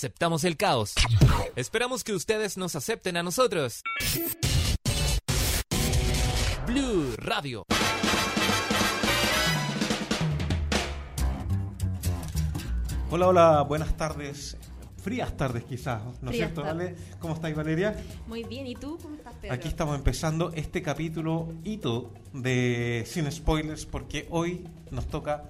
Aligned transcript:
Aceptamos 0.00 0.44
el 0.44 0.56
caos. 0.56 0.94
Esperamos 1.56 2.04
que 2.04 2.12
ustedes 2.12 2.56
nos 2.56 2.76
acepten 2.76 3.16
a 3.16 3.24
nosotros. 3.24 3.82
Blue 6.64 7.12
Radio. 7.16 7.64
Hola, 13.10 13.28
hola, 13.28 13.62
buenas 13.62 13.96
tardes. 13.96 14.56
Frías 15.02 15.34
tardes 15.36 15.64
quizás, 15.64 16.02
¿no 16.20 16.30
es 16.30 16.36
cierto, 16.36 16.62
tardes. 16.62 16.92
Vale? 16.92 17.04
¿Cómo 17.20 17.34
estáis, 17.34 17.56
Valeria? 17.56 17.96
Muy 18.26 18.44
bien, 18.44 18.66
¿y 18.66 18.74
tú 18.74 18.98
cómo 19.00 19.14
estás, 19.16 19.34
Pedro? 19.40 19.54
Aquí 19.54 19.66
estamos 19.68 19.96
empezando 19.96 20.52
este 20.54 20.82
capítulo 20.82 21.54
hito 21.64 22.12
de 22.34 23.04
Sin 23.06 23.30
Spoilers 23.32 23.86
porque 23.86 24.26
hoy 24.30 24.68
nos 24.90 25.06
toca 25.06 25.42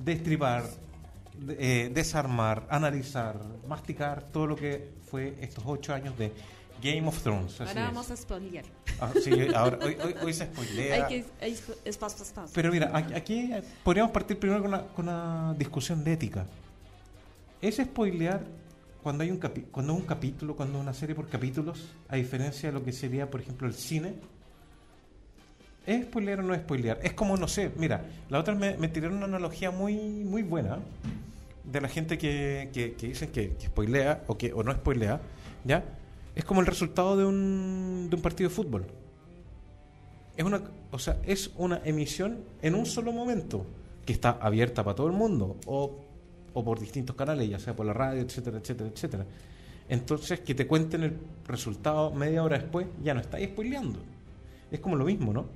destripar, 0.00 0.64
de- 0.64 0.70
eh, 1.50 1.90
desarmar, 1.92 2.66
analizar, 2.70 3.38
masticar 3.66 4.22
todo 4.32 4.46
lo 4.46 4.56
que 4.56 4.90
fue 5.10 5.36
estos 5.40 5.64
ocho 5.66 5.94
años 5.94 6.16
de 6.18 6.32
Game 6.82 7.06
of 7.08 7.20
Thrones. 7.22 7.60
Ahora 7.60 7.70
es. 7.72 7.76
vamos 7.88 8.10
a 8.10 8.16
spoilear. 8.16 8.64
Ah, 9.00 9.10
sí, 9.22 9.30
ahora, 9.54 9.78
hoy, 9.84 9.96
hoy- 10.02 10.14
hoy 10.24 10.32
se 10.34 10.46
spoilea. 10.46 11.06
Hay 11.06 11.22
que... 11.22 11.44
Hay, 11.44 11.58
es 11.84 11.96
paso, 11.96 12.22
es 12.22 12.30
paso. 12.30 12.52
Pero 12.54 12.70
mira, 12.70 12.90
aquí- 12.94 13.14
aquí 13.14 13.50
podríamos 13.82 14.12
partir 14.12 14.38
primero 14.38 14.60
con 14.62 14.72
una, 14.74 14.82
con 14.88 15.08
una 15.08 15.54
discusión 15.58 16.04
de 16.04 16.12
ética. 16.12 16.46
¿Es 17.60 17.76
spoilear 17.76 18.42
cuando 19.02 19.24
hay 19.24 19.30
un 19.30 19.40
capi- 19.40 19.66
cuando 19.70 19.94
un 19.94 20.02
capítulo, 20.02 20.54
cuando 20.54 20.78
una 20.78 20.94
serie 20.94 21.14
por 21.14 21.28
capítulos, 21.28 21.88
a 22.08 22.16
diferencia 22.16 22.68
de 22.68 22.72
lo 22.78 22.84
que 22.84 22.92
sería, 22.92 23.28
por 23.30 23.40
ejemplo, 23.40 23.66
el 23.66 23.74
cine? 23.74 24.14
¿Es 25.86 26.04
spoilear 26.04 26.40
o 26.40 26.42
no 26.42 26.54
es 26.54 26.60
spoilear? 26.60 27.00
Es 27.02 27.14
como, 27.14 27.36
no 27.36 27.48
sé, 27.48 27.70
mira, 27.76 28.04
la 28.28 28.38
otra 28.38 28.54
me, 28.54 28.76
me 28.76 28.88
tiraron 28.88 29.16
una 29.16 29.26
analogía 29.26 29.70
muy, 29.70 29.94
muy 29.96 30.42
buena 30.42 30.78
de 31.70 31.80
la 31.80 31.88
gente 31.88 32.18
que, 32.18 32.70
que, 32.72 32.94
que 32.94 33.08
dicen 33.08 33.30
que, 33.30 33.54
que 33.56 33.66
spoilea 33.66 34.24
o 34.26 34.38
que 34.38 34.52
o 34.52 34.62
no 34.62 34.72
spoilea, 34.72 35.20
¿ya? 35.64 35.84
Es 36.34 36.44
como 36.44 36.60
el 36.60 36.66
resultado 36.66 37.16
de 37.16 37.24
un, 37.24 38.06
de 38.08 38.16
un 38.16 38.22
partido 38.22 38.48
de 38.48 38.54
fútbol. 38.54 38.86
Es 40.36 40.44
una, 40.44 40.62
o 40.90 40.98
sea, 40.98 41.18
es 41.24 41.50
una 41.56 41.80
emisión 41.84 42.38
en 42.62 42.74
un 42.74 42.86
solo 42.86 43.12
momento 43.12 43.66
que 44.06 44.12
está 44.12 44.38
abierta 44.40 44.84
para 44.84 44.94
todo 44.94 45.08
el 45.08 45.12
mundo 45.12 45.56
o, 45.66 46.04
o 46.54 46.64
por 46.64 46.78
distintos 46.78 47.16
canales, 47.16 47.48
ya 47.48 47.58
sea 47.58 47.74
por 47.74 47.84
la 47.84 47.92
radio, 47.92 48.22
etcétera, 48.22 48.58
etcétera, 48.58 48.88
etcétera. 48.88 49.26
Entonces, 49.88 50.40
que 50.40 50.54
te 50.54 50.66
cuenten 50.66 51.02
el 51.02 51.18
resultado 51.46 52.10
media 52.12 52.42
hora 52.44 52.58
después, 52.58 52.86
ya 53.02 53.14
no 53.14 53.20
estáis 53.20 53.48
spoileando. 53.48 53.98
Es 54.70 54.80
como 54.80 54.96
lo 54.96 55.04
mismo, 55.04 55.32
¿no? 55.32 55.46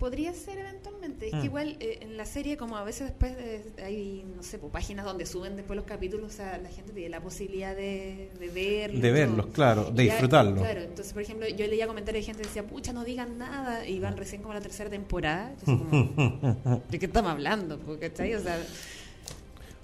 Podría 0.00 0.32
ser 0.32 0.58
eventualmente. 0.58 1.28
Es 1.28 1.34
Mm. 1.34 1.40
que 1.40 1.44
igual 1.46 1.76
eh, 1.78 1.98
en 2.00 2.16
la 2.16 2.24
serie, 2.24 2.56
como 2.56 2.76
a 2.78 2.82
veces 2.84 3.08
después 3.08 3.34
eh, 3.38 3.62
hay, 3.84 4.24
no 4.34 4.42
sé, 4.42 4.58
pues, 4.58 4.72
páginas 4.72 5.04
donde 5.04 5.26
suben 5.26 5.54
después 5.56 5.76
los 5.76 5.84
capítulos, 5.84 6.32
o 6.32 6.36
sea, 6.36 6.56
la 6.58 6.70
gente 6.70 6.92
tiene 6.92 7.10
la 7.10 7.20
posibilidad 7.20 7.76
de, 7.76 8.30
de 8.40 8.48
verlos. 8.48 9.02
De 9.02 9.10
verlos, 9.12 9.44
todo. 9.46 9.52
claro, 9.54 9.90
de 9.92 10.02
disfrutarlos. 10.04 10.58
Claro, 10.58 10.80
entonces, 10.80 11.12
por 11.12 11.22
ejemplo, 11.22 11.46
yo 11.48 11.66
leía 11.66 11.86
comentarios 11.86 12.22
de 12.24 12.26
gente 12.32 12.42
que 12.42 12.48
decía, 12.48 12.66
pucha, 12.66 12.92
no 12.94 13.04
digan 13.04 13.36
nada, 13.38 13.86
y 13.86 14.00
van 14.00 14.16
recién 14.16 14.40
como 14.42 14.52
a 14.52 14.56
la 14.56 14.62
tercera 14.62 14.88
temporada. 14.90 15.52
Así 15.56 15.66
como, 15.66 16.80
¿De 16.90 16.98
qué 16.98 17.06
estamos 17.06 17.30
hablando? 17.30 17.78
Porque, 17.78 18.08
¿cachai? 18.08 18.34
O 18.34 18.40
sea, 18.42 18.58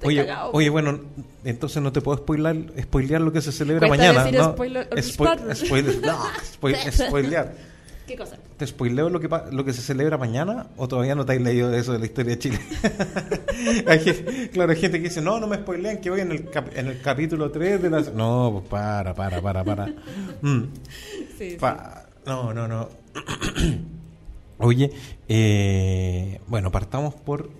Oye, 0.02 0.26
cagado. 0.26 0.50
oye, 0.52 0.68
bueno, 0.70 1.00
entonces 1.44 1.82
no 1.82 1.90
te 1.92 2.00
puedo 2.00 2.18
spoiler, 2.18 2.72
spoilear 2.82 3.20
lo 3.20 3.32
que 3.32 3.40
se 3.40 3.50
celebra 3.52 3.86
Cuesta 3.88 4.12
mañana, 4.12 4.24
decir 4.24 4.40
¿no? 4.40 4.54
spoiler- 4.56 4.88
Spoil- 4.90 5.54
spoiler. 5.54 5.56
spoiler- 5.56 6.00
no, 6.00 6.24
spoilear. 6.92 7.75
¿Qué 8.06 8.16
cosa? 8.16 8.36
¿Te 8.56 8.66
spoileo 8.66 9.10
lo 9.10 9.18
que, 9.20 9.28
lo 9.50 9.64
que 9.64 9.72
se 9.72 9.82
celebra 9.82 10.16
mañana 10.16 10.68
o 10.76 10.86
todavía 10.86 11.14
no 11.16 11.26
te 11.26 11.32
has 11.32 11.40
leído 11.40 11.72
eso 11.74 11.92
de 11.92 11.98
la 11.98 12.06
historia 12.06 12.36
de 12.36 12.38
Chile? 12.38 12.58
hay 13.86 13.98
gente, 14.00 14.50
claro, 14.50 14.70
hay 14.72 14.78
gente 14.78 14.98
que 14.98 15.08
dice, 15.08 15.20
no, 15.20 15.40
no 15.40 15.46
me 15.48 15.56
spoilean 15.56 15.98
que 16.00 16.10
voy 16.10 16.20
en 16.20 16.30
el, 16.32 16.48
cap- 16.50 16.70
en 16.76 16.86
el 16.86 17.00
capítulo 17.00 17.50
3 17.50 17.82
de 17.82 17.90
la... 17.90 18.00
No, 18.02 18.50
pues 18.52 18.68
para, 18.68 19.12
para, 19.14 19.42
para, 19.42 19.64
para. 19.64 19.86
Mm, 20.40 20.62
Sí, 21.36 21.50
sí. 21.50 21.56
pa- 21.58 22.06
No, 22.24 22.54
no, 22.54 22.68
no. 22.68 22.88
Oye, 24.58 24.90
eh, 25.28 26.40
bueno, 26.46 26.70
partamos 26.72 27.14
por 27.14 27.50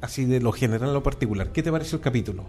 así 0.00 0.24
de 0.24 0.40
lo 0.40 0.52
general 0.52 0.90
a 0.90 0.92
lo 0.92 1.02
particular. 1.02 1.52
¿Qué 1.52 1.62
te 1.62 1.70
pareció 1.70 1.96
el 1.96 2.02
capítulo? 2.02 2.44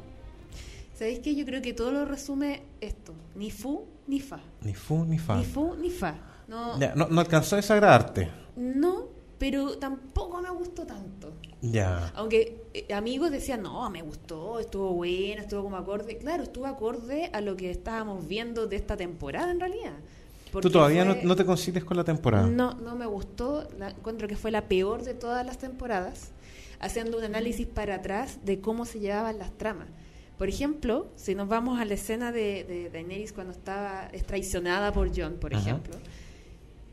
¿Sabéis 0.98 1.20
qué? 1.20 1.36
Yo 1.36 1.46
creo 1.46 1.62
que 1.62 1.74
todo 1.74 1.92
lo 1.92 2.06
resume 2.06 2.62
esto. 2.80 3.14
Ni 3.36 3.52
fu, 3.52 3.86
ni 4.08 4.20
fa. 4.22 4.40
Ni 4.62 4.74
fu 4.74 5.04
ni 5.04 5.18
fa. 5.20 5.36
Ni 5.38 5.44
fu, 5.46 5.76
ni 5.76 5.90
fa. 5.90 6.16
No, 6.54 6.80
Ya, 6.80 6.94
no, 6.96 7.08
no 7.10 7.20
alcanzó 7.20 7.56
a 7.56 7.58
desagradarte. 7.58 8.30
no, 8.56 9.08
pero 9.40 9.78
tampoco 9.78 10.42
me 10.42 10.50
gustó 10.52 10.86
tanto. 10.86 11.34
Ya. 11.62 12.12
Aunque 12.16 12.62
eh, 12.74 12.94
amigos 12.94 13.32
decían, 13.32 13.62
no, 13.64 13.90
me 13.90 14.02
gustó, 14.02 14.60
estuvo 14.60 14.94
bueno, 14.94 15.42
estuvo 15.42 15.64
como 15.64 15.76
acorde. 15.78 16.18
Claro, 16.18 16.44
estuvo 16.44 16.66
acorde 16.66 17.30
a 17.34 17.42
lo 17.42 17.58
que 17.58 17.72
estábamos 17.72 18.28
viendo 18.28 18.68
de 18.68 18.76
esta 18.78 18.96
temporada 18.96 19.52
en 19.52 19.60
realidad. 19.60 19.94
Porque 20.52 20.68
¿Tú 20.68 20.72
todavía 20.74 21.04
fue- 21.06 21.16
no, 21.24 21.30
no 21.30 21.36
te 21.36 21.44
concilias 21.46 21.84
con 21.84 21.98
la 21.98 22.04
temporada? 22.04 22.48
No, 22.48 22.76
no 22.76 22.96
me 22.96 23.06
gustó. 23.08 23.68
La, 23.80 23.90
encuentro 23.90 24.28
que 24.28 24.36
fue 24.38 24.52
la 24.52 24.62
peor 24.70 25.04
de 25.04 25.14
todas 25.16 25.46
las 25.46 25.58
temporadas, 25.58 26.30
haciendo 26.80 27.18
un 27.18 27.24
análisis 27.24 27.66
para 27.68 27.96
atrás 27.96 28.38
de 28.46 28.62
cómo 28.62 28.86
se 28.86 29.00
llevaban 29.00 29.40
las 29.40 29.52
tramas. 29.58 29.88
Por 30.38 30.48
ejemplo, 30.50 31.08
si 31.16 31.34
nos 31.36 31.48
vamos 31.50 31.80
a 31.80 31.86
la 31.86 31.94
escena 31.96 32.32
de, 32.32 32.64
de 32.66 32.90
Daenerys 32.92 33.34
cuando 33.34 33.52
estaba 33.52 34.10
es 34.14 34.26
traicionada 34.26 34.92
por 34.94 35.10
John, 35.16 35.34
por 35.40 35.54
Ajá. 35.54 35.62
ejemplo, 35.64 35.96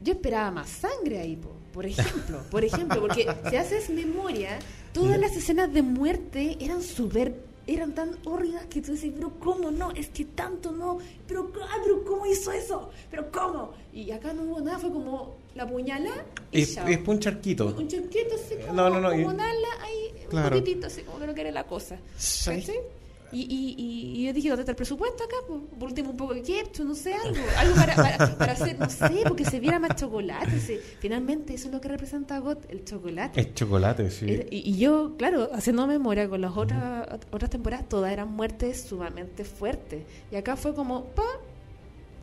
yo 0.01 0.13
esperaba 0.13 0.51
más 0.51 0.69
sangre 0.69 1.19
ahí, 1.21 1.37
po, 1.37 1.51
por 1.73 1.87
ejemplo, 1.87 2.43
por 2.51 2.65
ejemplo, 2.65 3.01
porque 3.01 3.29
si 3.49 3.57
haces 3.57 3.91
memoria, 3.91 4.59
todas 4.93 5.19
las 5.19 5.33
escenas 5.37 5.73
de 5.73 5.83
muerte 5.83 6.57
eran 6.61 6.83
súper 6.83 7.49
eran 7.67 7.95
tan 7.95 8.17
horridas 8.25 8.65
que 8.67 8.83
tú 8.83 8.93
dices, 8.93 9.13
pero 9.15 9.31
¿cómo 9.39 9.71
no? 9.71 9.93
Es 9.93 10.09
que 10.09 10.25
tanto 10.25 10.73
no, 10.73 10.99
pero, 11.29 11.53
ah, 11.63 11.77
pero 11.85 12.03
¿cómo 12.05 12.27
hizo 12.27 12.51
eso? 12.51 12.91
¿Pero 13.11 13.31
cómo? 13.31 13.73
Y 13.93 14.11
acá 14.11 14.33
no 14.33 14.43
hubo 14.43 14.61
nada, 14.61 14.79
fue 14.81 14.91
como 14.91 15.37
la 15.55 15.69
puñala 15.69 16.11
y 16.51 16.63
Es, 16.63 16.77
un 17.07 17.21
charquito. 17.21 17.67
un 17.79 17.87
charquito 17.87 18.35
así 18.35 18.57
como, 18.57 18.73
No, 18.73 18.91
no, 18.91 19.01
no, 19.01 19.15
y- 19.15 19.25
nala 19.25 19.69
ahí, 19.83 20.25
Claro. 20.31 20.57
un 20.57 20.63
poquitito 20.63 20.87
así 20.89 21.03
como 21.03 21.21
que 21.21 21.27
no 21.29 21.35
quiere 21.35 21.53
la 21.53 21.65
cosa. 21.65 21.97
¿Cachai? 22.17 22.81
Y, 23.33 23.47
y, 23.79 24.25
yo 24.27 24.33
dije, 24.33 24.49
¿dónde 24.49 24.63
está 24.63 24.73
el 24.73 24.77
presupuesto 24.77 25.25
acá? 25.25 25.37
po? 25.47 25.61
Por 25.79 25.89
último, 25.89 26.11
un 26.11 26.17
poco 26.17 26.35
de 26.35 26.43
ketchup, 26.43 26.85
no 26.87 26.95
sé, 26.95 27.15
algo. 27.15 27.37
Algo 27.59 27.75
para, 27.77 27.95
para, 27.95 28.39
para 28.39 28.53
hacer, 28.59 28.79
no 28.79 28.91
sé, 28.91 29.23
porque 29.27 29.45
se 29.45 29.61
viera 29.61 29.79
más 29.79 29.95
chocolate. 29.97 30.59
se- 30.61 30.79
finalmente, 30.99 31.55
eso 31.55 31.69
es 31.69 31.75
lo 31.75 31.81
que 31.81 31.89
representa 31.89 32.37
a 32.37 32.39
GOT, 32.41 32.71
el 32.71 32.85
chocolate. 32.85 33.41
Es 33.41 33.55
chocolate, 33.55 34.11
sí. 34.11 34.31
Era- 34.31 34.45
y, 34.51 34.71
y 34.71 34.79
yo, 34.79 35.17
claro, 35.17 35.51
haciendo 35.53 35.87
memoria 35.87 36.29
con 36.29 36.41
las 36.41 36.57
otras, 36.57 37.07
otras 37.31 37.51
temporadas, 37.51 37.89
todas 37.89 38.13
eran 38.13 38.33
muertes 38.33 38.83
sumamente 38.83 39.45
fuertes. 39.45 40.03
Y 40.31 40.37
acá 40.37 40.57
fue 40.57 40.75
como, 40.75 41.05
pa, 41.07 41.23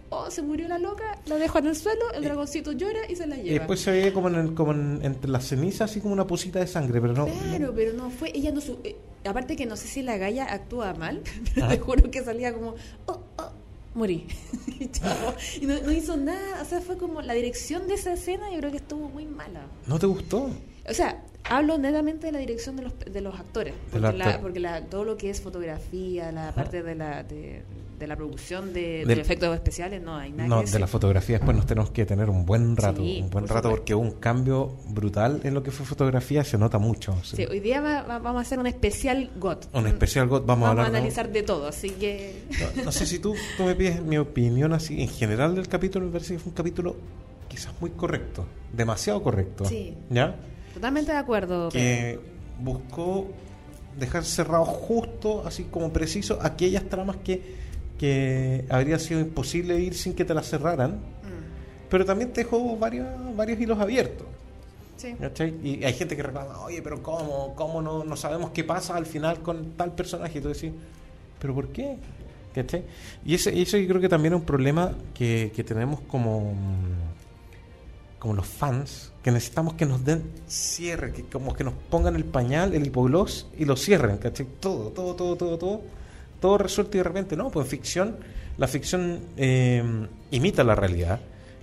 oh, 0.09 0.29
se 0.31 0.41
murió 0.41 0.67
la 0.67 0.77
loca, 0.79 1.19
la 1.25 1.35
dejo 1.37 1.59
en 1.59 1.67
el 1.67 1.75
suelo, 1.75 2.11
el 2.13 2.23
dragoncito 2.23 2.71
llora 2.71 2.99
y 3.09 3.15
se 3.15 3.27
la 3.27 3.37
Y 3.37 3.43
lleva. 3.43 3.59
después 3.59 3.79
se 3.81 3.91
veía 3.91 4.13
como, 4.13 4.27
en 4.29 4.35
el- 4.35 4.53
como 4.53 4.71
en- 4.71 4.99
entre 5.03 5.29
las 5.29 5.45
cenizas, 5.47 5.89
así 5.91 5.99
como 6.01 6.13
una 6.13 6.25
pusita 6.27 6.59
de 6.59 6.67
sangre, 6.67 6.99
pero 7.01 7.13
no. 7.13 7.25
Claro, 7.27 7.73
pero 7.75 7.93
no 7.93 8.09
fue, 8.09 8.31
ella 8.35 8.51
no 8.51 8.61
su- 8.61 8.79
eh, 8.83 8.95
aparte 9.25 9.55
que 9.55 9.65
no 9.65 9.75
sé 9.75 9.87
si 9.87 10.01
la 10.01 10.17
galla 10.17 10.45
actúa 10.51 10.93
mal, 10.93 11.21
pero 11.55 11.65
Ah. 11.65 11.69
te 11.69 11.79
juro 11.79 12.09
que 12.11 12.23
salía 12.23 12.53
como, 12.53 12.75
oh, 13.07 13.19
oh, 13.37 13.51
morí. 13.95 14.27
y. 14.79 14.89
Y 15.61 15.65
no, 15.65 15.79
no 15.81 15.91
hizo 15.91 16.15
nada, 16.17 16.61
o 16.61 16.65
sea, 16.65 16.81
fue 16.81 16.97
como 16.97 17.21
la 17.21 17.33
dirección 17.33 17.87
de 17.87 17.95
esa 17.95 18.13
escena, 18.13 18.51
yo 18.51 18.57
creo 18.59 18.71
que 18.71 18.77
estuvo 18.77 19.09
muy 19.09 19.25
mala. 19.25 19.61
¿No 19.87 19.97
te 19.99 20.05
gustó? 20.05 20.49
O 20.89 20.93
sea, 20.93 21.21
hablo 21.49 21.77
netamente 21.77 22.27
de 22.27 22.31
la 22.33 22.39
dirección 22.39 22.75
de 22.75 22.83
los, 22.83 22.93
de 22.99 23.21
los 23.21 23.37
actores, 23.39 23.73
porque, 23.91 24.17
la- 24.17 24.39
porque 24.41 24.59
la- 24.59 24.81
todo 24.85 25.03
lo 25.03 25.17
que 25.17 25.29
es 25.29 25.41
fotografía, 25.41 26.31
la 26.31 26.51
parte 26.53 26.81
de 26.83 26.95
la, 26.95 27.23
de, 27.23 27.63
de 27.99 28.07
la 28.07 28.15
producción 28.15 28.73
de, 28.73 29.03
de 29.05 29.13
efectos 29.19 29.53
especiales, 29.55 30.01
no 30.01 30.15
hay 30.15 30.31
nada 30.31 30.47
No, 30.47 30.55
que 30.57 30.59
de 30.61 30.65
decir. 30.67 30.79
la 30.81 30.87
fotografía 30.87 31.37
después 31.37 31.57
nos 31.57 31.65
tenemos 31.65 31.89
que 31.91 32.05
tener 32.05 32.29
un 32.29 32.45
buen 32.45 32.75
rato. 32.77 33.01
Sí, 33.01 33.19
un 33.23 33.29
buen 33.29 33.45
por 33.45 33.55
rato 33.55 33.69
supuesto. 33.69 33.69
porque 33.71 33.95
hubo 33.95 34.03
un 34.03 34.11
cambio 34.19 34.77
brutal 34.89 35.41
en 35.43 35.53
lo 35.53 35.63
que 35.63 35.71
fue 35.71 35.85
fotografía, 35.85 36.43
se 36.43 36.57
nota 36.57 36.77
mucho. 36.79 37.17
sí. 37.23 37.37
Sí, 37.37 37.45
hoy 37.45 37.59
día 37.59 37.81
va- 37.81 38.03
va- 38.03 38.19
vamos 38.19 38.39
a 38.39 38.41
hacer 38.43 38.59
un 38.59 38.67
especial 38.67 39.29
GOT. 39.37 39.67
Un 39.73 39.87
especial 39.87 40.27
GOT, 40.27 40.45
vamos, 40.45 40.67
a 40.67 40.71
hablar 40.71 40.91
de- 40.91 40.97
analizar 40.97 41.31
de 41.31 41.43
todo, 41.43 41.67
así 41.67 41.89
que... 41.91 42.43
No, 42.77 42.83
no 42.85 42.91
sé 42.91 43.05
si 43.05 43.19
tú, 43.19 43.35
tú 43.57 43.63
me 43.63 43.75
pides 43.75 44.01
mi 44.03 44.17
opinión 44.17 44.73
así 44.73 45.01
en 45.01 45.09
general 45.09 45.55
del 45.55 45.67
capítulo, 45.67 46.05
me 46.05 46.11
parece 46.11 46.33
que 46.33 46.39
fue 46.39 46.51
un 46.51 46.55
capítulo 46.55 46.95
quizás 47.49 47.73
muy 47.81 47.89
correcto, 47.91 48.45
demasiado 48.73 49.23
correcto. 49.23 49.65
Sí. 49.65 49.93
¿Ya? 50.09 50.35
Totalmente 50.77 51.11
de 51.11 51.17
acuerdo. 51.17 51.69
Que 51.69 52.19
buscó 52.59 53.27
dejar 53.99 54.23
cerrado 54.23 54.63
justo, 54.63 55.43
así 55.43 55.63
como 55.63 55.91
preciso, 55.91 56.37
aquellas 56.39 56.83
tramas 56.83 57.15
que, 57.17 57.41
que 57.99 58.63
habría 58.69 58.99
sido 58.99 59.19
imposible 59.19 59.79
ir 59.79 59.95
sin 59.95 60.13
que 60.13 60.23
te 60.23 60.35
las 60.35 60.47
cerraran, 60.47 60.99
Mm, 61.23 61.89
pero 61.89 62.05
también 62.05 62.31
te 62.31 62.43
dejó 62.43 62.77
varios, 62.77 63.07
varios 63.35 63.59
hilos 63.59 63.79
abiertos. 63.79 64.27
sí. 64.97 65.15
Y 65.63 65.83
hay 65.83 65.93
gente 65.93 66.15
que 66.15 66.21
reclama, 66.21 66.59
oye, 66.59 66.81
pero 66.83 67.01
¿cómo? 67.01 67.55
¿Cómo 67.55 67.81
no, 67.81 68.03
no 68.03 68.15
sabemos 68.15 68.51
qué 68.51 68.63
pasa 68.63 68.95
al 68.95 69.07
final 69.07 69.41
con 69.41 69.71
tal 69.71 69.93
personaje? 69.93 70.37
Y 70.37 70.41
tú 70.41 70.49
decís, 70.49 70.71
¿pero 71.39 71.55
por 71.55 71.69
qué? 71.69 71.97
¿Cachai? 72.53 72.83
Y 73.25 73.33
ese, 73.33 73.59
eso 73.59 73.77
yo 73.77 73.87
creo 73.87 74.01
que 74.01 74.09
también 74.09 74.33
es 74.35 74.39
un 74.39 74.45
problema 74.45 74.95
que, 75.15 75.51
que 75.55 75.63
tenemos 75.63 76.01
como, 76.01 76.53
como 78.19 78.33
los 78.33 78.47
fans, 78.47 79.11
que 79.23 79.31
necesitamos 79.31 79.75
que 79.75 79.85
nos 79.85 80.03
den 80.03 80.23
cierre, 80.47 81.13
que 81.13 81.23
como 81.23 81.53
que 81.53 81.63
nos 81.63 81.73
pongan 81.89 82.15
el 82.15 82.25
pañal, 82.25 82.73
el 82.73 82.85
hipogloss 82.85 83.47
y 83.57 83.65
lo 83.65 83.75
cierren, 83.75 84.17
¿cachai? 84.17 84.47
Todo, 84.59 84.89
todo, 84.89 85.15
todo, 85.15 85.35
todo, 85.35 85.57
todo, 85.57 85.81
todo 86.39 86.57
resuelto 86.57 86.97
y 86.97 86.99
de 86.99 87.03
repente, 87.03 87.35
no, 87.35 87.49
pues 87.49 87.65
en 87.65 87.69
ficción, 87.69 88.15
la 88.57 88.67
ficción 88.67 89.19
eh, 89.37 89.83
imita 90.31 90.63
la 90.63 90.75
realidad. 90.75 91.19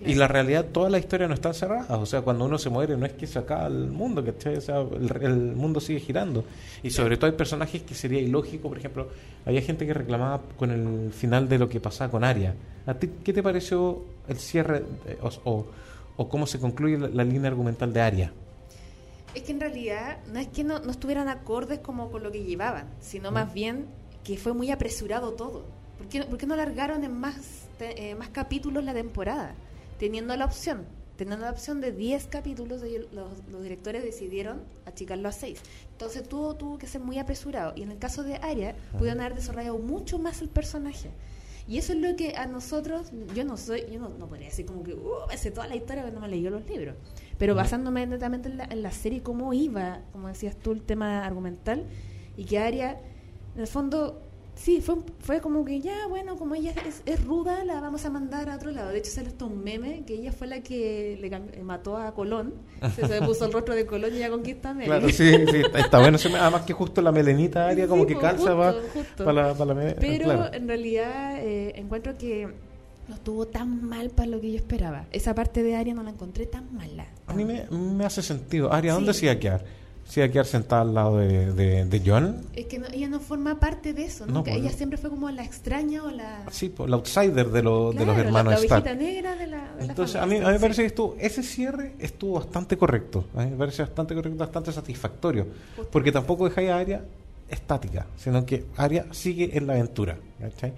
Y 0.07 0.15
la 0.17 0.29
realidad, 0.29 0.67
toda 0.67 0.91
la 0.91 0.99
historia 0.99 1.27
no 1.29 1.35
está 1.35 1.55
cerrada. 1.55 1.97
O 1.97 2.05
sea, 2.05 2.21
cuando 2.21 2.45
uno 2.45 2.59
se 2.59 2.69
muere, 2.69 2.95
no 2.97 3.07
es 3.07 3.13
que 3.13 3.27
se 3.27 3.39
acaba 3.39 3.67
el 3.69 3.91
mundo, 3.91 4.23
que 4.23 4.31
o 4.31 4.61
sea, 4.61 4.81
el, 4.81 5.23
el, 5.23 5.57
mundo 5.57 5.81
sigue 5.81 5.99
girando. 5.99 6.45
Y 6.83 6.91
sobre 6.91 7.17
todo 7.17 7.31
hay 7.31 7.37
personajes 7.37 7.83
que 7.83 7.95
sería 7.95 8.21
ilógico. 8.21 8.69
Por 8.69 8.77
ejemplo, 8.77 9.09
había 9.47 9.63
gente 9.63 9.87
que 9.87 9.95
reclamaba 9.95 10.43
con 10.59 10.71
el 10.71 11.11
final 11.11 11.49
de 11.49 11.59
lo 11.59 11.71
que 11.71 11.81
pasaba 11.81 12.11
con 12.11 12.23
Aria. 12.23 12.55
¿A 12.87 12.95
ti 12.95 13.09
qué 13.25 13.33
te 13.33 13.43
pareció 13.43 14.03
el 14.29 14.37
cierre 14.37 14.83
o, 15.23 15.31
o, 15.51 15.67
o, 16.17 16.29
cómo 16.29 16.47
se 16.47 16.59
concluye 16.59 16.99
la, 16.99 17.09
la, 17.09 17.25
línea 17.25 17.51
argumental 17.51 17.93
de 17.93 18.01
Aria? 18.01 18.33
Es 19.35 19.43
que 19.43 19.53
en 19.53 19.61
realidad 19.61 20.19
no 20.33 20.39
es 20.39 20.49
que 20.49 20.65
no, 20.65 20.79
no 20.79 20.91
estuvieran 20.91 21.29
acordes 21.29 21.81
como 21.81 22.11
con 22.11 22.23
lo 22.23 22.31
que 22.31 22.45
llevaban, 22.45 22.89
sino 23.01 23.31
¿Mm? 23.31 23.35
más 23.35 23.53
bien 23.55 23.87
que 24.23 24.37
fue 24.37 24.55
muy 24.55 24.71
apresurado 24.71 25.33
todo. 25.33 25.65
¿Por 25.99 26.09
qué, 26.09 26.23
por 26.23 26.39
qué 26.39 26.47
no 26.47 26.55
alargaron 26.55 27.05
en 27.05 27.13
más, 27.13 27.69
eh, 27.81 28.15
más 28.15 28.29
capítulos 28.29 28.85
la 28.85 28.95
temporada? 28.95 29.55
teniendo 29.99 30.37
la 30.37 30.45
opción, 30.45 30.85
teniendo 31.17 31.45
la 31.45 31.53
opción 31.53 31.81
de 31.81 31.93
10 31.93 32.27
capítulos, 32.27 32.83
los, 33.13 33.49
los, 33.51 33.63
directores 33.63 34.03
decidieron 34.03 34.63
achicarlo 34.87 35.29
a 35.29 35.33
6. 35.33 35.61
Entonces 35.93 36.29
tuvo, 36.29 36.55
tuvo 36.57 36.79
que 36.79 36.87
ser 36.87 37.01
muy 37.01 37.19
apresurado. 37.19 37.73
Y 37.77 37.83
en 37.83 37.93
el 37.93 37.99
caso 37.99 38.23
de 38.23 38.37
Arya, 38.37 38.75
pudieron 38.99 39.21
haber 39.21 39.35
desarrollado 39.35 39.79
mucho 39.79 40.19
más 40.19 40.43
el 40.43 40.49
personaje. 40.49 41.11
Y 41.67 41.79
eso 41.79 41.95
es 41.95 41.99
lo 41.99 42.15
que 42.15 42.37
a 42.37 42.47
nosotros, 42.47 43.11
yo 43.35 43.45
no 43.45 43.57
soy, 43.57 43.85
yo 43.91 43.99
no, 43.99 44.11
no 44.11 44.29
podría 44.29 44.49
decir 44.49 44.67
como 44.67 44.85
que, 44.85 44.95
uh, 44.95 45.37
sé 45.37 45.51
toda 45.51 45.67
la 45.67 45.77
historia 45.77 46.03
porque 46.03 46.15
no 46.15 46.21
me 46.21 46.29
leí 46.29 46.43
los 46.43 46.69
libros. 46.69 46.95
Pero 47.39 47.55
basándome 47.55 48.07
netamente 48.07 48.49
en 48.49 48.59
la, 48.59 48.65
en 48.65 48.83
la 48.83 48.91
serie, 48.91 49.23
cómo 49.23 49.53
iba, 49.55 50.03
como 50.13 50.29
decías 50.29 50.57
tú, 50.57 50.73
el 50.73 50.83
tema 50.83 51.25
argumental, 51.25 51.87
y 52.37 52.45
que 52.45 52.59
Arya, 52.59 53.01
en 53.55 53.61
el 53.61 53.67
fondo, 53.67 54.21
Sí, 54.57 54.81
fue, 54.81 54.97
fue 55.21 55.41
como 55.41 55.65
que 55.65 55.81
ya, 55.81 56.07
bueno, 56.09 56.37
como 56.37 56.55
ella 56.55 56.73
es, 56.87 57.03
es, 57.07 57.25
ruda, 57.25 57.65
la 57.65 57.81
vamos 57.81 58.05
a 58.05 58.11
mandar 58.11 58.49
a 58.49 58.57
otro 58.57 58.71
lado. 58.71 58.91
De 58.91 58.99
hecho, 58.99 59.11
sale 59.11 59.29
esto 59.29 59.47
un 59.47 59.63
meme 59.65 60.05
que 60.07 60.15
ella 60.15 60.33
fue 60.33 60.47
la 60.47 60.61
que 60.61 61.19
le 61.21 61.27
eh, 61.27 61.63
mató 61.63 61.97
a 61.97 62.15
Colón. 62.15 62.55
Se, 62.95 63.07
se 63.07 63.21
puso 63.23 63.47
el 63.47 63.53
rostro 63.53 63.75
de 63.75 63.85
Colón 63.85 64.15
y 64.15 64.19
ya 64.21 64.31
conquista 64.31 64.71
a 64.71 64.75
Meli. 64.75 64.87
Claro, 64.87 65.09
sí, 65.09 65.33
sí, 65.51 65.57
está, 65.57 65.81
está 65.81 65.99
bueno. 65.99 66.19
Además 66.41 66.63
que 66.63 66.73
justo 66.73 67.03
la 67.03 67.13
melenita 67.13 67.69
área 67.69 67.89
como 67.89 68.07
que 68.07 68.17
calza 68.17 68.57
para, 68.57 69.33
la, 69.33 69.55
para 69.55 69.75
la 69.75 69.95
Pero 69.97 70.25
claro. 70.25 70.55
en 70.55 70.69
realidad 70.69 71.39
eh, 71.39 71.73
encuentro 71.77 72.17
que 72.17 72.49
no 73.09 73.15
estuvo 73.15 73.47
tan 73.47 73.85
mal 73.85 74.11
para 74.11 74.29
lo 74.29 74.41
que 74.41 74.53
yo 74.53 74.57
esperaba. 74.57 75.07
Esa 75.11 75.35
parte 75.35 75.63
de 75.63 75.77
Aria 75.77 75.95
no 75.95 76.03
la 76.03 76.11
encontré 76.11 76.47
tan 76.47 76.75
mala. 76.75 77.07
A 77.27 77.35
mí 77.35 77.45
me, 77.45 77.67
me 77.71 78.05
hace 78.05 78.23
sentido. 78.23 78.73
Aria, 78.73 78.95
¿dónde 78.95 79.13
sí. 79.13 79.21
se 79.21 79.27
iba 79.27 79.33
a 79.33 79.39
quedar? 79.39 79.65
¿Se 80.07 80.21
iba 80.21 80.27
a 80.29 80.31
quedar 80.31 80.47
sentada 80.47 80.83
al 80.83 80.95
lado 80.95 81.19
de, 81.19 81.53
de, 81.53 81.85
de 81.87 82.03
John? 82.05 82.43
Es 82.55 82.67
que 82.67 82.79
no, 82.79 82.87
ella 82.93 83.09
no 83.09 83.21
forma 83.21 83.59
parte 83.59 83.95
de 83.95 84.05
eso, 84.05 84.27
¿no? 84.27 84.35
No, 84.35 84.45
pues, 84.45 84.57
ella 84.57 84.71
siempre 84.71 84.99
fue 84.99 85.11
como 85.11 85.31
la 85.31 85.43
extraña 85.45 86.05
o 86.05 86.11
la... 86.11 86.45
Sí, 86.51 86.69
pues, 86.69 86.91
la 86.91 86.97
outsider 86.97 87.49
de, 87.49 87.63
lo, 87.63 87.91
claro, 87.91 87.99
de 87.99 88.07
los 88.07 88.19
hermanos 88.19 88.53
la, 88.53 88.59
la 88.59 88.65
Stark. 88.65 88.99
negra 88.99 89.35
de 89.35 89.47
la, 89.47 89.75
de 89.75 89.85
Entonces, 89.87 90.15
la 90.17 90.23
a 90.23 90.27
mí, 90.27 90.33
familia, 90.33 90.49
a 90.49 90.51
mí 90.51 90.55
me 90.55 90.61
parece 90.61 90.83
que 90.83 90.87
estuvo, 90.89 91.17
ese 91.19 91.43
cierre 91.43 91.95
estuvo 91.99 92.35
bastante 92.35 92.77
correcto. 92.77 93.25
A 93.35 93.45
mí 93.45 93.51
me 93.51 93.57
parece 93.57 93.83
bastante 93.83 94.15
correcto, 94.15 94.39
bastante 94.39 94.73
satisfactorio. 94.73 95.47
Justo. 95.77 95.91
Porque 95.91 96.13
tampoco 96.13 96.49
dejáis 96.49 96.71
a 96.71 96.77
Arya 96.77 97.05
estática, 97.49 98.07
sino 98.17 98.45
que 98.45 98.67
Arya 98.77 99.07
sigue 99.11 99.57
en 99.57 99.67
la 99.67 99.73
aventura. 99.73 100.19
¿cachai? 100.39 100.73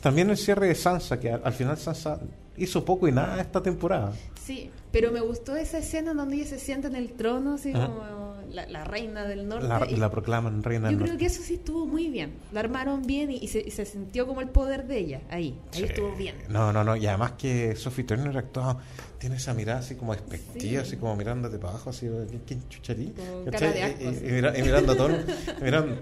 También 0.00 0.30
el 0.30 0.36
cierre 0.36 0.68
de 0.68 0.74
Sansa, 0.74 1.20
que 1.20 1.30
al, 1.30 1.42
al 1.44 1.52
final 1.52 1.76
Sansa 1.76 2.18
hizo 2.56 2.84
poco 2.84 3.08
y 3.08 3.12
nada 3.12 3.40
esta 3.40 3.62
temporada. 3.62 4.12
Sí, 4.42 4.70
pero 4.90 5.12
me 5.12 5.20
gustó 5.20 5.54
esa 5.54 5.78
escena 5.78 6.14
donde 6.14 6.36
ella 6.36 6.46
se 6.46 6.58
sienta 6.58 6.88
en 6.88 6.96
el 6.96 7.12
trono, 7.12 7.54
así 7.54 7.72
Ajá. 7.72 7.86
como 7.86 8.02
la, 8.50 8.66
la 8.66 8.84
reina 8.84 9.24
del 9.26 9.46
norte. 9.46 9.68
La, 9.68 9.86
y 9.88 9.96
la 9.96 10.10
proclaman 10.10 10.62
reina 10.62 10.88
del 10.88 10.96
yo 10.96 10.98
creo 11.04 11.12
norte. 11.12 11.20
que 11.20 11.26
eso 11.26 11.42
sí 11.42 11.54
estuvo 11.54 11.86
muy 11.86 12.08
bien. 12.08 12.32
La 12.52 12.60
armaron 12.60 13.02
bien 13.02 13.30
y, 13.30 13.36
y 13.36 13.48
se, 13.48 13.60
y 13.60 13.70
se 13.70 13.84
sintió 13.84 14.26
como 14.26 14.40
el 14.40 14.48
poder 14.48 14.86
de 14.86 14.98
ella. 14.98 15.20
Ahí, 15.30 15.54
ahí 15.72 15.80
Sí. 15.80 15.84
estuvo 15.84 16.16
bien. 16.16 16.34
No, 16.48 16.72
no, 16.72 16.82
no. 16.82 16.96
Y 16.96 17.06
además 17.06 17.32
que 17.32 17.76
Sophie 17.76 18.04
Turner 18.04 18.36
actuaba, 18.36 18.78
tiene 19.18 19.36
esa 19.36 19.52
mirada 19.54 19.80
así 19.80 19.94
como 19.94 20.14
despectiva, 20.14 20.60
Sí. 20.60 20.76
así 20.88 20.96
como 20.96 21.14
mirándote 21.16 21.58
para 21.58 21.74
abajo, 21.74 21.90
así, 21.90 22.08
¿quién- 22.28 22.42
¿quién 22.46 22.68
chucharí? 22.70 23.12
Con 23.12 23.44
¿Cachai? 23.44 23.60
cara 23.60 23.72
de 23.72 23.82
asco, 23.82 24.02
Y- 24.04 24.06
y, 24.08 24.14
sí. 24.14 24.24
y 24.26 24.32
mira- 24.32 24.58
y 24.58 24.62
mirando 24.62 24.92
a 24.92 24.96
todo, 24.96 25.08
mirando, 25.62 25.96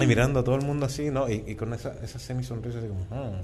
y 0.00 0.06
mirando 0.06 0.40
a 0.40 0.44
todo 0.44 0.54
el 0.56 0.62
mundo 0.62 0.84
así, 0.86 1.10
¿no? 1.10 1.28
Y, 1.28 1.42
y 1.46 1.54
con 1.54 1.72
esa, 1.72 1.94
esa 2.04 2.18
semi 2.18 2.44
sonrisa 2.44 2.78
así 2.78 2.88
como, 2.88 3.06
"Ah, 3.10 3.40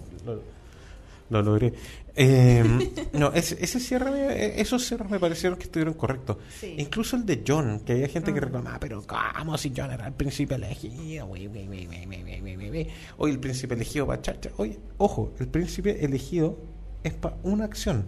lo 1.31 1.43
logré. 1.43 1.73
Em, 2.17 2.91
no, 3.15 3.33
ese, 3.33 3.57
ese 3.61 3.81
cierre 3.81 4.33
e, 4.33 4.61
esos 4.61 4.87
cierres 4.87 5.11
me 5.11 5.19
parecieron 5.19 5.59
que 5.59 5.65
estuvieron 5.65 5.95
correctos. 5.95 6.37
Incluso 6.77 7.17
el 7.17 7.27
de 7.27 7.43
John, 7.47 7.81
que 7.81 7.93
había 7.93 8.09
gente 8.09 8.33
que 8.33 8.39
ah. 8.39 8.43
reclamaba, 8.43 8.79
pero 8.79 9.05
¿cómo 9.07 9.59
si 9.59 9.73
John 9.77 9.91
era 9.91 10.07
el 10.07 10.13
príncipe 10.13 10.55
elegido? 10.55 11.27
hoy 11.27 11.49
el 13.31 13.41
príncipe 13.41 13.75
elegido 13.75 14.07
para 14.07 14.23
chacha. 14.23 14.51
Oye, 14.57 14.79
ojo, 14.99 15.33
el 15.39 15.49
príncipe 15.49 16.05
elegido 16.05 16.59
es 17.03 17.15
para 17.15 17.37
una 17.43 17.65
acción. 17.65 18.05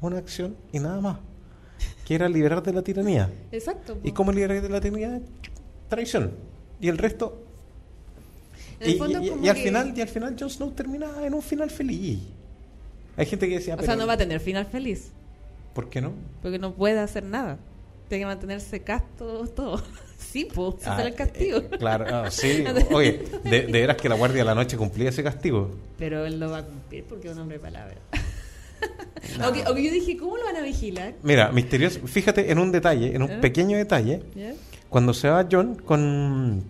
Una 0.00 0.18
acción 0.18 0.56
y 0.72 0.78
nada 0.78 1.00
más. 1.00 1.18
Que 2.04 2.14
era 2.14 2.28
liberar 2.28 2.62
de 2.62 2.72
la 2.72 2.82
tiranía. 2.82 3.30
Exacto. 3.52 3.98
¿Y 4.02 4.12
cómo 4.12 4.32
liberar 4.32 4.62
de 4.62 4.68
la 4.68 4.80
tiranía? 4.80 5.20
Traición. 5.88 6.32
Y 6.80 6.88
el 6.88 6.98
resto, 6.98 7.45
en 8.80 8.86
el 8.88 8.94
Y, 8.94 8.98
fondo 8.98 9.20
y- 9.22 9.26
y 9.26 9.30
como 9.30 9.48
al 9.48 9.54
que- 9.56 9.62
final, 9.62 9.92
y 9.96 10.00
al 10.00 10.08
final 10.08 10.36
Jon 10.38 10.50
Snow 10.50 10.70
termina 10.72 11.06
en 11.24 11.34
un 11.34 11.42
final 11.42 11.70
feliz. 11.70 12.18
Hay 13.16 13.26
gente 13.26 13.48
que 13.48 13.54
decía, 13.56 13.74
O 13.74 13.76
pero, 13.78 13.86
sea, 13.86 13.96
no 13.96 14.06
va 14.06 14.12
a 14.14 14.18
tener 14.18 14.40
final 14.40 14.66
feliz, 14.66 15.08
¿por 15.74 15.88
qué 15.88 16.00
no? 16.02 16.12
porque 16.42 16.58
no 16.58 16.72
puede 16.74 16.98
hacer 16.98 17.24
nada. 17.24 17.58
Tiene 18.08 18.22
que 18.22 18.26
mantenerse 18.26 18.80
casto 18.80 19.46
todo. 19.48 19.82
Sí, 20.18 20.48
pues, 20.52 20.76
ese 20.80 20.88
Ah, 20.90 21.02
el 21.02 21.14
castigo. 21.14 21.58
eh, 21.58 21.68
claro, 21.78 22.06
ah, 22.10 22.30
sí. 22.30 22.64
Oye, 22.92 23.22
de, 23.44 23.62
de 23.62 23.66
veras 23.72 23.96
que 23.98 24.08
la 24.08 24.14
Guardia 24.16 24.38
de 24.38 24.44
la 24.44 24.54
Noche 24.54 24.76
cumplía 24.76 25.10
ese 25.10 25.22
castigo. 25.22 25.70
Pero 25.98 26.24
él 26.26 26.40
lo 26.40 26.50
va 26.50 26.58
a 26.58 26.64
cumplir 26.64 27.04
porque 27.04 27.28
es 27.28 27.34
un 27.34 27.40
hombre 27.42 27.58
de 27.58 27.62
palabra. 27.62 27.96
Aunque, 29.40 29.62
aunque 29.64 29.82
yo 29.84 29.90
dije, 29.90 30.16
¿cómo 30.16 30.36
lo 30.36 30.44
van 30.44 30.56
a 30.56 30.60
vigilar? 30.62 31.14
Mira, 31.22 31.50
misterioso. 31.52 32.00
Fíjate 32.06 32.50
en 32.50 32.58
un 32.58 32.70
detalle, 32.72 33.14
en 33.14 33.22
un 33.22 33.30
¿Eh? 33.30 33.38
pequeño 33.40 33.76
detalle. 33.76 34.22
Cuando 34.88 35.12
se 35.14 35.28
va 35.28 35.46
John 35.50 35.74
con, 35.76 36.62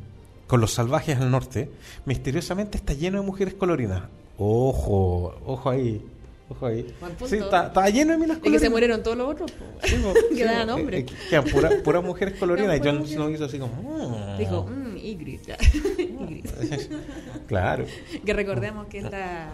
con 0.47 0.61
los 0.61 0.73
salvajes 0.73 1.17
al 1.19 1.31
norte, 1.31 1.71
misteriosamente 2.05 2.77
está 2.79 2.93
lleno 2.93 3.21
de 3.21 3.27
mujeres 3.27 3.55
colorinas. 3.55 4.05
Ojo, 4.39 5.35
ojo 5.45 5.71
ahí. 5.71 6.05
Ojo 6.49 6.67
ahí. 6.67 6.87
Sí, 7.27 7.37
está 7.39 7.89
lleno 7.91 8.13
de 8.13 8.19
minas 8.19 8.37
Y 8.37 8.41
que 8.41 8.45
colorinas. 8.45 8.63
se 8.63 8.71
murieron 8.71 9.03
todos 9.03 9.17
los 9.17 9.29
otros. 9.31 9.51
po. 9.51 9.65
Sí, 9.83 9.97
po, 9.97 10.13
que 10.31 10.37
sí, 10.37 10.43
daban 10.45 10.69
po, 10.69 10.75
hombre. 10.75 10.99
eh, 11.01 11.07
eh, 11.33 11.43
puras 11.51 11.75
puras 11.83 12.05
mujeres 12.05 12.39
colorinas. 12.39 12.77
Y 12.77 12.81
John 12.85 12.99
puras 12.99 13.11
Snow 13.11 13.31
hizo 13.31 13.45
así 13.47 13.59
como. 13.59 13.75
"Mm". 13.83 14.39
Dijo, 14.39 14.65
mmm, 14.65 14.97
Ygritte. 14.97 15.57
Claro. 17.49 17.85
que 18.25 18.33
recordemos 18.33 18.87
que 18.89 18.99
es 18.99 19.05
la, 19.11 19.49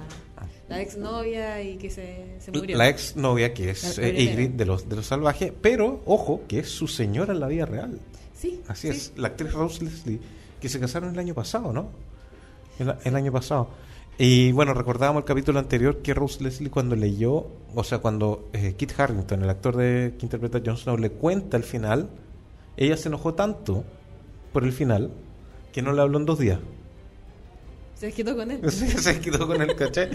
la 0.68 0.80
exnovia 0.80 1.62
y 1.62 1.76
que 1.76 1.90
se, 1.90 2.36
se 2.40 2.50
murió. 2.52 2.76
La 2.76 2.88
ex 2.88 3.16
novia 3.16 3.52
que 3.54 3.70
es 3.70 3.98
eh. 3.98 4.08
Ygritte 4.22 4.56
de 4.56 4.66
los, 4.66 4.88
de 4.88 4.96
los 4.96 5.06
salvajes, 5.06 5.52
pero 5.60 6.02
ojo, 6.06 6.42
que 6.48 6.58
es 6.60 6.68
su 6.70 6.88
señora 6.88 7.32
en 7.32 7.40
la 7.40 7.48
vida 7.48 7.66
real. 7.66 7.98
Sí. 8.38 8.60
Así 8.68 8.88
sí. 8.90 8.96
es, 8.96 9.12
la 9.16 9.28
actriz 9.28 9.52
Rose 9.52 9.84
Leslie, 9.84 10.20
que 10.62 10.68
se 10.68 10.78
casaron 10.78 11.10
el 11.10 11.18
año 11.18 11.34
pasado, 11.34 11.72
¿no? 11.72 11.90
El, 12.78 12.94
el 13.04 13.16
año 13.16 13.32
pasado. 13.32 13.68
Y 14.16 14.52
bueno, 14.52 14.74
recordábamos 14.74 15.22
el 15.22 15.26
capítulo 15.26 15.58
anterior 15.58 16.02
que 16.02 16.14
Rose 16.14 16.42
Leslie 16.42 16.70
cuando 16.70 16.94
leyó, 16.94 17.48
o 17.74 17.82
sea, 17.82 17.98
cuando 17.98 18.48
eh, 18.52 18.74
Kit 18.76 18.98
Harrington, 18.98 19.42
el 19.42 19.50
actor 19.50 19.76
de, 19.76 20.14
que 20.16 20.24
interpreta 20.24 20.58
a 20.58 20.62
Jon 20.64 20.76
Snow, 20.76 20.96
le 20.96 21.10
cuenta 21.10 21.56
el 21.56 21.64
final, 21.64 22.08
ella 22.76 22.96
se 22.96 23.08
enojó 23.08 23.34
tanto 23.34 23.84
por 24.52 24.62
el 24.62 24.72
final 24.72 25.10
que 25.72 25.82
no 25.82 25.92
le 25.92 26.00
habló 26.00 26.18
en 26.18 26.26
dos 26.26 26.38
días. 26.38 26.60
Se 27.96 28.12
quedó 28.12 28.36
con 28.36 28.50
él. 28.52 28.60
se, 28.70 28.86
se 28.86 29.20
quedó 29.20 29.46
con 29.48 29.60
el 29.60 29.74
caché. 29.74 30.10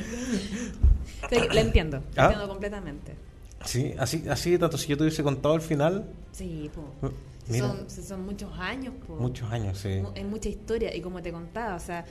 Sí, 1.30 1.36
la 1.52 1.60
entiendo. 1.60 2.02
¿Ah? 2.16 2.26
entiendo 2.26 2.48
completamente. 2.48 3.16
Sí, 3.66 3.94
así, 4.00 4.24
así 4.30 4.52
de 4.52 4.60
tanto. 4.60 4.78
Si 4.78 4.88
yo 4.88 4.96
te 4.96 5.04
hubiese 5.04 5.24
contado 5.24 5.56
el 5.56 5.62
final, 5.62 6.06
Sí, 6.32 6.70
po. 6.74 7.12
Mira, 7.50 7.68
Son, 7.90 8.04
son 8.04 8.26
muchos 8.26 8.52
años, 8.60 8.94
muchos 9.20 9.52
años, 9.52 9.78
sí. 9.80 10.02
Hay 10.16 10.24
mucha 10.24 10.50
historia 10.50 10.96
y 10.96 11.02
como 11.02 11.22
te 11.22 11.32
contaba, 11.32 11.76
o 11.76 11.80
sea, 11.80 12.06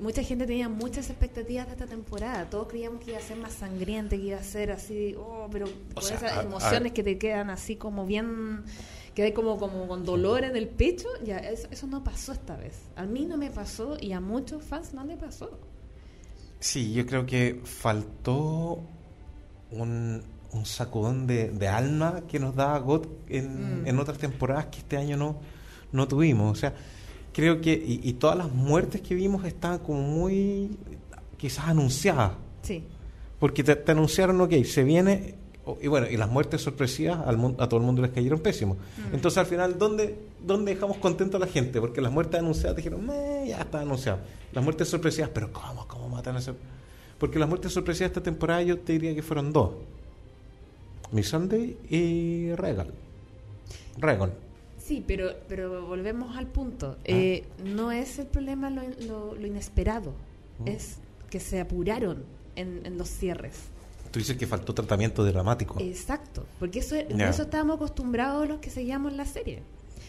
mucha 0.00 0.22
gente 0.22 0.46
tenía 0.46 0.68
muchas 0.68 1.08
expectativas 1.10 1.66
de 1.66 1.72
esta 1.72 1.86
temporada. 1.86 2.48
Todos 2.50 2.68
creíamos 2.68 3.00
que 3.02 3.12
iba 3.12 3.18
a 3.18 3.22
ser 3.22 3.38
más 3.38 3.52
sangriente, 3.54 4.18
que 4.18 4.26
iba 4.26 4.38
a 4.38 4.42
ser 4.42 4.70
así, 4.70 5.14
oh, 5.18 5.48
pero 5.50 5.66
con 5.94 6.02
sea, 6.02 6.16
esas 6.16 6.32
a- 6.32 6.40
a- 6.40 6.42
emociones 6.42 6.92
que 6.92 7.02
te 7.02 7.16
quedan 7.18 7.48
así 7.50 7.76
como 7.76 8.04
bien, 8.06 8.64
que 9.14 9.22
hay 9.22 9.32
como, 9.32 9.56
como 9.58 9.88
con 9.88 10.04
dolor 10.04 10.44
en 10.44 10.54
el 10.56 10.68
pecho, 10.68 11.08
ya, 11.24 11.38
eso, 11.38 11.66
eso 11.70 11.86
no 11.86 12.04
pasó 12.04 12.32
esta 12.32 12.56
vez. 12.56 12.74
A 12.96 13.04
mí 13.06 13.24
no 13.24 13.38
me 13.38 13.50
pasó 13.50 13.96
y 13.98 14.12
a 14.12 14.20
muchos 14.20 14.62
fans 14.62 14.92
no 14.92 15.02
le 15.04 15.16
pasó. 15.16 15.58
Sí, 16.60 16.92
yo 16.92 17.06
creo 17.06 17.24
que 17.26 17.60
faltó 17.64 18.80
un, 19.70 20.22
un 20.56 20.66
sacudón 20.66 21.26
de, 21.26 21.50
de 21.50 21.68
alma 21.68 22.22
que 22.28 22.38
nos 22.38 22.54
daba 22.54 22.78
God 22.78 23.06
en, 23.28 23.82
Mm. 23.82 23.86
en 23.86 23.98
otras 23.98 24.18
temporadas 24.18 24.66
que 24.66 24.78
este 24.78 24.96
año 24.96 25.16
no, 25.16 25.36
no 25.92 26.08
tuvimos. 26.08 26.52
O 26.52 26.54
sea, 26.60 26.74
creo 27.32 27.60
que, 27.60 27.72
y, 27.72 28.00
y 28.02 28.12
todas 28.14 28.36
las 28.36 28.50
muertes 28.52 29.00
que 29.02 29.14
vimos 29.14 29.44
estaban 29.44 29.78
como 29.80 30.02
muy 30.02 30.70
quizás 31.36 31.66
anunciadas. 31.68 32.32
Sí. 32.62 32.84
Porque 33.38 33.62
te, 33.62 33.76
te 33.76 33.92
anunciaron, 33.92 34.40
ok, 34.40 34.52
se 34.64 34.82
viene, 34.84 35.34
y 35.82 35.88
bueno, 35.88 36.06
y 36.08 36.16
las 36.16 36.30
muertes 36.30 36.62
sorpresivas 36.62 37.26
al 37.26 37.36
a 37.58 37.68
todo 37.68 37.80
el 37.80 37.84
mundo 37.86 38.00
les 38.00 38.10
cayeron 38.12 38.38
pésimos. 38.40 38.76
Mm. 38.78 39.14
Entonces 39.14 39.38
al 39.38 39.46
final, 39.46 39.78
¿dónde, 39.78 40.16
¿dónde 40.44 40.74
dejamos 40.74 40.96
contento 40.98 41.36
a 41.36 41.40
la 41.40 41.46
gente? 41.46 41.80
Porque 41.80 42.00
las 42.00 42.10
muertes 42.12 42.40
anunciadas 42.40 42.76
dijeron, 42.76 43.04
"Meh", 43.06 43.48
ya 43.48 43.58
está 43.60 43.80
anunciado. 43.80 44.20
Las 44.52 44.64
muertes 44.64 44.88
sorpresivas, 44.88 45.30
pero 45.34 45.52
¿cómo? 45.52 45.86
¿Cómo 45.86 46.08
matan 46.08 46.36
a 46.36 46.38
ese? 46.38 46.52
Porque 47.18 47.38
las 47.38 47.48
muertes 47.48 47.72
sorpresivas 47.72 48.10
de 48.10 48.12
esta 48.12 48.22
temporada 48.22 48.62
yo 48.62 48.78
te 48.78 48.92
diría 48.94 49.14
que 49.14 49.22
fueron 49.22 49.52
dos. 49.52 49.70
Missandei 51.12 51.76
y 51.88 52.52
Regal. 52.54 52.92
Regon. 53.98 54.32
Sí, 54.78 55.02
pero, 55.06 55.30
pero 55.48 55.86
volvemos 55.86 56.36
al 56.36 56.46
punto. 56.46 56.96
Ah. 57.00 57.02
Eh, 57.06 57.44
no 57.64 57.90
es 57.92 58.18
el 58.18 58.26
problema 58.26 58.70
lo, 58.70 58.82
lo- 59.06 59.34
lo 59.34 59.46
inesperado, 59.46 60.12
Mm. 60.58 60.68
es 60.68 60.96
que 61.30 61.40
se 61.40 61.60
apuraron 61.60 62.24
en, 62.54 62.80
en 62.86 62.96
los 62.96 63.08
cierres. 63.08 63.56
Tú 64.10 64.20
dices 64.20 64.36
que 64.36 64.46
faltó 64.46 64.72
tratamiento 64.74 65.24
dramático. 65.24 65.76
Exacto, 65.80 66.46
porque 66.58 66.78
eso, 66.78 66.96
Ya. 67.14 67.28
eso 67.28 67.42
estábamos 67.42 67.76
acostumbrados 67.76 68.48
los 68.48 68.58
que 68.60 68.70
seguíamos 68.70 69.12
la 69.12 69.26
serie. 69.26 69.62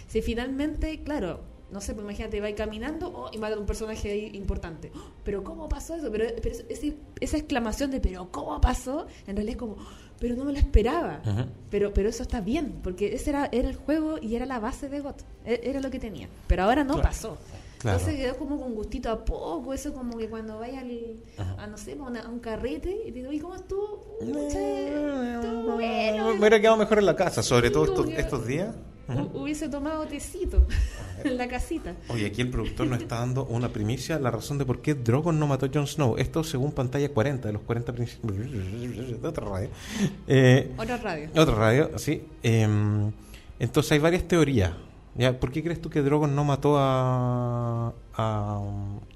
Si 0.07 0.21
finalmente, 0.21 1.01
claro, 1.03 1.41
no 1.71 1.81
sé, 1.81 1.93
pues 1.93 2.05
imagínate, 2.05 2.39
va 2.39 2.53
caminando 2.55 3.09
oh, 3.13 3.29
y 3.33 3.37
mata 3.39 3.55
a 3.55 3.59
un 3.59 3.65
personaje 3.65 4.09
ahí 4.11 4.29
importante. 4.37 4.91
¡Oh! 4.95 4.99
pero 5.25 5.43
¿cómo 5.43 5.67
pasó 5.67 5.95
eso? 5.95 6.09
Pero, 6.11 6.25
pero 6.41 6.55
ese- 6.69 6.95
esa 7.19 7.35
exclamación 7.37 7.91
de 7.91 7.99
¿pero 7.99 8.29
cómo 8.31 8.61
pasó? 8.61 9.07
En 9.25 9.35
realidad 9.35 9.55
es 9.55 9.57
como, 9.57 9.73
"Oh, 9.73 9.87
pero 10.19 10.35
no 10.35 10.43
me 10.45 10.51
lo 10.53 10.57
esperaba. 10.59 11.21
Pero, 11.69 11.93
pero 11.93 12.09
eso 12.09 12.23
está 12.23 12.41
bien, 12.41 12.79
porque 12.83 13.13
ese 13.15 13.29
era, 13.31 13.49
era 13.51 13.69
el 13.69 13.75
juego 13.75 14.17
y 14.21 14.35
era 14.35 14.45
la 14.45 14.59
base 14.59 14.89
de 14.89 14.99
GOT. 15.01 15.21
E- 15.45 15.61
Era 15.63 15.79
lo 15.81 15.89
que 15.89 15.99
tenía. 15.99 16.27
Pero 16.47 16.63
ahora 16.63 16.83
no 16.83 16.93
Claro. 16.95 17.09
pasó. 17.09 17.37
Claro. 17.79 17.99
Entonces 17.99 18.19
quedó 18.19 18.37
como 18.37 18.59
con 18.59 18.73
gustito 18.73 19.11
a 19.11 19.23
poco, 19.23 19.71
eso 19.73 19.93
como 19.93 20.17
que 20.17 20.27
cuando 20.27 20.57
vaya 20.57 20.79
al, 20.79 21.17
a, 21.59 21.67
no 21.67 21.77
sé, 21.77 21.93
a, 21.93 22.03
una- 22.03 22.21
a 22.21 22.27
un 22.29 22.39
carrete 22.39 22.89
y 23.05 23.11
te 23.11 23.19
digo, 23.19 23.31
¿y 23.31 23.39
cómo 23.39 23.53
estuvo? 23.55 24.17
Pucha, 24.19 24.59
Eh, 24.59 25.33
estuvo 25.35 25.73
bueno. 25.75 26.27
Me 26.33 26.39
hubiera 26.39 26.59
quedado 26.59 26.77
mejor 26.77 26.97
en 26.97 27.05
la 27.05 27.15
casa, 27.15 27.43
sobre 27.43 27.69
todo 27.69 27.85
estos, 27.85 28.09
estos 28.09 28.47
días. 28.47 28.73
Hu- 29.07 29.41
Hubiese 29.41 29.69
tomado 29.69 30.05
tecito 30.05 30.65
en 31.23 31.37
la 31.37 31.47
casita. 31.47 31.95
Oye, 32.09 32.25
aquí 32.25 32.41
el 32.41 32.49
productor 32.49 32.87
nos 32.87 32.99
está 33.01 33.19
dando 33.19 33.45
una 33.45 33.69
primicia, 33.69 34.19
la 34.19 34.31
razón 34.31 34.57
de 34.57 34.65
por 34.65 34.81
qué 34.81 34.93
Drogon 34.95 35.39
no 35.39 35.47
mató 35.47 35.65
a 35.65 35.69
Jon 35.73 35.87
Snow. 35.87 36.15
Esto 36.17 36.43
según 36.43 36.71
pantalla 36.71 37.09
40, 37.13 37.47
de 37.47 37.53
los 37.53 37.61
40 37.63 37.93
principios. 37.93 38.37
De 39.21 39.27
otra 39.27 39.45
radio. 39.47 39.69
Eh, 40.27 40.73
Otra 40.77 40.97
radio. 40.97 41.29
otra 41.35 41.55
radio, 41.55 41.91
sí. 41.97 42.23
Em, 42.43 43.11
entonces 43.59 43.91
hay 43.93 43.99
varias 43.99 44.23
teorías. 44.27 44.73
¿ya? 45.15 45.39
¿Por 45.39 45.51
qué 45.51 45.63
crees 45.63 45.81
tú 45.81 45.89
que 45.89 46.01
Drogon 46.01 46.35
no 46.35 46.43
mató 46.43 46.77
a, 46.77 47.93
a, 48.13 48.61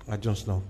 a 0.07 0.17
Jon 0.23 0.35
Snow? 0.35 0.63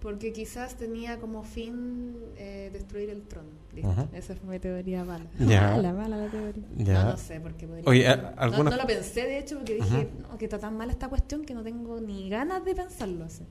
Porque 0.00 0.32
quizás 0.32 0.76
tenía 0.76 1.18
como 1.18 1.42
fin 1.42 2.14
eh, 2.36 2.70
destruir 2.72 3.10
el 3.10 3.22
trono. 3.22 3.48
Listo. 3.74 4.08
Esa 4.12 4.36
fue 4.36 4.50
mi 4.50 4.58
teoría 4.60 5.04
mala. 5.04 5.26
Ya. 5.40 5.72
Mala, 5.72 5.92
mala 5.92 6.16
la 6.18 6.30
teoría. 6.30 6.62
Ya. 6.76 7.02
No, 7.04 7.10
no 7.10 7.16
sé 7.16 7.40
por 7.40 7.54
qué 7.54 7.66
podría 7.66 7.84
Oye, 7.86 8.16
No- 8.16 8.32
alguna- 8.36 8.70
no, 8.70 8.76
lo 8.76 8.86
pensé, 8.86 9.22
de 9.22 9.38
hecho, 9.38 9.56
porque 9.56 9.74
dije 9.74 10.08
no, 10.30 10.38
que 10.38 10.44
está 10.44 10.58
tan 10.58 10.76
mala 10.76 10.92
esta 10.92 11.08
cuestión 11.08 11.44
que 11.44 11.52
no 11.52 11.62
tengo 11.64 12.00
ni 12.00 12.28
ganas 12.30 12.64
de 12.64 12.74
pensarlo 12.76 13.24
así. 13.24 13.42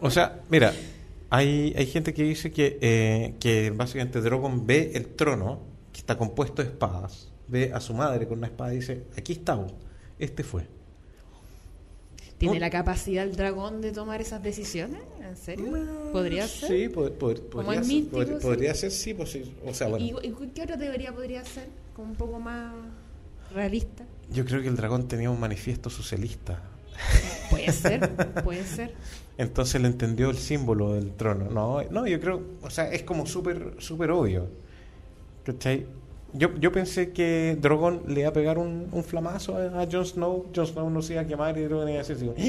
O 0.00 0.10
sea, 0.10 0.40
mira, 0.50 0.72
hay, 1.30 1.72
hay 1.76 1.86
gente 1.86 2.12
que 2.12 2.24
dice 2.24 2.50
que, 2.50 2.78
eh, 2.80 3.34
que 3.38 3.70
básicamente 3.70 4.20
Drogon 4.20 4.66
ve 4.66 4.90
el 4.94 5.14
trono, 5.14 5.60
que 5.92 6.00
está 6.00 6.18
compuesto 6.18 6.60
de 6.62 6.68
espadas, 6.70 7.30
ve 7.46 7.70
a 7.72 7.78
su 7.80 7.94
madre 7.94 8.26
con 8.26 8.38
una 8.38 8.48
espada 8.48 8.72
y 8.74 8.78
dice, 8.78 9.04
aquí 9.16 9.34
está, 9.34 9.54
vos, 9.54 9.72
este 10.18 10.42
fue. 10.42 10.66
¿Tiene 12.42 12.60
la 12.60 12.70
capacidad 12.70 13.24
el 13.24 13.36
dragón 13.36 13.80
de 13.80 13.92
tomar 13.92 14.20
esas 14.20 14.42
decisiones? 14.42 15.00
¿En 15.20 15.36
serio? 15.36 15.66
¿Podría 16.12 16.46
ser? 16.48 16.68
Sí, 16.68 16.88
pod- 16.94 17.16
pod- 17.18 17.48
Como 17.50 17.64
podría, 17.64 17.80
es 17.80 17.86
ser, 17.86 17.94
místico, 17.96 18.16
podría, 18.16 18.38
sí. 18.40 18.42
podría 18.46 18.74
ser, 18.74 18.90
sí, 18.90 19.14
pues 19.14 19.30
sí. 19.30 19.54
O 19.64 19.72
sea, 19.74 19.88
bueno, 19.88 20.04
¿Y, 20.04 20.26
y 20.28 20.32
qué 20.54 20.62
otra 20.62 20.76
teoría 20.76 21.12
podría 21.14 21.44
ser? 21.44 21.68
Como 21.94 22.10
un 22.10 22.16
poco 22.16 22.38
más 22.40 22.74
realista. 23.54 24.04
yo 24.30 24.44
creo 24.44 24.60
que 24.62 24.68
el 24.68 24.76
dragón 24.76 25.08
tenía 25.08 25.30
un 25.30 25.38
manifiesto 25.40 25.88
socialista. 25.90 26.62
Puede 27.50 27.70
ser, 27.72 28.10
puede 28.44 28.64
ser. 28.64 28.94
Entonces 29.38 29.74
él 29.76 29.84
entendió 29.86 30.30
el 30.30 30.36
símbolo 30.38 30.94
del 30.94 31.12
trono. 31.12 31.50
No, 31.50 31.82
no 31.90 32.06
yo 32.06 32.18
creo, 32.20 32.42
o 32.62 32.70
sea, 32.70 32.90
es 32.92 33.02
como 33.02 33.26
súper 33.26 33.74
súper 33.78 34.10
obvio. 34.10 34.48
¿Cachai? 35.44 35.86
Yo, 36.34 36.48
yo 36.58 36.72
pensé 36.72 37.10
que 37.12 37.58
Drogon 37.60 38.02
le 38.06 38.20
iba 38.20 38.30
a 38.30 38.32
pegar 38.32 38.56
un, 38.58 38.88
un 38.90 39.04
flamazo 39.04 39.56
a, 39.56 39.82
a 39.82 39.86
Jon 39.90 40.06
Snow, 40.06 40.46
Jon 40.54 40.66
Snow 40.66 40.88
no 40.88 41.02
se 41.02 41.12
iba 41.12 41.22
a 41.22 41.26
quemar 41.26 41.58
y 41.58 41.62
Drogon 41.62 41.88
iba 41.90 42.00
a 42.00 42.04
como, 42.04 42.34
"¡Ah!", 42.38 42.42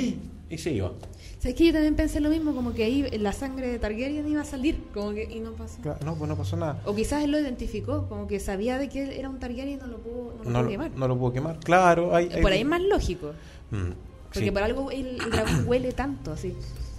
y 0.49 0.57
se 0.57 0.71
iba. 0.71 0.93
¿Sabes 1.39 1.57
que 1.57 1.65
yo 1.65 1.73
también 1.73 1.95
pensé 1.95 2.21
lo 2.21 2.29
mismo? 2.29 2.55
Como 2.55 2.73
que 2.73 2.85
ahí 2.85 3.01
la 3.19 3.33
sangre 3.33 3.67
de 3.67 3.79
Targaryen 3.79 4.25
iba 4.27 4.41
a 4.41 4.45
salir, 4.45 4.77
como 4.93 5.11
que, 5.11 5.23
y 5.25 5.41
no 5.41 5.51
pasó. 5.51 5.81
Claro, 5.81 5.99
No, 6.05 6.15
pues 6.15 6.29
no 6.29 6.37
pasó 6.37 6.55
nada. 6.55 6.81
O 6.85 6.95
quizás 6.95 7.23
él 7.25 7.31
lo 7.31 7.39
identificó, 7.39 8.07
como 8.07 8.25
que 8.27 8.39
sabía 8.39 8.77
de 8.77 8.87
que 8.87 9.03
él 9.03 9.09
era 9.11 9.29
un 9.29 9.39
Targaryen 9.39 9.69
y 9.69 9.75
no 9.75 9.87
lo 9.87 9.97
pudo, 9.97 10.33
no 10.37 10.43
lo 10.43 10.49
No, 10.49 10.49
pudo 10.51 10.61
lo- 10.63 10.69
quemar. 10.69 10.91
no 10.95 11.07
lo 11.09 11.17
pudo 11.17 11.33
quemar. 11.33 11.59
Claro, 11.59 12.15
hay, 12.15 12.29
hay- 12.33 12.41
Por 12.41 12.51
ahí 12.53 12.61
es 12.61 12.65
más 12.65 12.81
lógico, 12.81 13.31
Mm, 13.71 13.89
porque 14.25 14.39
sí. 14.45 14.51
por 14.51 14.63
algo 14.63 14.91
el, 14.91 15.07
el 15.21 15.29
dragón 15.31 15.63
huele 15.67 15.91
tanto, 15.91 16.31
así, 16.31 16.53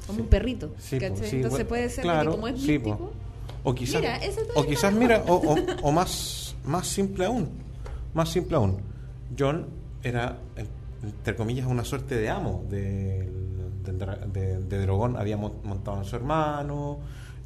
como 0.07 0.21
un 0.21 0.27
perrito. 0.27 0.73
Sí, 0.79 0.99
¿cachai? 0.99 1.17
pues, 1.17 1.31
sí, 1.31 1.37
Entonces 1.37 1.65
puede 1.65 1.89
ser 1.89 2.03
claro, 2.03 2.33
que 2.33 2.37
como 2.37 2.49
es 2.49 2.53
pues. 2.55 2.63
místico, 2.67 3.13
O 3.63 3.75
quizás, 3.75 4.03
Mira, 4.03 4.21
o 4.57 4.67
quizás 4.67 4.93
mira, 4.93 5.25
o, 5.27 5.35
o- 5.37 5.57
o 5.89 5.91
más, 5.93 6.54
más 6.65 6.87
simple 6.87 7.27
aún, 7.27 7.49
más 8.15 8.29
simple 8.31 8.57
aún. 8.57 8.79
John 9.39 9.67
era, 10.03 10.39
en- 10.57 10.69
entre 11.03 11.37
comillas, 11.37 11.67
una 11.67 11.85
suerte 11.85 12.17
de 12.17 12.29
amo 12.31 12.65
del, 12.69 13.29
de, 14.33 14.59
de 14.61 14.79
Drogon. 14.83 15.17
Había 15.17 15.37
mon- 15.37 15.55
montado 15.65 16.01
a 16.01 16.05
su 16.05 16.17
hermano, 16.17 16.99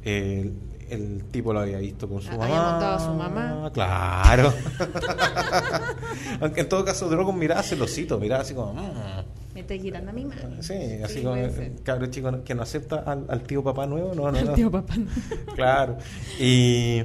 el, 0.03 0.53
el 0.89 1.23
tipo 1.31 1.51
lo 1.53 1.59
había 1.59 1.77
visto 1.79 2.07
con 2.07 2.21
su 2.21 2.31
mamá. 2.31 2.45
había 2.45 2.61
montado 2.71 2.95
a 2.95 2.99
su 2.99 3.13
mamá. 3.13 3.71
Claro. 3.73 4.53
Aunque 6.41 6.61
en 6.61 6.69
todo 6.69 6.85
caso 6.85 7.09
Drogon 7.09 7.37
miraba 7.37 7.63
celosito, 7.63 8.19
miraba 8.19 8.41
así 8.43 8.53
como... 8.53 8.73
"Mm". 8.73 9.53
me 9.53 9.61
está 9.61 9.77
quitando 9.77 10.11
a 10.11 10.13
mi 10.13 10.25
madre. 10.25 10.61
Sí, 10.61 10.73
así 11.03 11.15
Sí, 11.15 11.21
como 11.23 11.35
puede 11.35 11.51
ser. 11.53 11.75
cabro 11.83 12.07
chico 12.07 12.43
que 12.43 12.55
no 12.55 12.61
acepta 12.61 12.99
al, 12.99 13.25
al 13.27 13.41
tío 13.43 13.63
papá 13.63 13.85
nuevo, 13.85 14.13
no, 14.15 14.31
no, 14.31 14.37
El 14.37 14.45
no. 14.45 14.53
tío 14.53 14.71
papá. 14.71 14.93
Claro. 15.55 15.97
Y 16.39 17.03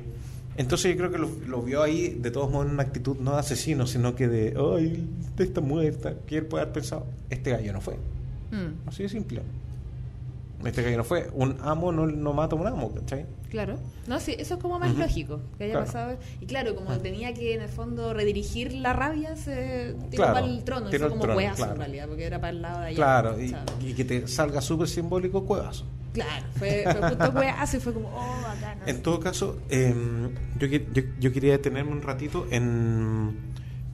entonces 0.57 0.93
yo 0.93 0.97
creo 0.99 1.11
que 1.11 1.19
lo, 1.19 1.29
lo 1.47 1.63
vio 1.63 1.83
ahí 1.83 2.11
de 2.21 2.31
todos 2.31 2.51
modos 2.51 2.67
en 2.67 2.73
una 2.75 2.83
actitud 2.85 3.17
no 3.19 3.33
de 3.35 3.39
asesino, 3.41 3.87
sino 3.87 4.15
que 4.15 4.29
de, 4.29 4.55
ay, 4.57 5.09
usted 5.29 5.45
está 5.45 5.61
muerta. 5.61 6.15
Que 6.27 6.39
él 6.39 6.47
puede 6.47 6.63
haber 6.63 6.75
pensado, 6.75 7.07
este 7.31 7.51
gallo 7.51 7.73
no 7.73 7.81
fue. 7.81 7.95
Mm, 8.51 8.89
Así 8.89 9.03
de 9.03 9.09
simple. 9.09 9.43
Este 10.65 10.83
gallo 10.83 10.97
no 10.99 11.05
fue. 11.05 11.29
Un 11.35 11.57
amo 11.61 11.93
no, 11.93 12.07
no 12.07 12.33
mata 12.33 12.57
a 12.57 12.59
un 12.59 12.67
amo, 12.67 12.93
¿cachai? 12.95 13.27
claro. 13.51 13.79
No, 14.09 14.19
sí, 14.19 14.35
eso 14.39 14.55
es 14.55 14.61
como 14.61 14.79
más 14.79 14.97
lógico 14.97 15.41
que 15.59 15.65
haya 15.65 15.73
Claro. 15.75 15.87
pasado. 15.87 16.17
Y 16.41 16.47
claro, 16.47 16.75
como 16.75 16.91
tenía 16.99 17.33
que 17.35 17.55
en 17.55 17.61
el 17.63 17.69
fondo 17.69 18.13
redirigir 18.15 18.73
la 18.73 18.93
rabia, 18.93 19.37
se 19.37 19.95
tiró 20.11 20.25
Claro, 20.25 20.33
para 20.35 20.47
el 20.47 20.65
trono. 20.65 20.91
tiró 20.91 21.09
como 21.11 21.23
trono, 21.23 21.39
claro. 21.55 21.73
en 21.73 21.79
realidad, 21.79 22.09
porque 22.09 22.25
era 22.25 22.41
para 22.41 22.51
el 22.51 22.63
lado 22.63 22.81
de 22.81 22.87
allá. 22.87 22.97
Claro, 22.97 23.37
y 23.41 23.93
que 23.95 24.05
te 24.05 24.27
salga 24.27 24.61
súper 24.61 24.89
simbólico 24.89 25.45
cuevazo. 25.45 25.85
Claro, 26.15 26.47
fue, 26.57 26.85
fue 26.85 27.49
y 27.77 27.81
fue 27.81 27.93
como, 27.93 28.09
oh, 28.09 28.41
bacán. 28.43 28.79
En 28.87 29.03
todo 29.03 29.21
caso, 29.21 29.59
eh, 29.69 29.93
yo, 30.59 30.67
yo, 30.69 31.03
yo 31.21 31.33
quería 31.33 31.53
detenerme 31.53 31.91
un 31.93 32.01
ratito 32.03 32.47
en, 32.51 33.37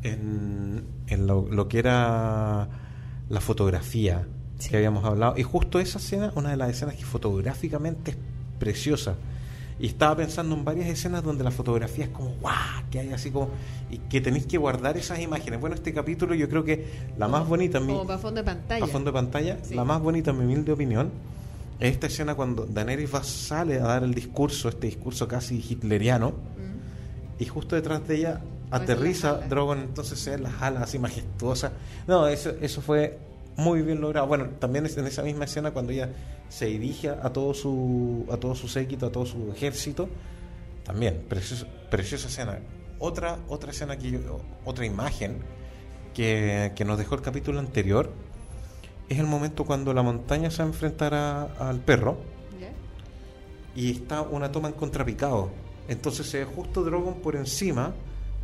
en, 0.03 0.85
en 1.09 1.27
lo, 1.27 1.49
lo 1.51 1.67
que 1.67 1.79
era 1.81 2.69
la 3.29 3.41
fotografía 3.41 4.27
Sí. 4.59 4.69
que 4.69 4.77
habíamos 4.77 5.03
hablado. 5.07 5.39
Y 5.39 5.43
justo 5.43 5.81
esa 5.81 5.99
escena, 5.99 6.33
una 6.35 6.51
de 6.51 6.59
las 6.59 6.69
escenas 6.69 6.95
que 6.95 7.05
fotográficamente 7.05 8.11
es 8.11 8.17
preciosa. 8.59 9.15
Y 9.79 9.87
estaba 9.87 10.15
pensando 10.17 10.55
en 10.55 10.63
varias 10.67 10.87
escenas 10.91 11.23
donde 11.25 11.43
la 11.43 11.51
fotografía 11.51 12.05
es 12.05 12.11
como, 12.11 12.29
guau, 12.43 12.55
que 12.91 13.01
hay 13.01 13.11
así 13.15 13.31
como, 13.31 13.49
y 13.91 13.97
que 13.97 14.21
tenéis 14.21 14.45
que 14.45 14.59
guardar 14.59 14.99
esas 14.99 15.19
imágenes. 15.21 15.59
Bueno, 15.59 15.75
este 15.77 15.95
capítulo 15.95 16.35
yo 16.35 16.47
creo 16.51 16.63
que 16.63 16.85
la 17.17 17.27
más 17.29 17.49
bonita 17.49 17.79
en 17.79 17.87
mi, 17.87 17.95
Como 17.95 18.07
para 18.07 18.19
fondo 18.19 18.43
de 18.43 18.45
pantalla. 18.45 18.85
a 18.85 18.89
fondo 18.89 19.11
de 19.11 19.15
pantalla, 19.15 19.57
Sí. 19.63 19.75
la 19.75 19.85
más 19.85 20.03
bonita 20.03 20.33
en 20.33 20.39
mi 20.41 20.45
humilde 20.45 20.73
opinión, 20.73 21.11
esta 21.81 22.07
escena 22.09 22.35
cuando 22.35 22.67
Daenerys 22.67 23.15
va, 23.15 23.23
sale 23.25 23.81
a 23.81 23.85
dar 23.85 24.03
el 24.05 24.15
discurso, 24.15 24.69
este 24.69 24.87
discurso 24.87 25.27
casi 25.27 25.57
hitleriano, 25.57 26.31
Mm. 26.31 27.43
y 27.43 27.47
justo 27.47 27.75
detrás 27.77 28.07
de 28.07 28.17
ella 28.17 28.41
las 28.71 28.83
aterriza. 28.83 29.35
Drogon, 29.49 29.79
entonces 29.81 30.19
se 30.19 30.39
las 30.39 30.61
alas 30.63 30.83
así 30.85 30.99
majestuosas. 30.99 31.73
No, 32.07 32.29
eso, 32.29 32.51
eso 32.61 32.81
fue 32.83 33.19
muy 33.57 33.83
bien 33.83 34.01
logrado. 34.01 34.27
Bueno, 34.27 34.47
también 34.59 34.87
en 34.87 35.07
esa 35.07 35.23
misma 35.23 35.45
escena 35.47 35.71
cuando 35.73 35.93
ella 35.93 36.09
se 36.49 36.67
dirige 36.67 37.09
a 37.11 37.31
todo 37.33 37.53
su 37.55 38.27
a 38.31 38.37
todo 38.37 38.55
su 38.55 38.69
séquito, 38.69 39.07
a 39.07 39.13
todo 39.13 39.25
su 39.27 39.51
ejército, 39.53 40.09
también 40.85 41.23
preciosa, 41.29 41.67
preciosa 41.91 42.29
escena. 42.29 42.59
Otra 42.99 43.39
otra 43.49 43.71
escena 43.71 43.97
que 43.97 44.11
yo- 44.13 44.41
otra 44.65 44.85
imagen 44.87 45.39
que, 46.15 46.73
que 46.75 46.85
nos 46.85 46.99
dejó 46.99 47.15
el 47.15 47.23
capítulo 47.23 47.59
anterior 47.61 48.11
es 49.11 49.19
el 49.19 49.27
momento 49.27 49.65
cuando 49.67 49.93
la 49.93 50.03
montaña 50.03 50.51
se 50.51 50.59
va 50.59 50.65
a 50.65 50.69
enfrentar 50.69 51.13
a- 51.15 51.43
al 51.69 51.79
perro 51.81 52.17
y 53.77 53.91
está 53.93 54.23
una 54.23 54.51
toma 54.51 54.69
en 54.69 54.75
contrapicado. 54.75 55.51
Entonces 55.89 56.27
se 56.29 56.39
ve 56.39 56.45
justo 56.45 56.83
Drogon 56.83 57.15
por 57.17 57.37
encima 57.37 57.93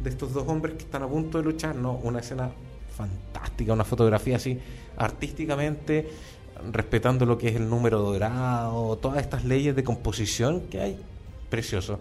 de 0.02 0.10
estos 0.10 0.32
dos 0.32 0.46
hombres 0.48 0.74
que 0.76 0.82
están 0.84 1.02
a 1.02 1.08
punto 1.08 1.38
de 1.38 1.44
luchar. 1.44 1.74
No, 1.74 1.92
una 1.94 2.20
escena 2.20 2.50
fantástica, 2.96 3.72
una 3.72 3.84
fotografía 3.84 4.36
así 4.36 4.58
artísticamente, 4.96 6.08
respetando 6.72 7.26
lo 7.26 7.36
que 7.38 7.48
es 7.48 7.56
el 7.56 7.68
número 7.68 8.00
dorado, 8.00 8.96
todas 8.96 9.18
estas 9.18 9.44
leyes 9.44 9.74
de 9.76 9.84
composición 9.84 10.62
que 10.70 10.80
hay. 10.80 11.00
Precioso. 11.50 11.98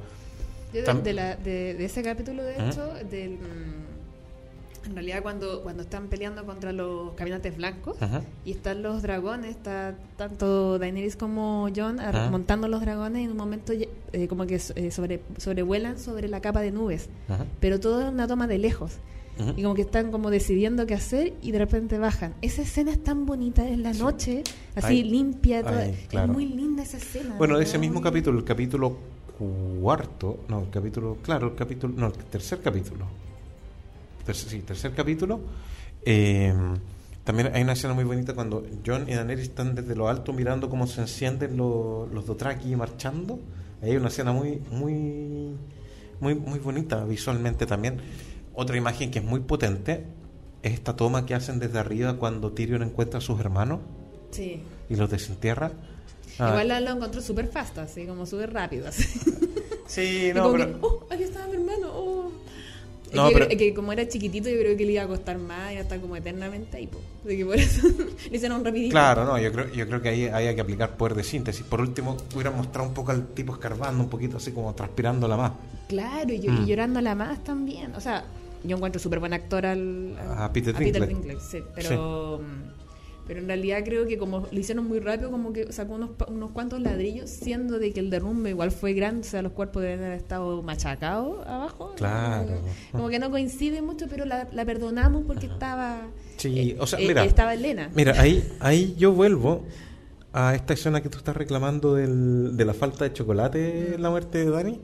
Yo 0.73 0.81
de, 0.83 0.93
de 1.01 1.13
la- 1.13 1.35
de- 1.35 1.73
de 1.75 1.85
ese 1.85 2.01
capítulo, 2.03 2.43
de 2.43 2.57
Ujú. 2.57 2.65
hecho, 2.69 2.93
del, 3.09 3.31
mm, 3.31 3.84
En 4.85 4.93
realidad 4.93 5.21
cuando, 5.23 5.61
cuando 5.63 5.83
están 5.83 6.07
peleando 6.07 6.45
contra 6.45 6.71
los 6.71 7.13
caminantes 7.13 7.57
blancos 7.57 7.97
Ajá. 8.01 8.21
y 8.45 8.51
están 8.51 8.83
los 8.83 9.01
dragones, 9.01 9.51
está 9.51 9.95
tanto 10.17 10.77
Daenerys 10.79 11.15
como 11.15 11.67
Ajá. 11.67 12.29
montando 12.29 12.67
los 12.67 12.81
dragones 12.81 13.21
y 13.21 13.25
en 13.25 13.31
un 13.31 13.37
momento 13.37 13.73
eh, 13.73 14.27
como 14.27 14.45
que 14.45 14.55
eh, 14.75 14.91
sobre, 14.91 15.21
sobrevuelan 15.37 15.97
sobre 15.99 16.27
la 16.27 16.39
capa 16.41 16.61
de 16.61 16.71
nubes, 16.71 17.09
Ajá. 17.27 17.45
pero 17.59 17.79
todo 17.79 18.01
es 18.01 18.09
una 18.13 18.27
toma 18.27 18.47
de 18.47 18.57
lejos. 18.57 18.93
Y 19.57 19.63
como 19.63 19.75
que 19.75 19.81
están 19.81 20.11
como 20.13 20.29
decidiendo 20.29 20.85
qué 20.85 20.93
hacer 20.93 21.33
y 21.41 21.51
de 21.51 21.59
repente 21.59 21.97
bajan. 21.97 22.33
Esa 22.41 22.61
escena 22.61 22.91
es 22.91 23.03
tan 23.03 23.25
bonita 23.25 23.67
en 23.67 23.83
la 23.83 23.91
noche, 23.91 24.43
así 24.75 24.87
Ay, 24.99 25.03
limpia, 25.03 25.61
toda- 25.61 25.79
ay, 25.81 26.05
claro. 26.07 26.27
es 26.27 26.33
muy 26.33 26.45
linda 26.45 26.83
esa 26.83 26.95
escena. 26.95 27.35
Bueno, 27.37 27.59
ese 27.59 27.77
mismo 27.77 27.99
capítulo, 27.99 28.39
el 28.39 28.45
capítulo 28.45 28.95
cuarto, 29.81 30.39
no, 30.47 30.61
el 30.61 30.69
capítulo, 30.69 31.17
claro, 31.21 31.47
el 31.47 31.55
capítulo, 31.55 31.93
no, 31.97 32.07
el 32.07 32.13
tercer 32.13 32.61
capítulo. 32.61 33.05
Tercer, 34.25 34.49
sí, 34.49 34.59
tercer 34.61 34.93
capítulo. 34.93 35.39
eh, 36.05 36.53
también 37.23 37.49
hay 37.55 37.63
una 37.63 37.73
escena 37.73 37.93
muy 37.95 38.03
bonita 38.03 38.35
cuando 38.35 38.63
John 38.85 39.05
y 39.09 39.13
Daenerys 39.15 39.45
están 39.49 39.73
desde 39.73 39.95
lo 39.95 40.07
alto 40.07 40.31
mirando 40.31 40.69
cómo 40.69 40.85
se 40.85 41.01
encienden 41.01 41.57
los, 41.57 42.11
los 42.11 42.25
Dothraki 42.27 42.75
marchando. 42.75 43.39
Ahí 43.81 43.91
hay 43.91 43.97
una 43.97 44.09
escena 44.09 44.31
muy, 44.31 44.61
muy, 44.71 45.55
muy, 46.19 46.35
muy 46.35 46.59
bonita 46.59 47.03
visualmente 47.05 47.65
también. 47.65 47.97
Otra 48.53 48.77
imagen 48.77 49.09
que 49.09 49.19
es 49.19 49.25
muy 49.25 49.39
potente 49.39 50.05
es 50.61 50.73
esta 50.73 50.95
toma 50.95 51.25
que 51.25 51.33
hacen 51.33 51.57
desde 51.57 51.79
arriba 51.79 52.17
cuando 52.17 52.51
Tyrion 52.51 52.83
encuentra 52.83 53.17
a 53.17 53.21
sus 53.21 53.39
hermanos 53.39 53.79
Sí. 54.29 54.61
y 54.89 54.95
los 54.95 55.09
desentierra. 55.09 55.71
Ah, 56.37 56.49
Igual 56.49 56.67
la- 56.67 56.79
lo 56.81 56.91
encontró 56.91 57.21
súper 57.21 57.47
fast, 57.47 57.77
así 57.79 58.05
como 58.05 58.25
súper 58.27 58.53
rápido. 58.53 58.87
Así. 58.87 59.03
Sí, 59.87 60.31
no, 60.35 60.51
pero... 60.51 60.65
que, 60.67 60.77
oh, 60.85 61.07
aquí 61.09 61.23
estaba 61.23 61.47
mi 61.47 61.53
hermano. 61.53 61.84
No, 63.13 63.27
que, 63.29 63.33
pero- 63.33 63.47
que 63.49 63.73
como 63.73 63.93
era 63.93 64.07
chiquitito, 64.07 64.49
yo 64.49 64.57
creo 64.59 64.75
que 64.75 64.85
le 64.85 64.93
iba 64.93 65.03
a 65.03 65.07
costar 65.07 65.37
más 65.37 65.73
y 65.73 65.77
hasta 65.77 65.99
como 65.99 66.15
eternamente 66.15 66.77
ahí. 66.77 66.89
Así 67.25 67.37
que 67.37 67.45
por 67.45 67.55
eso 67.57 67.87
le 68.31 68.35
hicieron 68.37 68.63
rapidito. 68.65 68.91
Claro, 68.91 69.25
no, 69.25 69.39
yo 69.39 69.51
creo, 69.51 69.71
yo 69.73 69.87
creo 69.87 70.01
que 70.01 70.09
ahí 70.09 70.25
hay 70.25 70.55
que 70.55 70.61
aplicar 70.61 70.97
poder 70.97 71.15
de 71.15 71.23
síntesis. 71.23 71.63
Por 71.65 71.81
último, 71.81 72.17
hubiera 72.33 72.51
mostrado 72.51 72.87
un 72.87 72.93
poco 72.93 73.11
al 73.11 73.27
tipo 73.27 73.53
escarbando, 73.53 74.03
un 74.03 74.09
poquito 74.09 74.37
así 74.37 74.51
como 74.51 74.73
transpirándola 74.73 75.37
más. 75.37 75.51
Claro, 75.87 76.33
y, 76.33 76.39
Mm. 76.47 76.63
y 76.63 76.65
llorándola 76.67 77.15
más 77.15 77.43
también. 77.43 77.93
O 77.95 78.01
sea, 78.01 78.25
yo 78.63 78.75
encuentro 78.75 78.99
súper 78.99 79.19
buen 79.19 79.33
actor 79.33 79.65
al, 79.65 80.17
al- 80.19 80.43
A 80.43 80.51
Peter 80.51 80.75
Dinklage. 80.77 81.07
Dinklage, 81.13 81.39
sí, 81.41 81.59
pero, 81.75 82.39
mm, 82.39 82.84
pero 83.27 83.39
en 83.39 83.47
realidad 83.47 83.79
creo 83.83 84.05
que 84.05 84.17
como 84.17 84.47
lo 84.51 84.59
hicieron 84.59 84.87
muy 84.87 84.99
rápido, 84.99 85.31
como 85.31 85.51
que 85.53 85.71
sacó 85.73 85.95
unos, 85.95 86.11
unos 86.27 86.51
cuantos 86.51 86.79
ladrillos, 86.81 87.29
siendo 87.29 87.79
de 87.79 87.91
que 87.91 87.99
el 87.99 88.09
derrumbe 88.09 88.51
igual 88.51 88.71
fue 88.71 88.93
grande, 88.93 89.21
o 89.27 89.29
sea, 89.29 89.41
los 89.41 89.51
cuerpos 89.53 89.81
deben 89.83 89.99
haber 90.03 90.17
estado 90.17 90.61
machacados 90.61 91.45
abajo. 91.47 91.93
Claro. 91.95 92.45
Como 92.47 92.61
que, 92.63 92.91
como 92.91 93.09
que 93.09 93.19
no 93.19 93.31
coincide 93.31 93.81
mucho, 93.81 94.05
pero 94.09 94.25
la, 94.25 94.47
la 94.51 94.65
perdonamos 94.65 95.23
porque 95.25 95.47
estaba... 95.47 96.07
Sí, 96.37 96.71
eh, 96.71 96.77
o 96.79 96.85
sea, 96.87 96.99
eh, 96.99 97.07
mira. 97.07 97.23
estaba 97.25 97.53
Elena. 97.53 97.89
Mira, 97.95 98.19
ahí, 98.19 98.47
ahí 98.59 98.93
yo 98.97 99.11
vuelvo 99.13 99.63
a 100.33 100.53
esta 100.53 100.73
escena 100.73 101.01
que 101.01 101.09
tú 101.09 101.17
estás 101.17 101.35
reclamando 101.35 101.95
del, 101.95 102.57
de 102.57 102.65
la 102.65 102.73
falta 102.73 103.05
de 103.05 103.13
chocolate 103.13 103.95
en 103.95 104.01
la 104.01 104.09
muerte 104.09 104.39
de 104.45 104.51
Dani. 104.51 104.79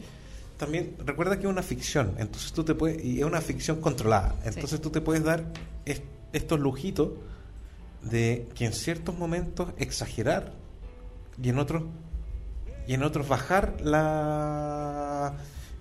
También 0.57 0.95
recuerda 1.05 1.37
que 1.37 1.47
es 1.47 1.49
una 1.51 1.63
ficción, 1.63 2.13
entonces 2.19 2.53
tú 2.53 2.63
te 2.63 2.75
puedes, 2.75 3.03
y 3.03 3.19
es 3.19 3.25
una 3.25 3.41
ficción 3.41 3.81
controlada, 3.81 4.35
entonces 4.45 4.77
Sí. 4.77 4.77
tú 4.79 4.91
te 4.91 5.01
puedes 5.01 5.23
dar 5.23 5.43
est- 5.85 6.03
estos 6.33 6.59
lujitos 6.59 7.09
de 8.03 8.47
que 8.55 8.65
en 8.65 8.73
ciertos 8.73 9.17
momentos 9.17 9.69
exagerar 9.77 10.53
y 11.41 11.49
en 11.49 11.59
otros 11.59 11.83
y 12.87 12.93
en 12.95 13.03
otros 13.03 13.27
bajar 13.27 13.75
la 13.81 15.35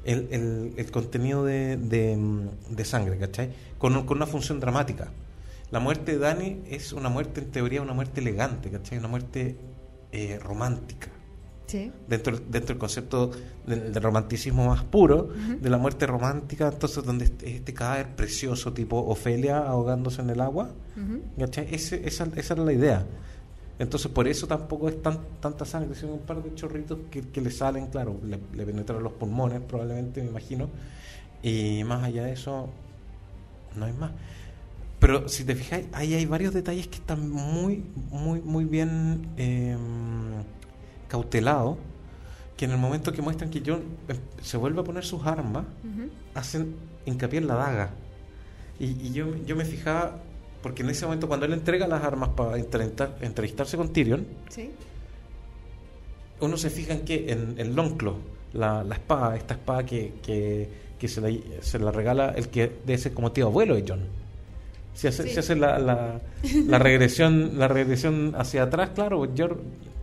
el, 0.04 0.72
el- 0.76 0.90
contenido 0.90 1.44
de, 1.44 1.76
mm, 2.16 2.74
de 2.74 2.84
sangre, 2.84 3.18
¿cachai? 3.18 3.52
Con, 3.78 4.04
con 4.06 4.16
una 4.16 4.26
función 4.26 4.60
dramática. 4.60 5.08
La 5.70 5.78
muerte 5.78 6.12
de 6.12 6.18
Dani 6.18 6.62
es 6.68 6.92
una 6.92 7.08
muerte, 7.10 7.40
en 7.40 7.50
teoría, 7.50 7.82
una 7.82 7.92
muerte 7.92 8.20
elegante, 8.20 8.70
¿cachai? 8.70 8.98
Una 8.98 9.08
muerte 9.08 9.56
eh, 10.12 10.38
romántica. 10.42 11.09
Sí. 11.70 11.92
Dentro, 12.08 12.36
dentro 12.38 12.74
del 12.74 12.78
concepto 12.78 13.30
del, 13.66 13.92
del 13.92 14.02
romanticismo 14.02 14.66
más 14.66 14.82
puro, 14.84 15.28
de 15.60 15.70
la 15.70 15.78
muerte 15.78 16.06
romántica, 16.06 16.68
entonces 16.68 17.04
donde 17.04 17.26
este, 17.26 17.56
este 17.56 17.72
cadáver 17.74 18.16
precioso 18.16 18.72
tipo 18.72 18.96
Ofelia 18.98 19.58
ahogándose 19.58 20.20
en 20.22 20.30
el 20.30 20.40
agua. 20.40 20.70
Ese- 21.70 22.06
esa, 22.06 22.24
esa 22.34 22.54
era 22.54 22.64
la 22.64 22.72
idea. 22.72 23.06
Entonces, 23.78 24.10
por 24.10 24.26
eso 24.28 24.46
tampoco 24.46 24.88
es 24.88 25.00
tan, 25.00 25.18
tanta 25.40 25.64
sangre, 25.64 25.94
sino 25.94 26.12
un 26.14 26.20
par 26.20 26.42
de 26.42 26.54
chorritos 26.54 26.98
que, 27.10 27.22
que 27.22 27.40
le 27.40 27.50
salen, 27.50 27.86
claro, 27.86 28.20
le, 28.24 28.38
le 28.54 28.66
penetran 28.66 29.02
los 29.02 29.12
pulmones, 29.12 29.60
probablemente, 29.60 30.20
me 30.22 30.28
imagino. 30.28 30.68
Y 31.42 31.82
más 31.84 32.02
allá 32.04 32.24
de 32.24 32.32
eso, 32.32 32.68
no 33.76 33.84
hay 33.86 33.92
más. 33.94 34.10
Pero 34.98 35.28
si 35.30 35.44
te 35.44 35.54
fijáis, 35.54 35.86
ahí 35.92 36.12
hay 36.12 36.26
varios 36.26 36.52
detalles 36.52 36.88
que 36.88 36.96
están 36.96 37.30
muy, 37.30 37.82
muy, 38.10 38.42
muy 38.42 38.66
bien 38.66 39.28
eh, 39.38 39.74
cautelados. 41.10 41.76
Que 42.56 42.66
en 42.66 42.72
el 42.72 42.78
momento 42.78 43.10
que 43.12 43.20
muestran 43.22 43.50
que 43.50 43.62
John 43.66 43.82
eh, 44.08 44.14
se 44.42 44.56
vuelve 44.56 44.80
a 44.80 44.84
poner 44.84 45.04
sus 45.04 45.24
armas, 45.26 45.64
hacen 46.34 46.74
hincapié 47.06 47.38
en 47.40 47.46
la 47.46 47.54
daga. 47.54 47.90
Y, 48.78 48.86
y 49.08 49.12
yo, 49.12 49.34
yo 49.46 49.56
me 49.56 49.64
fijaba, 49.64 50.18
porque 50.62 50.82
en 50.82 50.90
ese 50.90 51.04
momento 51.06 51.26
cuando 51.26 51.46
él 51.46 51.52
entrega 51.54 51.86
las 51.88 52.02
armas 52.04 52.30
para 52.30 52.58
entrevistar- 52.58 53.16
entrevistarse 53.22 53.76
con 53.78 53.92
Tyrion, 53.92 54.26
Sí. 54.50 54.70
uno 56.40 56.56
se 56.56 56.70
fija 56.70 56.92
en 56.94 57.00
que 57.04 57.30
en 57.32 57.54
el 57.58 57.74
lonclo, 57.74 58.16
la, 58.52 58.82
la 58.84 58.94
espada, 58.96 59.36
esta 59.36 59.54
espada 59.54 59.84
que, 59.86 60.14
que, 60.22 60.68
que 60.98 61.08
se, 61.08 61.20
la, 61.20 61.30
se 61.62 61.78
la 61.78 61.90
regala 61.92 62.30
el 62.36 62.48
que 62.48 62.70
debe 62.86 62.98
ser 62.98 63.12
como 63.14 63.32
tío 63.32 63.46
abuelo 63.46 63.74
de 63.74 63.84
John. 63.86 64.00
Si 64.94 65.06
hace, 65.06 65.22
Sí. 65.24 65.30
si 65.30 65.38
hace 65.38 65.56
la, 65.56 65.78
la, 65.78 66.20
regresión 66.78 67.58
la 67.58 67.68
regresión 67.68 68.34
hacia 68.36 68.64
atrás, 68.64 68.90
claro, 68.94 69.34
Yor, 69.34 69.60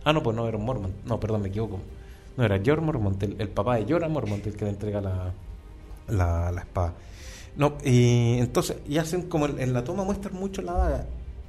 ah 0.08 0.12
no, 0.12 0.22
pues 0.22 0.34
no 0.36 0.48
era 0.48 0.56
Mormont, 0.58 0.94
no, 1.04 1.20
perdón, 1.20 1.42
me 1.42 1.48
equivoco. 1.48 1.78
No 2.36 2.44
era 2.44 2.56
Yor 2.56 2.80
Mormont, 2.80 3.20
el, 3.22 3.36
el 3.40 3.48
papá 3.48 3.76
de 3.76 3.92
Jorah 3.92 4.08
Mormont 4.08 4.46
el 4.46 4.54
que 4.56 4.64
le 4.64 4.70
entrega 4.70 5.00
la, 5.00 5.32
la, 6.08 6.52
la 6.52 6.60
espada. 6.60 6.94
No, 7.56 7.76
y 7.84 8.38
entonces, 8.38 8.76
y 8.88 8.98
hacen 8.98 9.22
como 9.22 9.46
en, 9.46 9.60
en 9.60 9.72
la 9.72 9.82
toma 9.84 10.04
muestran 10.04 10.34
mucho 10.36 10.62
la 10.62 10.72
daga. 10.74 11.06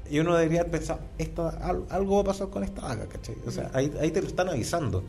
Y 0.09 0.17
uno 0.19 0.35
debería 0.35 0.65
pensar, 0.65 0.99
esta, 1.19 1.49
al- 1.49 1.85
algo 1.89 2.15
va 2.15 2.21
a 2.21 2.23
pasar 2.33 2.49
con 2.49 2.63
esta 2.63 2.81
daga, 2.81 3.05
¿cachai? 3.05 3.35
O 3.45 3.51
sea, 3.51 3.69
ahí, 3.73 3.93
ahí 4.01 4.09
te 4.09 4.19
lo 4.21 4.27
están 4.27 4.49
avisando. 4.49 5.03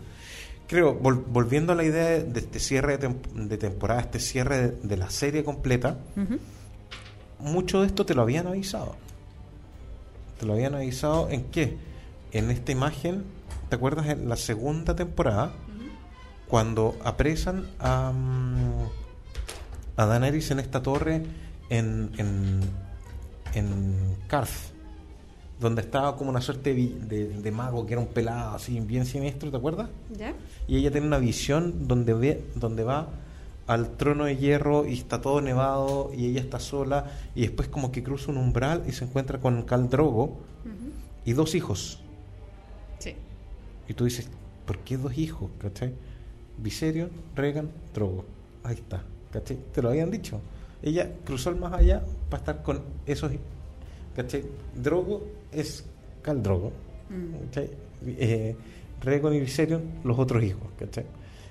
Creo, 0.69 1.01
vol- 1.01 1.25
volviendo 1.27 1.73
a 1.73 1.77
la 1.77 1.85
idea 1.85 2.23
de, 2.23 2.39
este 2.41 2.61
cierre 2.61 2.99
de, 2.99 3.15
de 3.35 3.57
temporada, 3.57 4.03
este 4.03 4.21
cierre 4.21 4.61
de, 4.61 4.69
de 4.83 4.97
la 4.99 5.09
serie 5.09 5.43
completa, 5.43 5.97
Ujú. 6.17 6.39
mucho 7.51 7.81
de 7.81 7.87
esto 7.87 8.05
te 8.05 8.15
lo 8.15 8.21
habían 8.23 8.47
avisado. 8.47 8.95
Te 10.39 10.45
lo 10.47 10.53
habían 10.53 10.75
avisado 10.75 11.29
en 11.31 11.45
qué? 11.45 11.77
En 12.33 12.51
esta 12.51 12.71
imagen, 12.73 13.25
¿te 13.71 13.77
acuerdas 13.77 14.07
en 14.09 14.29
la 14.29 14.37
segunda 14.37 14.95
temporada? 14.95 15.53
Cuando 16.49 16.97
apresan 17.05 17.67
a, 17.79 18.13
mm, 18.13 18.85
a 19.97 20.07
Daenerys 20.07 20.51
en 20.51 20.59
esta 20.59 20.83
torre 20.83 21.23
en, 21.71 22.11
en, 22.19 22.61
en 23.55 24.17
Karth, 24.27 24.51
donde 25.61 25.83
estaba 25.83 26.17
como 26.17 26.31
una 26.31 26.41
suerte 26.41 26.75
de, 26.75 26.89
de- 27.07 27.29
de 27.41 27.51
mago 27.53 27.87
que 27.87 27.93
era 27.93 28.01
un 28.01 28.09
pelado 28.09 28.55
así 28.57 28.81
bien 28.81 29.07
siniestro, 29.07 29.51
¿te 29.51 29.57
acuerdas? 29.59 29.89
¿Ya? 30.19 30.35
Y 30.67 30.77
ella 30.79 30.91
tiene 30.91 31.07
una 31.07 31.19
visión 31.19 31.87
donde 31.87 32.15
ve, 32.15 32.45
donde 32.57 32.83
va 32.83 33.09
al 33.69 33.91
trono 33.97 34.25
de 34.25 34.37
hierro 34.37 34.85
y 34.87 34.95
está 34.95 35.21
todo 35.21 35.41
nevado 35.41 36.11
y 36.17 36.27
ella 36.27 36.41
está 36.41 36.59
sola 36.59 37.05
y 37.37 37.43
después 37.43 37.69
como 37.69 37.93
que 37.93 38.03
cruza 38.03 38.33
un 38.33 38.39
umbral 38.39 38.83
y 38.89 38.93
se 38.93 39.05
encuentra 39.05 39.39
con 39.39 39.63
Khal 39.63 39.89
Drogo 39.89 40.25
Ujú. 40.25 40.91
y 41.25 41.33
dos 41.35 41.55
hijos. 41.55 42.00
Y 43.91 43.95
tú 43.95 44.05
dices, 44.05 44.29
¿por 44.67 44.79
qué 44.79 44.97
dos 44.97 45.19
hijos? 45.19 45.51
¿Cachai? 45.59 45.93
Viserion, 46.59 47.11
Regan, 47.35 47.69
Drogo. 47.93 48.25
Ahí 48.63 48.77
está, 48.77 49.03
¿cachai? 49.33 49.59
Te 49.75 49.83
lo 49.83 49.89
habían 49.89 50.13
dicho. 50.13 50.41
Ella 50.81 51.11
cruzó 51.25 51.51
el 51.51 51.57
más 51.57 51.73
allá 51.73 52.05
para 52.29 52.41
estar 52.41 52.63
con 52.63 52.83
esos. 53.05 53.33
¿cachai? 54.15 54.45
Drogo 54.81 55.27
es 55.51 55.85
Cal 56.23 56.41
Drogo. 56.41 56.71
Mm. 57.09 57.47
¿cachai? 57.47 57.71
Eh, 58.07 58.55
Regan 59.03 59.35
y 59.35 59.41
Viserion, 59.41 59.83
los 60.05 60.17
otros 60.21 60.45
hijos, 60.45 60.69
¿cachai? 60.79 61.07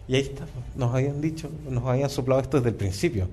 Y 0.07 0.15
ahí 0.15 0.21
está, 0.21 0.45
nos 0.77 0.95
habían 0.95 1.19
dicho, 1.19 1.49
nos 1.69 1.83
habían 1.83 2.09
soplado 2.09 2.39
esto 2.39 2.55
desde 2.55 2.69
el 2.69 2.75
principio. 2.75 3.27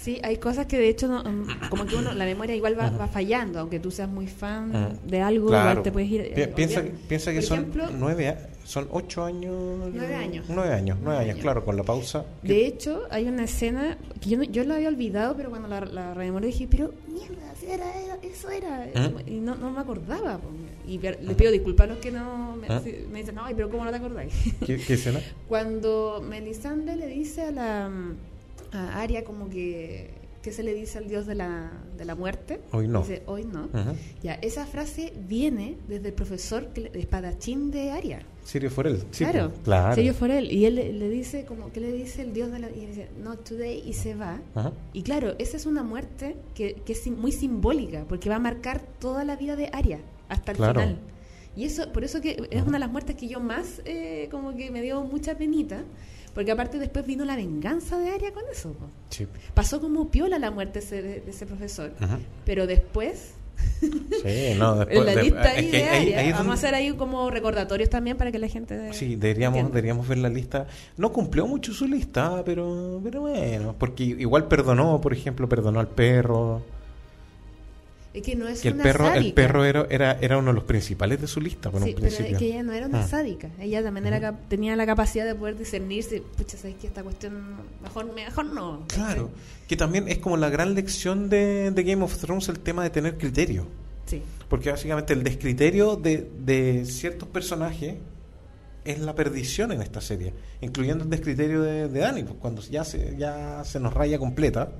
Sí, 0.00 0.20
hay 0.22 0.36
cosas 0.36 0.66
que 0.66 0.78
de 0.78 0.88
hecho, 0.88 1.08
no, 1.08 1.24
mm, 1.24 1.68
como 1.70 1.84
que 1.84 1.96
uno, 1.96 2.12
la 2.14 2.24
memoria 2.24 2.54
igual 2.54 2.78
va, 2.78 2.88
va 2.90 3.08
fallando, 3.08 3.58
aunque 3.58 3.80
tú 3.80 3.90
seas 3.90 4.08
muy 4.08 4.28
fan 4.28 4.98
de 5.04 5.20
algo, 5.20 5.48
Claro. 5.48 5.70
igual 5.70 5.82
te 5.82 5.90
puedes 5.92 6.08
ir. 6.10 6.32
Pi- 6.34 6.40
eh, 6.42 6.48
piensa, 6.48 6.80
olvidando. 6.80 7.08
piensa 7.08 7.30
que 7.32 7.36
Por 7.38 7.44
son 7.44 7.58
ejemplo, 7.58 7.84
nueve, 7.98 8.28
a- 8.28 8.48
son 8.64 8.86
ocho 8.92 9.24
años. 9.24 9.54
Nueve 9.92 10.14
años. 10.14 10.46
Nueve 10.48 10.72
años, 10.72 10.96
nueve 11.00 11.02
Nueve 11.02 11.18
años, 11.18 11.30
años. 11.32 11.42
claro, 11.42 11.64
con 11.64 11.76
la 11.76 11.82
pausa. 11.82 12.24
que- 12.42 12.48
De 12.48 12.66
hecho, 12.66 13.02
hay 13.10 13.26
una 13.26 13.44
escena 13.44 13.98
que 14.20 14.30
yo, 14.30 14.38
no- 14.38 14.44
yo 14.44 14.62
la 14.64 14.76
había 14.76 14.88
olvidado, 14.88 15.34
pero 15.36 15.50
cuando 15.50 15.66
la, 15.68 15.80
la 15.80 16.14
rememoré 16.14 16.46
dije, 16.46 16.68
pero 16.70 16.92
mierda, 17.08 17.52
era, 17.66 18.00
era- 18.00 18.18
eso 18.22 18.50
era. 18.50 18.86
¿Mm? 18.94 19.28
Y 19.28 19.40
no, 19.40 19.56
no 19.56 19.70
me 19.72 19.80
acordaba. 19.80 20.38
Y 20.86 20.98
les 20.98 21.16
pido 21.36 21.50
disculpas 21.50 21.86
a 21.88 21.94
los 21.94 21.98
que 21.98 22.12
no 22.12 22.54
me, 22.56 22.68
¿Mm? 22.68 22.84
si- 22.84 23.06
me 23.10 23.18
dicen, 23.18 23.34
ay, 23.40 23.52
pero 23.54 23.68
¿cómo 23.68 23.84
no 23.84 23.90
te 23.90 23.96
acordáis? 23.96 24.32
¿Qué, 24.64 24.76
qué 24.78 24.94
escena? 24.94 25.18
Cuando 25.48 26.22
Melisandre 26.26 26.94
le 26.96 27.08
dice 27.08 27.42
a 27.42 27.50
la 27.50 27.90
a 28.72 29.00
Aria 29.00 29.24
como 29.24 29.48
que 29.48 30.10
¿qué 30.42 30.52
se 30.52 30.62
le 30.62 30.72
dice 30.72 30.98
al 30.98 31.08
dios 31.08 31.26
de 31.26 31.34
la, 31.34 31.70
de 31.96 32.04
la 32.04 32.14
muerte? 32.14 32.60
Hoy 32.72 32.86
no. 32.88 33.00
Dice, 33.00 33.22
hoy 33.26 33.44
no. 33.44 33.64
Ujú. 33.64 33.96
Ya, 34.22 34.34
esa 34.34 34.64
frase 34.66 35.12
viene 35.28 35.76
desde 35.88 36.08
el 36.08 36.14
profesor 36.14 36.68
que 36.68 36.90
espadachín 36.94 37.70
de 37.70 37.90
Aria. 37.90 38.22
Sirio 38.44 38.70
Forel. 38.70 39.02
sí, 39.10 39.24
claro, 39.24 39.50
pues, 39.50 39.60
claro. 39.64 39.94
Sergio 39.96 40.14
Forel. 40.14 40.50
Y 40.50 40.64
él 40.64 40.76
le, 40.76 40.92
le 40.92 41.08
dice, 41.10 41.44
como, 41.44 41.70
¿qué 41.72 41.80
le 41.80 41.92
dice 41.92 42.22
el 42.22 42.32
dios 42.32 42.50
de 42.50 42.60
la... 42.60 42.70
Y 42.70 42.80
él 42.84 42.86
dice, 42.88 43.08
not 43.22 43.46
today, 43.46 43.82
y 43.84 43.92
se 43.92 44.14
va. 44.14 44.40
Ajá. 44.54 44.72
Y 44.94 45.02
claro, 45.02 45.34
esa 45.38 45.56
es 45.58 45.66
una 45.66 45.82
muerte 45.82 46.36
que, 46.54 46.74
que 46.86 46.92
es 46.94 47.06
muy 47.08 47.32
simbólica, 47.32 48.06
porque 48.08 48.30
va 48.30 48.36
a 48.36 48.40
marcar 48.40 48.80
toda 49.00 49.24
la 49.24 49.36
vida 49.36 49.54
de 49.56 49.68
Aria 49.72 49.98
hasta 50.30 50.52
el 50.52 50.56
Claro. 50.56 50.80
final. 50.80 50.98
Y 51.56 51.64
eso, 51.64 51.92
por 51.92 52.04
eso 52.04 52.20
que 52.22 52.46
es 52.50 52.62
una 52.62 52.74
de 52.74 52.78
las 52.78 52.90
muertes 52.90 53.16
que 53.16 53.26
yo 53.28 53.40
más, 53.40 53.82
eh, 53.84 54.28
como 54.30 54.54
que 54.56 54.70
me 54.70 54.80
dio 54.80 55.02
mucha 55.02 55.36
penita, 55.36 55.82
porque 56.38 56.52
aparte 56.52 56.78
después 56.78 57.04
vino 57.04 57.24
la 57.24 57.34
venganza 57.34 57.98
de 57.98 58.10
Aria 58.10 58.32
con 58.32 58.44
eso. 58.52 58.72
Sí. 59.10 59.26
Pasó 59.54 59.80
como 59.80 60.08
piola 60.08 60.38
la 60.38 60.52
muerte 60.52 60.78
ese- 60.78 61.02
de, 61.02 61.20
de 61.20 61.30
ese 61.32 61.46
profesor, 61.46 61.90
Ajá. 61.98 62.20
pero 62.44 62.68
después, 62.68 63.32
Sí, 63.80 64.54
no, 64.56 64.76
después 64.76 64.98
en 65.00 65.04
la 65.06 65.14
de- 65.16 65.22
lista 65.24 65.42
ahí 65.50 65.64
es 65.64 65.70
que 65.72 65.76
de 65.78 65.88
Aria, 65.88 66.18
ahí 66.20 66.30
vamos 66.30 66.50
a 66.50 66.54
hacer 66.54 66.76
ahí 66.76 66.92
como 66.92 67.28
recordatorios 67.28 67.90
también 67.90 68.16
para 68.16 68.30
que 68.30 68.38
la 68.38 68.46
gente... 68.46 68.92
Sí, 68.92 69.16
deberíamos, 69.16 69.64
deberíamos 69.66 70.06
ver 70.06 70.18
la 70.18 70.28
lista. 70.28 70.68
No 70.96 71.10
cumplió 71.12 71.44
mucho 71.48 71.72
su 71.72 71.88
lista, 71.88 72.44
pero, 72.44 73.00
pero 73.02 73.22
bueno, 73.22 73.74
porque 73.76 74.04
igual 74.04 74.46
perdonó, 74.46 75.00
por 75.00 75.12
ejemplo, 75.12 75.48
perdonó 75.48 75.80
al 75.80 75.88
perro. 75.88 76.62
Es 78.14 78.22
que 78.22 78.34
no 78.34 78.48
es 78.48 78.60
Que 78.62 78.68
el 78.68 78.74
una 78.74 78.82
perro, 78.84 79.06
el 79.08 79.14
sádica. 79.14 79.34
perro 79.34 79.64
era, 79.64 79.86
era, 79.90 80.12
era 80.20 80.38
uno 80.38 80.48
de 80.48 80.54
los 80.54 80.64
principales 80.64 81.20
de 81.20 81.26
su 81.26 81.40
lista 81.40 81.70
por 81.70 81.82
Sí, 81.82 81.90
un 81.90 81.94
pero 81.94 82.06
principio. 82.06 82.32
es 82.32 82.38
que 82.38 82.46
ella 82.46 82.62
no 82.62 82.72
era 82.72 82.86
una 82.86 83.02
Ah. 83.04 83.06
sádica. 83.06 83.50
Ella 83.60 83.82
también 83.82 84.06
era 84.06 84.32
tenía 84.48 84.74
la 84.76 84.86
capacidad 84.86 85.26
de 85.26 85.34
poder 85.34 85.58
discernirse. 85.58 86.22
Pucha, 86.36 86.56
¿sabes 86.56 86.76
que 86.76 86.86
Esta 86.86 87.02
cuestión 87.02 87.34
mejor, 87.82 88.12
mejor 88.14 88.46
no. 88.46 88.84
Claro, 88.88 89.30
que 89.68 89.76
también 89.76 90.08
es 90.08 90.18
como 90.18 90.36
la 90.38 90.48
gran 90.48 90.74
lección 90.74 91.28
de, 91.28 91.70
de 91.70 91.82
Game 91.82 92.02
of 92.02 92.16
Thrones 92.18 92.48
el 92.48 92.58
tema 92.60 92.82
de 92.82 92.90
tener 92.90 93.18
criterio. 93.18 93.66
Sí. 94.06 94.22
Porque 94.48 94.70
básicamente 94.70 95.12
el 95.12 95.22
descriterio 95.22 95.96
de, 95.96 96.30
de 96.40 96.86
ciertos 96.86 97.28
personajes 97.28 97.96
es 98.86 99.00
la 99.00 99.14
perdición 99.14 99.70
en 99.70 99.82
esta 99.82 100.00
serie, 100.00 100.32
incluyendo 100.62 101.04
el 101.04 101.10
descriterio 101.10 101.60
de, 101.60 101.88
de 101.88 102.00
Dani, 102.00 102.22
pues, 102.22 102.36
cuando 102.40 102.62
ya 102.62 102.84
se, 102.84 103.16
ya 103.18 103.62
se 103.64 103.78
nos 103.80 103.92
raya 103.92 104.18
completa. 104.18 104.70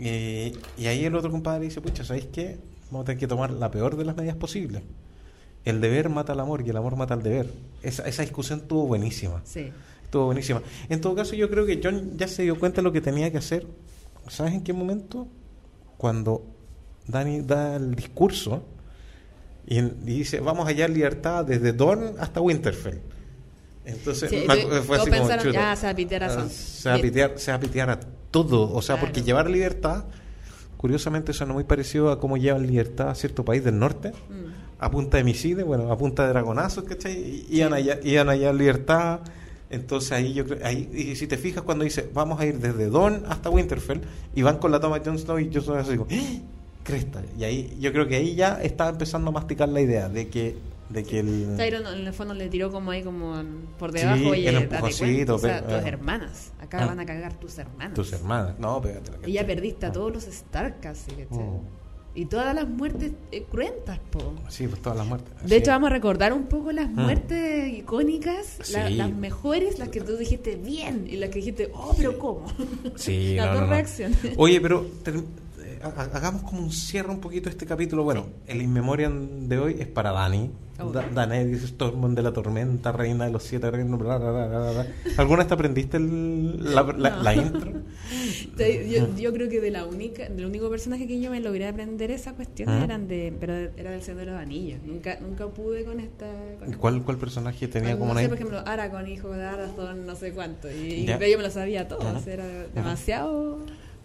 Y 0.00 0.86
ahí 0.86 1.04
el 1.04 1.14
otro 1.14 1.30
compadre 1.30 1.64
dice, 1.64 1.80
pucha, 1.80 2.04
¿sabéis 2.04 2.26
qué? 2.26 2.58
Vamos 2.90 3.02
a 3.02 3.06
tener 3.06 3.18
que 3.18 3.26
tomar 3.26 3.50
la 3.50 3.70
peor 3.70 3.96
de 3.96 4.04
las 4.04 4.16
medidas 4.16 4.36
posibles. 4.36 4.82
El 5.64 5.80
deber 5.80 6.10
mata 6.10 6.32
al 6.32 6.40
amor 6.40 6.62
y 6.66 6.70
el 6.70 6.76
amor 6.76 6.96
mata 6.96 7.14
al 7.14 7.22
deber. 7.22 7.50
Esa, 7.82 8.06
esa 8.06 8.22
discusión 8.22 8.60
estuvo 8.60 8.86
buenísima. 8.86 9.40
Sí. 9.44 9.72
Estuvo 10.04 10.26
buenísima. 10.26 10.62
En 10.88 11.00
todo 11.00 11.14
caso, 11.14 11.34
yo 11.34 11.48
creo 11.48 11.64
que 11.64 11.80
John 11.82 12.16
ya 12.16 12.28
se 12.28 12.42
dio 12.42 12.58
cuenta 12.58 12.76
de 12.76 12.82
lo 12.82 12.92
que 12.92 13.00
tenía 13.00 13.30
que 13.32 13.38
hacer. 13.38 13.66
¿Sabes 14.28 14.54
en 14.54 14.62
qué 14.62 14.72
momento? 14.72 15.26
Cuando 15.96 16.44
Dani 17.06 17.40
da 17.40 17.76
el 17.76 17.94
discurso 17.94 18.62
y, 19.66 19.78
y 19.78 19.90
dice, 20.04 20.40
vamos 20.40 20.66
a 20.66 20.68
hallar 20.68 20.90
libertad 20.90 21.44
desde 21.44 21.72
Dorn 21.72 22.14
hasta 22.18 22.40
Winterfell. 22.40 22.98
Entonces, 23.86 24.30
Sí, 24.30 24.44
me 24.46 24.80
fue 24.82 24.96
así 24.96 25.10
como, 25.10 25.22
pensaron, 25.22 25.44
chuta, 25.44 25.52
ya, 25.52 25.76
se 25.76 25.86
va 25.86 25.92
a 25.92 25.96
pitear 25.96 26.22
a 26.24 26.26
ah. 26.26 26.48
Se 26.48 26.88
va 26.88 26.94
a 26.94 26.98
pitear, 26.98 27.38
se 27.38 27.50
va 27.50 27.56
a 27.56 27.60
pitear 27.60 27.90
a 27.90 28.00
todo. 28.34 28.70
O 28.74 28.82
sea, 28.82 28.96
Claro. 28.96 29.06
porque 29.06 29.22
llevar 29.22 29.48
libertad, 29.48 30.04
curiosamente 30.76 31.32
suena 31.32 31.52
muy 31.54 31.64
parecido 31.64 32.10
a 32.10 32.18
cómo 32.18 32.36
llevan 32.36 32.66
libertad 32.66 33.08
a 33.08 33.14
cierto 33.14 33.44
país 33.44 33.64
del 33.64 33.78
norte 33.78 34.10
Mm. 34.10 34.80
a 34.80 34.90
punta 34.90 35.16
de 35.16 35.24
misiles, 35.24 35.64
bueno, 35.64 35.90
a 35.90 35.96
punta 35.96 36.24
de 36.24 36.28
dragonazos, 36.30 36.84
¿cachai? 36.84 37.14
Y- 37.48 37.58
Iban 37.58 37.72
allá, 37.72 37.98
iban 38.02 38.28
allá 38.28 38.50
en 38.50 38.58
libertad. 38.58 39.20
Entonces 39.70 40.12
ahí 40.12 40.34
yo 40.34 40.44
creo, 40.44 40.58
ahí, 40.64 40.90
y 40.92 41.16
si 41.16 41.26
te 41.26 41.36
fijas 41.38 41.62
cuando 41.62 41.84
dice, 41.84 42.08
vamos 42.12 42.38
a 42.38 42.44
ir 42.46 42.58
desde 42.58 42.90
Dawn 42.90 43.22
hasta 43.28 43.48
Winterfell, 43.50 44.00
y 44.34 44.42
van 44.42 44.58
con 44.58 44.70
la 44.70 44.78
toma 44.78 44.98
de 44.98 45.04
Jon 45.06 45.18
Snow 45.18 45.38
y 45.38 45.48
yo 45.48 45.62
soy 45.62 45.78
así 45.78 45.96
como, 45.96 46.08
¡Ah! 46.12 46.38
cresta. 46.84 47.22
Y 47.38 47.44
ahí 47.44 47.76
yo 47.80 47.90
creo 47.92 48.06
que 48.06 48.16
ahí 48.16 48.34
ya 48.34 48.60
está 48.62 48.88
empezando 48.90 49.30
a 49.30 49.32
masticar 49.32 49.68
la 49.70 49.80
idea 49.80 50.08
de 50.08 50.28
que, 50.28 50.54
de 50.88 51.02
que 51.02 51.20
el... 51.20 51.54
Tyron 51.56 51.86
en 51.86 52.06
el 52.06 52.12
fondo 52.12 52.34
le 52.34 52.48
tiró 52.48 52.70
como 52.70 52.90
ahí 52.90 53.02
como 53.02 53.42
por 53.78 53.90
Sí, 53.92 53.98
debajo 53.98 54.28
oye, 54.30 54.48
el 54.48 54.68
date 54.68 55.30
o 55.32 55.38
sea, 55.38 55.62
tus 55.64 55.84
hermanas 55.86 56.52
acá 56.60 56.78
Ah. 56.82 56.86
van 56.86 57.00
a 57.00 57.06
cagar 57.06 57.34
tus 57.34 57.56
hermanas 57.58 57.94
tus 57.94 58.12
hermanas, 58.12 58.54
no, 58.58 58.80
pégate 58.82 59.10
la 59.22 59.28
y 59.28 59.32
ya 59.32 59.46
perdiste 59.46 59.86
a 59.86 59.88
Ah. 59.88 59.92
todos 59.92 60.12
los 60.12 60.26
Stark 60.26 60.80
casi. 60.80 61.10
Mm. 61.30 61.60
y 62.16 62.26
todas 62.26 62.54
las 62.54 62.68
muertes 62.68 63.12
eh, 63.32 63.44
cruentas 63.50 63.98
po 64.10 64.34
Sí, 64.48 64.68
pues 64.68 64.80
todas 64.82 64.96
las 64.98 65.06
muertes. 65.06 65.32
de 65.42 65.48
Sí. 65.48 65.54
hecho 65.56 65.70
vamos 65.72 65.88
a 65.90 65.92
recordar 65.94 66.32
un 66.32 66.44
poco 66.44 66.70
las 66.70 66.88
Mm. 66.90 67.00
muertes 67.00 67.72
icónicas 67.78 68.70
la- 68.72 68.88
Sí. 68.88 68.94
las 68.94 69.10
mejores 69.12 69.78
las 69.78 69.88
que 69.88 70.00
tú 70.00 70.16
dijiste 70.16 70.54
bien 70.56 71.06
y 71.10 71.16
las 71.16 71.30
que 71.30 71.36
dijiste 71.36 71.70
oh 71.74 71.94
pero 71.96 72.18
cómo 72.18 72.46
Sí, 72.96 73.34
las 73.36 73.46
no, 73.46 73.52
dos 73.52 73.60
no, 73.62 73.66
no. 73.68 73.72
reacciones 73.72 74.18
Oye, 74.36 74.60
pero 74.60 74.86
ter- 75.02 75.16
eh, 75.16 75.80
ha- 75.82 76.02
hagamos 76.16 76.42
como 76.42 76.60
un 76.62 76.70
cierre 76.70 77.10
un 77.10 77.20
poquito 77.20 77.48
este 77.48 77.64
capítulo. 77.66 78.04
Bueno, 78.04 78.26
el 78.46 78.60
In 78.62 78.72
Memoriam 78.72 79.48
de 79.48 79.58
hoy 79.58 79.76
es 79.80 79.86
para 79.88 80.12
Dani. 80.12 80.50
Oh. 80.80 80.90
Da- 80.90 81.08
Daenerys, 81.14 81.62
Stormont 81.68 82.16
de 82.16 82.22
la 82.22 82.32
Tormenta, 82.32 82.90
Reina 82.90 83.26
de 83.26 83.30
los 83.30 83.44
Siete 83.44 83.70
Reinos, 83.70 83.98
bla, 83.98 84.18
bla, 84.18 84.30
bla, 84.32 84.70
bla. 84.72 84.86
¿Alguna 85.18 85.38
vez 85.38 85.48
te 85.48 85.54
aprendiste 85.54 85.96
el- 85.98 86.74
la, 86.74 86.82
la- 86.82 87.10
No. 87.10 87.22
la 87.22 87.34
intro? 87.36 87.72
Yo, 88.58 89.16
yo 89.16 89.32
creo 89.32 89.48
que 89.48 89.60
de 89.60 89.70
la 89.70 89.84
única 89.86 90.28
del 90.28 90.46
único 90.46 90.68
personaje 90.70 91.06
que 91.06 91.20
yo 91.20 91.30
me 91.30 91.40
logré 91.40 91.66
aprender 91.66 92.10
esa 92.10 92.34
cuestión 92.34 92.68
Ajá. 92.68 92.84
eran 92.84 93.08
de 93.08 93.32
pero 93.38 93.52
era 93.54 93.90
del 93.90 94.02
Señor 94.02 94.20
de 94.20 94.26
los 94.26 94.34
Anillos 94.40 94.80
nunca 94.84 95.18
nunca 95.20 95.46
pude 95.48 95.84
con 95.84 96.00
esta 96.00 96.26
con 96.58 96.72
¿Cuál, 96.74 97.02
¿Cuál 97.02 97.16
personaje 97.18 97.66
tenía 97.68 97.92
no 97.94 97.98
como 98.00 98.14
sé, 98.14 98.20
una 98.20 98.28
por 98.28 98.36
ejemplo 98.36 98.62
Aragorn 98.66 99.08
hijo 99.08 99.30
de 99.30 99.44
Arathorn 99.44 100.06
no 100.06 100.14
sé 100.16 100.32
cuánto 100.32 100.70
y, 100.70 100.74
y 100.74 101.06
yo 101.06 101.18
me 101.18 101.42
lo 101.42 101.50
sabía 101.50 101.88
todo 101.88 102.00
Ajá. 102.02 102.18
o 102.18 102.20
sea, 102.20 102.34
era 102.34 102.46
demasiado 102.74 103.58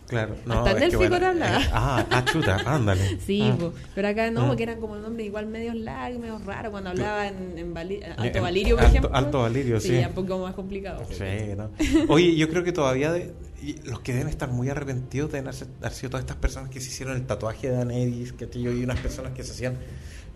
Claro, 0.10 0.36
Hasta 0.50 0.74
que 0.74 0.80
Nelfi 0.80 0.98
con 1.08 1.24
hablaba. 1.24 1.62
eh, 1.62 1.69
ah, 1.72 2.06
ah, 2.10 2.26
chuta, 2.26 2.56
ándale. 2.65 3.19
sí 3.26 3.41
Ah. 3.43 3.56
po. 3.60 3.74
pero 3.93 4.08
acá 4.08 4.32
no 4.32 4.41
Ah. 4.41 4.48
porque 4.48 4.63
eran 4.63 4.80
como 4.80 4.95
nombres 4.98 5.28
igual 5.28 5.45
medios 5.45 5.76
largos 5.76 6.19
medios 6.19 6.43
raros 6.45 6.72
cuando 6.72 6.89
hablaba 6.89 7.28
en, 7.28 7.58
en 7.58 7.74
Vali- 7.76 8.00
Eh, 8.02 8.13
Alto 8.17 8.38
en- 8.39 8.43
Valirio 8.43 8.76
por 8.76 8.86
Alto- 8.86 8.98
ejemplo 8.98 9.15
Alto 9.15 9.39
Valirio, 9.41 9.80
sí. 9.80 9.89
sí 9.89 10.04
un 10.06 10.13
poco 10.13 10.39
más 10.39 10.56
complicado 10.56 11.06
Sí, 11.12 11.24
¿no? 11.56 11.69
Oye, 12.08 12.36
yo 12.36 12.50
creo 12.50 12.63
que 12.63 12.72
todavía 12.72 13.12
de- 13.13 13.34
y 13.62 13.74
los 13.84 14.00
que 14.00 14.13
deben 14.13 14.30
estar 14.30 14.50
muy 14.50 14.69
arrepentidos 14.69 15.32
deben 15.32 15.48
haber 15.50 15.91
sido 15.93 16.10
todas 16.10 16.24
estas 16.24 16.38
personas 16.38 16.69
que 16.72 16.80
se 16.82 16.88
hicieron 16.88 17.15
el 17.15 17.26
tatuaje 17.28 17.69
de 17.69 17.76
Daenerys, 17.76 18.34
que 18.34 18.48
yo 18.60 18.72
vi 18.72 18.84
unas 18.84 19.00
personas 19.00 19.34
que 19.34 19.43
se 19.43 19.52
hacían 19.52 19.78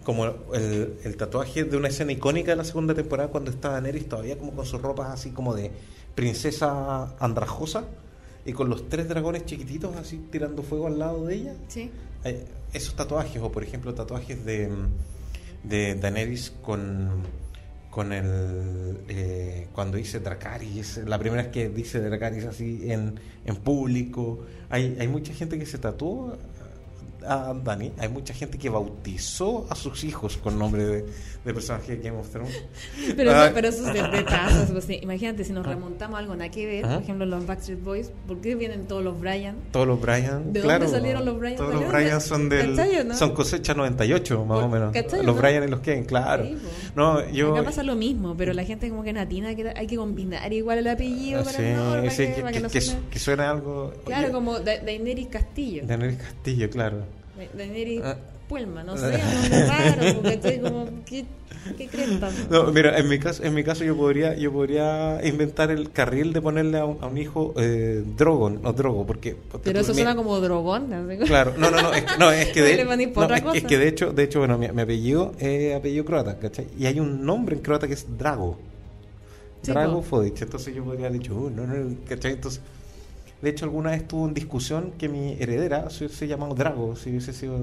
como 0.03 0.25
el, 0.53 0.93
el 1.03 1.15
tatuaje 1.17 1.63
de 1.63 1.77
una 1.77 1.88
escena 1.88 2.12
icónica 2.12 2.51
de 2.51 2.57
la 2.57 2.65
segunda 2.65 2.93
temporada 2.93 3.29
cuando 3.29 3.49
está 3.49 3.69
Daenerys 3.69 4.07
todavía 4.09 4.38
como 4.38 4.51
con 4.51 4.65
sus 4.65 4.81
ropas 4.81 5.09
así 5.12 5.31
como 5.31 5.55
de 5.55 5.71
princesa 6.13 7.15
andrajosa 7.19 7.86
y 8.45 8.53
con 8.53 8.69
los 8.69 8.89
tres 8.89 9.08
dragones 9.08 9.45
chiquititos 9.45 9.95
así 9.95 10.17
tirando 10.32 10.63
fuego 10.63 10.88
al 10.88 10.99
lado 10.99 11.25
de 11.25 11.36
ella. 11.36 11.56
sí 11.67 11.89
Eh, 12.23 12.45
esos 12.73 12.95
tatuajes, 12.95 13.41
o 13.41 13.51
por 13.51 13.63
ejemplo 13.63 13.93
tatuajes 13.93 14.43
de, 14.45 14.69
de 15.63 15.95
Daenerys 15.95 16.51
con, 16.62 17.10
con 17.89 18.12
el. 18.12 18.97
eh, 19.08 19.67
cuando 19.73 19.97
dice 19.97 20.19
Dracarys, 20.19 20.97
la 21.06 21.19
primera 21.19 21.43
vez 21.43 21.51
que 21.51 21.69
dice 21.69 21.99
Dracarys 21.99 22.45
así 22.45 22.91
en, 22.91 23.19
en 23.45 23.56
público. 23.58 24.45
Hay, 24.69 24.97
hay 24.99 25.08
mucha 25.08 25.34
gente 25.34 25.60
que 25.60 25.65
se 25.65 25.77
tatuó 25.77 26.38
a 27.27 27.53
Dani, 27.63 27.91
hay 27.97 28.09
mucha 28.09 28.33
gente 28.33 28.57
que 28.57 28.69
bautizó 28.69 29.65
a 29.69 29.75
sus 29.75 30.03
hijos 30.03 30.38
con 30.38 30.57
nombre 30.59 30.83
de, 30.86 31.05
de 31.45 31.53
personaje 31.53 31.97
de 31.97 32.03
Game 32.03 32.17
of 32.19 32.29
Thrones. 32.29 32.53
Pero, 33.15 33.31
Ah, 33.33 33.51
pero 33.53 33.67
eso 33.67 33.88
es 33.88 33.93
de, 33.93 34.01
de 34.07 34.23
tazas, 34.23 34.71
pues. 34.71 34.88
Imagínate, 34.89 35.43
si 35.43 35.51
nos 35.53 35.65
remontamos 35.65 36.15
a 36.15 36.19
algo 36.19 36.36
nada 36.36 36.49
que 36.51 36.65
ver, 36.65 36.86
Ajá. 36.86 36.93
por 36.95 37.03
ejemplo, 37.03 37.25
los 37.25 37.45
Backstreet 37.45 37.83
Boys, 37.83 38.12
¿por 38.27 38.39
qué 38.41 38.55
vienen 38.55 38.88
todos 38.88 39.03
los 39.03 39.19
Brian? 39.19 39.55
Todos 39.71 39.88
los 39.88 39.99
Brian. 39.99 40.53
¿De 40.53 40.62
claro, 40.62 40.86
dónde 40.86 40.97
salieron 40.99 41.25
los 41.25 41.39
Brian? 41.39 41.55
Todos 41.57 41.73
los 41.73 41.81
¿Salieron 41.83 42.01
Brian 42.03 42.19
de- 42.19 42.25
son 42.25 42.49
del. 42.49 42.75
¿Cachai 42.75 42.99
o 42.99 43.03
no? 43.03 43.15
Son 43.17 43.33
cosecha 43.33 43.73
98, 43.73 44.45
más 44.45 44.59
o 44.59 44.69
menos. 44.69 44.93
¿cachai 44.93 45.19
o 45.19 45.23
Los 45.23 45.36
no? 45.36 45.41
Brian 45.41 45.63
y 45.63 45.67
los 45.67 45.79
Ken, 45.81 46.05
claro. 46.05 46.45
Sí, 46.45 46.53
po. 46.55 46.69
no, 46.95 47.29
yo. 47.31 47.53
Acá 47.55 47.63
pasa 47.65 47.83
lo 47.83 47.95
mismo, 47.95 48.36
pero 48.38 48.53
la 48.53 48.63
gente 48.63 48.89
como 48.89 49.03
que 49.03 49.13
natina 49.13 49.53
que 49.55 49.69
hay 49.75 49.88
que 49.88 49.95
combinar 49.97 50.51
igual 50.53 50.77
el 50.79 50.88
apellido 50.88 51.41
Ah, 51.41 51.43
para, 51.43 51.57
sí, 51.57 51.63
no, 51.63 52.09
sí, 52.12 52.41
para 52.41 52.51
que 52.51 52.62
que- 52.62 52.67
que 52.69 52.81
suene- 52.81 53.01
su- 53.03 53.09
que 53.09 53.19
suena 53.19 53.49
algo. 53.49 53.93
Claro, 54.05 54.23
oye, 54.25 54.31
como 54.33 54.59
Da- 54.59 54.79
Daenerys 54.79 55.27
Castillo. 55.27 55.83
Daenerys 55.86 56.17
Castillo, 56.17 56.69
claro. 56.69 57.03
Da- 57.51 57.58
Daenerys 57.58 58.01
Ah. 58.03 58.17
Puelma, 58.49 58.84
no 58.84 58.97
sé, 58.97 59.10
raro, 59.67 60.15
porque 60.15 60.34
estoy 60.34 60.60
como, 60.60 60.86
¿qué, 61.06 61.25
qué 61.77 61.88
cresta? 61.88 62.29
No, 62.51 62.65
mira, 62.73 62.99
en 62.99 63.08
mi 63.08 63.17
caso, 63.17 63.41
en 63.43 63.53
mi 63.53 63.63
caso 63.63 63.84
yo 63.86 63.95
podría, 63.95 64.36
yo 64.36 64.51
podría 64.51 65.25
inventar 65.25 65.71
el 65.71 65.91
carril 65.91 66.34
de 66.34 66.41
ponerle 66.41 66.77
a 66.77 66.86
un, 66.86 66.97
a 67.01 67.08
un 67.08 67.17
hijo 67.17 67.53
eh, 67.58 68.03
Drogon 68.17 68.60
o 68.65 68.73
Drogo, 68.73 69.08
porque. 69.08 69.38
Pero 69.63 69.79
eso 69.79 69.93
mi- 69.93 69.95
suena 70.01 70.15
como 70.15 70.39
drogón, 70.41 70.88
como- 70.88 71.25
Claro, 71.25 71.53
no, 71.58 71.71
no, 71.71 71.82
no, 71.82 71.93
es, 71.93 72.03
no, 72.19 72.32
es 72.32 72.49
que 72.49 72.60
No 72.62 72.65
de, 72.67 72.71
no, 73.29 73.36
es, 73.36 73.41
es 73.56 73.63
que 73.63 73.77
de 73.77 73.88
hecho, 73.88 74.12
de 74.12 74.23
hecho, 74.23 74.39
bueno, 74.39 74.58
mi, 74.58 74.67
mi 74.69 74.82
apellido 74.82 75.32
es 75.39 75.73
apellido 75.75 76.03
croata, 76.06 76.38
¿cachai? 76.38 76.67
Y 76.77 76.86
hay 76.86 76.99
un 76.99 77.25
nombre 77.25 77.56
en 77.56 77.62
croata 77.62 77.88
que 77.88 77.93
es 77.93 78.06
Drago. 78.17 78.60
Drago. 79.63 80.01
Fodic. 80.01 80.41
Entonces 80.41 80.75
yo 80.75 80.84
podría 80.84 81.08
haber 81.08 81.19
dicho, 81.19 81.34
uh, 81.34 81.49
no, 81.49 81.65
no, 81.65 81.95
¿cachai? 82.08 82.34
Entonces, 82.34 82.62
De 83.43 83.49
hecho, 83.49 83.65
alguna 83.65 83.91
vez 83.91 84.08
tuvo 84.08 84.25
en 84.27 84.34
discusión 84.34 84.93
que 84.97 85.10
mi 85.10 85.34
heredera 85.34 85.89
se 85.89 86.06
hubiese 86.06 86.27
llamado 86.27 86.56
Drago 86.56 86.95
si 86.95 87.10
hubiese 87.10 87.34
sido 87.34 87.60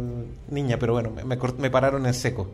niña, 0.51 0.77
pero 0.79 0.93
bueno, 0.93 1.11
me, 1.11 1.25
me, 1.25 1.39
cort- 1.39 1.57
me 1.57 1.71
pararon 1.71 2.05
en 2.05 2.13
seco. 2.15 2.51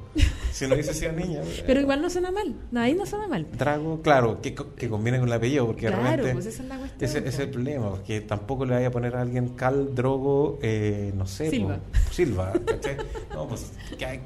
Si 0.52 0.66
no 0.68 0.74
hubiese 0.74 0.94
sido 0.94 1.10
niña. 1.12 1.40
Pero 1.66 1.80
igual 1.80 2.00
no 2.00 2.08
suena 2.08 2.30
mal. 2.30 2.54
No, 2.70 2.80
ahí 2.80 2.94
no 2.94 3.04
suena 3.04 3.26
mal. 3.28 3.46
Drago, 3.58 4.00
claro, 4.00 4.40
que, 4.40 4.54
que 4.54 4.88
conviene 4.88 5.18
con 5.18 5.26
el 5.28 5.34
apellido, 5.34 5.66
porque 5.66 5.88
Claro, 5.88 6.02
realmente 6.02 6.32
pues 6.32 6.46
esa 6.46 6.62
es 6.62 6.68
la 6.68 6.78
cuestión, 6.78 7.10
ese, 7.10 7.18
ese 7.18 7.28
es 7.28 7.38
el 7.40 7.50
problema, 7.50 7.90
porque 7.90 8.20
tampoco 8.22 8.64
le 8.64 8.74
vaya 8.74 8.86
a 8.86 8.90
poner 8.92 9.16
a 9.16 9.22
alguien 9.22 9.48
Cal, 9.50 9.94
Drogo, 9.94 10.58
eh, 10.62 11.12
no 11.16 11.26
sé, 11.26 11.50
Silva. 11.50 11.76
po, 11.78 12.12
Silva, 12.12 12.52
¿cachai? 12.64 12.96
No, 13.34 13.48
pues, 13.48 13.72
que 13.98 14.20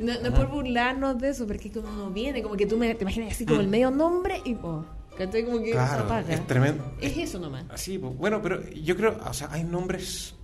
No, 0.00 0.12
no 0.20 0.28
es 0.28 0.34
por 0.34 0.48
burlarnos 0.50 1.18
de 1.20 1.30
eso, 1.30 1.46
porque 1.46 1.70
como 1.70 1.88
uno 1.88 2.10
viene, 2.10 2.42
como 2.42 2.56
que 2.56 2.66
tú 2.66 2.76
me, 2.76 2.92
te 2.96 3.04
imaginas 3.04 3.30
así 3.32 3.46
como 3.46 3.60
el 3.60 3.68
medio 3.68 3.90
nombre 3.92 4.40
y. 4.44 4.54
Oh, 4.54 4.84
¿Cachai? 5.24 5.44
Como 5.44 5.58
que 5.60 5.66
se 5.66 5.72
claro, 5.72 6.04
apaga. 6.04 6.32
es 6.34 6.46
tremendo. 6.46 6.84
Es 7.00 7.16
eso 7.16 7.38
nomás. 7.38 7.64
Así, 7.70 7.98
pues, 7.98 8.16
bueno, 8.16 8.40
pero 8.42 8.62
yo 8.70 8.96
creo, 8.96 9.18
o 9.28 9.32
sea, 9.34 9.48
hay 9.52 9.64
nombres 9.64 10.34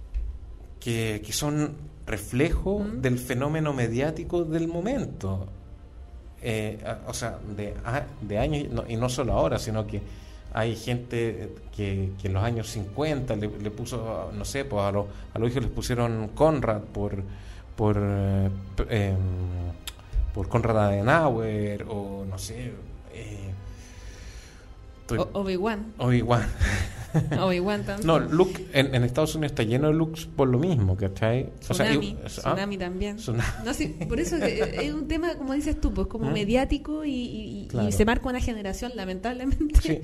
que, 0.80 1.22
que 1.24 1.32
son 1.32 1.74
reflejo 2.06 2.80
Mm. 2.80 3.00
del 3.00 3.18
fenómeno 3.18 3.72
mediático 3.72 4.44
del 4.44 4.68
momento. 4.68 5.48
Eh, 6.42 6.78
o 7.06 7.14
sea, 7.14 7.38
de, 7.56 7.74
de 8.20 8.38
años, 8.38 8.64
y 8.64 8.68
no- 8.68 8.84
y 8.86 8.96
no 8.96 9.08
solo 9.08 9.32
ahora, 9.32 9.58
sino 9.58 9.86
que 9.86 10.00
hay 10.52 10.76
gente 10.76 11.54
que, 11.74 12.12
que 12.20 12.28
en 12.28 12.34
los 12.34 12.44
años 12.44 12.68
50 12.70 13.34
le, 13.36 13.48
le 13.48 13.70
puso, 13.70 14.30
no 14.32 14.44
sé, 14.44 14.64
pues 14.64 14.82
a, 14.84 14.92
los 14.92 15.06
a 15.34 15.38
los 15.38 15.50
hijos 15.50 15.62
les 15.64 15.72
pusieron 15.72 16.28
Conrad 16.34 16.80
por 16.82 17.22
por 17.76 17.96
eh, 18.00 18.48
em, 18.88 19.16
por 20.32 20.48
Conrad 20.48 20.86
Adenauer 20.86 21.84
o 21.88 22.24
no 22.28 22.38
sé 22.38 22.72
eh, 23.12 23.50
Obi-Wan. 25.10 25.94
Obi-Wan. 25.98 26.48
Obi-Wan 27.40 27.84
también. 27.84 28.06
No, 28.06 28.18
Luke 28.18 28.66
en, 28.72 28.94
en 28.94 29.04
Estados 29.04 29.34
Unidos 29.34 29.52
está 29.52 29.62
lleno 29.62 29.88
de 29.88 29.94
looks 29.94 30.26
por 30.26 30.48
lo 30.48 30.58
mismo, 30.58 30.96
¿cachai? 30.96 31.50
O 31.68 31.74
sea, 31.74 31.86
Tsunami, 31.86 32.06
y- 32.06 32.18
ah, 32.22 32.26
tsunami 32.28 32.78
también. 32.78 33.16
Tsunami. 33.16 33.48
No, 33.64 33.74
sí, 33.74 33.88
por 34.08 34.20
eso 34.20 34.38
que 34.38 34.60
es 34.86 34.92
un 34.94 35.08
tema, 35.08 35.34
como 35.36 35.52
dices 35.54 35.80
tú, 35.80 35.92
pues 35.92 36.06
como 36.08 36.30
¿Mm? 36.30 36.32
mediático 36.32 37.04
y, 37.04 37.10
y- 37.10 37.62
y 37.64 37.66
Claro. 37.68 37.90
se 37.92 38.04
marca 38.04 38.28
una 38.28 38.40
generación, 38.40 38.92
lamentablemente. 38.94 39.80
Sí. 39.80 40.00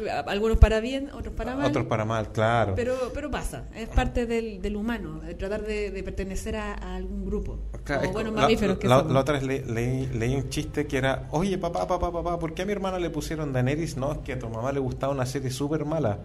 Algunos 0.26 0.58
para 0.58 0.78
bien, 0.80 1.10
otros 1.12 1.34
para 1.34 1.56
mal. 1.56 1.66
Otros 1.66 1.86
para 1.86 2.04
mal, 2.04 2.30
claro. 2.30 2.74
Pero, 2.76 2.94
pero 3.12 3.30
pasa, 3.30 3.64
es 3.74 3.88
parte 3.88 4.26
del, 4.26 4.62
del 4.62 4.76
humano, 4.76 5.20
de 5.20 5.34
tratar 5.34 5.62
de, 5.62 5.90
de 5.90 6.02
pertenecer 6.04 6.54
a, 6.56 6.74
a 6.74 6.94
algún 6.94 7.24
grupo. 7.24 7.58
Claro, 7.82 8.02
Como 8.02 8.12
buenos 8.12 8.34
la- 8.34 8.42
mamíferos 8.42 8.78
que 8.78 8.86
la, 8.86 9.02
la 9.02 9.20
otra 9.20 9.34
vez 9.40 9.42
le- 9.42 9.64
leí, 9.66 10.06
leí 10.06 10.36
un 10.36 10.48
chiste 10.50 10.86
que 10.86 10.98
era, 10.98 11.26
oye 11.32 11.58
papá, 11.58 11.88
papá, 11.88 12.12
papá, 12.12 12.38
¿por 12.38 12.54
qué 12.54 12.62
a 12.62 12.66
mi 12.66 12.72
hermana 12.72 12.98
le 13.00 13.10
pusieron 13.10 13.52
Daenerys? 13.52 13.96
No, 13.96 14.12
es 14.12 14.18
que 14.18 14.34
a 14.34 14.38
tu 14.38 14.48
mamá 14.48 14.70
le 14.70 14.78
gustaba 14.78 15.12
una 15.12 15.26
serie 15.26 15.50
súper 15.50 15.84
mala. 15.84 16.18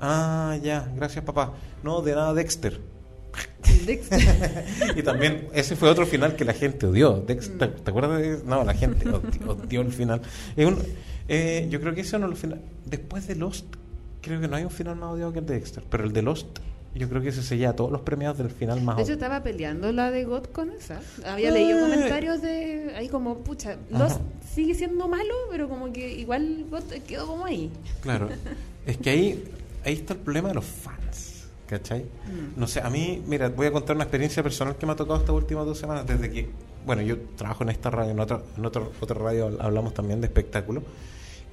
Ah, 0.00 0.56
ya, 0.62 0.90
gracias 0.96 1.24
papá. 1.24 1.52
No, 1.82 2.00
de 2.02 2.14
nada 2.14 2.32
Dexter. 2.34 2.80
Dexter. 3.86 4.64
y 4.96 5.02
también 5.02 5.48
ese 5.52 5.76
fue 5.76 5.88
otro 5.88 6.06
final 6.06 6.34
que 6.36 6.44
la 6.44 6.52
gente 6.54 6.86
odió. 6.86 7.12
Dexter, 7.26 7.74
¿Te 7.76 7.90
acuerdas 7.90 8.20
de 8.20 8.40
No, 8.44 8.64
la 8.64 8.74
gente 8.74 9.08
odió, 9.08 9.52
odió 9.52 9.80
el 9.82 9.92
final. 9.92 10.20
Un- 10.56 10.78
eh, 11.28 11.66
yo 11.70 11.80
creo 11.80 11.94
que 11.94 12.00
ese 12.00 12.18
no 12.18 12.26
es 12.26 12.32
el 12.32 12.38
final. 12.38 12.60
Después 12.86 13.26
de 13.28 13.36
Lost, 13.36 13.66
creo 14.20 14.40
que 14.40 14.48
no 14.48 14.56
hay 14.56 14.64
un 14.64 14.70
final 14.70 14.96
más 14.96 15.10
odiado 15.10 15.32
que 15.32 15.38
el 15.40 15.46
de 15.46 15.54
Dexter. 15.54 15.84
Pero 15.88 16.04
el 16.04 16.12
de 16.12 16.22
Lost, 16.22 16.58
yo 16.94 17.08
creo 17.08 17.22
que 17.22 17.30
se 17.30 17.42
sella 17.42 17.70
a 17.70 17.76
todos 17.76 17.92
los 17.92 18.00
premiados 18.00 18.38
del 18.38 18.50
final 18.50 18.82
más 18.82 18.96
De 18.96 19.02
hecho, 19.04 19.12
estaba 19.12 19.42
peleando 19.42 19.92
la 19.92 20.10
de 20.10 20.24
God 20.24 20.46
con 20.46 20.70
esa. 20.72 21.00
Había 21.24 21.52
leído 21.52 21.78
Eh. 21.78 21.82
comentarios 21.82 22.42
de 22.42 22.94
ahí 22.96 23.08
como, 23.08 23.38
pucha, 23.38 23.76
Lost 23.90 24.16
Ajá. 24.16 24.20
sigue 24.54 24.74
siendo 24.74 25.06
malo, 25.06 25.34
pero 25.50 25.68
como 25.68 25.92
que 25.92 26.12
igual 26.14 26.66
God 26.70 26.82
quedó 27.06 27.26
como 27.28 27.44
ahí. 27.44 27.70
Claro. 28.02 28.28
Es 28.86 28.96
que 28.96 29.10
ahí, 29.10 29.44
ahí 29.84 29.94
está 29.94 30.14
el 30.14 30.20
problema 30.20 30.48
de 30.48 30.54
los 30.54 30.64
fans. 30.64 31.44
¿Cachai? 31.66 32.00
Mm. 32.00 32.58
No 32.58 32.66
sé, 32.66 32.80
a 32.80 32.90
mí, 32.90 33.22
mira, 33.26 33.48
voy 33.48 33.68
a 33.68 33.72
contar 33.72 33.94
una 33.94 34.04
experiencia 34.04 34.42
personal 34.42 34.76
que 34.76 34.86
me 34.86 34.92
ha 34.92 34.96
tocado 34.96 35.20
estas 35.20 35.34
últimas 35.34 35.64
dos 35.64 35.78
semanas 35.78 36.04
desde 36.04 36.30
que, 36.30 36.50
bueno, 36.84 37.00
yo 37.02 37.16
trabajo 37.36 37.62
en 37.62 37.68
esta 37.68 37.90
radio, 37.90 38.10
en 38.10 38.18
otra, 38.18 38.42
en 38.56 38.66
otra, 38.66 38.82
otra 39.00 39.16
radio 39.16 39.56
hablamos 39.60 39.94
también 39.94 40.20
de 40.20 40.26
espectáculo, 40.26 40.82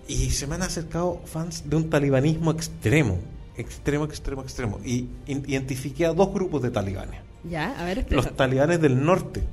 y 0.07 0.31
se 0.31 0.47
me 0.47 0.55
han 0.55 0.63
acercado 0.63 1.21
fans 1.25 1.69
de 1.69 1.75
un 1.75 1.89
talibanismo 1.89 2.51
extremo, 2.51 3.19
extremo, 3.57 4.05
extremo, 4.05 4.41
extremo, 4.41 4.79
y 4.83 5.07
identifiqué 5.27 6.07
a 6.07 6.13
dos 6.13 6.33
grupos 6.33 6.63
de 6.63 6.71
talibanes. 6.71 7.21
Ya, 7.43 7.79
a 7.79 7.85
ver, 7.85 8.07
Los 8.09 8.35
talibanes 8.35 8.81
del 8.81 9.03
norte, 9.03 9.43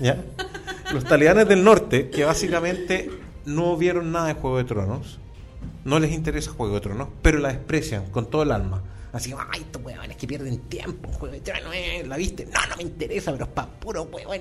¿ya? 0.00 0.22
Los 0.92 1.04
talibanes 1.04 1.48
del 1.48 1.64
norte 1.64 2.10
que 2.10 2.24
básicamente 2.24 3.10
no 3.46 3.76
vieron 3.76 4.12
nada 4.12 4.26
de 4.26 4.34
Juego 4.34 4.58
de 4.58 4.64
Tronos, 4.64 5.19
no 5.84 5.98
les 5.98 6.12
interesa 6.12 6.50
Juego 6.52 6.74
de 6.74 6.80
Tronos, 6.80 7.08
pero 7.22 7.38
la 7.38 7.48
desprecian 7.48 8.10
con 8.10 8.30
todo 8.30 8.42
el 8.42 8.52
alma. 8.52 8.82
Así, 9.12 9.32
ay, 9.32 9.62
estos 9.62 9.82
huevones 9.82 10.16
que 10.16 10.26
pierden 10.26 10.58
tiempo 10.60 11.08
Juego 11.10 11.34
de 11.34 11.40
Tronos, 11.40 11.74
eh, 11.74 12.04
¿la 12.06 12.16
viste? 12.16 12.46
No, 12.46 12.60
no 12.68 12.76
me 12.76 12.82
interesa, 12.82 13.32
pero 13.32 13.44
es 13.44 13.50
para 13.50 13.68
puro 13.68 14.02
huevón. 14.04 14.40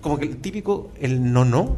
Como 0.00 0.18
que 0.18 0.24
el 0.24 0.38
típico, 0.38 0.90
el 0.98 1.32
no-no 1.32 1.76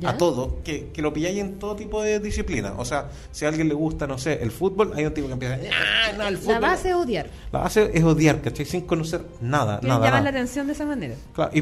¿Ya? 0.00 0.10
a 0.10 0.16
todo, 0.18 0.62
que, 0.62 0.90
que 0.90 1.00
lo 1.00 1.14
pilláis 1.14 1.38
en 1.38 1.58
todo 1.58 1.74
tipo 1.74 2.02
de 2.02 2.20
disciplina. 2.20 2.74
O 2.76 2.84
sea, 2.84 3.08
si 3.32 3.46
a 3.46 3.48
alguien 3.48 3.68
le 3.68 3.74
gusta, 3.74 4.06
no 4.06 4.18
sé, 4.18 4.42
el 4.42 4.50
fútbol, 4.50 4.92
hay 4.94 5.06
un 5.06 5.14
tipo 5.14 5.26
que 5.26 5.32
empieza, 5.32 5.58
ah, 5.72 6.12
no, 6.16 6.28
el 6.28 6.36
fútbol. 6.36 6.54
La 6.54 6.60
base 6.60 6.90
es 6.90 6.94
odiar. 6.94 7.30
La 7.52 7.60
base 7.60 7.90
es 7.92 8.04
odiar, 8.04 8.40
¿cachai? 8.42 8.66
Sin 8.66 8.82
conocer 8.82 9.24
nada, 9.40 9.80
nada. 9.82 10.04
llamar 10.04 10.22
la 10.22 10.30
atención 10.30 10.66
de 10.66 10.74
esa 10.74 10.84
manera. 10.84 11.14
Claro, 11.34 11.52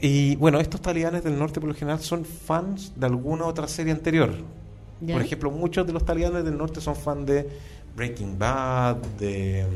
y, 0.00 0.36
bueno, 0.36 0.58
estos 0.58 0.80
talibanes 0.80 1.22
del 1.22 1.38
norte 1.38 1.60
por 1.60 1.68
lo 1.68 1.74
general 1.74 2.00
son 2.00 2.24
fans 2.24 2.92
de 2.96 3.06
alguna 3.06 3.46
otra 3.46 3.68
serie 3.68 3.92
anterior. 3.92 4.34
Por 5.00 5.22
ejemplo, 5.22 5.50
muchos 5.50 5.86
de 5.86 5.92
los 5.92 6.04
talibanes 6.04 6.44
del 6.44 6.56
norte 6.56 6.80
son 6.80 6.96
fans 6.96 7.26
de 7.26 7.48
Breaking 7.94 8.38
Bad, 8.38 8.96
de, 9.18 9.66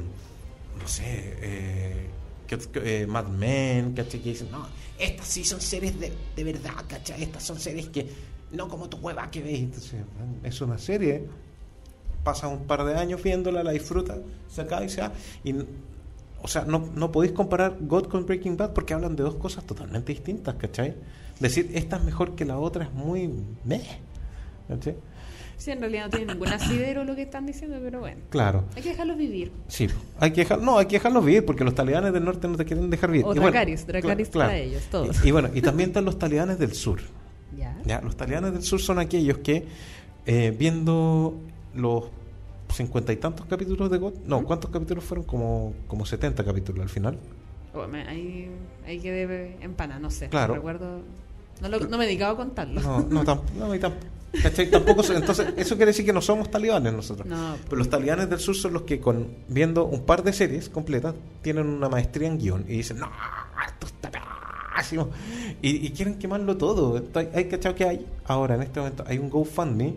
no 0.81 0.89
sé, 0.89 1.37
eh, 1.43 2.07
eh, 2.75 3.07
Mad 3.09 3.29
Men, 3.29 3.93
¿cachai? 3.93 4.21
Que 4.21 4.31
dicen, 4.31 4.51
no, 4.51 4.67
estas 4.99 5.27
sí 5.27 5.45
son 5.45 5.61
series 5.61 5.99
de, 5.99 6.13
de 6.37 6.45
verdad, 6.45 6.85
¿cachai? 6.89 7.23
Estas 7.23 7.43
son 7.43 7.59
series 7.59 7.89
que, 7.89 8.09
no 8.53 8.69
como 8.69 8.89
tu 8.89 8.97
hueva 8.99 9.31
que 9.31 9.43
ves. 9.43 9.61
Entonces, 9.61 10.01
es 10.43 10.61
una 10.61 10.79
serie, 10.79 11.25
pasa 12.25 12.49
un 12.49 12.65
par 12.65 12.85
de 12.85 12.95
años 12.95 13.23
viéndola, 13.23 13.63
la 13.63 13.73
disfruta, 13.73 14.19
se 14.49 14.63
acaba 14.63 14.85
y 14.85 14.89
se 14.89 15.01
va. 15.03 15.13
Y, 15.45 15.55
o 16.43 16.49
sea, 16.49 16.65
no, 16.65 16.91
no 16.95 17.13
podéis 17.13 17.33
comparar 17.33 17.77
God 17.81 18.07
con 18.07 18.27
Breaking 18.27 18.57
Bad 18.57 18.73
porque 18.73 18.95
hablan 18.95 19.17
de 19.17 19.23
dos 19.23 19.37
cosas 19.37 19.65
totalmente 19.65 20.13
distintas, 20.13 20.55
¿cachai? 20.57 20.95
Decir, 21.39 21.71
esta 21.75 21.97
es 21.97 22.05
mejor 22.05 22.35
que 22.35 22.45
la 22.45 22.59
otra 22.59 22.85
es 22.85 22.93
muy 22.93 23.31
meh, 23.65 24.01
¿cachai? 24.69 24.97
Sí, 25.61 25.71
en 25.73 25.81
realidad 25.81 26.05
no 26.07 26.11
tiene 26.17 26.33
ningún 26.33 26.49
asidero 26.49 27.05
lo 27.05 27.15
que 27.15 27.21
están 27.23 27.45
diciendo, 27.45 27.77
pero 27.83 28.01
bueno. 28.01 28.23
Claro. 28.31 28.65
Hay 28.75 28.83
que 28.83 28.89
dejarlos 28.89 29.19
vivir. 29.19 29.53
Sí, 29.69 29.89
hay 30.19 30.31
que 30.31 30.41
dejar, 30.41 30.63
no, 30.63 30.79
hay 30.79 30.87
que 30.87 30.97
dejarlos 30.97 31.23
vivir 31.23 31.45
porque 31.45 31.65
los 31.65 31.75
talibanes 31.75 32.15
del 32.15 32.25
norte 32.25 32.49
no 32.49 32.57
te 32.57 32.65
quieren 32.65 32.89
dejar 32.89 33.11
vivir. 33.11 33.27
O 33.27 33.35
Y 33.35 33.39
bueno, 33.39 33.53
cla- 33.59 34.31
para 34.33 34.57
ellos, 34.57 34.83
todos. 34.91 35.23
Y, 35.23 35.29
y 35.29 35.31
bueno, 35.33 35.51
y 35.55 35.61
también 35.61 35.91
están 35.91 36.07
los 36.07 36.19
talibanes 36.19 36.59
del 36.59 36.73
sur. 36.73 37.01
Ya. 37.59 37.77
¿ya? 37.85 38.01
Los 38.01 38.17
talibanes 38.17 38.55
del 38.55 38.63
sur 38.63 38.81
son 38.81 38.99
aquellos 38.99 39.37
que, 39.39 39.67
eh, 40.25 40.55
viendo 40.59 41.35
los 41.75 42.05
cincuenta 42.73 43.13
y 43.13 43.17
tantos 43.17 43.45
capítulos 43.45 43.91
de 43.91 43.99
God, 43.99 44.15
no, 44.27 44.43
¿cuántos 44.45 44.71
capítulos 44.71 45.05
fueron? 45.05 45.27
Como, 45.27 45.75
como 45.89 46.07
70 46.07 46.43
capítulos 46.43 46.81
al 46.83 46.89
final. 46.89 47.19
Oh, 47.75 47.87
me- 47.87 48.09
ahí, 48.09 48.51
ahí 48.87 48.99
quedé 48.99 49.57
empana, 49.61 49.99
no 49.99 50.11
sé. 50.11 50.29
Claro. 50.31 50.55
No 50.55 50.57
recuerdo. 50.57 51.01
No, 51.61 51.69
lo- 51.69 51.81
no 51.81 51.99
me 51.99 52.05
he 52.05 52.07
dedicado 52.07 52.33
a 52.33 52.37
contarlo. 52.37 52.81
No, 52.81 53.01
no, 53.11 53.25
tam- 53.25 53.43
no, 53.59 53.75
y 53.75 53.79
tam- 53.79 53.93
¿cachai? 54.43 54.71
Tampoco, 54.71 55.03
entonces, 55.13 55.49
eso 55.57 55.77
quiere 55.77 55.91
decir 55.91 56.05
que 56.05 56.13
no 56.13 56.23
somos 56.23 56.51
talibanes 56.51 56.93
nosotros. 56.93 57.27
No. 57.27 57.57
Pero 57.65 57.77
los 57.77 57.89
talibanes 57.91 58.29
del 58.29 58.39
sur 58.39 58.55
son 58.55 58.73
los 58.73 58.83
que, 58.83 59.01
con 59.01 59.29
viendo 59.49 59.85
un 59.85 60.05
par 60.05 60.23
de 60.23 60.33
series 60.33 60.69
completas, 60.69 61.15
tienen 61.43 61.67
una 61.67 61.89
maestría 61.89 62.29
en 62.29 62.39
guion 62.39 62.65
y 62.69 62.79
dicen, 62.79 62.99
no, 62.99 63.11
esto 63.67 63.87
está 63.87 64.11
pésimo. 64.77 65.11
Y, 65.63 65.87
y 65.87 65.91
quieren 65.91 66.19
quemarlo 66.19 66.57
todo. 66.57 67.03
Hay, 67.15 67.29
hay 67.35 67.45
cachado 67.47 67.75
que 67.75 67.85
hay, 67.85 68.07
ahora 68.25 68.55
en 68.55 68.63
este 68.63 68.81
momento, 68.81 69.05
hay 69.07 69.19
un 69.19 69.31
GoFundMe 69.31 69.95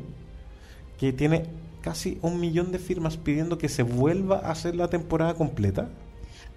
que 0.98 1.14
tiene 1.14 1.46
casi 1.82 2.18
un 2.22 2.40
millón 2.40 2.72
de 2.72 2.80
firmas 2.80 3.18
pidiendo 3.18 3.58
que 3.58 3.70
se 3.70 3.84
vuelva 3.84 4.38
a 4.40 4.52
hacer 4.52 4.76
la 4.76 4.90
temporada 4.90 5.34
completa. 5.36 5.90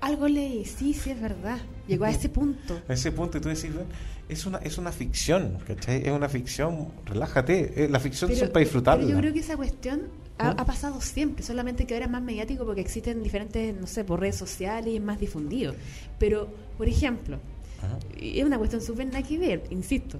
Algo 0.00 0.28
leí, 0.28 0.64
sí, 0.64 0.94
sí, 0.94 1.10
es 1.10 1.20
verdad. 1.20 1.58
Llegó 1.88 2.04
a 2.04 2.10
ese 2.10 2.28
punto. 2.28 2.78
A 2.88 2.92
ese 2.92 3.10
punto 3.12 3.38
y 3.38 3.40
tú 3.40 3.48
decís, 3.48 3.74
"Ven, 3.74 3.86
es 4.28 4.46
una, 4.46 4.58
es 4.58 4.78
una 4.78 4.92
ficción, 4.92 5.58
¿cachai? 5.66 6.02
Es 6.06 6.12
una 6.12 6.28
ficción, 6.28 6.88
relájate, 7.04 7.84
eh, 7.84 7.88
la 7.88 8.00
ficción 8.00 8.30
es 8.30 8.40
para 8.44 8.60
disfrutarla. 8.60 9.04
pero 9.04 9.14
yo 9.16 9.20
creo 9.20 9.32
que 9.32 9.40
esa 9.40 9.56
cuestión 9.56 10.02
ha, 10.38 10.52
¿Mm? 10.52 10.60
ha 10.60 10.64
pasado 10.66 11.00
siempre, 11.00 11.44
solamente 11.44 11.86
que 11.86 11.94
ahora 11.94 12.06
es 12.06 12.12
más 12.12 12.22
mediático 12.22 12.64
porque 12.64 12.80
existen 12.80 13.22
diferentes, 13.22 13.74
no 13.78 13.86
sé, 13.86 14.04
por 14.04 14.20
redes 14.20 14.36
sociales 14.36 14.92
y 14.92 14.96
es 14.96 15.02
más 15.02 15.20
difundido. 15.20 15.74
Pero, 16.18 16.48
por 16.76 16.88
ejemplo, 16.88 17.38
Ajá. 17.82 17.98
es 18.20 18.44
una 18.44 18.58
cuestión 18.58 18.82
súper 18.82 19.06
nada 19.06 19.22
que 19.22 19.38
ver, 19.38 19.64
insisto. 19.70 20.18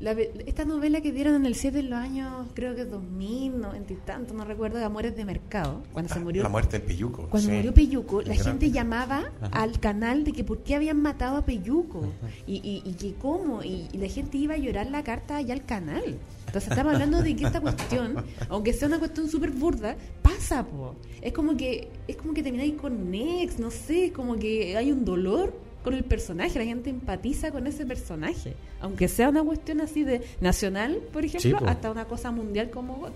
La 0.00 0.12
esta 0.12 0.64
novela 0.64 1.00
que 1.00 1.10
dieron 1.10 1.34
en 1.34 1.44
el 1.46 1.54
7 1.56 1.80
en 1.80 1.90
los 1.90 1.98
años, 1.98 2.46
creo 2.54 2.74
que 2.76 2.84
2000, 2.84 3.60
90 3.60 3.92
y 3.92 3.96
tanto, 3.96 4.32
no 4.34 4.44
recuerdo, 4.44 4.78
de 4.78 4.84
Amores 4.84 5.16
de 5.16 5.24
Mercado, 5.24 5.82
cuando 5.92 6.12
se 6.12 6.20
Ah, 6.20 6.22
murió 6.22 6.42
La 6.44 6.48
muerte 6.48 6.78
del 6.78 6.86
Peyuco. 6.86 7.28
cuando 7.28 7.48
sí. 7.48 7.54
murió 7.56 7.74
Peyuco, 7.74 8.22
la 8.22 8.34
gente 8.36 8.70
llamaba 8.70 9.24
Ajá. 9.40 9.62
al 9.62 9.80
canal 9.80 10.22
de 10.24 10.32
que 10.32 10.44
por 10.44 10.62
qué 10.62 10.76
habían 10.76 11.02
matado 11.02 11.36
a 11.36 11.44
Peyuco 11.44 12.02
y, 12.46 12.56
y, 12.56 12.82
y 12.88 12.92
que 12.94 13.14
cómo, 13.14 13.62
y, 13.64 13.88
y 13.92 13.98
la 13.98 14.08
gente 14.08 14.38
iba 14.38 14.54
a 14.54 14.58
llorar 14.58 14.88
la 14.90 15.02
carta 15.02 15.36
allá 15.36 15.54
al 15.54 15.64
canal. 15.64 16.18
Entonces 16.46 16.70
estamos 16.70 16.94
hablando 16.94 17.20
de 17.22 17.36
que 17.36 17.44
esta 17.44 17.60
cuestión, 17.60 18.24
aunque 18.48 18.72
sea 18.72 18.88
una 18.88 18.98
cuestión 18.98 19.28
súper 19.28 19.50
burda, 19.50 19.96
pasa, 20.22 20.64
po. 20.66 20.94
Es 21.20 21.32
como 21.32 21.56
que 21.56 21.88
es 22.06 22.16
como 22.16 22.32
que 22.34 22.42
termináis 22.42 22.74
con 22.74 23.12
ex, 23.12 23.58
no 23.58 23.70
sé, 23.70 24.06
es 24.06 24.12
como 24.12 24.36
que 24.36 24.76
hay 24.76 24.90
un 24.92 25.04
dolor 25.04 25.52
con 25.84 25.94
el 25.94 26.04
personaje, 26.04 26.58
la 26.58 26.64
gente 26.64 26.90
empatiza 26.90 27.50
con 27.50 27.66
ese 27.66 27.86
personaje, 27.86 28.54
aunque 28.80 29.08
sea 29.08 29.28
una 29.30 29.42
cuestión 29.42 29.80
así 29.80 30.02
de 30.04 30.22
nacional, 30.40 30.98
por 31.12 31.24
ejemplo, 31.24 31.58
hasta 31.66 31.90
una 31.90 32.04
cosa 32.06 32.30
mundial 32.30 32.70
como 32.70 32.96
God. 32.96 33.10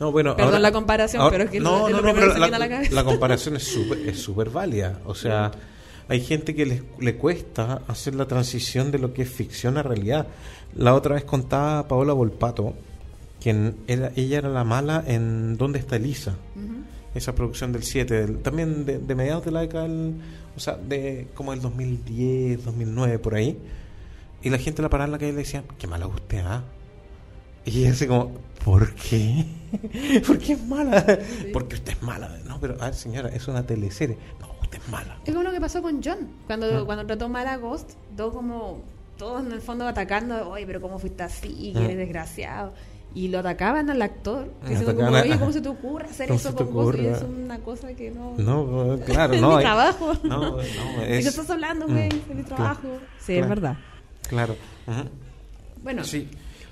No, 0.00 0.10
bueno, 0.12 0.34
Perdón 0.34 0.54
ahora- 0.54 0.58
la 0.60 0.72
comparación, 0.72 1.22
ahora- 1.22 1.32
pero 1.32 1.44
es 1.44 1.50
que 1.50 1.60
no, 1.60 1.88
lo 1.88 2.00
no, 2.02 2.14
pero 2.14 2.36
la, 2.90 3.04
comparación 3.04 3.56
es 3.56 3.64
súper 3.64 3.98
es 4.08 4.18
súper 4.18 4.50
válida. 4.50 4.98
O 5.04 5.14
sea, 5.14 5.52
hay 6.08 6.20
gente 6.20 6.54
que 6.54 6.66
le, 6.66 6.82
le 7.00 7.16
cuesta 7.16 7.82
hacer 7.86 8.14
la 8.14 8.26
transición 8.26 8.90
de 8.90 8.98
lo 8.98 9.12
que 9.12 9.22
es 9.22 9.30
ficción 9.30 9.76
a 9.76 9.82
realidad. 9.82 10.26
La 10.74 10.94
otra 10.94 11.14
vez 11.14 11.24
contaba 11.24 11.86
Paola 11.86 12.12
Volpato 12.12 12.74
que 13.40 13.50
en- 13.50 13.76
era, 13.86 14.10
ella 14.16 14.38
era 14.38 14.48
la 14.48 14.64
mala 14.64 15.04
en 15.06 15.56
¿Dónde 15.58 15.78
está 15.78 15.96
Elisa? 15.96 16.34
Esa 17.14 17.34
producción 17.34 17.72
del 17.72 17.82
7, 17.82 18.14
del- 18.14 18.38
también 18.38 18.84
de, 18.84 18.98
de 18.98 19.14
mediados 19.14 19.44
de 19.44 19.50
la 19.50 19.60
década, 19.60 19.84
del- 19.84 20.14
o 20.56 20.60
sea, 20.60 20.76
de 20.76 21.28
como 21.34 21.52
el 21.52 21.60
2010, 21.60 22.64
2009, 22.64 23.18
por 23.18 23.34
ahí. 23.34 23.58
Y 24.42 24.50
la 24.50 24.58
gente 24.58 24.82
la 24.82 24.88
paraba 24.88 25.06
en 25.06 25.12
la 25.12 25.18
calle 25.18 25.30
y 25.30 25.34
le 25.34 25.38
decía, 25.38 25.64
qué 25.78 25.86
mala 25.86 26.06
usted, 26.06 26.38
¿ah? 26.44 26.62
Y 27.64 27.80
ella 27.80 27.90
así 27.90 28.06
como, 28.06 28.30
¿por 28.64 28.94
qué? 28.94 29.44
¿Por 30.26 30.38
qué 30.38 30.52
es 30.52 30.64
mala? 30.66 31.04
Porque 31.52 31.74
usted 31.76 31.92
es 31.92 32.02
mala. 32.02 32.38
No, 32.46 32.60
pero, 32.60 32.74
a 32.80 32.86
ver, 32.86 32.94
señora, 32.94 33.28
es 33.30 33.48
una 33.48 33.66
teleserie. 33.66 34.16
No, 34.40 34.48
usted 34.62 34.78
es 34.78 34.88
mala. 34.88 35.18
Es 35.24 35.32
como 35.32 35.42
lo 35.42 35.50
que 35.52 35.60
pasó 35.60 35.82
con 35.82 36.00
John, 36.02 36.28
cuando, 36.46 36.66
Ah. 36.66 36.84
cuando 36.86 37.04
trató 37.06 37.28
mal 37.28 37.46
a 37.48 37.56
Ghost, 37.56 37.94
todo 38.16 38.32
como, 38.32 38.82
todos 39.18 39.44
en 39.44 39.50
el 39.50 39.60
fondo 39.60 39.86
atacando, 39.88 40.48
oye, 40.50 40.64
pero 40.66 40.80
cómo 40.80 40.98
fuiste 41.00 41.24
así, 41.24 41.72
que 41.72 41.80
Ah. 41.80 41.84
eres 41.86 41.96
desgraciado. 41.96 42.72
Y 43.16 43.28
lo 43.28 43.38
atacaban 43.38 43.88
al 43.88 44.02
actor, 44.02 44.52
Ah, 44.62 44.68
diciendo 44.68 44.94
como, 44.94 45.06
atacaban 45.06 45.22
a- 45.30 45.32
oye, 45.34 45.38
¿cómo 45.40 45.52
se 45.52 45.60
te 45.62 45.68
ocurre 45.70 46.04
hacer 46.04 46.28
¿Cómo 46.28 46.38
eso 46.38 46.50
se 46.50 46.54
te 46.56 46.64
con 46.64 46.72
Ghost? 46.74 46.98
Y 46.98 47.06
es 47.06 47.22
una 47.22 47.58
cosa 47.60 47.94
que 47.94 48.10
no... 48.10 48.34
No, 48.36 48.98
claro, 49.06 49.32
es 49.32 49.40
no. 49.40 49.48
mi 49.48 49.54
hay- 49.56 49.62
trabajo. 49.62 50.12
No, 50.22 50.38
no, 50.50 50.56
¿De 50.58 50.64
qué 51.06 51.18
es... 51.18 51.26
estás 51.26 51.48
hablando, 51.50 51.88
Mm, 51.88 51.92
güey? 51.92 52.08
De 52.10 52.34
mi 52.34 52.42
claro, 52.42 52.56
trabajo. 52.56 52.88
Sí, 53.18 53.32
es 53.32 53.38
claro. 53.38 53.48
verdad. 53.48 53.76
Claro. 54.28 54.56
Ujú. 54.86 55.08
Bueno, 55.82 56.04
Sí. 56.04 56.28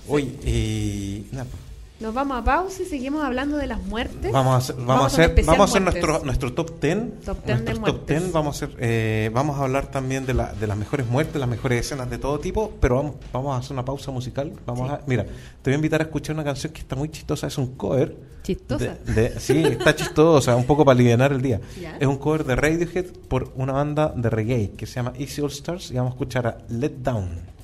Oye, 0.07 1.25
nada, 1.33 1.47
pues, 1.47 1.63
nos 2.01 2.13
vamos 2.13 2.37
a 2.37 2.45
pausa 2.45 2.83
y 2.83 2.87
seguimos 2.87 3.23
hablando 3.25 3.57
de 3.57 3.67
las 3.67 3.81
muertes. 3.85 4.31
Vamos 4.33 4.53
a 4.55 4.57
hacer, 4.59 4.77
vamos 4.85 5.03
a 5.05 5.07
hacer, 5.07 5.45
vamos 5.45 5.61
a 5.61 5.65
hacer 5.71 5.83
nuestro, 5.83 6.25
nuestro 6.25 6.53
top 6.53 6.81
10. 6.81 7.21
Top 7.25 7.45
10 7.47 7.65
de 7.65 7.73
top 7.73 7.81
muertes. 7.81 8.21
10. 8.21 8.33
Vamos 8.33 8.63
a 8.63 8.65
hacer, 8.67 8.77
eh, 8.81 9.31
vamos 9.33 9.59
a 9.59 9.63
hablar 9.63 9.87
también 9.91 10.27
de, 10.27 10.35
la, 10.35 10.53
de 10.53 10.67
las 10.67 10.77
mejores 10.77 11.07
muertes, 11.07 11.37
las 11.41 11.49
mejores 11.49 11.87
escenas 11.87 12.11
de 12.11 12.19
todo 12.19 12.39
tipo, 12.41 12.73
pero 12.81 12.97
vamos, 12.97 13.15
vamos 13.33 13.55
a 13.55 13.59
hacer 13.59 13.73
una 13.73 13.85
pausa 13.85 14.11
musical. 14.11 14.53
Vamos 14.67 14.89
Sí. 14.89 14.95
a, 14.95 15.01
mira, 15.07 15.25
te 15.25 15.31
voy 15.71 15.73
a 15.73 15.77
invitar 15.77 16.01
a 16.01 16.05
escuchar 16.05 16.35
una 16.35 16.45
canción 16.45 16.73
que 16.73 16.81
está 16.81 16.97
muy 16.97 17.09
chistosa, 17.11 17.47
es 17.47 17.57
un 17.59 17.75
cover. 17.77 18.35
Chistosa. 18.43 18.97
de- 19.07 19.31
de- 19.31 19.41
sí, 19.41 19.63
está 19.65 19.95
chistosa, 19.97 20.55
un 20.57 20.65
poco 20.65 20.85
para 20.85 20.95
aliviar 20.97 21.33
el 21.33 21.41
día. 21.41 21.61
Ya. 21.81 21.97
Es 21.99 22.07
un 22.07 22.19
cover 22.19 22.45
de 22.45 22.57
Radiohead 22.57 23.07
por 23.29 23.51
una 23.57 23.73
banda 23.73 24.13
de 24.15 24.29
reggae 24.29 24.73
que 24.77 24.85
se 24.87 24.97
llama 24.97 25.13
Easy 25.19 25.41
All 25.41 25.51
Stars 25.51 25.91
y 25.91 25.95
vamos 25.95 26.11
a 26.11 26.15
escuchar 26.17 26.47
a 26.49 26.59
Let 26.69 26.91
Down. 27.03 27.55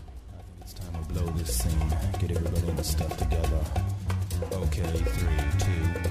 Okay, 4.43 4.83
three, 4.83 5.37
two, 5.59 6.10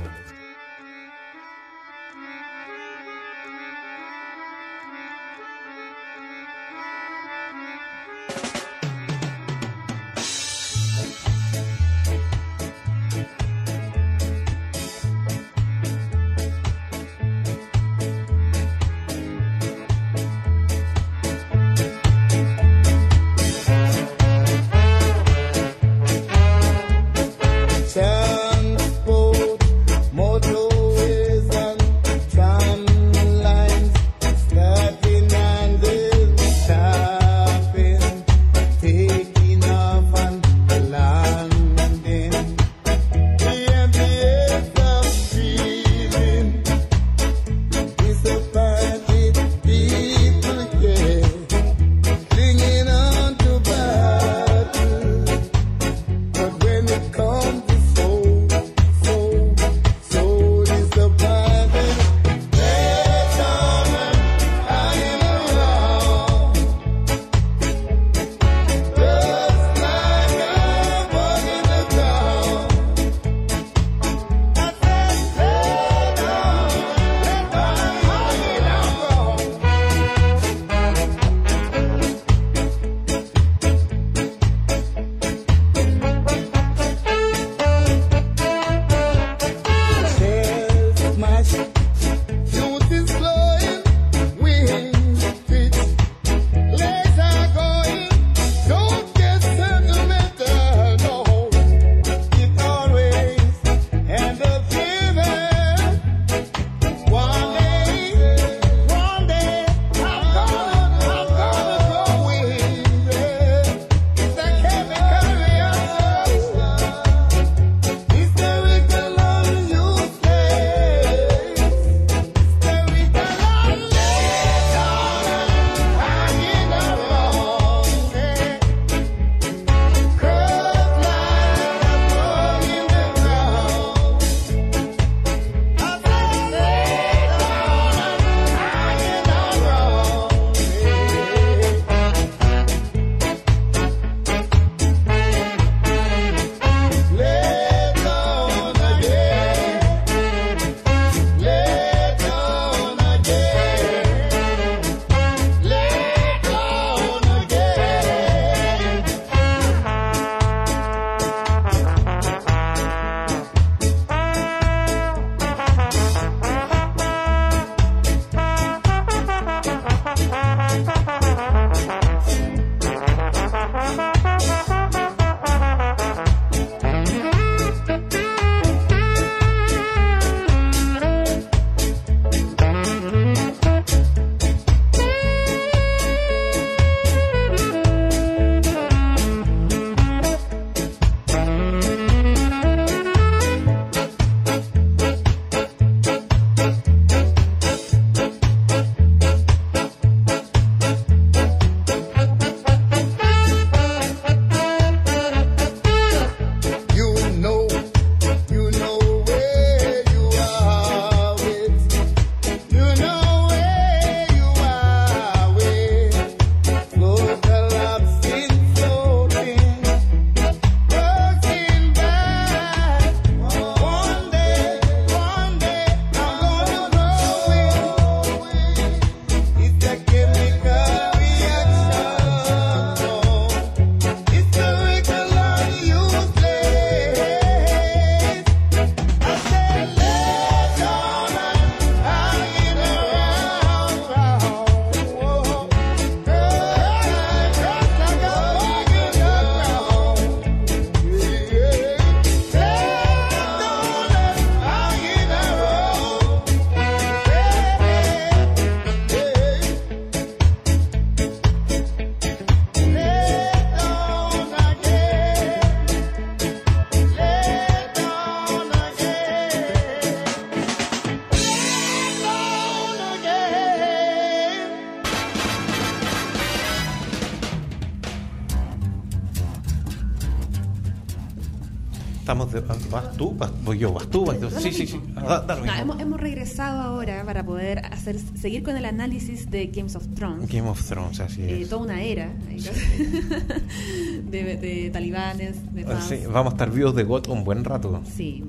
Vamos, 282.29 282.51
de, 282.51 282.59
¿vas 282.59 283.11
tú? 283.17 283.31
¿Vas, 283.35 283.49
voy 283.65 283.79
yo? 283.79 283.91
¿Vas 283.91 284.07
tú? 284.07 284.23
¿Vas 284.23 284.37
tú? 284.39 284.51
Sí, 284.51 284.71
sí, 284.71 284.85
sí. 284.85 284.99
Ah, 285.15 285.23
da- 285.23 285.41
da 285.41 285.55
lo 285.55 285.65
No, 285.65 285.73
hemos, 285.73 285.99
hemos 285.99 286.21
regresado 286.21 286.79
ahora 286.79 287.23
para 287.25 287.43
poder 287.43 287.79
hacer 287.91 288.17
seguir 288.39 288.61
con 288.61 288.77
el 288.77 288.85
análisis 288.85 289.49
de 289.49 289.65
Games 289.65 289.95
of 289.95 290.05
Thrones. 290.13 290.47
Game 290.47 290.69
of 290.69 290.79
Thrones, 290.87 291.19
así 291.21 291.41
Eh, 291.41 291.61
es. 291.63 291.69
toda 291.69 291.81
una 291.81 292.03
era 292.03 292.31
de, 294.29 294.57
de 294.57 294.89
talibanes, 294.93 295.73
de 295.73 295.83
Ah, 295.85 295.87
fans. 295.93 296.05
sí, 296.05 296.19
vamos 296.31 296.53
a 296.53 296.55
estar 296.55 296.71
vivos 296.71 296.95
de 296.95 297.01
GOT 297.03 297.29
un 297.29 297.43
buen 297.43 297.63
rato. 297.63 297.99
Sí. 298.15 298.43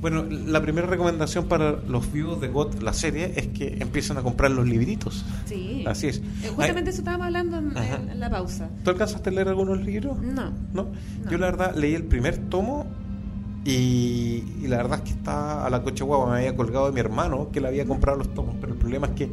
Bueno, 0.00 0.22
la 0.24 0.60
primera 0.62 0.86
recomendación 0.86 1.46
para 1.46 1.72
los 1.72 2.12
vivos 2.12 2.40
de 2.40 2.46
GOT, 2.48 2.80
la 2.82 2.92
serie, 2.92 3.32
es 3.34 3.48
que 3.48 3.78
empiecen 3.80 4.16
a 4.18 4.22
comprar 4.22 4.50
los 4.52 4.66
libritos. 4.68 5.24
Sí. 5.46 5.84
Así 5.86 6.06
es. 6.08 6.18
Eh, 6.44 6.50
justamente 6.54 6.90
eso 6.90 7.00
estábamos 7.00 7.26
hablando 7.26 7.58
en- 7.58 8.10
en 8.10 8.20
la 8.20 8.30
pausa. 8.30 8.68
¿Tú 8.84 8.90
alcanzaste 8.90 9.30
a 9.30 9.32
leer 9.32 9.48
algunos 9.48 9.80
libros? 9.84 10.16
No. 10.22 10.52
¿No? 10.74 10.84
No. 11.24 11.30
Yo 11.30 11.38
la 11.38 11.46
verdad 11.46 11.74
leí 11.74 11.94
el 11.94 12.04
primer 12.04 12.36
tomo 12.36 12.86
y, 13.66 14.44
y 14.62 14.66
la 14.68 14.78
verdad 14.78 14.98
es 14.98 15.04
que 15.04 15.18
está 15.18 15.66
a 15.66 15.70
la 15.70 15.82
coche 15.82 16.04
guagua, 16.04 16.30
me 16.30 16.38
había 16.38 16.56
colgado 16.56 16.86
de 16.86 16.92
mi 16.92 17.00
hermano 17.00 17.50
que 17.52 17.60
le 17.60 17.68
había 17.68 17.84
comprado 17.84 18.18
los 18.18 18.32
tomos, 18.32 18.54
pero 18.60 18.72
el 18.72 18.78
problema 18.78 19.08
es 19.08 19.12
que 19.14 19.30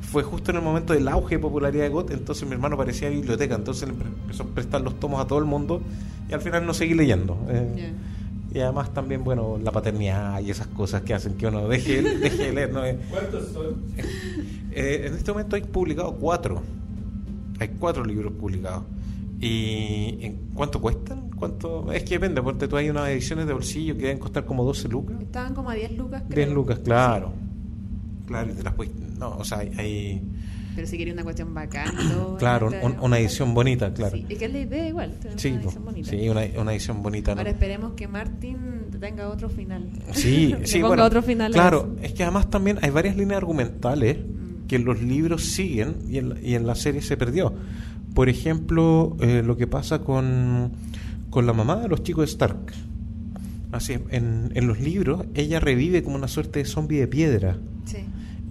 fue 0.00 0.22
justo 0.22 0.50
en 0.50 0.58
el 0.58 0.62
momento 0.62 0.92
del 0.92 1.08
auge 1.08 1.36
de 1.36 1.38
popularidad 1.40 1.84
de 1.84 1.88
GOT, 1.90 2.10
entonces 2.10 2.46
mi 2.46 2.54
hermano 2.54 2.76
parecía 2.76 3.08
biblioteca, 3.08 3.54
entonces 3.54 3.88
le 3.88 3.94
empezó 3.94 4.42
a 4.42 4.46
prestar 4.46 4.82
los 4.82 5.00
tomos 5.00 5.20
a 5.20 5.26
todo 5.26 5.38
el 5.38 5.46
mundo 5.46 5.80
y 6.28 6.34
al 6.34 6.40
final 6.40 6.66
no 6.66 6.74
seguí 6.74 6.94
leyendo. 6.94 7.38
Eh. 7.48 7.92
Y 8.54 8.60
además 8.60 8.92
también, 8.92 9.24
bueno, 9.24 9.58
la 9.62 9.72
paternidad 9.72 10.40
y 10.40 10.50
esas 10.50 10.66
cosas 10.66 11.00
que 11.02 11.14
hacen 11.14 11.34
que 11.38 11.46
uno 11.46 11.66
deje, 11.68 12.02
deje 12.18 12.44
de 12.44 12.52
leer. 12.52 12.72
¿no? 12.72 12.84
Eh, 12.84 12.98
¿Cuántos 13.10 13.48
son? 13.48 13.76
eh, 14.72 15.04
en 15.06 15.14
este 15.14 15.32
momento 15.32 15.56
hay 15.56 15.62
publicados 15.62 16.14
cuatro. 16.20 16.60
Hay 17.58 17.68
cuatro 17.78 18.04
libros 18.04 18.32
publicados. 18.34 18.84
¿Y 19.46 20.18
en 20.24 20.36
cuánto 20.54 20.80
cuestan? 20.80 21.30
¿Cuánto? 21.36 21.92
Es 21.92 22.04
que 22.04 22.14
depende, 22.14 22.40
porque 22.40 22.68
tú 22.68 22.76
hay 22.76 22.88
unas 22.90 23.08
ediciones 23.08 23.46
de 23.46 23.52
bolsillo 23.52 23.94
que 23.96 24.02
deben 24.02 24.18
costar 24.18 24.44
como 24.44 24.64
12 24.64 24.88
lucas. 24.88 25.20
Estaban 25.20 25.52
como 25.54 25.68
a 25.70 25.74
10 25.74 25.92
lucas. 25.98 26.22
10 26.28 26.32
creo. 26.46 26.54
lucas, 26.54 26.78
claro. 26.78 27.32
Claro, 28.26 28.52
y 28.52 28.54
te 28.54 28.62
las 28.62 28.74
puedes... 28.74 28.94
No, 29.18 29.30
o 29.36 29.44
sea, 29.44 29.58
hay... 29.58 30.22
Pero 30.76 30.86
si 30.86 30.96
quería 30.96 31.12
una 31.12 31.24
cuestión 31.24 31.52
bacán. 31.52 31.92
todo, 32.12 32.36
claro, 32.38 32.70
un- 32.82 32.96
una 33.00 33.18
edición 33.18 33.52
bonita, 33.52 33.92
claro. 33.92 34.16
Sí, 34.16 34.24
y 34.28 34.36
que 34.36 34.44
es 34.44 34.52
la 34.52 34.60
idea 34.60 34.88
igual. 34.88 35.12
Sí, 35.36 35.48
una 35.50 35.60
edición 35.62 35.84
bonita. 35.84 36.10
sí 36.10 36.28
una, 36.28 36.42
una 36.60 36.72
edición 36.72 37.02
bonita. 37.02 37.34
¿no? 37.34 37.40
Ahora 37.40 37.50
esperemos 37.50 37.92
que 37.94 38.06
Martin 38.08 38.58
tenga 39.00 39.28
otro 39.28 39.48
final. 39.50 39.90
Sí, 40.12 40.54
sí, 40.64 40.76
ponga 40.76 40.88
bueno, 40.88 41.04
otro 41.04 41.20
final. 41.20 41.50
a 41.50 41.54
Claro, 41.54 41.96
es 42.00 42.12
que 42.14 42.22
además 42.22 42.48
también 42.48 42.78
hay 42.80 42.90
varias 42.90 43.16
líneas 43.16 43.38
argumentales 43.38 44.18
Mm. 44.18 44.66
que 44.68 44.76
en 44.76 44.84
los 44.84 45.02
libros 45.02 45.44
siguen 45.46 45.96
y 46.08 46.18
en, 46.18 46.38
y 46.42 46.54
en 46.54 46.64
la 46.66 46.74
serie 46.76 47.02
se 47.02 47.16
perdió. 47.16 47.52
Por 48.14 48.28
ejemplo, 48.28 49.16
eh, 49.20 49.42
lo 49.44 49.56
que 49.56 49.66
pasa 49.66 50.00
con, 50.00 50.72
con 51.30 51.46
la 51.46 51.52
mamá 51.52 51.76
de 51.76 51.88
los 51.88 52.02
chicos 52.02 52.26
de 52.26 52.30
Stark. 52.32 52.72
Así, 53.72 53.94
en, 54.10 54.50
en 54.54 54.66
los 54.68 54.80
libros 54.80 55.24
ella 55.34 55.58
revive 55.58 56.02
como 56.02 56.16
una 56.16 56.28
suerte 56.28 56.58
de 56.58 56.64
zombie 56.66 56.98
de 57.00 57.06
piedra 57.08 57.56
Sí. 57.86 57.98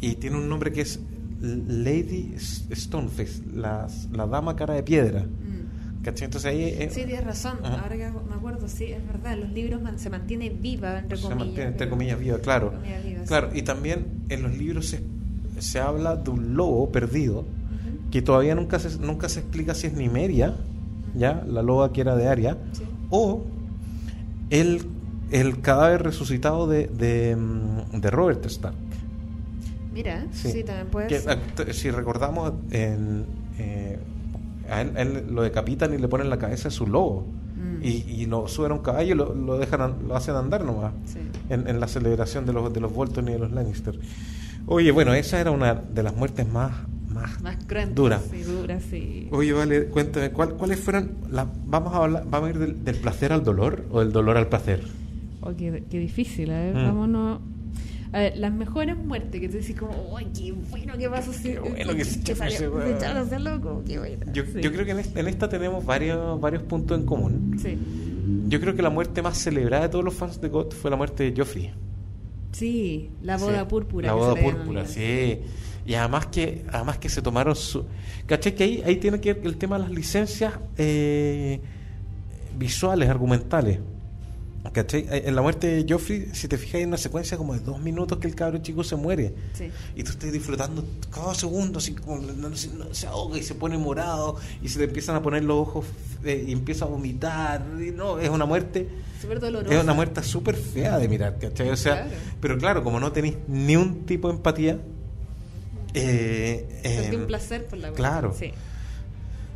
y 0.02 0.16
tiene 0.16 0.38
un 0.38 0.50
nombre 0.50 0.72
que 0.72 0.82
es 0.82 1.00
Lady 1.42 2.34
Stoneface, 2.72 3.44
la, 3.56 3.88
la 4.12 4.26
dama 4.28 4.56
cara 4.56 4.74
de 4.74 4.82
piedra. 4.84 5.22
Mm. 5.24 6.04
¿Cachai? 6.04 6.26
Entonces 6.26 6.50
ahí... 6.52 6.62
eh, 6.64 6.90
Sí, 6.92 7.04
tienes 7.06 7.24
razón. 7.24 7.58
Ahora 7.64 7.90
que 7.90 8.10
me 8.10 8.34
acuerdo, 8.36 8.68
sí, 8.68 8.86
es 8.86 9.06
verdad. 9.06 9.38
Los 9.38 9.52
libros 9.52 9.80
man- 9.82 10.00
se 10.00 10.10
mantiene 10.10 10.50
viva, 10.50 10.98
entre 11.00 11.18
se 11.18 11.24
comillas. 11.24 11.46
mantiene 11.46 11.70
entre 11.70 11.90
comillas 11.90 12.20
viva, 12.20 12.40
claro. 12.40 12.74
Entre 12.74 12.80
comillas 12.82 13.06
viva, 13.06 13.22
sí. 13.22 13.28
Claro, 13.28 13.50
y 13.54 13.62
también 13.62 14.06
en 14.30 14.42
los 14.42 14.58
libros 14.58 14.88
se, 14.88 15.02
se 15.60 15.80
habla 15.80 16.16
de 16.16 16.30
un 16.32 16.56
lobo 16.56 16.92
perdido. 16.92 17.46
Que 18.12 18.22
todavía 18.22 18.54
nunca 18.56 18.78
se, 18.80 19.00
nunca 19.00 19.30
se 19.30 19.40
explica 19.40 19.74
si 19.74 19.88
es 19.88 19.94
Nimeria, 19.94 20.56
ya, 21.16 21.44
la 21.48 21.62
loba 21.62 21.92
que 21.94 22.02
era 22.02 22.16
de 22.16 22.28
Aria, 22.28 22.58
Sí. 22.74 22.84
o 23.10 23.44
el, 24.50 24.82
el 25.32 25.62
cadáver 25.62 26.04
resucitado 26.04 26.68
de, 26.68 26.88
de, 26.88 27.38
de 27.94 28.12
Robert 28.12 28.46
Stark. 28.46 28.76
Mira, 29.94 30.26
sí, 30.32 30.64
también 30.64 30.88
puede 30.88 31.08
Que, 31.08 31.20
ser. 31.20 31.38
act- 31.38 31.72
si 31.74 31.92
recordamos, 31.92 32.54
en, 32.72 33.26
eh, 33.60 34.00
a 34.70 34.82
él, 34.82 34.92
a 34.96 35.02
él 35.02 35.26
lo 35.32 35.42
decapitan 35.42 35.94
y 35.94 35.98
le 35.98 36.08
ponen 36.08 36.30
la 36.30 36.38
cabeza 36.38 36.70
de 36.70 36.72
su 36.76 36.88
lobo. 36.88 37.26
Mm. 37.58 37.84
Y, 37.84 37.90
y 38.08 38.26
lo 38.26 38.48
suben 38.48 38.72
a 38.72 38.76
un 38.76 38.82
caballo 38.82 39.14
y 39.14 39.18
lo, 39.18 39.36
lo 39.36 39.58
dejan 39.58 39.82
an- 39.82 39.96
lo 40.08 40.16
hacen 40.16 40.36
andar 40.36 40.64
nomás 40.64 40.94
Sí. 41.06 41.20
en, 41.50 41.68
en 41.68 41.80
la 41.80 41.88
celebración 41.88 42.46
de 42.46 42.54
los 42.54 42.72
de 42.74 42.80
los 42.80 42.94
Bolton 42.94 43.28
y 43.28 43.34
de 43.34 43.40
los 43.40 43.52
Lannister. 43.52 44.00
Oye, 44.66 44.92
bueno, 44.92 45.14
esa 45.14 45.42
era 45.42 45.52
una 45.52 45.76
de 45.76 46.04
las 46.04 46.16
muertes 46.16 46.48
más 46.48 46.72
más, 47.14 47.42
Más. 47.42 47.58
Sí, 48.32 48.44
sí. 48.90 49.28
Oye, 49.32 49.54
vale, 49.54 49.86
cuéntame, 49.86 50.32
¿cuál- 50.32 50.56
¿cuáles 50.56 50.80
fueron 50.80 51.12
las 51.30 51.48
vamos 51.66 51.94
a 51.94 51.98
hablar, 51.98 52.24
vamos 52.30 52.48
a 52.48 52.50
ir 52.52 52.60
del, 52.60 52.84
del 52.84 52.96
placer 52.96 53.34
al 53.34 53.44
dolor 53.44 53.86
o 53.92 54.00
del 54.00 54.12
dolor 54.12 54.38
al 54.38 54.48
placer? 54.48 54.82
Oh, 55.42 55.52
qué, 55.56 55.84
qué 55.90 56.00
difícil, 56.00 56.52
a 56.52 56.60
ver, 56.60 56.76
Mm. 56.76 56.86
vámonos. 56.86 57.40
A 58.14 58.20
ver, 58.20 58.38
las 58.38 58.52
mejores 58.54 58.98
muertes 58.98 59.40
que 59.40 59.48
te 59.48 59.60
decís 59.60 59.76
como, 59.80 60.18
¡ay, 60.18 60.28
qué 60.38 60.52
bueno 60.52 60.98
que 60.98 61.10
pasó! 61.10 61.32
Qué 61.42 61.60
bueno 61.60 61.96
que 61.96 62.04
se 62.04 62.20
echaron 62.20 62.38
salió- 62.52 62.82
se 62.82 62.92
echaron 62.98 63.28
ese 63.28 63.40
loco, 63.40 63.84
qué 63.88 64.00
bueno. 64.00 64.26
Yo, 64.34 64.44
Sí. 64.44 64.60
yo 64.62 64.72
creo 64.74 64.84
que 64.86 64.92
en 64.92 65.00
esta, 65.00 65.20
en 65.22 65.28
esta 65.30 65.48
tenemos 65.50 65.86
varios 65.86 66.40
varios 66.42 66.64
puntos 66.64 67.00
en 67.00 67.06
común. 67.06 67.58
Sí. 67.62 67.78
Yo 68.50 68.60
creo 68.60 68.76
que 68.76 68.82
la 68.82 68.90
muerte 68.90 69.22
más 69.22 69.38
celebrada 69.38 69.84
de 69.84 69.90
todos 69.90 70.04
los 70.04 70.14
fans 70.14 70.42
de 70.42 70.50
God 70.50 70.72
fue 70.74 70.92
la 70.92 70.98
muerte 70.98 71.32
de 71.32 71.34
Joffrey. 71.40 71.72
Sí, 72.52 73.10
la 73.24 73.38
boda 73.38 73.62
Sí, 73.62 73.66
púrpura. 73.70 74.08
La 74.08 74.14
boda 74.14 74.36
púrpura, 74.36 74.86
sí. 74.86 75.40
Y 75.86 75.96
además 75.96 76.28
que 76.28 76.64
además 76.72 76.98
que 77.00 77.10
se 77.10 77.22
tomaron 77.22 77.56
su... 77.56 77.86
¿Cachai? 78.28 78.54
Que 78.56 78.64
ahí, 78.64 78.84
ahí 78.86 78.96
tiene 78.98 79.20
que 79.20 79.34
ver 79.34 79.46
el 79.46 79.58
tema 79.58 79.78
de 79.78 79.84
las 79.84 79.92
licencias 79.92 80.54
eh, 80.78 81.60
visuales, 82.58 83.10
argumentales. 83.10 83.80
¿Cachai? 84.74 85.08
Eh, 85.10 85.24
En 85.26 85.36
la 85.36 85.42
muerte 85.42 85.66
de 85.84 85.92
Joffrey, 85.92 86.28
si 86.34 86.48
te 86.48 86.56
fijas, 86.58 86.76
hay 86.76 86.84
una 86.84 86.98
secuencia 86.98 87.36
como 87.36 87.54
de 87.56 87.62
dos 87.62 87.80
minutos 87.80 88.20
que 88.20 88.28
el 88.28 88.36
cabro 88.36 88.60
chico 88.60 88.84
se 88.84 88.96
muere. 88.96 89.34
Sí. 89.54 89.70
Y 89.96 90.04
tú 90.04 90.12
estás 90.12 90.32
disfrutando 90.32 90.86
cada 91.10 91.34
segundo, 91.34 91.80
así 91.80 91.94
como 91.96 92.20
no, 92.22 92.56
se- 92.56 92.68
no, 92.70 92.94
se 92.94 93.08
ahoga 93.08 93.40
y 93.40 93.44
se 93.44 93.56
pone 93.56 93.78
morado 93.80 94.36
y 94.62 94.70
se 94.70 94.78
le 94.78 94.86
empiezan 94.86 95.16
a 95.16 95.22
poner 95.24 95.44
los 95.44 95.58
ojos 95.58 95.86
eh, 96.24 96.46
y 96.48 96.52
empieza 96.52 96.86
a 96.86 96.90
vomitar. 96.90 97.66
Y 97.82 97.90
no, 97.90 98.20
es 98.20 98.30
una 98.30 98.46
muerte 98.46 98.88
Súper 99.20 99.40
doloroso. 99.40 99.74
es 99.74 99.84
una 99.84 99.94
muerte 99.94 100.22
súper 100.22 100.56
fea 100.56 101.00
de 101.00 101.08
mirar, 101.08 101.40
¿cachai? 101.40 101.70
O 101.70 101.76
sea, 101.76 102.04
Claro. 102.04 102.10
pero 102.40 102.58
claro, 102.60 102.84
como 102.84 103.00
no 103.00 103.12
tenéis 103.12 103.38
ni 103.48 103.76
un 103.76 104.06
tipo 104.06 104.28
de 104.28 104.36
empatía, 104.36 104.80
eh, 105.94 106.82
eh, 106.84 107.16
un 107.16 107.28
placer 107.28 107.68
por 107.68 107.78
la 107.78 107.88
muerte. 107.88 107.98
claro. 107.98 108.34
Sí. 108.38 108.52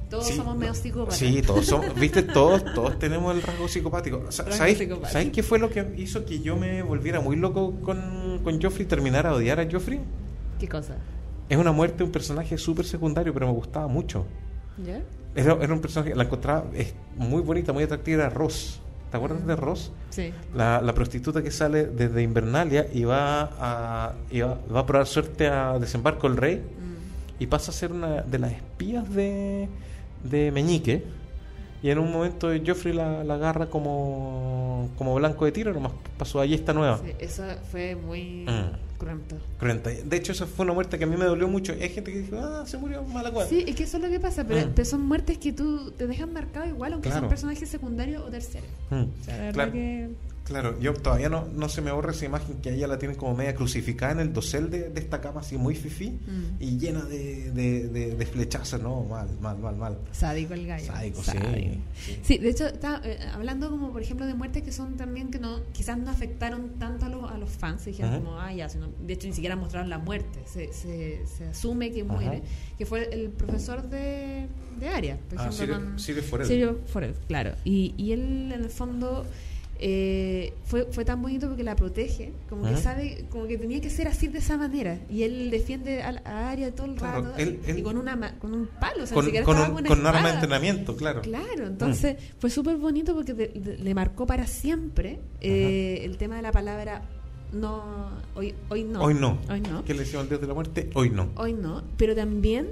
Todos 0.09 0.27
sí, 0.27 0.35
somos 0.35 0.55
medio 0.55 0.73
psicópatas. 0.73 1.17
Sí, 1.17 1.41
todos 1.41 1.65
somos, 1.65 1.95
viste, 1.95 2.21
todos, 2.23 2.63
todos 2.73 2.99
tenemos 2.99 3.35
el 3.35 3.41
rasgo 3.41 3.67
psicopático. 3.67 4.31
¿Sabéis. 4.31 4.77
¿sabéis 5.09 5.31
qué 5.31 5.43
fue 5.43 5.57
lo 5.57 5.69
que 5.69 5.93
hizo 5.97 6.25
que 6.25 6.39
yo 6.39 6.55
me 6.55 6.83
volviera 6.83 7.21
muy 7.21 7.35
loco 7.35 7.79
con, 7.81 8.41
con 8.43 8.61
Joffrey 8.61 8.85
y 8.85 8.87
terminara 8.87 9.31
a 9.31 9.33
odiar 9.33 9.59
a 9.59 9.67
Joffrey? 9.69 9.99
¿Qué 10.59 10.67
cosa? 10.67 10.97
Es 11.49 11.57
una 11.57 11.71
muerte 11.71 11.97
de 11.97 12.03
un 12.05 12.11
personaje 12.11 12.57
súper 12.57 12.85
secundario, 12.85 13.33
pero 13.33 13.47
me 13.47 13.53
gustaba 13.53 13.87
mucho. 13.87 14.25
¿Ya? 14.85 15.01
Era, 15.35 15.57
era 15.61 15.73
un 15.73 15.81
personaje, 15.81 16.15
la 16.15 16.23
encontraba 16.23 16.65
es 16.73 16.93
muy 17.15 17.41
bonita, 17.41 17.73
muy 17.73 17.83
atractiva, 17.83 18.23
era 18.23 18.29
Ross. 18.29 18.81
¿Te 19.15 19.17
acuerdas 19.17 19.47
de 19.47 19.55
Ross? 19.55 19.93
Sí. 20.09 20.33
La, 20.53 20.81
la 20.81 20.93
prostituta 20.93 21.41
que 21.41 21.49
sale 21.49 21.85
desde 21.85 22.21
Invernalia 22.21 22.85
y 22.93 23.05
va 23.05 23.43
a, 23.57 24.13
y 24.29 24.41
va, 24.41 24.57
va 24.75 24.81
a 24.81 24.85
probar 24.85 25.07
suerte 25.07 25.47
a 25.47 25.79
desembarco 25.79 26.27
el 26.27 26.35
rey 26.35 26.57
Mm. 26.57 27.41
y 27.43 27.47
pasa 27.47 27.71
a 27.71 27.73
ser 27.73 27.93
una 27.93 28.23
de 28.23 28.37
las 28.39 28.51
espías 28.51 29.09
de, 29.13 29.69
de 30.21 30.51
Meñique. 30.51 31.05
Y 31.85 31.91
en 31.91 31.99
un 31.99 32.11
momento 32.11 32.49
Joffrey 32.65 32.95
la, 32.95 33.23
la 33.23 33.35
agarra 33.35 33.67
como, 33.67 34.89
como 34.97 35.13
blanco 35.13 35.45
de 35.45 35.51
tiro, 35.51 35.71
nomás 35.71 35.91
pasó 36.17 36.39
allí 36.39 36.55
esta 36.55 36.73
nueva. 36.73 36.97
Sí, 36.97 37.11
eso 37.19 37.43
fue 37.71 37.95
muy 37.95 38.43
Mm. 38.47 38.97
cruento. 38.97 39.35
Cruenta. 39.59 39.91
De 39.91 40.17
hecho, 40.17 40.31
esa 40.31 40.47
fue 40.47 40.65
una 40.65 40.73
muerte 40.73 40.97
que 40.97 41.03
a 41.03 41.07
mí 41.07 41.15
me 41.15 41.25
dolió 41.25 41.47
mucho. 41.47 41.73
Hay 41.73 41.89
gente 41.89 42.11
que 42.11 42.21
dijo, 42.21 42.37
ah, 42.39 42.63
se 42.65 42.79
murió 42.79 43.03
mala 43.03 43.29
cual. 43.29 43.47
Sí, 43.47 43.63
es 43.67 43.75
que 43.75 43.83
eso 43.83 43.97
es 43.97 44.03
lo 44.03 44.09
que 44.09 44.19
pasa, 44.19 44.43
pero, 44.47 44.65
Mm. 44.65 44.71
pero 44.73 44.85
son 44.85 45.01
muertes 45.01 45.37
que 45.37 45.53
tú 45.53 45.91
te 45.91 46.07
dejan 46.07 46.33
marcado 46.33 46.65
igual, 46.65 46.93
aunque 46.93 47.09
Claro. 47.09 47.21
son 47.21 47.29
personajes 47.29 47.69
secundarios 47.69 48.23
o 48.25 48.31
terceros. 48.31 48.67
Mm. 48.89 48.95
O 49.03 49.23
sea, 49.23 49.37
la 49.37 49.43
verdad 49.43 49.53
Claro. 49.53 49.71
que... 49.73 50.09
Claro, 50.45 50.79
yo 50.79 50.93
todavía 50.93 51.27
no, 51.27 51.45
no 51.55 51.67
se 51.69 51.81
me 51.81 51.91
borra 51.91 52.11
esa 52.11 52.23
imagen 52.25 52.57
que 52.61 52.71
ella 52.73 52.87
la 52.87 52.99
tienen 52.99 53.17
como 53.17 53.35
media 53.35 53.55
crucificada 53.55 54.11
en 54.11 54.19
el 54.19 54.31
dosel 54.31 54.69
de, 54.69 54.89
de 54.89 54.99
esta 54.99 55.19
cama 55.19 55.41
así 55.41 55.57
muy 55.57 55.75
fifí 55.75 56.11
Mm. 56.25 56.61
y 56.61 56.77
llena 56.77 57.03
de, 57.03 57.51
de, 57.51 57.87
de- 57.89 58.15
de 58.15 58.25
flechazos, 58.27 58.79
no, 58.79 59.03
mal, 59.05 59.27
mal, 59.41 59.57
mal, 59.57 59.75
mal. 59.75 59.97
Sádico 60.11 60.53
el 60.53 60.67
gallo. 60.67 60.85
Sádico, 60.85 61.23
sí, 61.23 61.31
Sádico. 61.31 61.75
sí. 61.99 62.19
Sí, 62.21 62.37
de 62.37 62.49
hecho, 62.49 62.67
está, 62.67 63.01
eh, 63.03 63.17
hablando 63.33 63.71
como 63.71 63.91
por 63.91 64.03
ejemplo 64.03 64.25
de 64.27 64.35
muertes 64.35 64.61
que 64.61 64.71
son 64.71 64.97
también 64.97 65.31
que 65.31 65.39
no 65.39 65.61
quizás 65.73 65.97
no 65.97 66.11
afectaron 66.11 66.77
tanto 66.77 67.05
a 67.07 67.09
los, 67.09 67.31
a 67.31 67.37
los 67.39 67.49
fans, 67.49 67.81
se 67.81 67.89
dijeron 67.89 68.19
como, 68.21 68.39
ah, 68.39 68.53
ya, 68.53 68.69
sino- 68.69 68.89
de 69.05 69.13
hecho 69.13 69.27
ni 69.27 69.33
siquiera 69.33 69.55
mostraron 69.55 69.89
la 69.89 69.97
muerte, 69.97 70.39
se, 70.45 70.71
se, 70.73 71.25
se 71.25 71.45
asume 71.45 71.91
que 71.91 72.03
muere, 72.03 72.43
que 72.77 72.85
fue 72.85 73.09
el 73.11 73.29
profesor 73.31 73.89
de, 73.89 74.45
de 74.79 74.89
Aria, 74.89 75.17
por 75.27 75.39
Ah, 75.39 75.47
ejemplo. 75.49 75.75
Sirio- 75.75 75.85
con- 75.89 75.99
Sirio 75.99 76.21
Forel. 76.23 76.47
Sirio 76.47 76.79
Forel, 76.85 77.15
claro. 77.27 77.53
Y, 77.63 77.95
y 77.97 78.11
él 78.11 78.51
en 78.51 78.63
el 78.63 78.69
fondo 78.69 79.25
eh, 79.79 80.53
fue, 80.63 80.85
fue 80.91 81.03
tan 81.05 81.21
bonito 81.21 81.47
porque 81.47 81.63
la 81.63 81.75
protege, 81.75 82.31
como 82.49 82.63
que 82.63 82.69
Ajá. 82.69 82.77
sabe, 82.81 83.25
como 83.29 83.45
que 83.47 83.57
tenía 83.57 83.81
que 83.81 83.89
ser 83.89 84.07
así 84.07 84.27
de 84.27 84.39
esa 84.39 84.57
manera. 84.57 84.99
Y 85.09 85.23
él 85.23 85.49
defiende 85.51 86.01
a, 86.01 86.21
a 86.23 86.49
Arya 86.51 86.73
todo 86.73 86.87
el 86.87 86.95
Claro, 86.95 87.23
rato 87.23 87.37
él- 87.37 87.59
y 87.67 87.71
él- 87.71 87.83
con, 87.83 87.97
una, 87.97 88.37
con 88.39 88.53
un 88.53 88.67
palo, 88.67 89.03
o 89.03 89.05
sea, 89.05 89.15
Con, 89.15 89.29
con 89.43 89.57
un, 89.59 89.71
una 89.71 89.87
con 89.89 89.99
un 89.99 90.05
arma 90.07 90.27
de 90.29 90.33
entrenamiento, 90.35 90.95
claro. 90.95 91.21
Claro, 91.21 91.67
entonces 91.67 92.15
fue 92.39 92.49
súper 92.49 92.77
bonito 92.77 93.13
porque 93.13 93.33
de- 93.33 93.47
de- 93.49 93.77
le 93.77 93.93
marcó 93.93 94.25
para 94.25 94.47
siempre 94.47 95.19
eh, 95.41 96.01
el 96.03 96.17
tema 96.17 96.37
de 96.37 96.41
la 96.41 96.51
palabra 96.51 97.01
no, 97.51 98.09
hoy, 98.35 98.53
hoy 98.69 98.83
no. 98.83 99.01
Hoy 99.01 99.13
no. 99.13 99.37
Hoy 99.49 99.61
no. 99.61 99.83
¿Qué 99.85 99.93
le 99.93 99.99
decimos 100.01 100.23
al 100.23 100.29
dios 100.29 100.41
de 100.41 100.47
la 100.47 100.53
muerte? 100.53 100.89
Hoy 100.93 101.09
no. 101.09 101.29
Hoy 101.35 101.53
no, 101.53 101.83
pero 101.97 102.15
también 102.15 102.67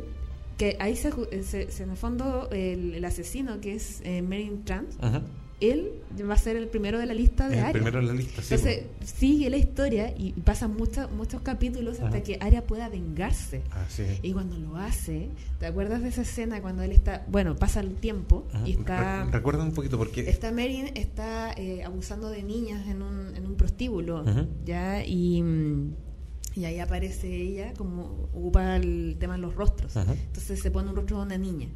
que 0.57 0.77
ahí 0.79 0.95
se, 0.95 1.11
ju- 1.11 1.27
se- 1.41 1.71
se- 1.71 1.83
en 1.83 1.91
el 1.91 1.97
fondo 1.97 2.49
el, 2.51 2.93
el 2.95 3.05
asesino 3.05 3.59
que 3.61 3.75
es 3.75 4.01
eh, 4.03 4.21
Meryn 4.21 4.63
Trant, 4.65 4.89
Ajá. 5.01 5.21
Él 5.59 5.91
va 6.29 6.33
a 6.33 6.37
ser 6.37 6.55
el 6.57 6.67
primero 6.67 6.99
de 6.99 7.05
la 7.05 7.13
lista 7.13 7.47
de 7.47 7.59
El 7.59 7.71
primero 7.71 7.99
en 7.99 8.07
la 8.07 8.13
lista, 8.13 8.41
sí. 8.41 8.53
Entonces 8.53 8.83
sigue 9.05 9.49
la 9.49 9.57
historia 9.57 10.13
y 10.17 10.31
pasan 10.33 10.75
muchos 10.75 11.09
muchos 11.11 11.41
capítulos 11.41 11.95
hasta 11.99 12.07
Ajá. 12.17 12.23
que 12.23 12.37
Arya 12.41 12.65
pueda 12.67 12.89
vengarse. 12.89 13.61
Ah, 13.71 13.85
sí. 13.87 14.03
Y 14.21 14.33
cuando 14.33 14.57
lo 14.57 14.75
hace, 14.77 15.29
¿te 15.59 15.65
acuerdas 15.65 16.01
de 16.01 16.09
esa 16.09 16.23
escena 16.23 16.61
cuando 16.61 16.83
él 16.83 16.91
está, 16.91 17.25
bueno, 17.29 17.55
pasa 17.55 17.79
el 17.79 17.95
tiempo 17.95 18.45
Ajá. 18.53 18.67
y 18.67 18.71
está 18.71 19.25
Re- 19.25 19.31
Recuerda 19.31 19.63
un 19.63 19.71
poquito 19.73 19.97
porque 19.97 20.29
Está 20.29 20.51
Meryn 20.51 20.91
está 20.95 21.53
eh, 21.53 21.83
abusando 21.83 22.29
de 22.29 22.43
niñas 22.43 22.85
en 22.87 23.01
un, 23.01 23.35
en 23.35 23.45
un 23.45 23.55
prostíbulo. 23.55 24.25
¿ya? 24.65 25.05
Y, 25.05 25.43
y 26.55 26.65
ahí 26.65 26.79
aparece 26.79 27.33
ella 27.35 27.73
como 27.77 28.27
ocupa 28.33 28.75
el 28.75 29.15
tema 29.19 29.33
de 29.35 29.39
los 29.39 29.55
rostros. 29.55 29.95
Entonces 29.95 30.61
se 30.61 30.69
pone 30.71 30.89
un 30.89 30.95
rostro 30.95 31.17
de 31.17 31.23
una 31.23 31.37
niña. 31.37 31.67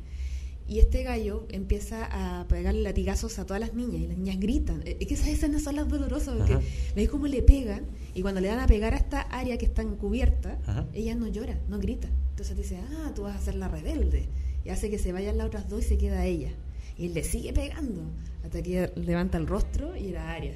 Y 0.68 0.80
este 0.80 1.04
gallo 1.04 1.46
empieza 1.50 2.08
a 2.12 2.48
pegarle 2.48 2.82
latigazos 2.82 3.40
a 3.40 3.46
todas 3.46 3.62
las 3.62 3.74
niñas 3.74 4.02
y 4.02 4.08
las 4.08 4.18
niñas 4.18 4.38
gritan. 4.40 4.84
Es 4.86 5.08
que 5.08 5.14
esas 5.14 5.30
escenas 5.30 5.64
son 5.64 5.78
las 5.78 5.88
dolorosas 5.88 6.36
porque 6.38 6.58
veis 6.96 7.10
cómo 7.10 7.28
le 7.28 7.42
pegan 7.42 7.86
y 8.14 8.22
cuando 8.22 8.42
le 8.42 8.50
dan 8.50 8.60
a 8.60 8.68
pegar 8.68 8.94
a 8.94 8.98
esta 8.98 9.22
área 9.22 9.58
que 9.58 9.66
está 9.66 9.82
encubierta, 9.82 10.60
Ajá. 10.66 10.86
ella 10.94 11.16
no 11.16 11.28
llora, 11.28 11.58
no 11.70 11.80
grita. 11.80 12.10
Entonces 12.32 12.58
dice, 12.58 12.78
ah, 12.78 13.12
tú 13.16 13.24
vas 13.24 13.38
a 13.38 13.40
ser 13.40 13.56
la 13.56 13.68
rebelde. 13.70 14.28
Y 14.66 14.70
hace 14.70 14.90
que 14.90 15.00
se 15.00 15.14
vayan 15.14 15.38
las 15.38 15.48
otras 15.48 15.70
dos 15.70 15.86
y 15.86 15.88
se 15.88 15.98
queda 15.98 16.26
ella. 16.26 16.52
Y 16.98 17.06
él 17.06 17.14
le 17.14 17.24
sigue 17.24 17.54
pegando 17.54 18.02
hasta 18.44 18.62
que 18.62 18.92
levanta 18.96 19.38
el 19.38 19.48
rostro 19.48 19.96
y 19.96 20.10
era 20.10 20.32
Aria. 20.34 20.56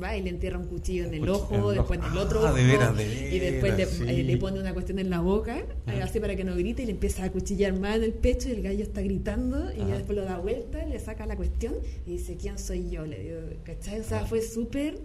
Va 0.00 0.16
y 0.16 0.22
le 0.22 0.30
entierra 0.30 0.58
un 0.58 0.66
cuchillo 0.66 1.04
en 1.06 1.14
el 1.14 1.28
ojo, 1.28 1.72
después 1.72 1.98
en 1.98 2.06
el 2.12 2.18
otro 2.18 2.40
Ah, 2.40 2.50
ojo. 2.50 2.54
de 2.54 2.64
veras, 2.64 2.96
de 2.96 3.34
y 3.34 3.38
después 3.40 3.72
le, 3.72 3.76
veras, 3.78 3.90
sí. 3.94 4.04
eh, 4.06 4.22
le 4.22 4.36
pone 4.36 4.60
una 4.60 4.72
cuestión 4.72 4.98
en 5.00 5.10
la 5.10 5.20
boca, 5.20 5.58
eh, 5.58 5.66
Ajá. 5.86 6.04
así 6.04 6.20
para 6.20 6.36
que 6.36 6.44
no 6.44 6.54
grite, 6.54 6.82
y 6.82 6.86
le 6.86 6.92
empieza 6.92 7.24
a 7.24 7.30
cuchillar 7.32 7.78
más 7.78 7.96
en 7.96 8.04
el 8.04 8.12
pecho 8.12 8.48
y 8.48 8.52
el 8.52 8.62
gallo 8.62 8.82
está 8.84 9.00
gritando 9.02 9.70
y 9.72 9.80
Ajá. 9.80 9.88
ya 9.88 9.94
después 9.98 10.16
lo 10.16 10.24
da 10.24 10.38
vuelta, 10.38 10.84
le 10.86 10.98
saca 11.00 11.26
la 11.26 11.34
cuestión 11.36 11.74
y 12.06 12.12
dice, 12.12 12.36
¿quién 12.36 12.58
soy 12.58 12.88
yo? 12.90 13.04
Le 13.04 13.18
digo, 13.20 13.40
¿cachai? 13.64 14.00
O 14.00 14.04
sea, 14.04 14.18
Ajá. 14.18 14.26
fue 14.26 14.42
súper... 14.42 14.98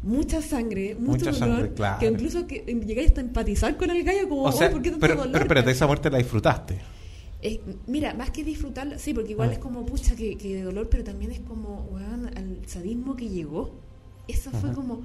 Mucha 0.00 0.40
sangre, 0.40 0.94
mucho 0.94 1.26
Mucha 1.26 1.32
dolor, 1.32 1.56
sangre, 1.56 1.74
claro. 1.74 1.98
que 1.98 2.06
incluso 2.06 2.46
que 2.46 2.62
eh, 2.68 2.80
llegáis 2.86 3.08
hasta 3.08 3.20
a 3.20 3.24
empatizar 3.24 3.76
con 3.76 3.90
el 3.90 4.04
gallo 4.04 4.28
como, 4.28 4.42
O 4.44 4.52
sea, 4.52 4.68
"Oh, 4.68 4.70
¿por 4.70 4.82
qué 4.82 4.90
tanto 4.90 5.00
pero, 5.00 5.16
dolor? 5.16 5.32
pero 5.32 5.44
espérate, 5.44 5.70
esa 5.72 5.88
muerte 5.88 6.08
la 6.08 6.18
disfrutaste. 6.18 6.78
Eh, 7.42 7.60
mira, 7.88 8.14
más 8.14 8.30
que 8.30 8.44
disfrutarlo, 8.44 8.96
sí, 8.96 9.12
porque 9.12 9.32
igual 9.32 9.48
Ah. 9.50 9.54
es 9.54 9.58
como, 9.58 9.84
pucha, 9.84 10.14
que, 10.14 10.36
que 10.38 10.62
dolor, 10.62 10.88
pero 10.88 11.02
también 11.02 11.32
es 11.32 11.40
como, 11.40 11.88
weón, 11.90 12.28
al 12.36 12.58
sadismo 12.66 13.16
que 13.16 13.28
llegó. 13.28 13.74
Eso 14.28 14.50
fue 14.52 14.72
como, 14.72 15.02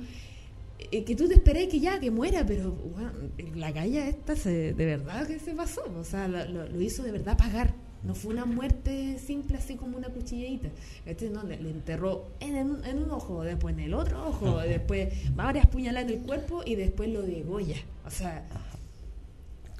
eh, 0.91 1.03
que 1.03 1.15
tú 1.15 1.27
te 1.27 1.35
esperás 1.35 1.65
que 1.67 1.79
ya, 1.79 1.99
que 1.99 2.11
muera, 2.11 2.45
pero, 2.45 2.71
weón, 2.95 3.31
la 3.55 3.71
galla 3.71 4.07
esta 4.07 4.35
se, 4.35 4.73
de 4.73 4.85
verdad 4.85 5.25
que 5.25 5.39
se 5.39 5.53
pasó, 5.55 5.81
o 5.97 6.03
sea, 6.03 6.27
lo, 6.27 6.81
hizo 6.81 7.01
de 7.03 7.11
verdad 7.11 7.37
pagar. 7.37 7.73
No 8.03 8.13
fue 8.15 8.33
una 8.33 8.43
muerte 8.43 9.17
simple 9.17 9.55
así 9.57 9.75
como 9.75 9.95
una 9.97 10.09
cuchilladita. 10.09 10.67
Este 11.05 11.29
no, 11.29 11.41
le, 11.43 11.61
le 11.61 11.69
enterró 11.69 12.27
en, 12.41 12.57
en- 12.57 12.83
en 12.83 12.97
un 13.01 13.09
ojo, 13.11 13.43
después 13.43 13.73
en 13.75 13.79
el 13.79 13.93
otro 13.93 14.27
ojo, 14.27 14.57
Ajá. 14.59 14.63
después 14.67 15.13
varias 15.33 15.67
puñaladas 15.67 16.11
en 16.11 16.17
el 16.19 16.25
cuerpo 16.25 16.63
y 16.65 16.75
después 16.75 17.07
lo 17.09 17.21
degolla. 17.21 17.77
O 18.05 18.09
sea, 18.09 18.45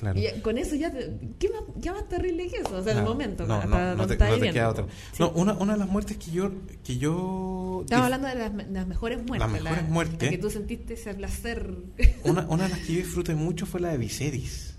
Claro. 0.04 0.20
y 0.20 0.24
ya- 0.24 0.42
con 0.42 0.58
eso 0.58 0.76
ya, 0.76 0.92
te- 0.92 1.18
¿qué 1.40 1.50
más, 1.50 1.62
qué 1.82 1.92
más 1.92 2.08
terrible 2.10 2.48
que 2.48 2.58
eso? 2.58 2.78
O 2.78 2.84
sea, 2.84 2.92
en 2.94 3.00
el 3.00 3.04
momento. 3.06 3.46
No, 3.48 3.64
no, 3.66 3.96
no 3.96 4.06
te, 4.08 4.18
no 4.18 4.38
te 4.38 4.52
queda 4.52 4.70
otra. 4.70 4.86
Sí. 5.14 5.18
No, 5.20 5.30
una, 5.32 5.54
una 5.54 5.74
de 5.74 5.80
las 5.80 5.88
muertes 5.90 6.18
que 6.18 6.32
yo. 6.32 6.52
Que 6.84 6.98
yo 6.98 7.80
Estamos 7.84 8.06
hablando 8.06 8.28
de 8.28 8.36
las, 8.36 8.54
las 8.70 8.88
mejores 8.88 9.18
muertes. 9.20 9.40
Las 9.40 9.52
mejores 9.52 9.84
la- 9.84 9.90
muertes. 9.90 10.24
la 10.24 10.30
que 10.30 10.38
tú 10.38 10.50
sentiste 10.50 10.94
ese 10.94 11.14
placer. 11.14 11.74
Una, 12.24 12.46
una 12.48 12.64
de 12.66 12.70
las 12.70 12.80
que 12.80 12.94
yo 12.94 13.00
disfruté 13.00 13.34
mucho 13.36 13.66
fue 13.66 13.80
la 13.82 13.90
de 13.90 13.98
Viserys. 13.98 14.76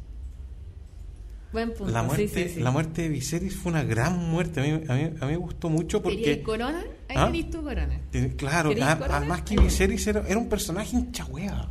Buen 1.52 1.68
punto. 1.72 1.92
La 1.92 2.02
muerte, 2.02 2.26
sí, 2.28 2.42
sí, 2.48 2.54
sí. 2.56 2.60
la 2.60 2.70
muerte 2.72 3.02
de 3.02 3.08
Viserys 3.10 3.56
fue 3.56 3.70
una 3.70 3.84
gran 3.84 4.18
muerte. 4.18 4.60
A 4.60 4.64
mí, 4.64 4.70
a 4.88 4.94
mí, 4.94 5.02
a 5.20 5.24
mí 5.26 5.32
me 5.32 5.36
gustó 5.36 5.70
mucho 5.70 6.02
¿Querías 6.02 6.38
porque. 6.38 6.42
corona? 6.42 6.80
Ahí 7.08 7.16
¿Ah? 7.16 7.26
tenés 7.26 7.50
tu 7.50 7.62
corona. 7.62 8.00
Claro, 8.36 8.70
¿Queréis 8.70 8.86
a- 8.88 8.98
corona? 8.98 9.16
además 9.18 9.42
que 9.42 9.56
Viserys 9.56 10.06
era, 10.08 10.24
era 10.26 10.38
un 10.38 10.48
personaje 10.48 10.96
hincha 10.96 11.24
hueá. 11.26 11.70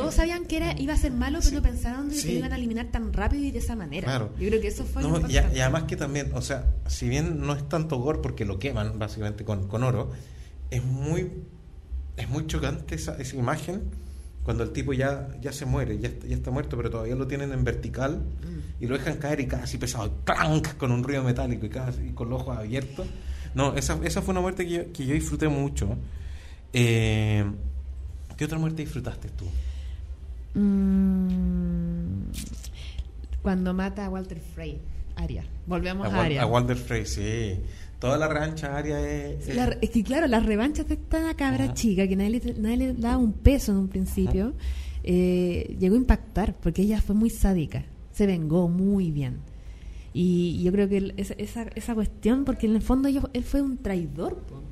Todos 0.00 0.14
sabían 0.14 0.44
que 0.46 0.56
era, 0.58 0.78
iba 0.80 0.94
a 0.94 0.96
ser 0.96 1.12
malo, 1.12 1.38
pero 1.38 1.50
Sí. 1.50 1.54
no 1.56 1.62
pensaron 1.62 2.08
de 2.08 2.14
que 2.14 2.20
Sí. 2.20 2.32
lo 2.32 2.38
iban 2.38 2.52
a 2.52 2.56
eliminar 2.56 2.86
tan 2.86 3.12
rápido 3.12 3.44
y 3.44 3.50
de 3.50 3.58
esa 3.58 3.76
manera. 3.76 4.04
Claro. 4.06 4.30
Yo 4.38 4.48
creo 4.48 4.60
que 4.60 4.68
eso 4.68 4.84
fue 4.84 5.02
lo 5.02 5.18
No, 5.18 5.28
y, 5.30 5.36
además 5.38 5.84
que 5.84 5.96
también, 5.96 6.30
o 6.34 6.40
sea, 6.42 6.66
si 6.86 7.08
bien 7.08 7.40
no 7.40 7.54
es 7.54 7.68
tanto 7.68 7.96
gore 7.98 8.20
porque 8.22 8.44
lo 8.44 8.58
queman 8.58 8.98
básicamente 8.98 9.44
con, 9.44 9.68
con 9.68 9.82
oro, 9.82 10.10
es 10.70 10.84
muy 10.84 11.30
es 12.16 12.28
muy 12.28 12.46
chocante 12.48 12.96
esa, 12.96 13.16
esa 13.18 13.36
imagen 13.36 13.82
cuando 14.42 14.64
el 14.64 14.72
tipo 14.72 14.92
ya, 14.92 15.28
ya 15.40 15.52
se 15.52 15.66
muere, 15.66 15.98
ya, 16.00 16.08
está- 16.08 16.26
ya 16.26 16.34
está 16.34 16.50
muerto, 16.50 16.76
pero 16.76 16.90
todavía 16.90 17.14
lo 17.14 17.28
tienen 17.28 17.52
en 17.52 17.62
vertical 17.62 18.16
Mm. 18.18 18.82
y 18.82 18.86
lo 18.88 18.98
dejan 18.98 19.18
caer 19.18 19.38
y 19.40 19.46
cae 19.46 19.62
así 19.62 19.78
pesado, 19.78 20.12
¡clank! 20.24 20.76
con 20.78 20.90
un 20.90 21.04
ruido 21.04 21.22
metálico 21.22 21.66
y, 21.66 21.68
casi, 21.68 22.10
con 22.14 22.28
los 22.28 22.40
ojos 22.42 22.56
abiertos. 22.58 23.06
No, 23.54 23.74
esa, 23.76 24.00
esa 24.02 24.20
fue 24.20 24.32
una 24.32 24.40
muerte 24.40 24.64
que 24.66 24.72
yo, 24.72 24.92
que 24.92 25.06
yo 25.06 25.14
disfruté 25.14 25.46
mucho. 25.48 25.96
Eh, 26.72 27.44
¿Qué 28.36 28.44
otra 28.44 28.58
muerte 28.58 28.82
disfrutaste 28.82 29.28
tú? 29.30 29.44
Mm, 30.58 32.30
cuando 33.42 33.72
mata 33.74 34.06
a 34.06 34.10
Walter 34.10 34.40
Frey, 34.40 34.80
Aria. 35.16 35.44
Volvemos 35.66 36.06
a, 36.12 36.22
Aria. 36.24 36.42
a 36.42 36.46
Walter 36.46 36.76
Frey, 36.76 37.06
sí. 37.06 37.60
Toda 37.98 38.16
la 38.18 38.28
rancha 38.28 38.76
Aria 38.76 39.00
es... 39.00 39.48
es- 39.48 39.56
La- 39.56 39.76
es 39.80 39.90
que 39.90 40.02
claro, 40.04 40.26
las 40.26 40.44
revanchas 40.46 40.86
de 40.88 40.94
esta 40.94 41.34
cabra 41.34 41.64
Ajá. 41.64 41.74
chica, 41.74 42.06
que 42.06 42.16
nadie 42.16 42.40
le, 42.40 42.54
nadie 42.54 42.76
le 42.76 42.94
daba 42.94 43.16
un 43.16 43.32
peso 43.32 43.72
en 43.72 43.78
un 43.78 43.88
principio, 43.88 44.54
eh, 45.02 45.76
llegó 45.80 45.94
a 45.94 45.98
impactar, 45.98 46.54
porque 46.56 46.82
ella 46.82 47.00
fue 47.00 47.14
muy 47.14 47.30
sádica, 47.30 47.84
se 48.12 48.26
vengó 48.26 48.68
muy 48.68 49.10
bien. 49.10 49.38
Y 50.12 50.62
yo 50.62 50.72
creo 50.72 50.88
que 50.88 51.14
esa, 51.16 51.34
esa, 51.34 51.62
esa 51.74 51.94
cuestión, 51.94 52.44
porque 52.44 52.66
en 52.66 52.76
el 52.76 52.82
fondo 52.82 53.08
él 53.32 53.44
fue 53.44 53.62
un 53.62 53.78
traidor, 53.78 54.36
po. 54.42 54.62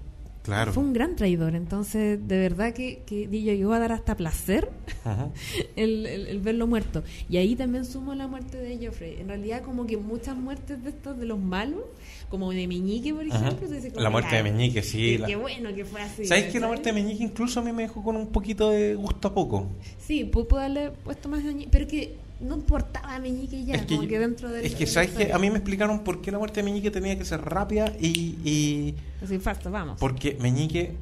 Claro. 0.47 0.73
fue 0.73 0.83
un 0.83 0.93
gran 0.95 1.15
traidor, 1.17 1.55
entonces 1.55 2.19
de 2.27 2.39
verdad 2.39 2.73
que, 2.73 3.03
que 3.05 3.25
yo 3.25 3.53
llegó 3.53 3.75
a 3.75 3.79
dar 3.79 3.93
hasta 3.93 4.17
placer 4.17 4.71
el, 5.77 6.07
el- 6.07 6.27
el 6.29 6.41
verlo 6.41 6.67
muerto. 6.67 7.03
Y 7.29 7.37
ahí 7.37 7.55
también 7.57 7.85
sumo 7.85 8.15
la 8.15 8.27
muerte 8.27 8.57
de 8.59 8.87
Joffrey. 8.87 9.17
En 9.21 9.29
realidad, 9.29 9.63
como 9.63 9.87
que 9.87 9.97
muchas 9.97 10.37
muertes 10.37 10.83
de 10.83 10.91
estos, 10.91 11.19
de 11.19 11.27
los 11.27 11.39
malos, 11.39 11.83
como 12.31 12.51
de 12.53 12.67
Meñique, 12.67 13.13
por 13.13 13.25
ejemplo. 13.27 13.69
La 13.97 14.11
muerte 14.11 14.37
de 14.37 14.43
Meñique, 14.43 14.83
sí. 14.83 15.13
Qué, 15.13 15.19
la- 15.19 15.27
qué 15.27 15.37
bueno 15.37 15.75
que 15.75 15.85
fue 15.85 16.01
así. 16.01 16.25
¿Sabes 16.25 16.53
que 16.53 16.61
la 16.61 16.67
muerte 16.69 16.89
de 16.89 16.93
Meñique 16.95 17.23
incluso 17.25 17.61
a 17.61 17.63
mí 17.63 17.73
me 17.73 17.83
dejó 17.83 18.03
con 18.03 18.17
un 18.17 18.29
poquito 18.29 18.71
de 18.71 18.95
gusto 18.95 19.29
a 19.29 19.35
poco? 19.35 19.67
Sí, 19.99 20.25
pu- 20.25 20.47
puedo 20.47 20.63
haberle 20.63 20.91
puesto 20.91 21.29
más 21.29 21.45
daño, 21.45 21.67
pero 21.71 21.87
que 21.87 22.17
no 22.41 22.55
importaba 22.57 23.15
a 23.15 23.19
Meñique 23.19 23.65
ya, 23.65 23.75
es 23.77 23.87
que, 23.87 23.97
como 23.97 24.09
que 24.09 24.19
dentro 24.19 24.51
del. 24.51 24.65
es 24.67 24.75
que 24.75 24.87
¿sabes 24.87 25.11
que. 25.11 25.33
A 25.33 25.39
mí 25.39 25.49
me 25.51 25.57
explicaron 25.57 26.01
por 26.05 26.21
qué 26.21 26.31
la 26.31 26.39
muerte 26.39 26.61
de 26.61 26.65
Meñique 26.65 26.91
tenía 26.91 27.17
que 27.17 27.25
ser 27.25 27.41
rápida 27.43 27.93
y, 28.01 28.37
y 28.45 28.95
Así, 29.23 29.41
vamos. 29.71 29.99
porque 29.99 30.37
Meñique, 30.41 30.93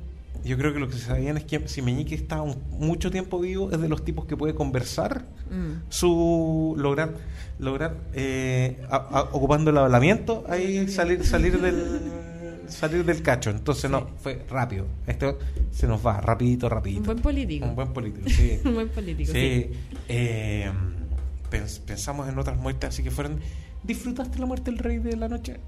yo 0.44 0.56
creo 0.58 0.72
que 0.72 0.78
lo 0.78 0.86
que 0.88 0.94
se 0.94 1.06
sabían 1.06 1.36
es 1.36 1.44
que 1.44 1.66
si 1.68 1.82
Meñique 1.82 2.14
está 2.14 2.40
un- 2.42 2.56
mucho 2.70 3.10
tiempo 3.10 3.40
vivo 3.40 3.70
es 3.72 3.80
de 3.80 3.88
los 3.88 4.04
tipos 4.04 4.26
que 4.26 4.36
puede 4.36 4.54
conversar 4.54 5.24
Mm. 5.50 5.82
su 5.90 6.74
lograr 6.78 7.14
lograr 7.58 7.96
eh, 8.14 8.78
a- 8.90 8.96
a- 8.96 9.22
ocupando 9.32 9.70
el 9.70 9.76
hablamiento 9.78 10.42
ahí 10.48 10.88
salir 10.88 11.24
salir 11.24 11.60
del 11.60 12.00
salir 12.66 13.04
del 13.04 13.20
cacho 13.22 13.50
entonces 13.50 13.90
no 13.90 14.06
fue 14.22 14.42
rápido 14.48 14.86
esto 15.06 15.38
se 15.70 15.86
nos 15.86 16.04
va 16.04 16.18
rapidito 16.22 16.68
rapidito 16.70 17.00
Un 17.02 17.06
buen 17.06 17.18
político. 17.20 17.66
un 17.66 17.74
buen 17.76 17.92
político 17.92 18.28
sí 18.30 18.58
Un 18.64 18.74
buen 18.74 18.88
político, 18.88 19.32
sí. 19.32 19.38
sí 19.38 19.70
eh, 20.08 20.70
pensamos 21.86 22.28
en 22.28 22.38
otras 22.38 22.56
muertes 22.58 22.90
así 22.90 23.02
que 23.02 23.10
fueron 23.10 23.40
disfrutaste 23.82 24.38
la 24.38 24.46
muerte 24.46 24.70
del 24.70 24.78
rey 24.78 24.98
de 24.98 25.16
la 25.16 25.28
noche 25.28 25.58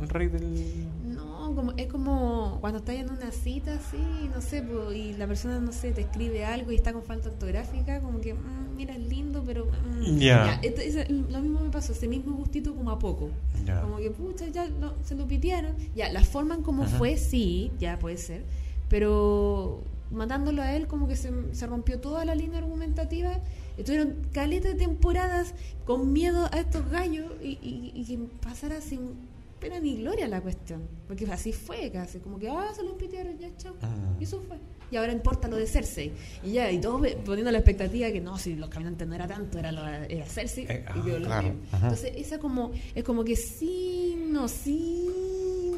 el 0.00 0.08
rey 0.08 0.28
del 0.28 0.86
No, 1.08 1.52
como, 1.56 1.72
es 1.76 1.88
como 1.88 2.58
cuando 2.60 2.78
estás 2.78 2.94
en 2.94 3.10
una 3.10 3.32
cita 3.32 3.74
así, 3.74 3.96
no 4.32 4.40
sé, 4.40 4.62
po, 4.62 4.92
y 4.92 5.14
la 5.14 5.26
persona, 5.26 5.58
no 5.58 5.72
sé, 5.72 5.90
te 5.90 6.02
escribe 6.02 6.44
algo 6.44 6.70
y 6.70 6.76
está 6.76 6.92
con 6.92 7.02
falta 7.02 7.30
ortográfica, 7.30 7.98
como 8.00 8.20
que, 8.20 8.32
mm, 8.32 8.76
mira, 8.76 8.94
es 8.94 9.00
lindo, 9.00 9.42
pero... 9.44 9.64
mm, 9.66 10.18
Ya. 10.18 10.60
lo 11.08 11.40
mismo 11.40 11.58
me 11.60 11.70
pasó, 11.70 11.94
ese 11.94 12.06
mismo 12.06 12.36
gustito 12.36 12.76
como 12.76 12.92
a 12.92 12.98
poco. 13.00 13.30
Ya. 13.66 13.80
Como 13.80 13.96
que, 13.96 14.10
pucha, 14.12 14.46
ya 14.46 14.66
lo- 14.66 14.94
se 15.02 15.16
lo 15.16 15.26
pidieron. 15.26 15.74
Ya, 15.96 16.12
la 16.12 16.22
forma 16.22 16.54
en 16.54 16.62
cómo 16.62 16.84
fue, 16.84 17.16
sí, 17.16 17.72
ya 17.80 17.98
puede 17.98 18.18
ser, 18.18 18.44
pero 18.88 19.80
matándolo 20.12 20.62
a 20.62 20.74
él 20.76 20.86
como 20.86 21.08
que 21.08 21.16
se, 21.16 21.32
se 21.54 21.66
rompió 21.66 21.98
toda 22.00 22.24
la 22.24 22.34
línea 22.36 22.58
argumentativa. 22.58 23.32
Estuvieron 23.78 24.16
caleta 24.32 24.68
de 24.68 24.74
temporadas 24.74 25.54
con 25.86 26.12
miedo 26.12 26.48
a 26.52 26.58
estos 26.60 26.90
gallos 26.90 27.30
y, 27.42 27.50
y- 27.62 27.92
y 27.94 28.04
que 28.04 28.18
pasara 28.42 28.78
un 28.92 29.38
pena 29.60 29.80
ni 29.80 29.96
gloria 29.96 30.28
la 30.28 30.40
cuestión. 30.40 30.82
Porque 31.06 31.24
así 31.32 31.52
fue 31.52 31.90
casi, 31.90 32.18
como 32.18 32.38
que, 32.38 32.48
ah, 32.48 32.70
se 32.76 32.82
los 32.82 32.92
pitearon, 32.94 33.38
ya, 33.38 33.48
chao. 33.56 33.74
Mm. 33.74 34.20
Y 34.20 34.24
eso 34.24 34.40
fue. 34.46 34.56
Y 34.90 34.96
ahora 34.96 35.12
importa 35.12 35.48
lo 35.48 35.56
de 35.56 35.66
Cersei. 35.66 36.12
Y 36.44 36.52
ya, 36.52 36.70
y 36.70 36.80
todos 36.80 37.06
poniendo 37.24 37.50
la 37.50 37.58
expectativa 37.58 38.10
que 38.10 38.20
no, 38.20 38.38
si 38.38 38.54
los 38.56 38.68
caminantes 38.70 39.06
no 39.06 39.14
era 39.14 39.26
tanto, 39.26 39.58
era, 39.58 39.70
lo, 39.72 39.86
era 39.86 40.24
Cersei. 40.26 40.64
Eh, 40.68 40.84
y 40.86 41.10
ah, 41.10 41.16
claro. 41.24 41.54
Entonces, 41.72 42.12
esa 42.16 42.38
como, 42.38 42.70
es 42.94 43.04
como 43.04 43.22
que 43.24 43.36
sí, 43.36 44.16
no, 44.28 44.46
sí, 44.48 45.08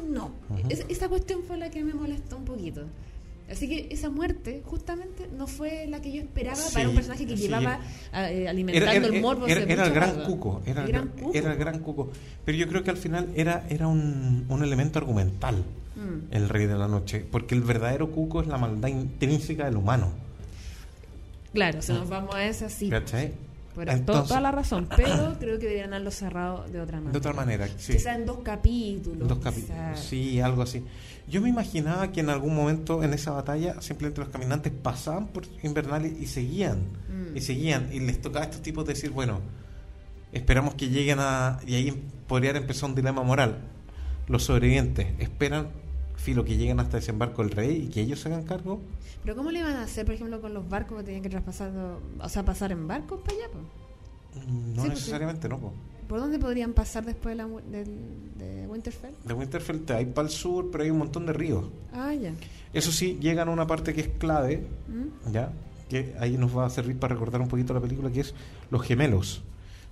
no. 0.09 0.31
Es- 0.69 0.85
esa 0.87 1.09
cuestión 1.09 1.41
fue 1.43 1.57
la 1.57 1.69
que 1.69 1.83
me 1.83 1.93
molestó 1.93 2.37
un 2.37 2.45
poquito. 2.45 2.85
Así 3.51 3.67
que 3.67 3.87
esa 3.91 4.09
muerte, 4.09 4.61
justamente, 4.65 5.27
no 5.37 5.45
fue 5.47 5.85
la 5.87 6.01
que 6.01 6.11
yo 6.11 6.21
esperaba 6.21 6.55
Sí, 6.55 6.73
para 6.73 6.87
un 6.89 6.95
personaje 6.95 7.25
que 7.27 7.35
sí. 7.35 7.43
llevaba 7.43 7.79
eh, 8.13 8.47
alimentando 8.47 8.89
Era, 8.91 8.95
era- 9.05 9.15
el 9.15 9.21
morbo. 9.21 9.45
era- 9.47 9.61
era 9.63 9.85
el 9.87 9.93
gran 9.93 10.23
cuco, 10.23 10.61
era 10.65 10.81
el, 10.83 10.87
gran 10.87 11.07
cuco. 11.09 11.31
era 11.33 11.51
el 11.51 11.57
gran 11.59 11.79
cuco. 11.79 12.11
Pero 12.45 12.57
yo 12.57 12.67
creo 12.67 12.83
que 12.83 12.91
al 12.91 12.97
final 12.97 13.29
era, 13.35 13.65
era 13.69 13.87
un, 13.87 14.45
un 14.47 14.63
elemento 14.63 14.99
argumental, 14.99 15.63
Mm. 15.95 16.33
el 16.33 16.47
rey 16.49 16.65
de 16.67 16.75
la 16.77 16.87
noche, 16.87 17.25
porque 17.29 17.53
el 17.53 17.61
verdadero 17.61 18.09
cuco 18.11 18.41
es 18.41 18.47
la 18.47 18.57
maldad 18.57 18.87
intrínseca 18.87 19.65
del 19.65 19.75
humano. 19.75 20.09
Claro, 21.53 21.81
si 21.81 21.91
nos 21.91 22.07
vamos 22.07 22.33
a 22.33 22.45
esa, 22.45 22.69
sí. 22.69 22.89
¿Cachai? 22.89 23.33
Por 23.75 23.85
to- 23.85 23.91
Entonces- 23.91 24.27
toda 24.27 24.41
la 24.41 24.51
razón, 24.51 24.87
pero 24.95 25.35
creo 25.39 25.57
que 25.57 25.65
deberían 25.65 25.93
haberlo 25.93 26.11
cerrado 26.11 26.65
de 26.67 26.79
otra 26.81 26.97
manera. 26.97 27.11
De 27.13 27.17
otra 27.17 27.33
manera, 27.33 27.67
sí. 27.77 27.93
Quizá 27.93 28.15
en 28.15 28.25
dos 28.25 28.39
capítulos. 28.43 29.27
Dos 29.27 29.39
capítulos, 29.39 29.99
sí, 29.99 30.39
algo 30.41 30.61
así. 30.61 30.83
Yo 31.29 31.39
me 31.41 31.47
imaginaba 31.49 32.11
que 32.11 32.19
en 32.19 32.29
algún 32.29 32.53
momento 32.55 33.03
en 33.03 33.13
esa 33.13 33.31
batalla 33.31 33.79
simplemente 33.81 34.19
los 34.19 34.29
caminantes 34.29 34.73
pasaban 34.73 35.27
por 35.27 35.43
Invernalia 35.63 36.09
y 36.11 36.25
seguían, 36.25 36.79
Mm. 37.09 37.37
y 37.37 37.41
seguían, 37.41 37.89
y 37.93 37.99
les 38.01 38.19
tocaba 38.21 38.43
a 38.45 38.49
estos 38.49 38.61
tipos 38.61 38.85
decir, 38.85 39.11
bueno, 39.11 39.39
esperamos 40.33 40.75
que 40.75 40.89
lleguen 40.89 41.19
a... 41.19 41.59
Y 41.65 41.75
ahí 41.75 42.03
podría 42.27 42.51
empezar 42.51 42.89
un 42.89 42.95
dilema 42.95 43.23
moral. 43.23 43.59
Los 44.27 44.43
sobrevivientes 44.43 45.07
esperan, 45.19 45.67
filo, 46.21 46.45
que 46.45 46.55
lleguen 46.57 46.79
hasta 46.79 46.97
desembarco 46.97 47.41
del 47.43 47.51
rey 47.51 47.85
y 47.85 47.87
que 47.89 48.01
ellos 48.01 48.19
se 48.19 48.29
hagan 48.29 48.43
cargo. 48.43 48.79
Pero 49.23 49.35
¿cómo 49.35 49.51
le 49.51 49.59
iban 49.59 49.73
a 49.75 49.83
hacer, 49.83 50.05
por 50.05 50.15
ejemplo, 50.15 50.39
con 50.41 50.53
los 50.53 50.67
barcos 50.69 50.99
que 50.99 51.03
tenían 51.05 51.23
que 51.23 51.29
traspasar, 51.29 51.71
o 52.19 52.29
sea, 52.29 52.43
pasar 52.45 52.71
en 52.71 52.87
barcos 52.87 53.19
para 53.21 53.35
allá? 53.37 53.47
po? 53.51 53.59
Mm, 54.39 54.73
No 54.75 54.81
Sí, 54.83 54.87
pues, 54.87 54.99
necesariamente, 54.99 55.49
no. 55.49 55.59
po. 55.59 55.73
¿Por 56.07 56.19
dónde 56.19 56.39
podrían 56.39 56.73
pasar 56.73 57.05
después 57.05 57.37
de, 57.37 57.43
la, 57.43 57.47
del, 57.47 57.87
de 58.37 58.67
Winterfell? 58.67 59.13
De 59.23 59.33
Winterfell 59.33 59.79
te 59.85 59.93
hay 59.93 60.05
para 60.05 60.27
el 60.27 60.33
sur, 60.33 60.69
pero 60.71 60.83
hay 60.83 60.89
un 60.89 60.97
montón 60.97 61.25
de 61.25 61.31
ríos. 61.33 61.65
Ah, 61.93 62.13
ya. 62.13 62.33
Eso 62.73 62.91
sí, 62.91 63.17
llegan 63.21 63.47
a 63.47 63.51
una 63.51 63.65
parte 63.65 63.93
que 63.93 64.01
es 64.01 64.07
clave, 64.17 64.67
¿Mm? 64.89 65.31
¿ya? 65.31 65.53
Que 65.89 66.13
ahí 66.19 66.37
nos 66.37 66.57
va 66.57 66.65
a 66.65 66.69
servir 66.69 66.97
para 66.99 67.13
recordar 67.13 67.39
un 67.41 67.47
poquito 67.47 67.73
la 67.73 67.79
película, 67.79 68.11
que 68.11 68.21
es 68.21 68.33
Los 68.71 68.81
Gemelos, 68.85 69.41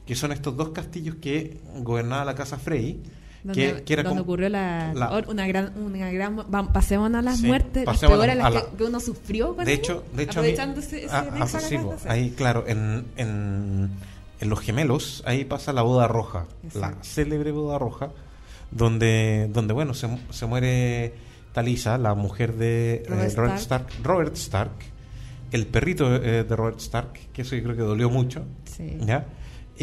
que 0.06 0.16
son 0.16 0.32
estos 0.34 0.58
dos 0.58 0.70
castillos 0.70 1.16
que 1.22 1.58
gobernaba 1.84 2.26
la 2.26 2.36
casa 2.36 2.58
Frey, 2.58 3.02
Donde, 3.44 3.74
que, 3.76 3.84
que 3.84 3.94
era 3.94 4.04
donde 4.04 4.20
como- 4.20 4.24
ocurrió 4.24 4.50
la, 4.50 4.94
la- 4.94 5.24
una 5.28 5.48
gran, 5.48 5.72
una 5.78 6.12
gran 6.12 6.40
a 7.16 7.22
las 7.22 7.38
Sí, 7.40 7.48
muertes, 7.48 7.86
las 7.86 8.00
peores 8.00 8.30
a 8.32 8.36
las 8.36 8.54
la- 8.54 8.62
que, 8.70 8.78
que 8.78 8.84
uno 8.84 9.00
sufrió 9.00 9.54
De 9.54 9.74
hecho, 9.74 10.04
de 10.14 10.24
hecho 10.24 10.40
a 10.40 10.44
mí- 10.44 10.50
ese, 10.50 11.08
sí, 11.62 11.78
cosa. 11.78 12.12
ahí 12.12 12.32
claro, 12.32 12.66
en, 12.68 13.06
en, 13.16 13.90
en 14.42 14.50
Los 14.50 14.60
Gemelos, 14.60 15.24
ahí 15.26 15.46
pasa 15.46 15.72
la 15.72 15.82
boda 15.84 16.08
roja, 16.10 16.48
la 16.74 16.96
célebre 17.02 17.52
boda 17.52 17.78
roja, 17.80 18.10
donde, 18.72 19.50
donde 19.54 19.74
bueno, 19.74 19.94
se, 19.94 20.10
se 20.32 20.46
muere 20.46 21.14
Talisa, 21.54 21.98
la 21.98 22.14
mujer 22.16 22.54
de 22.56 22.96
eh, 22.96 23.04
Robert 23.08 23.36
Robert, 23.36 23.58
Stark. 23.58 23.88
Stark. 23.90 24.04
Robert 24.06 24.36
Stark, 24.36 24.72
el 25.52 25.66
perrito 25.66 26.14
eh, 26.16 26.44
de 26.44 26.56
Robert 26.56 26.80
Stark, 26.80 27.14
que 27.34 27.42
eso 27.42 27.56
yo 27.56 27.64
creo 27.64 27.76
que 27.76 27.82
dolió 27.82 28.10
mucho, 28.10 28.44
Sí. 28.66 28.98
¿ya? 29.06 29.26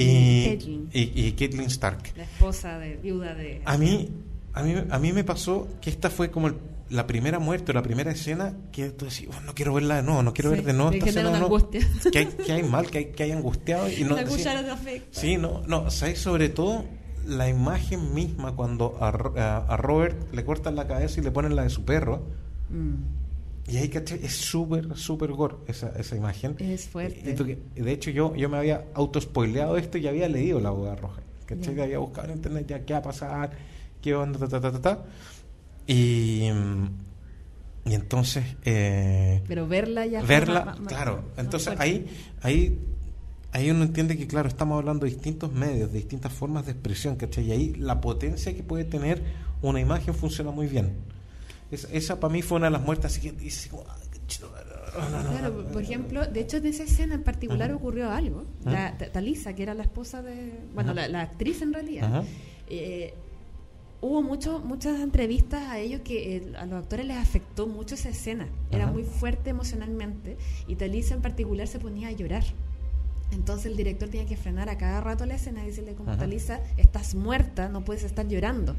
Y 0.02 0.88
Y, 0.92 1.12
y, 1.26 1.32
Catelyn 1.32 1.66
Stark. 1.66 2.12
La 2.16 2.24
esposa 2.24 2.78
de 2.78 2.96
viuda 2.96 3.34
de... 3.34 3.62
A 3.64 3.76
mí, 3.78 4.10
a 4.52 4.62
mí, 4.62 4.74
a 4.90 4.98
mí 4.98 5.12
me 5.12 5.24
pasó 5.24 5.68
que 5.80 5.90
esta 5.90 6.10
fue 6.10 6.30
como 6.30 6.48
el- 6.48 6.56
la 6.88 7.06
primera 7.06 7.38
muerte, 7.40 7.72
o 7.72 7.74
la 7.74 7.82
primera 7.82 8.12
escena 8.12 8.54
que 8.70 8.90
tú 8.90 9.06
decís, 9.06 9.28
"Oh, 9.28 9.40
no 9.40 9.54
quiero 9.54 9.74
verla 9.74 9.96
de 9.96 10.02
nuevo, 10.04 10.22
no 10.22 10.32
quiero 10.32 10.50
Sí, 10.50 10.56
ver 10.56 10.64
de 10.66 10.72
nuevo 10.72 10.92
esta 10.92 11.06
escena. 11.06 11.22
de 11.22 11.28
una 11.30 11.38
nuevo". 11.40 11.56
angustia. 11.56 11.80
Que 12.12 12.18
hay, 12.18 12.26
que 12.26 12.52
hay 12.52 12.62
mal, 12.62 12.88
que 12.90 12.98
hay, 12.98 13.04
que 13.06 13.22
hay 13.24 13.32
angustiado. 13.32 13.90
Y 13.90 14.04
no, 14.04 14.14
la 14.16 14.24
cuchara 14.24 14.62
de 14.62 14.70
afecto. 14.70 15.18
sí, 15.20 15.36
no, 15.36 15.62
no, 15.66 15.90
¿sabes? 15.90 16.20
Sobre 16.20 16.48
todo 16.48 16.84
la 17.26 17.48
imagen 17.48 18.14
misma 18.14 18.54
cuando 18.54 18.96
a- 19.00 19.08
a 19.68 19.76
Robert 19.76 20.32
le 20.32 20.44
cortan 20.44 20.76
la 20.76 20.86
cabeza 20.86 21.18
y 21.20 21.24
le 21.24 21.32
ponen 21.32 21.56
la 21.56 21.64
de 21.64 21.70
su 21.70 21.84
perro. 21.84 22.22
Mm. 22.70 23.25
Y 23.68 23.78
ahí, 23.78 23.88
¿cachai? 23.88 24.20
Es 24.22 24.32
súper, 24.36 24.96
súper 24.96 25.32
gore 25.32 25.56
esa, 25.66 25.88
esa 25.98 26.14
imagen. 26.16 26.54
Es 26.60 26.88
fuerte. 26.88 27.36
Y 27.74 27.80
de 27.80 27.92
hecho, 27.92 28.10
yo, 28.10 28.34
yo 28.36 28.48
me 28.48 28.58
había 28.58 28.84
autospoileado 28.94 29.76
esto 29.76 29.98
y 29.98 30.06
había 30.06 30.28
leído 30.28 30.60
la 30.60 30.70
boda 30.70 30.94
roja. 30.94 31.20
¿Cachai? 31.46 31.74
Ya. 31.74 31.82
Había 31.84 31.98
buscado 31.98 32.28
en 32.28 32.34
internet 32.36 32.66
ya 32.68 32.84
qué 32.84 32.92
va 32.92 33.00
a 33.00 33.02
pasar, 33.02 33.50
qué 34.00 34.14
onda, 34.14 34.38
ta, 34.38 34.48
ta, 34.48 34.60
ta, 34.60 34.72
ta, 34.72 34.80
ta. 34.80 35.04
Y, 35.86 36.48
y 37.84 37.94
entonces, 37.94 38.44
eh, 38.64 39.42
Pero 39.46 39.66
verla 39.68 40.06
ya... 40.06 40.22
verla, 40.22 40.64
más- 40.64 40.80
más- 40.80 40.88
claro. 40.88 41.16
más 41.36 41.38
Entonces 41.44 41.74
ahí, 41.78 42.06
ahí, 42.42 42.78
ahí 43.52 43.70
uno 43.70 43.84
entiende 43.84 44.16
que, 44.16 44.26
claro, 44.26 44.48
estamos 44.48 44.78
hablando 44.78 45.06
de 45.06 45.12
distintos 45.12 45.52
medios, 45.52 45.92
de 45.92 45.98
distintas 45.98 46.32
formas 46.32 46.66
de 46.66 46.72
expresión, 46.72 47.16
¿cachai? 47.16 47.44
Y 47.46 47.52
ahí 47.52 47.74
la 47.74 48.00
potencia 48.00 48.54
que 48.54 48.62
puede 48.62 48.84
tener 48.84 49.22
una 49.62 49.80
imagen 49.80 50.14
funciona 50.14 50.50
muy 50.50 50.66
bien. 50.66 50.94
Esa, 51.70 51.88
esa 51.92 52.20
para 52.20 52.32
mí 52.32 52.42
fue 52.42 52.56
una 52.58 52.66
de 52.66 52.72
las 52.72 52.82
muertes 52.82 53.06
así 53.12 53.20
que 53.20 53.32
dice, 53.32 53.70
por 55.72 55.82
ejemplo, 55.82 56.26
de 56.26 56.40
hecho 56.40 56.56
en 56.58 56.66
esa 56.66 56.84
escena 56.84 57.14
en 57.14 57.22
particular 57.22 57.70
Ajá. 57.70 57.76
ocurrió 57.76 58.10
algo. 58.10 58.44
La, 58.64 58.96
Ta- 58.98 59.10
Talisa, 59.12 59.54
que 59.54 59.62
era 59.62 59.74
la 59.74 59.82
esposa 59.82 60.22
de, 60.22 60.52
bueno, 60.74 60.94
la, 60.94 61.08
la 61.08 61.22
actriz 61.22 61.62
en 61.62 61.72
realidad, 61.72 62.24
eh, 62.68 63.14
hubo 64.00 64.22
mucho, 64.22 64.60
muchas 64.60 65.00
entrevistas 65.00 65.62
a 65.68 65.78
ellos 65.78 66.00
que 66.02 66.36
eh, 66.36 66.52
a 66.58 66.66
los 66.66 66.82
actores 66.82 67.06
les 67.06 67.16
afectó 67.16 67.66
mucho 67.66 67.94
esa 67.94 68.08
escena. 68.08 68.48
Era 68.70 68.84
Ajá. 68.84 68.92
muy 68.92 69.02
fuerte 69.04 69.50
emocionalmente 69.50 70.36
y 70.68 70.76
Talisa 70.76 71.14
en 71.14 71.22
particular 71.22 71.66
se 71.68 71.78
ponía 71.78 72.08
a 72.08 72.12
llorar. 72.12 72.44
Entonces 73.32 73.66
el 73.66 73.76
director 73.76 74.08
tenía 74.08 74.26
que 74.26 74.36
frenar 74.36 74.68
a 74.68 74.78
cada 74.78 75.00
rato 75.00 75.26
la 75.26 75.34
escena 75.34 75.62
y 75.64 75.66
decirle 75.66 75.94
como. 75.94 76.16
Talisa, 76.16 76.60
estás 76.76 77.16
muerta, 77.16 77.68
no 77.68 77.84
puedes 77.84 78.04
estar 78.04 78.26
llorando. 78.28 78.76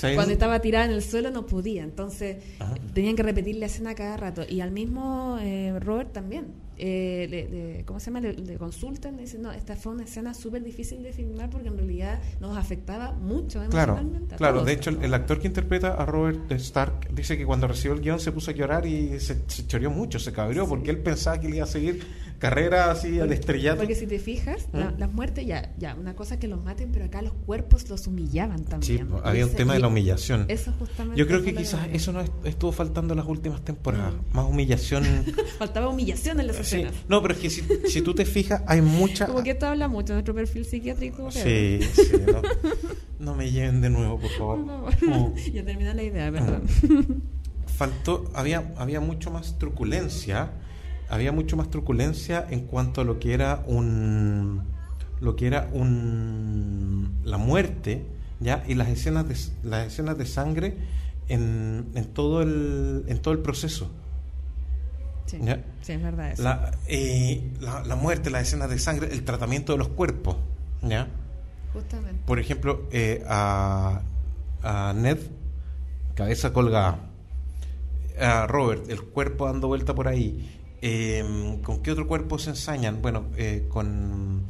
Cuando 0.00 0.22
es- 0.22 0.28
estaba 0.30 0.60
tirada 0.60 0.84
en 0.86 0.92
el 0.92 1.02
suelo 1.02 1.30
no 1.30 1.46
podía, 1.46 1.82
entonces 1.82 2.36
Ajá. 2.58 2.74
tenían 2.94 3.16
que 3.16 3.22
repetir 3.22 3.56
la 3.56 3.66
escena 3.66 3.94
cada 3.94 4.16
rato. 4.16 4.42
Y 4.48 4.60
al 4.60 4.70
mismo 4.70 5.38
eh, 5.40 5.78
Robert 5.80 6.12
también. 6.12 6.46
Eh, 6.80 7.26
le, 7.28 7.48
le- 7.48 7.84
¿Cómo 7.84 7.98
se 7.98 8.06
llama? 8.06 8.20
Le, 8.20 8.34
le 8.34 8.56
consultan, 8.56 9.16
le 9.16 9.22
dicen, 9.22 9.42
no, 9.42 9.50
esta 9.50 9.74
fue 9.74 9.94
una 9.94 10.04
escena 10.04 10.32
súper 10.32 10.62
difícil 10.62 11.02
de 11.02 11.12
filmar 11.12 11.50
porque 11.50 11.66
en 11.66 11.76
realidad 11.76 12.20
nos 12.40 12.56
afectaba 12.56 13.10
mucho 13.14 13.58
Claro, 13.68 13.94
emocionalmente. 13.94 14.36
claro. 14.36 14.54
todos. 14.54 14.66
De 14.68 14.72
hecho, 14.74 14.90
el, 14.90 15.02
el 15.02 15.12
actor 15.12 15.40
que 15.40 15.48
interpreta 15.48 15.94
a 15.94 16.06
Robert 16.06 16.52
Stark 16.52 17.12
dice 17.12 17.36
que 17.36 17.44
cuando 17.44 17.66
recibió 17.66 17.94
el 17.94 18.00
guion 18.00 18.20
se 18.20 18.30
puso 18.30 18.52
a 18.52 18.54
llorar 18.54 18.86
y 18.86 19.18
se, 19.18 19.38
se 19.48 19.66
choreó 19.66 19.90
mucho, 19.90 20.20
se 20.20 20.32
cabrió, 20.32 20.68
porque 20.68 20.90
él 20.90 20.98
pensaba 20.98 21.40
que 21.40 21.48
él 21.48 21.56
iba 21.56 21.64
a 21.64 21.66
seguir 21.66 22.00
carrera 22.38 22.90
así 22.90 23.18
al 23.20 23.32
estrellato. 23.32 23.78
Porque 23.78 23.94
si 23.94 24.06
te 24.06 24.18
fijas, 24.18 24.68
la- 24.72 24.90
¿Mm? 24.90 24.98
las 24.98 25.12
muertes, 25.12 25.44
ya, 25.46 25.74
ya, 25.78 25.94
una 25.94 26.14
cosa 26.14 26.34
es 26.34 26.40
que 26.40 26.46
los 26.48 26.62
maten, 26.62 26.90
pero 26.92 27.04
acá 27.06 27.20
los 27.22 27.32
cuerpos 27.32 27.88
los 27.90 28.06
humillaban 28.06 28.58
Sí, 28.60 28.64
también. 28.64 29.08
Y 29.12 29.28
había 29.28 29.44
un 29.44 29.48
ese- 29.50 29.56
tema 29.58 29.74
de 29.74 29.80
la 29.80 29.88
humillación. 29.88 30.44
Eso 30.48 30.72
justamente. 30.78 31.18
Yo 31.18 31.26
creo 31.26 31.42
que 31.42 31.54
quizás 31.54 31.88
eso 31.92 32.12
no 32.12 32.20
est- 32.20 32.32
estuvo 32.44 32.70
faltando 32.72 33.12
en 33.14 33.18
las 33.18 33.26
últimas 33.26 33.64
temporadas. 33.64 34.12
Mm. 34.14 34.36
Más 34.36 34.46
humillación. 34.46 35.04
Faltaba 35.58 35.88
humillación 35.88 36.38
en 36.40 36.46
las 36.46 36.56
sí. 36.56 36.62
escenas. 36.62 36.94
No, 37.08 37.20
pero 37.22 37.34
es 37.34 37.40
que 37.40 37.50
si, 37.50 37.62
si 37.88 38.02
tú 38.02 38.14
te 38.14 38.24
fijas, 38.24 38.62
hay 38.66 38.80
mucha. 38.82 39.26
Como 39.26 39.42
que 39.42 39.50
esto 39.50 39.66
habla 39.66 39.88
mucho 39.88 40.08
de 40.08 40.14
nuestro 40.14 40.34
perfil 40.34 40.64
psiquiátrico. 40.64 41.30
Sí, 41.30 41.80
sí. 41.92 42.12
No, 42.26 42.42
no 43.18 43.34
me 43.34 43.50
lleven 43.50 43.80
de 43.80 43.90
nuevo, 43.90 44.18
por 44.20 44.30
favor. 44.30 44.58
Mm. 44.58 45.34
ya 45.52 45.64
terminó 45.64 45.92
la 45.92 46.02
idea, 46.04 46.30
perdón. 46.30 46.62
faltó 47.66 48.30
había 48.34 48.72
había 48.76 49.00
mucho 49.00 49.30
más 49.30 49.58
truculencia 49.58 50.50
había 51.10 51.32
mucho 51.32 51.56
más 51.56 51.70
truculencia 51.70 52.46
en 52.50 52.60
cuanto 52.66 53.00
a 53.00 53.04
lo 53.04 53.18
que 53.18 53.32
era 53.34 53.62
un 53.66 54.62
lo 55.20 55.34
que 55.36 55.46
era 55.46 55.68
un 55.72 57.12
la 57.24 57.38
muerte 57.38 58.04
ya 58.40 58.62
y 58.68 58.74
las 58.74 58.88
escenas 58.88 59.26
de 59.28 59.36
las 59.68 59.86
escenas 59.88 60.16
de 60.18 60.26
sangre 60.26 60.76
en, 61.28 61.86
en 61.94 62.04
todo 62.12 62.42
el 62.42 63.04
en 63.08 63.18
todo 63.20 63.32
el 63.34 63.40
proceso 63.40 63.90
Sí, 65.26 65.38
Ya. 65.42 65.62
sí, 65.82 65.92
es 65.92 66.02
verdad 66.02 66.32
eso. 66.32 66.42
la, 66.42 66.70
eh, 66.86 67.50
la, 67.60 67.82
la 67.84 67.96
muerte 67.96 68.30
las 68.30 68.42
escenas 68.48 68.70
de 68.70 68.78
sangre 68.78 69.12
el 69.12 69.24
tratamiento 69.24 69.72
de 69.72 69.78
los 69.78 69.88
cuerpos 69.88 70.36
ya 70.82 71.08
Justamente. 71.74 72.22
por 72.24 72.38
ejemplo, 72.38 72.84
eh, 72.92 73.22
a, 73.28 74.00
a 74.62 74.92
Ned, 74.94 75.18
cabeza 76.14 76.50
colgada. 76.52 76.98
A 78.18 78.46
Robert, 78.46 78.88
el 78.90 79.02
cuerpo 79.02 79.44
dando 79.46 79.68
vuelta 79.68 79.94
por 79.94 80.08
ahí. 80.08 80.57
Eh, 80.82 81.58
¿Con 81.64 81.82
qué 81.82 81.90
otro 81.92 82.06
cuerpo 82.06 82.38
se 82.38 82.50
ensañan? 82.50 83.02
Bueno, 83.02 83.24
eh, 83.36 83.66
con 83.68 84.42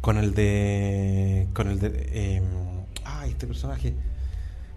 con 0.00 0.18
el 0.18 0.34
de 0.34 1.48
con 1.52 1.68
el 1.68 1.78
de 1.80 1.90
eh, 2.12 2.42
ah, 3.04 3.26
este 3.26 3.46
personaje 3.46 3.94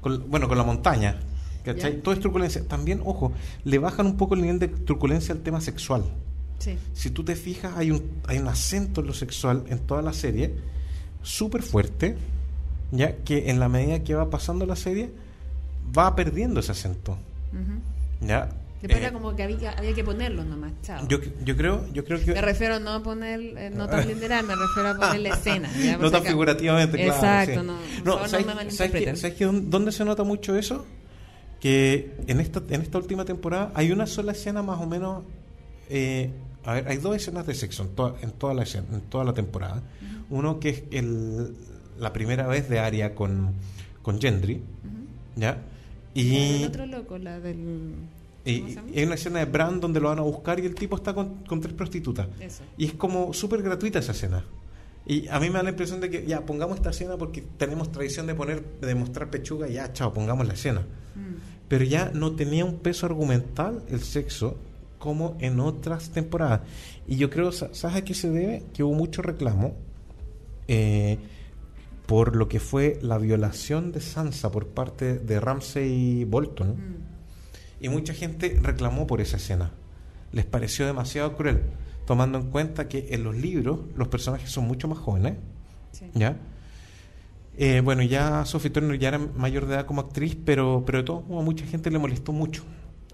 con- 0.02 0.30
bueno, 0.30 0.48
con 0.48 0.58
la 0.58 0.64
montaña. 0.64 1.20
¿cachai? 1.64 1.98
Ya. 1.98 2.02
Todo 2.02 2.14
es 2.14 2.20
truculencia. 2.22 2.66
También, 2.68 3.02
ojo, 3.06 3.34
le 3.64 3.78
bajan 3.80 4.06
un 4.08 4.18
poco 4.18 4.34
el 4.36 4.42
nivel 4.42 4.60
de 4.60 4.70
truculencia 4.70 5.34
al 5.36 5.42
tema 5.42 5.60
sexual 5.62 6.04
Sí. 6.58 6.78
si 6.94 7.10
tú 7.12 7.24
te 7.24 7.36
fijas, 7.36 7.74
hay 7.78 7.92
un, 7.92 8.04
hay 8.28 8.38
un 8.40 8.48
acento 8.48 9.02
en 9.02 9.08
lo 9.08 9.14
sexual 9.14 9.64
en 9.70 9.80
toda 9.80 10.02
la 10.02 10.12
serie, 10.14 10.56
súper 11.22 11.62
fuerte, 11.62 12.18
ya 12.92 13.16
que 13.18 13.50
en 13.50 13.60
la 13.62 13.70
medida 13.70 14.04
que 14.04 14.14
va 14.16 14.30
pasando 14.30 14.66
la 14.66 14.76
serie 14.76 15.12
va 15.98 16.16
perdiendo 16.16 16.60
ese 16.60 16.72
acento. 16.74 17.18
Ya. 18.22 18.50
Después 18.82 19.02
Eh, 19.02 19.04
era 19.04 19.12
como 19.12 19.36
que 19.36 19.44
había, 19.44 19.72
había 19.72 19.94
que 19.94 20.04
ponerlo 20.06 20.44
nomás, 20.46 20.72
chao. 20.84 21.06
yo, 21.10 21.18
yo 21.44 21.58
creo, 21.58 21.86
yo 21.92 22.06
creo 22.06 22.24
que 22.24 22.34
Me 22.34 22.42
refiero 22.42 22.80
no 22.80 22.92
a 22.92 23.04
poner, 23.04 23.40
eh, 23.42 23.70
no 23.76 23.88
tan 23.90 24.08
literal, 24.08 24.46
me 24.46 24.56
refiero 24.56 24.90
a 24.90 24.96
poner 24.96 25.20
la 25.20 25.30
escena. 25.36 25.70
ya, 25.84 25.94
por 25.98 26.04
no 26.06 26.12
tan 26.12 26.24
figurativamente, 26.24 26.96
claro. 26.98 27.14
Exacto, 27.14 27.60
sí. 27.62 27.68
no, 27.68 27.74
No, 27.74 27.80
favor, 28.04 28.22
no 28.22 28.28
¿sabes, 28.30 28.46
me 28.46 28.72
¿sabes, 28.72 28.92
qué- 28.94 29.16
¿sabes 29.18 29.36
qué? 29.36 29.46
¿Dónde- 29.46 29.70
¿Dónde 29.70 29.92
se 29.92 30.06
nota 30.06 30.24
mucho 30.24 30.56
eso? 30.56 30.86
Que 31.60 32.16
en 32.28 32.40
esta, 32.40 32.62
en 32.70 32.82
esta 32.82 32.98
última 32.98 33.26
temporada 33.26 33.72
hay 33.76 33.92
una 33.92 34.08
sola 34.08 34.32
escena 34.32 34.62
más 34.64 34.80
o 34.80 34.86
menos. 34.88 35.24
eh, 35.90 36.30
a 36.66 36.74
ver, 36.74 36.88
hay 36.88 36.98
dos 36.98 37.16
escenas 37.16 37.48
de 37.48 37.56
sexo 37.56 37.84
en, 37.84 37.90
toda 37.96 38.16
en, 38.22 38.32
toda, 38.32 38.54
la, 38.54 38.64
escena- 38.64 38.88
en 38.94 39.02
toda 39.02 39.24
la 39.26 39.34
temporada. 39.34 39.82
Uno 40.30 40.60
que 40.60 40.70
es 40.70 40.84
el, 40.92 41.54
la 42.00 42.14
primera 42.14 42.48
vez 42.48 42.70
de 42.70 42.80
Aria 42.80 43.14
con, 43.16 43.54
con 44.04 44.22
Gendry. 44.22 44.62
¿ya? 45.36 45.58
Y, 46.14 46.60
del 46.60 46.68
otro 46.70 46.86
loco, 46.86 47.18
la 47.18 47.40
del... 47.40 47.94
y- 48.46 48.78
hay 48.96 49.04
una 49.04 49.16
escena 49.16 49.40
de 49.40 49.46
Bran 49.46 49.80
donde 49.80 50.00
lo 50.00 50.10
van 50.10 50.20
a 50.20 50.24
buscar 50.24 50.60
y 50.60 50.66
el 50.66 50.76
tipo 50.76 50.96
está 50.96 51.14
con, 51.14 51.44
con 51.46 51.60
tres 51.62 51.74
prostitutas. 51.74 52.28
Eso. 52.40 52.64
Y 52.78 52.86
es 52.86 52.94
como 52.94 53.34
súper 53.34 53.62
gratuita 53.62 54.00
esa 54.00 54.12
escena. 54.14 54.44
Y 55.06 55.28
a 55.28 55.40
mí 55.40 55.48
me 55.50 55.56
da 55.56 55.64
la 55.64 55.70
impresión 55.72 56.00
de 56.02 56.10
que 56.10 56.26
ya 56.26 56.46
pongamos 56.46 56.78
esta 56.78 56.92
escena 56.92 57.18
porque 57.18 57.44
tenemos 57.58 57.92
tradición 57.92 58.28
de 58.28 58.36
poner, 58.36 58.64
de 58.82 58.94
mostrar 58.96 59.30
pechuga 59.30 59.68
y 59.68 59.74
ya, 59.74 59.92
chao, 59.94 60.14
pongamos 60.14 60.46
la 60.48 60.54
escena. 60.54 60.82
Mm. 61.16 61.36
Pero 61.68 61.84
ya 61.86 62.12
no 62.14 62.34
tenía 62.36 62.66
un 62.66 62.78
peso 62.80 63.06
argumental 63.06 63.84
el 63.90 64.02
sexo 64.02 64.58
como 65.00 65.36
en 65.40 65.60
otras 65.60 66.10
temporadas. 66.12 66.62
Y 67.08 67.16
yo 67.16 67.30
creo, 67.30 67.52
sa- 67.52 67.74
¿sabes 67.74 67.98
a 67.98 68.04
qué 68.04 68.14
se 68.14 68.30
debe? 68.30 68.64
Que 68.74 68.84
hubo 68.84 68.94
mucho 68.94 69.22
reclamo 69.22 69.74
eh, 70.68 71.18
por 72.06 72.36
lo 72.36 72.48
que 72.48 72.60
fue 72.60 73.00
la 73.02 73.18
violación 73.18 73.92
de 73.92 74.02
Sansa 74.02 74.52
por 74.52 74.68
parte 74.68 75.20
de 75.20 75.40
Ramsay 75.40 76.24
Bolton. 76.26 76.70
Mm. 76.72 77.09
Y 77.82 77.90
mucha 77.90 78.14
gente 78.14 78.60
reclamó 78.62 79.08
por 79.08 79.22
esa 79.22 79.38
escena. 79.38 79.72
Les 80.32 80.46
pareció 80.46 80.86
demasiado 80.86 81.36
cruel, 81.36 81.62
tomando 82.06 82.38
en 82.40 82.50
cuenta 82.52 82.88
que 82.88 83.08
en 83.12 83.24
los 83.24 83.36
libros 83.36 83.80
los 83.96 84.08
personajes 84.10 84.50
son 84.52 84.66
mucho 84.68 84.88
más 84.88 84.98
jóvenes. 85.00 85.36
Sí. 85.92 86.06
¿Ya? 86.14 86.38
Eh, 87.58 87.82
bueno, 87.84 88.04
ya 88.04 88.46
Sophie 88.46 88.70
Turner 88.70 88.98
ya 89.00 89.10
era 89.10 89.18
mayor 89.18 89.66
de 89.66 89.74
edad 89.76 89.86
como 89.86 90.02
actriz, 90.02 90.38
pero, 90.46 90.84
pero 90.86 91.00
de 91.00 91.04
todos 91.04 91.28
modos 91.28 91.42
a 91.42 91.46
mucha 91.46 91.66
gente 91.66 91.90
le 91.92 92.00
molestó 92.00 92.32
mucho. 92.32 92.64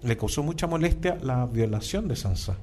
Le 0.02 0.16
causó 0.16 0.42
mucha 0.42 0.66
molestia 0.66 1.18
la 1.22 1.46
violación 1.46 2.06
de 2.06 2.16
Sansa. 2.16 2.56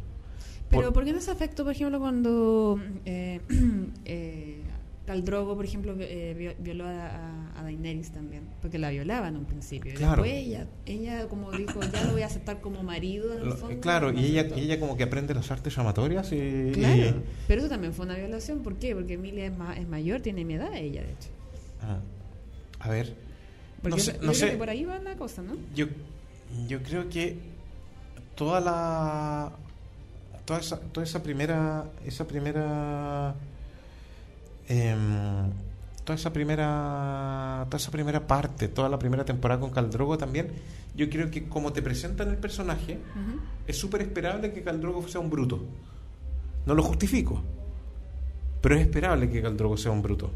Pero 0.70 0.84
Por- 0.84 0.94
¿por 0.94 1.06
qué 1.06 1.14
no 1.14 1.20
se 1.22 1.32
afectó, 1.32 1.64
por 1.64 1.74
ejemplo, 1.74 2.00
cuando 2.00 2.80
eh, 3.06 3.42
eh, 4.06 4.62
Tal 5.06 5.26
Drogo, 5.26 5.56
por 5.56 5.66
ejemplo, 5.66 5.94
eh, 6.00 6.34
vi- 6.38 6.64
violó 6.64 6.86
a, 6.88 7.50
a- 7.60 7.64
Daenerys 7.64 8.12
también? 8.12 8.44
Porque 8.62 8.78
la 8.80 8.90
violaban 8.90 9.34
en 9.34 9.40
un 9.42 9.46
principio. 9.46 9.92
Y 9.92 9.96
Claro. 9.96 10.24
después 10.24 10.46
ella, 10.46 10.68
ella 10.86 11.28
como 11.28 11.52
dijo, 11.52 11.80
ya 11.82 12.04
lo 12.06 12.14
voy 12.14 12.22
a 12.22 12.28
aceptar 12.28 12.62
como 12.62 12.84
marido 12.84 13.34
en 13.38 13.48
el 13.48 13.54
fondo. 13.54 13.80
claro, 13.82 14.12
y 14.14 14.26
ella, 14.26 14.48
y 14.56 14.62
ella 14.62 14.80
como 14.80 14.96
que 14.96 15.04
aprende 15.04 15.34
las 15.34 15.50
artes 15.52 15.76
llamatorias 15.76 16.32
y... 16.32 16.72
Claro, 16.74 16.96
y- 16.96 17.16
pero 17.48 17.60
eso 17.62 17.70
también 17.70 17.94
fue 17.94 18.06
una 18.06 18.16
violación. 18.16 18.60
¿Por 18.64 18.76
qué? 18.76 18.96
Porque 18.96 19.14
Emilia 19.14 19.46
es, 19.48 19.58
ma- 19.58 19.74
es 19.76 19.88
mayor, 19.88 20.22
tiene 20.22 20.46
mi 20.46 20.54
edad 20.56 20.74
ella, 20.76 21.02
de 21.02 21.12
hecho. 21.12 21.30
Ajá. 21.82 22.00
A 22.80 22.90
ver, 22.90 23.14
Porque 23.82 23.98
no 23.98 24.04
sé, 24.04 24.12
yo 24.14 24.18
no 24.20 24.22
creo 24.28 24.34
sé. 24.36 24.52
que 24.52 24.58
por 24.58 24.70
ahí 24.70 24.86
va 24.86 25.00
la 25.00 25.16
cosa, 25.16 25.42
¿no? 25.42 25.56
Yo, 25.76 25.88
yo 26.68 26.82
creo 26.84 27.10
que 27.10 27.38
toda 28.36 28.60
la 28.62 29.52
toda 30.46 30.60
esa, 30.60 30.80
toda 30.80 31.06
esa 31.06 31.24
primera 31.24 31.86
esa 32.06 32.28
primera 32.28 33.36
em, 34.68 35.50
toda 36.04 36.16
esa 36.16 36.34
primera 36.34 37.66
toda 37.70 37.78
esa 37.78 37.92
primera 37.92 38.26
parte 38.28 38.68
toda 38.68 38.90
la 38.90 39.00
primera 39.00 39.24
temporada 39.26 39.60
con 39.62 39.70
Caldrogo 39.72 40.18
también 40.18 40.48
yo 40.96 41.10
creo 41.10 41.32
que 41.32 41.48
como 41.48 41.72
te 41.74 41.82
presentan 41.82 42.30
el 42.30 42.38
personaje 42.38 43.00
es 43.68 43.78
súper 43.78 44.02
esperable 44.02 44.52
que 44.54 44.64
Caldrogo 44.64 45.08
sea 45.08 45.22
un 45.22 45.30
bruto 45.30 45.64
no 46.66 46.76
lo 46.76 46.84
justifico 46.84 47.42
pero 48.62 48.76
es 48.76 48.82
esperable 48.82 49.30
que 49.30 49.42
Caldrogo 49.42 49.78
sea 49.78 49.92
un 49.92 50.02
bruto 50.02 50.32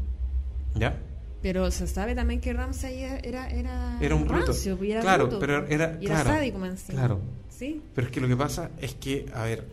¿ya? 0.74 0.96
Pero 1.40 1.70
se 1.70 1.86
sabe 1.86 2.14
también 2.16 2.40
que 2.40 2.52
Ramsay 2.52 3.00
era, 3.22 3.48
era, 3.48 3.96
Era 4.00 4.14
un 4.16 4.26
bruto. 4.26 4.46
rancio, 4.46 4.76
y 4.84 4.90
era 4.90 5.00
Claro, 5.02 5.24
bruto, 5.28 5.38
pero 5.38 5.66
era- 5.68 5.96
y 6.00 6.06
era 6.06 6.14
claro, 6.22 6.30
sádico 6.30 6.58
claro. 6.88 7.20
Sí. 7.48 7.80
Pero 7.94 8.06
es 8.08 8.12
que 8.12 8.20
lo 8.20 8.26
que 8.26 8.36
pasa 8.36 8.70
es 8.80 8.94
que, 8.96 9.26
a 9.32 9.44
ver, 9.44 9.64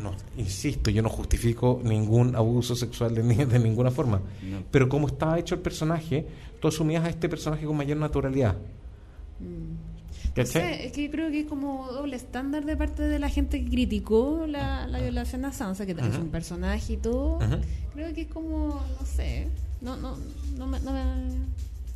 no, 0.00 0.12
insisto, 0.36 0.90
yo 0.90 1.02
no 1.02 1.08
justifico 1.08 1.80
ningún 1.84 2.34
abuso 2.36 2.74
sexual 2.76 3.14
de, 3.14 3.22
de 3.46 3.58
ninguna 3.58 3.90
forma. 3.90 4.20
Pero 4.70 4.88
como 4.88 5.08
estaba 5.08 5.38
hecho 5.38 5.54
el 5.54 5.60
personaje, 5.60 6.26
tú 6.60 6.68
asumías 6.68 7.04
a 7.04 7.08
este 7.08 7.28
personaje 7.28 7.66
con 7.66 7.76
mayor 7.76 7.98
naturalidad. 7.98 8.56
Mm. 9.40 9.44
No 10.24 10.34
¿Cachai? 10.34 10.62
sé, 10.62 10.86
es 10.86 10.92
que 10.92 11.10
creo 11.10 11.30
que 11.30 11.40
es 11.40 11.46
como 11.46 11.88
doble 11.92 12.16
estándar 12.16 12.64
de 12.64 12.74
parte 12.76 13.02
de 13.02 13.18
la 13.18 13.28
gente 13.28 13.62
que 13.62 13.68
criticó 13.68 14.46
la, 14.46 14.86
la 14.86 15.00
violación 15.00 15.44
a 15.44 15.52
Sansa, 15.52 15.84
que 15.84 15.94
también 15.94 16.12
es 16.12 16.18
Ujú. 16.18 16.26
un 16.26 16.32
personaje 16.32 16.94
y 16.94 16.96
todo. 16.96 17.36
Ujú. 17.36 17.56
Creo 17.92 18.14
que 18.14 18.22
es 18.22 18.28
como, 18.28 18.80
no 18.98 19.06
sé, 19.06 19.48
no, 19.82 19.96
no, 19.96 20.16
no, 20.56 20.66
me, 20.66 20.80
no, 20.80 20.92
me, 20.92 21.00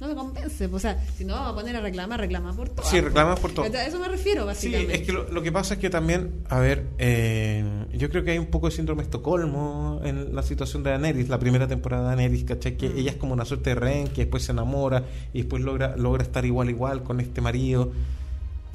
no 0.01 0.09
me 0.09 0.15
convence. 0.15 0.67
O 0.67 0.79
sea, 0.79 1.03
si 1.17 1.25
no 1.25 1.35
vamos 1.35 1.53
a 1.53 1.55
poner 1.55 1.77
a 1.77 1.81
reclamar, 1.81 2.21
reclama 2.21 2.53
por 2.55 2.69
todo. 2.69 2.87
Sí, 2.87 3.01
reclama 3.01 3.35
por 3.37 3.53
todo. 3.53 3.65
A 3.65 3.69
eso 3.87 3.99
me 3.99 4.09
refiero, 4.09 4.43
Sí, 4.43 4.47
básicamente. 4.47 4.95
es 4.97 5.03
que 5.03 5.13
lo, 5.13 5.29
lo 5.31 5.43
que 5.43 5.53
pasa 5.53 5.75
es 5.75 5.81
que 5.81 5.89
también, 5.91 6.43
a 6.49 6.59
ver, 6.59 6.87
eh, 6.99 7.65
yo 7.95 8.11
creo 8.11 8.23
que 8.25 8.33
hay 8.33 8.39
un 8.39 8.47
poco 8.47 8.67
de 8.69 8.73
síndrome 8.77 9.03
de 9.03 9.07
Estocolmo 9.07 10.01
en 10.05 10.35
la 10.35 10.43
situación 10.43 10.83
de 10.83 10.91
Daenerys, 10.91 11.29
la 11.29 11.39
primera 11.39 11.67
temporada 11.67 12.11
de 12.11 12.17
Daenerys, 12.17 12.45
¿cachai? 12.45 12.77
Que 12.77 12.89
Mm. 12.91 12.99
ella 12.99 13.11
es 13.13 13.17
como 13.17 13.33
una 13.33 13.45
suerte 13.45 13.71
de 13.71 13.77
rehén, 13.77 14.09
que 14.09 14.23
después 14.23 14.43
se 14.45 14.53
enamora 14.53 15.05
y 15.33 15.39
después 15.43 15.63
logra, 15.63 15.97
logra 15.97 16.23
estar 16.23 16.45
igual 16.45 16.69
igual 16.71 17.03
con 17.03 17.21
este 17.21 17.41
marido. 17.41 17.93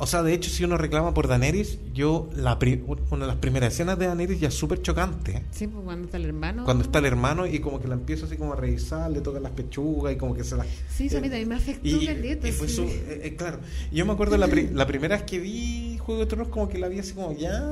O 0.03 0.07
sea, 0.07 0.23
de 0.23 0.33
hecho, 0.33 0.49
si 0.49 0.63
uno 0.63 0.77
reclama 0.77 1.13
por 1.13 1.27
Daenerys, 1.27 1.77
yo, 1.93 2.27
la 2.35 2.57
pri- 2.57 2.83
una 3.11 3.25
de 3.25 3.27
las 3.27 3.35
primeras 3.35 3.71
escenas 3.73 3.99
de 3.99 4.07
Daenerys 4.07 4.39
ya 4.39 4.47
es 4.47 4.53
súper 4.55 4.81
chocante. 4.81 5.43
Sí, 5.51 5.67
pues 5.67 5.83
cuando 5.85 6.05
está 6.05 6.17
el 6.17 6.25
hermano. 6.25 6.63
Cuando 6.65 6.83
está 6.83 6.97
el 6.99 7.05
hermano 7.05 7.45
y 7.45 7.59
como 7.59 7.79
que 7.79 7.87
la 7.87 7.93
empieza 7.93 8.25
así 8.25 8.35
como 8.35 8.53
a 8.53 8.55
revisar, 8.55 9.11
le 9.11 9.21
toca 9.21 9.39
las 9.39 9.51
pechugas 9.51 10.13
y 10.13 10.17
como 10.17 10.33
que 10.33 10.43
se 10.43 10.55
las... 10.55 10.65
Sí, 10.95 11.05
eso 11.05 11.19
a 11.19 11.21
mí 11.21 11.27
también 11.29 11.49
me 11.49 11.55
afectó 11.55 11.87
Y, 11.87 12.05
caleta, 12.07 12.47
y 12.47 12.51
fue 12.51 12.67
sí. 12.67 12.75
su- 12.77 12.81
eh, 12.83 13.21
eh, 13.25 13.35
claro. 13.37 13.59
Yo 13.91 14.05
me 14.07 14.13
acuerdo 14.13 14.37
la, 14.37 14.47
pri- 14.47 14.69
la 14.73 14.87
primera 14.87 15.15
vez 15.17 15.23
que 15.25 15.37
vi 15.39 15.97
Juego 15.99 16.21
de 16.21 16.25
Tronos, 16.25 16.47
como 16.47 16.67
que 16.67 16.79
la 16.79 16.87
vi 16.87 16.97
así 16.97 17.13
como, 17.13 17.37
ya, 17.37 17.63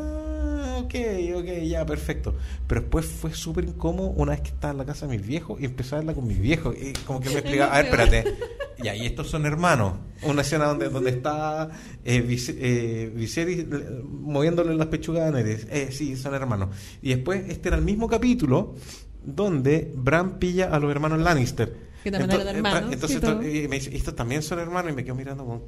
ok, 0.83 0.93
ok, 1.35 1.45
ya, 1.67 1.83
perfecto. 1.85 2.35
Pero 2.67 2.81
después 2.81 3.07
fue 3.07 3.33
súper 3.33 3.65
incómodo 3.65 4.09
una 4.09 4.33
vez 4.33 4.41
que 4.41 4.49
estaba 4.49 4.71
en 4.71 4.77
la 4.77 4.85
casa 4.85 5.07
de 5.07 5.17
mis 5.17 5.25
viejos 5.25 5.59
y 5.59 5.65
empecé 5.65 5.95
a 5.95 5.97
verla 5.97 6.13
con 6.13 6.27
mis 6.27 6.39
viejos. 6.39 6.75
Y 6.79 6.93
como 7.07 7.19
que 7.21 7.29
me 7.29 7.35
explicaba, 7.39 7.73
a 7.73 7.81
ver, 7.81 7.85
espérate. 7.85 8.35
Y 8.83 9.05
estos 9.05 9.29
son 9.29 9.45
hermanos. 9.45 9.93
Una 10.23 10.41
escena 10.41 10.65
donde, 10.65 10.89
donde 10.89 11.11
está 11.11 11.69
eh, 12.03 12.21
Vis- 12.21 12.53
eh, 12.57 13.11
Viserys 13.15 13.59
eh, 13.59 13.65
moviéndole 14.03 14.75
las 14.75 14.87
pechugas 14.87 15.23
a 15.23 15.31
Daenerys. 15.31 15.67
Eh, 15.69 15.89
sí, 15.91 16.15
son 16.15 16.33
hermanos. 16.33 16.69
Y 17.01 17.09
después, 17.09 17.43
este 17.49 17.69
era 17.69 17.77
el 17.77 17.83
mismo 17.83 18.07
capítulo 18.07 18.75
donde 19.23 19.91
Bran 19.95 20.39
pilla 20.39 20.65
a 20.73 20.79
los 20.79 20.91
hermanos 20.91 21.19
Lannister. 21.19 21.89
Que 22.03 22.11
también 22.11 22.31
eran 22.31 22.47
Ento- 22.47 22.55
hermanos, 22.57 22.93
Entonces, 22.93 23.17
esto- 23.17 23.43
y 23.43 23.67
me 23.67 23.75
dice, 23.79 23.95
estos 23.95 24.15
también 24.15 24.41
son 24.41 24.59
hermanos 24.59 24.91
y 24.91 24.95
me 24.95 25.03
quedo 25.03 25.15
mirando 25.15 25.43
como, 25.45 25.61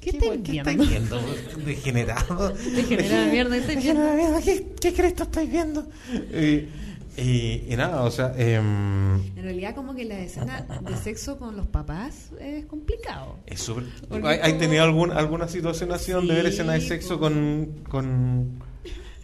¿Qué 0.00 0.10
estáis 0.10 0.40
¿qué 0.42 0.52
viendo? 0.52 0.70
estáis 0.70 0.88
viendo? 0.90 1.20
Degenerado. 1.64 2.54
Mierda, 2.54 3.30
viendo. 3.30 3.50
Degenerada 3.50 4.14
mierda, 4.16 4.40
¿qué, 4.42 4.74
qué 4.80 4.92
crees 4.92 5.14
que 5.14 5.22
estáis 5.22 5.50
viendo? 5.50 5.88
Y, 6.32 6.68
y, 7.16 7.64
y 7.72 7.76
nada, 7.76 8.02
o 8.02 8.10
sea, 8.10 8.32
em, 8.36 9.14
En 9.36 9.42
realidad, 9.42 9.74
como 9.74 9.94
que 9.94 10.04
la 10.04 10.18
escena 10.20 10.66
de 10.82 10.96
sexo 10.96 11.38
con 11.38 11.56
los 11.56 11.66
papás 11.66 12.30
es 12.40 12.66
complicado. 12.66 13.38
es 13.46 13.60
súper... 13.60 13.84
¿Hay, 14.24 14.54
tenido 14.58 14.82
algún, 14.84 15.10
alguna 15.10 15.48
situación 15.48 15.92
así 15.92 16.12
donde 16.12 16.34
Sí, 16.34 16.36
ver 16.36 16.46
escena 16.46 16.72
de 16.74 16.80
sexo 16.80 17.18
con... 17.18 17.84
con 17.88 18.64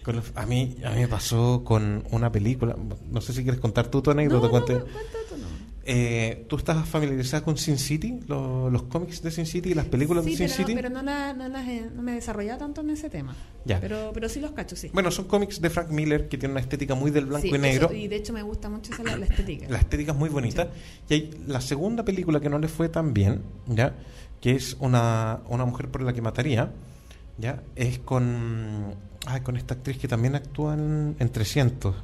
con 0.03 0.17
los- 0.17 0.33
a 0.35 0.47
mí 0.47 0.75
a 0.85 0.91
mí 0.91 1.03
me 1.03 1.07
pasó 1.07 1.63
con 1.65 2.03
una 2.11 2.33
película 2.33 2.77
no 3.09 3.21
sé 3.21 3.33
si 3.33 3.45
quieres 3.45 3.61
contar 3.61 3.87
tú 3.87 4.03
tu 4.03 4.11
anécdota 4.11 4.49
no. 4.49 4.85
Eh, 5.85 6.45
¿Tú 6.49 6.57
estás 6.57 6.89
familiarizada 6.89 7.43
con 7.43 7.57
Sin 7.57 7.77
City? 7.77 8.21
Lo- 8.29 8.71
Los, 8.71 8.85
cómics 8.85 9.21
de 9.21 9.33
Sin 9.33 9.47
City 9.47 9.71
y 9.71 9.75
las 9.75 9.87
películas 9.87 10.25
Sí, 10.25 10.31
de 10.31 10.37
Sin 10.37 10.47
pero, 10.47 10.57
City? 10.57 10.75
pero 10.77 10.91
no, 10.91 11.03
la, 11.03 11.33
no, 11.33 11.49
las 11.49 11.67
he- 11.69 11.91
no 11.93 12.03
me 12.03 12.13
he 12.13 12.15
desarrollado 12.15 12.61
tanto 12.61 12.83
en 12.83 12.91
ese 12.91 13.11
tema. 13.11 13.35
Ya. 13.65 13.81
Pero, 13.81 14.13
pero 14.15 14.29
sí 14.29 14.39
los 14.39 14.53
cacho, 14.53 14.77
sí. 14.77 14.91
Bueno, 14.93 15.11
son 15.11 15.25
cómics 15.27 15.61
de 15.61 15.71
Frank 15.71 15.89
Miller 15.91 16.29
que 16.29 16.39
tienen 16.39 16.53
una 16.53 16.61
estética 16.61 16.95
muy 16.95 17.11
del 17.11 17.27
blanco 17.27 17.49
Sí, 17.49 17.55
y 17.55 17.59
negro. 17.59 17.87
eso- 17.87 17.95
y 17.97 18.07
de 18.07 18.15
hecho 18.17 18.33
me 18.33 18.43
gusta 18.43 18.69
mucho 18.69 18.93
esa 18.93 19.03
la, 19.03 19.17
la 19.17 19.27
estética. 19.27 19.67
La 19.69 19.79
estética 19.79 20.13
es 20.13 20.19
muy 20.19 20.29
bonita. 20.29 20.69
Y 21.09 21.15
hay 21.15 21.31
la 21.49 21.61
segunda 21.61 22.05
película 22.05 22.39
que 22.39 22.49
no 22.49 22.61
le 22.61 22.69
fue 22.69 22.89
tan 22.89 23.13
bien, 23.13 23.43
¿ya? 23.67 23.93
Que 24.41 24.53
es 24.53 24.77
una, 24.79 25.41
una 25.49 25.65
mujer 25.65 25.89
por 25.89 26.03
la 26.03 26.13
que 26.13 26.23
mataría, 26.23 26.71
¿ya? 27.39 27.61
Es 27.75 27.99
con, 27.99 28.95
ay, 29.27 29.41
con 29.41 29.57
esta 29.57 29.75
actriz 29.75 29.99
que 29.99 30.07
también 30.07 30.37
actúa 30.37 30.75
en, 30.75 31.17
en 31.19 31.29
300. 31.29 31.97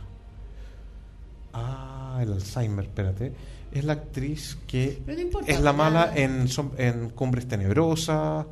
Ah, 1.52 2.18
el 2.22 2.32
Alzheimer, 2.32 2.84
espérate. 2.86 3.32
Es 3.72 3.84
la 3.84 3.92
actriz 3.94 4.56
que 4.66 5.02
Pero 5.04 5.16
no 5.18 5.22
importa, 5.22 5.52
es 5.52 5.60
la 5.60 5.72
mala 5.72 6.06
la- 6.06 6.16
en, 6.16 6.46
en 6.78 7.10
Cumbres 7.10 7.46
Tenebrosas. 7.48 8.46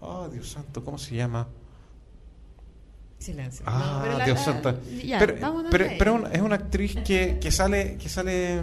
Oh, 0.00 0.28
Dios 0.28 0.48
santo, 0.50 0.82
¿cómo 0.84 0.96
se 0.98 1.14
llama? 1.16 1.46
Silencio. 3.18 3.64
Ah, 3.68 3.96
No, 3.98 4.02
pero 4.04 4.18
la- 4.18 4.24
Dios 4.24 4.38
la- 4.38 4.44
santo. 4.44 4.80
ya, 5.04 5.18
pero 5.18 5.34
pero, 5.98 6.14
una- 6.14 6.30
es 6.30 6.40
una 6.40 6.54
actriz 6.56 6.96
que, 7.04 7.38
que 7.38 7.50
sale 7.52 7.96
que 7.98 8.08
sale 8.08 8.60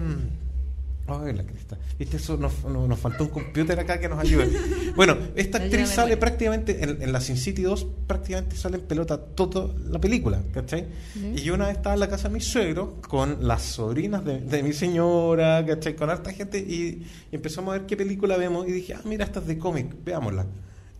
Ay, 1.08 1.34
la 1.34 1.44
crista. 1.44 1.78
¿Viste? 1.98 2.18
Eso 2.18 2.36
nos, 2.36 2.66
nos, 2.66 3.00
faltó 3.00 3.24
un 3.24 3.30
computer 3.30 3.80
acá 3.80 3.98
que 3.98 4.10
nos 4.10 4.20
ayude. 4.20 4.50
Bueno, 4.96 5.18
esta 5.36 5.58
actriz 5.58 5.90
sale 5.90 6.18
prácticamente 6.18 6.84
en, 6.84 7.02
en 7.02 7.12
la 7.14 7.22
Sin 7.22 7.38
City 7.38 7.62
2, 7.62 7.88
prácticamente 8.08 8.58
sale 8.58 8.78
en 8.78 8.84
pelota 8.84 9.18
toda 9.18 9.74
la 9.90 10.00
película, 10.00 10.42
¿cachai? 10.54 10.88
Ya. 11.16 11.30
Y 11.30 11.44
yo 11.44 11.54
una 11.54 11.68
vez 11.68 11.78
estaba 11.78 11.94
en 11.94 12.02
la 12.02 12.10
casa 12.10 12.28
de 12.28 12.34
mi 12.34 12.42
suegro 12.42 13.00
con 13.08 13.48
las 13.48 13.62
sobrinas 13.62 14.26
de, 14.26 14.42
de 14.42 14.64
mi 14.64 14.74
señora, 14.74 15.66
¿cachai? 15.66 15.96
Con 15.96 16.10
harta 16.10 16.34
gente 16.34 16.60
y, 16.60 17.06
y 17.32 17.36
empezamos 17.36 17.74
a 17.74 17.78
ver 17.78 17.88
qué 17.88 17.96
película 17.96 18.36
vemos 18.36 18.68
y 18.68 18.72
dije, 18.74 18.94
ah, 18.96 19.02
mira, 19.06 19.24
esta 19.24 19.40
es 19.40 19.48
de 19.48 19.58
cómic, 19.58 19.88
veámosla. 20.04 20.46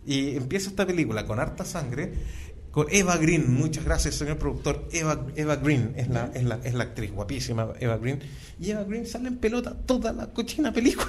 Y 0.06 0.36
empieza 0.36 0.70
esta 0.70 0.86
película 0.86 1.26
con 1.26 1.38
harta 1.38 1.66
sangre, 1.66 2.14
con 2.70 2.86
Eva 2.90 3.16
Green, 3.16 3.52
muchas 3.52 3.84
gracias 3.84 4.14
señor 4.16 4.38
productor, 4.38 4.88
Eva, 4.92 5.26
Eva 5.36 5.56
Green 5.56 5.92
es 5.96 6.08
la, 6.08 6.30
es, 6.34 6.44
la, 6.44 6.60
es 6.62 6.74
la 6.74 6.84
actriz 6.84 7.10
guapísima, 7.12 7.68
Eva 7.80 7.96
Green, 7.98 8.20
y 8.60 8.70
Eva 8.70 8.84
Green 8.84 9.06
sale 9.06 9.28
en 9.28 9.38
pelota 9.38 9.74
toda 9.86 10.12
la 10.12 10.26
cochina 10.28 10.72
película. 10.72 11.08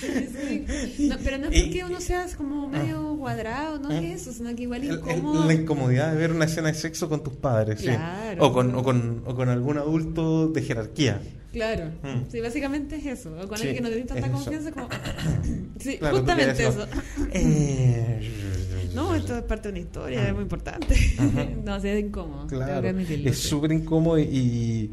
Sí. 0.00 1.06
No, 1.08 1.16
pero 1.22 1.36
no 1.38 1.48
es 1.48 1.62
porque 1.64 1.84
uno 1.84 2.00
sea 2.00 2.26
como 2.36 2.68
medio 2.68 3.16
cuadrado, 3.18 3.78
no 3.78 3.90
es 3.90 4.22
eso, 4.22 4.32
sino 4.32 4.54
que 4.56 4.62
igual 4.62 4.84
incómodo. 4.84 5.44
la 5.46 5.52
incomodidad 5.54 6.12
de 6.12 6.16
ver 6.16 6.32
una 6.32 6.46
escena 6.46 6.68
de 6.68 6.74
sexo 6.74 7.08
con 7.10 7.22
tus 7.22 7.34
padres, 7.34 7.80
sí. 7.80 7.90
O 8.38 8.52
con, 8.52 8.74
o, 8.74 8.82
con, 8.82 9.22
o 9.26 9.34
con 9.34 9.48
algún 9.48 9.76
adulto 9.78 10.48
de 10.48 10.62
jerarquía. 10.62 11.20
Claro, 11.52 11.90
Mm. 12.02 12.30
sí, 12.30 12.40
básicamente 12.40 12.96
es 12.96 13.04
eso. 13.04 13.30
O 13.38 13.46
con 13.46 13.58
Sí, 13.58 13.66
alguien 13.68 13.76
que 13.76 13.82
no 13.82 13.88
tenés 13.90 14.06
tanta 14.06 14.26
es 14.26 14.32
eso. 14.32 14.42
confianza, 14.44 14.72
como. 14.72 14.88
sí, 15.80 15.98
Claro, 15.98 16.16
justamente 16.16 16.54
querías 16.54 16.74
eso. 16.74 16.86
Eh, 17.34 18.51
No, 18.94 19.14
esto 19.14 19.36
es 19.36 19.42
parte 19.44 19.68
de 19.68 19.72
una 19.72 19.80
historia, 19.80 20.28
es 20.28 20.34
muy 20.34 20.42
importante. 20.42 20.96
no, 21.64 21.80
sí, 21.80 21.88
es 21.88 22.04
incómodo. 22.04 22.46
Claro, 22.46 22.88
es 22.88 23.38
súper 23.38 23.72
incómodo 23.72 24.18
y, 24.18 24.90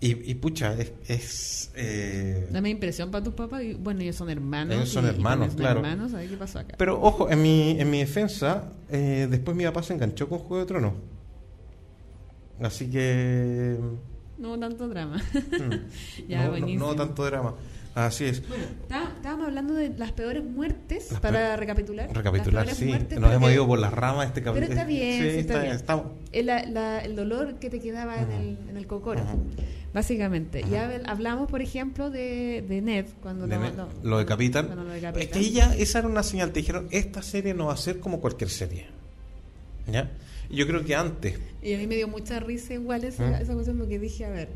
y, 0.00 0.30
y 0.30 0.34
pucha, 0.34 0.74
es... 0.74 0.92
es, 1.08 1.70
eh, 1.74 2.48
Dame 2.50 2.70
impresión 2.70 3.10
para 3.10 3.24
tus 3.24 3.34
papás. 3.34 3.62
y, 3.62 3.74
Bueno, 3.74 4.00
ellos 4.02 4.16
son 4.16 4.28
hermanos. 4.30 4.74
Ellos 4.74 4.88
son 4.90 5.04
y- 5.04 5.08
y 5.08 5.10
hermanos, 5.10 5.48
son 5.48 5.56
claro. 5.56 5.80
hermanos, 5.80 6.12
ver 6.12 6.28
qué 6.28 6.36
pasó 6.36 6.58
acá. 6.58 6.74
Pero 6.78 7.00
ojo, 7.00 7.30
en 7.30 7.40
mi, 7.42 7.78
en 7.80 7.90
mi 7.90 7.98
defensa, 7.98 8.72
eh, 8.90 9.26
después 9.30 9.56
mi 9.56 9.64
papá 9.64 9.82
se 9.82 9.94
enganchó 9.94 10.28
con 10.28 10.38
Juego 10.40 10.58
de 10.58 10.66
Tronos. 10.66 10.92
Así 12.60 12.90
que... 12.90 13.78
No 14.38 14.58
tanto 14.58 14.88
drama. 14.88 15.16
mm, 15.34 16.28
Ya, 16.28 16.38
no, 16.38 16.44
no- 16.44 16.50
buenísimo. 16.50 16.86
no 16.86 16.94
tanto 16.96 17.24
drama. 17.24 17.54
Así 17.94 18.24
es. 18.24 18.46
Bueno, 18.48 18.64
está- 18.82 19.12
estábamos 19.16 19.46
hablando 19.48 19.74
de 19.74 19.88
las 19.90 20.12
peores 20.12 20.44
muertes, 20.44 21.10
Las 21.10 21.20
para 21.20 21.56
recapitular. 21.56 22.08
Recapitular, 22.14 22.68
sí. 22.72 22.84
muertes, 22.84 23.18
Nos 23.18 23.28
pero 23.28 23.36
hemos 23.36 23.48
que- 23.48 23.54
ido 23.54 23.66
por 23.66 23.78
las 23.80 23.92
ramas 23.92 24.28
este 24.28 24.40
Pero 24.42 24.54
capítulo. 24.54 24.72
está 24.74 24.86
bien, 24.86 25.22
sí, 25.22 25.38
está 25.40 25.60
bien. 25.62 25.76
el, 26.32 26.46
la- 26.46 26.64
la- 26.66 26.98
el 27.00 27.16
dolor 27.16 27.54
que 27.58 27.68
te 27.68 27.80
quedaba 27.80 28.16
en, 28.20 28.30
el, 28.30 28.58
en 28.70 28.76
el 28.76 28.86
cocoro, 28.86 29.22
básicamente. 29.92 30.60
Ujú. 30.62 30.70
Ya 30.70 30.88
habl- 30.88 31.02
hablamos, 31.06 31.50
por 31.50 31.62
ejemplo, 31.62 32.10
de, 32.10 32.64
de 32.68 32.80
Ned, 32.80 33.06
cuando 33.22 33.46
de 33.48 33.56
lo, 34.04 34.18
decapitan. 34.18 34.66
cuando 34.66 34.84
lo 34.84 34.92
Es 34.94 35.26
que 35.28 35.38
ella, 35.40 35.74
esa 35.76 35.98
era 35.98 36.08
una 36.08 36.22
señal. 36.22 36.52
Te 36.52 36.60
dijeron, 36.60 36.86
esta 36.92 37.22
serie 37.22 37.54
no 37.54 37.66
va 37.66 37.74
a 37.74 37.76
ser 37.76 37.98
como 37.98 38.20
cualquier 38.20 38.50
serie. 38.50 38.86
¿Ya? 39.90 40.10
Yo 40.48 40.66
creo 40.66 40.84
que 40.84 40.94
antes. 40.94 41.38
Y 41.62 41.74
a 41.74 41.78
mí 41.78 41.86
me 41.86 41.96
dio 41.96 42.06
mucha 42.08 42.38
risa 42.40 42.74
igual 42.74 43.04
esa, 43.04 43.24
¿Mm? 43.26 43.34
esa 43.34 43.52
cuestión 43.54 43.78
porque 43.78 43.98
dije, 43.98 44.24
a 44.24 44.30
ver, 44.30 44.48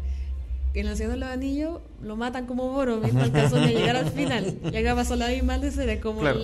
en 0.74 0.86
el 0.88 0.96
Señor 0.96 1.12
de 1.12 1.18
los 1.18 1.28
Anillos 1.28 1.80
lo 2.02 2.16
matan 2.16 2.46
como 2.46 2.68
Boromir, 2.70 3.14
no 3.14 3.22
alcanzó 3.22 3.58
ni 3.58 3.66
a 3.66 3.78
llegar 3.78 3.96
al 3.96 4.10
final. 4.10 4.58
Y 4.72 4.76
acá 4.76 4.94
pasó 4.94 5.14
la 5.16 5.28
misma 5.28 5.56
escena, 5.56 6.00
como 6.00 6.20
Claro. 6.20 6.40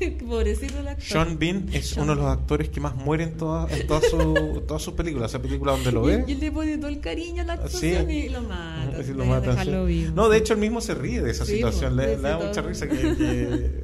el 0.00 0.12
pobrecito 0.26 0.78
el 0.80 0.88
actor. 0.88 1.04
Sean 1.04 1.38
Bean 1.38 1.66
es 1.72 1.90
Sean 1.90 2.04
uno 2.04 2.16
de 2.16 2.22
los 2.22 2.30
actores 2.32 2.70
que 2.70 2.80
más 2.80 2.96
muere 2.96 3.24
en, 3.24 3.36
todas 3.36 3.70
en 3.72 3.86
todas 3.86 4.04
su- 4.10 4.62
todas 4.66 4.82
sus 4.82 4.94
películas. 4.94 5.30
Esa 5.30 5.40
película 5.42 5.72
donde 5.72 5.92
lo 5.92 6.02
ve. 6.02 6.24
y 6.26 6.32
él 6.32 6.40
le 6.40 6.50
pone 6.50 6.76
todo 6.78 6.88
el 6.88 7.00
cariño 7.00 7.42
a 7.42 7.44
la 7.46 7.52
actuación 7.54 8.06
Sí. 8.08 8.12
y 8.12 8.28
lo 8.30 8.42
mata. 8.42 8.96
Así 8.98 9.12
lo 9.12 9.24
matan, 9.26 9.64
sí. 9.86 10.10
No, 10.14 10.28
de 10.28 10.38
hecho, 10.38 10.54
él 10.54 10.60
mismo 10.60 10.80
se 10.80 10.94
ríe 10.94 11.20
de 11.20 11.30
esa 11.30 11.44
Sí, 11.44 11.56
situación. 11.56 11.94
pues, 11.94 12.06
le, 12.08 12.16
sí, 12.16 12.22
le 12.22 12.28
da 12.28 12.38
sí, 12.40 12.46
mucha 12.46 12.60
todo. 12.62 12.68
risa. 12.70 12.88
Que, 12.88 12.96
que- 12.96 13.80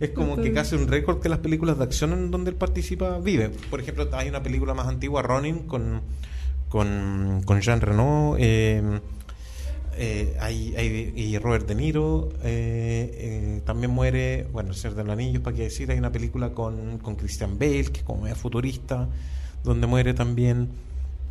es 0.00 0.10
como 0.10 0.36
que 0.36 0.52
casi 0.52 0.76
un 0.76 0.88
récord 0.88 1.20
que 1.20 1.28
las 1.28 1.40
películas 1.40 1.76
de 1.78 1.84
acción 1.84 2.12
en 2.12 2.30
donde 2.30 2.50
él 2.50 2.56
participa 2.56 3.18
vive. 3.18 3.50
Por 3.68 3.80
ejemplo, 3.80 4.08
hay 4.12 4.28
una 4.28 4.42
película 4.42 4.72
más 4.72 4.86
antigua, 4.86 5.20
Ronin, 5.22 5.60
con, 5.66 6.00
con, 6.70 7.42
con 7.44 7.60
Jean 7.60 7.82
Reno. 7.82 8.36
Eh, 8.38 9.00
eh, 9.96 10.36
hay, 10.40 10.74
hay- 10.76 11.12
y 11.14 11.36
Robert 11.38 11.66
De 11.68 11.74
Niro 11.74 12.30
eh, 12.42 13.10
eh, 13.58 13.62
también 13.66 13.90
muere, 13.90 14.46
bueno, 14.52 14.70
el 14.70 14.76
Ser 14.76 14.94
de 14.94 15.04
los 15.04 15.12
Anillos, 15.12 15.42
para 15.42 15.54
qué 15.54 15.64
decir, 15.64 15.90
hay 15.90 15.98
una 15.98 16.10
película 16.12 16.54
con, 16.54 16.98
con 16.98 17.16
Christian 17.16 17.58
Bale, 17.58 17.84
que 17.84 17.98
es 18.00 18.04
como 18.04 18.22
media 18.22 18.36
futurista, 18.36 19.08
donde 19.62 19.86
muere 19.86 20.14
también, 20.14 20.68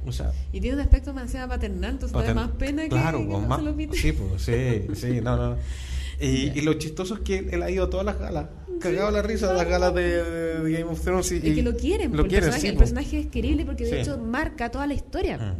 o 0.05 0.11
sea, 0.11 0.31
Y 0.53 0.59
tiene 0.61 0.75
un 0.75 0.81
aspecto 0.81 1.13
más 1.13 1.31
paternal, 1.31 1.91
entonces 1.91 2.11
da 2.13 2.19
Pater- 2.19 2.35
más 2.35 2.51
pena 2.51 2.83
que, 2.83 2.89
claro, 2.89 3.19
que 3.19 3.25
no 3.25 3.39
más- 3.39 3.59
se 3.59 3.65
lo 3.65 3.75
pite. 3.75 3.97
sí, 3.97 4.11
pues, 4.11 4.41
sí, 4.43 4.87
sí, 4.93 5.21
no, 5.21 5.35
no. 5.37 5.55
Y, 6.21 6.49
y 6.59 6.61
lo 6.61 6.73
chistoso 6.73 7.13
es 7.15 7.19
que 7.21 7.37
él, 7.39 7.47
él 7.53 7.63
ha 7.63 7.71
ido 7.71 7.85
a 7.85 7.89
todas 7.89 8.05
las 8.05 8.19
galas, 8.19 8.47
cagado 8.79 9.11
la 9.11 9.21
risa 9.21 9.47
de 9.49 9.53
las 9.55 9.67
galas 9.67 9.93
de, 9.93 10.23
de 10.63 10.71
Game 10.71 10.85
of 10.91 11.01
Thrones 11.01 11.31
y, 11.31 11.35
Y 11.37 11.55
que 11.55 11.63
lo 11.63 11.75
quieren, 11.75 12.15
lo 12.15 12.25
quieren, 12.27 12.49
el, 12.49 12.51
personaje, 12.51 12.61
sí, 12.61 12.67
el 12.67 12.77
personaje 12.77 13.19
es 13.19 13.27
querible 13.27 13.65
porque 13.65 13.83
de 13.85 13.89
Sí. 13.91 13.95
hecho 13.97 14.17
marca 14.17 14.69
toda 14.71 14.87
la 14.87 14.93
historia. 14.93 15.37
Mm. 15.37 15.53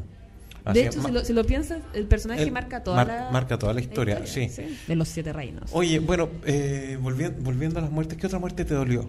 Así 0.66 0.80
De 0.82 0.86
hecho, 0.88 1.02
si 1.02 1.12
lo, 1.12 1.24
si 1.26 1.34
lo 1.34 1.44
piensas, 1.46 1.80
el 1.94 2.06
personaje 2.06 2.50
marca 2.52 2.84
toda 2.84 2.98
mar- 2.98 3.08
la 3.08 3.30
marca 3.32 3.58
toda 3.58 3.74
la 3.74 3.82
historia, 3.82 4.26
sí. 4.26 4.50
De 4.88 4.96
los 4.96 5.08
siete 5.08 5.32
reinos. 5.34 5.70
Oye, 5.74 6.00
bueno, 6.00 6.30
eh, 6.46 6.98
volviendo, 7.02 7.42
volviendo 7.42 7.80
a 7.80 7.82
las 7.82 7.92
muertes, 7.92 8.18
¿qué 8.18 8.28
otra 8.28 8.40
muerte 8.40 8.66
te 8.66 8.74
dolió? 8.74 9.06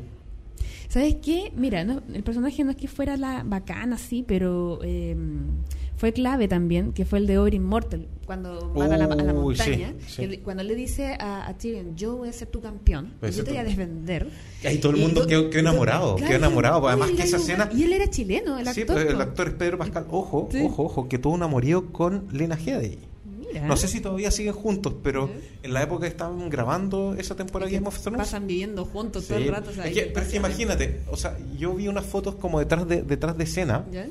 ¿Sabes 0.89 1.17
qué? 1.23 1.53
Mira, 1.57 1.85
no, 1.85 2.03
el 2.13 2.23
personaje 2.23 2.65
no 2.65 2.71
es 2.71 2.77
que 2.77 2.89
fuera 2.89 3.17
la 3.17 3.43
bacana, 3.45 3.97
sí, 3.99 4.25
pero 4.27 4.81
eh, 4.83 5.17
fue 6.01 6.15
clave 6.15 6.49
también, 6.49 6.93
que 6.95 7.05
fue 7.05 7.19
el 7.19 7.27
de 7.27 7.39
Oberyn 7.39 7.63
Mortel, 7.63 8.09
cuando 8.25 8.73
van 8.75 8.91
a 8.93 8.97
la, 8.97 9.05
a 9.05 9.09
la 9.15 9.33
sí, 9.33 9.33
montaña. 9.35 9.95
sí. 10.09 10.27
le- 10.27 10.41
cuando 10.41 10.63
le 10.63 10.75
dice 10.75 11.15
a, 11.21 11.47
a 11.47 11.59
Tyrion, 11.59 11.95
yo 11.95 12.17
voy 12.17 12.31
a 12.31 12.33
ser 12.33 12.49
tu 12.49 12.63
campeón, 12.63 13.13
y 13.23 13.31
yo 13.33 13.45
te 13.45 13.51
voy 13.51 13.59
a 13.61 13.65
defender. 13.65 14.31
Y 14.63 14.79
todo 14.79 14.93
el 14.93 14.99
mundo 14.99 15.27
quedó, 15.27 15.51
enamorado, 15.53 16.17
claro, 16.17 16.27
quedó 16.29 16.39
enamorado. 16.39 16.89
Además 16.89 17.11
que 17.11 17.23
esa 17.25 17.37
escena... 17.37 17.69
Y 17.77 17.83
él 17.83 17.93
era 17.93 18.09
chileno, 18.09 18.59
el 18.59 18.67
Sí, 18.69 18.81
actor. 18.81 18.97
pues, 18.97 19.09
el 19.11 19.17
po. 19.17 19.23
actor 19.23 19.49
es 19.49 19.55
Pedro 19.55 19.77
Pascal. 19.79 20.07
Ojo, 20.11 20.49
Sí. 20.51 20.63
ojo, 20.65 20.85
ojo, 20.85 21.07
que 21.09 21.19
tuvo 21.19 21.35
un 21.35 21.43
amorío 21.43 21.93
con 21.93 22.27
Lena 22.33 22.57
Headey. 22.57 22.99
Mira. 23.53 23.67
No 23.67 23.77
sé 23.77 23.87
si 23.89 24.01
todavía 24.01 24.31
siguen 24.31 24.55
juntos, 24.55 24.95
pero 25.03 25.29
en 25.63 25.75
la 25.75 25.83
época 25.83 26.03
que 26.03 26.09
estaban 26.09 26.49
grabando 26.49 27.15
esa 27.19 27.35
temporada 27.37 27.69
de 27.69 27.77
Game 27.77 27.89
of 27.89 27.99
Thrones. 28.01 28.19
Pasan 28.21 28.47
viviendo 28.47 28.85
juntos 28.87 29.27
todo 29.27 29.37
Sí. 29.39 29.45
el 29.45 29.51
rato. 29.51 29.69
o 29.71 29.73
sea, 29.75 29.87
Es 29.87 29.93
que- 29.93 30.03
pero 30.15 30.25
es 30.25 30.31
que 30.31 30.37
imagínate, 30.39 31.01
o 31.11 31.17
sea, 31.17 31.37
yo 31.59 31.75
vi 31.75 31.89
unas 31.89 32.07
fotos 32.07 32.37
como 32.37 32.59
detrás 32.61 32.87
de, 32.89 33.03
detrás 33.03 33.37
de 33.37 33.45
escena. 33.45 33.85
¿Ya? 33.93 34.07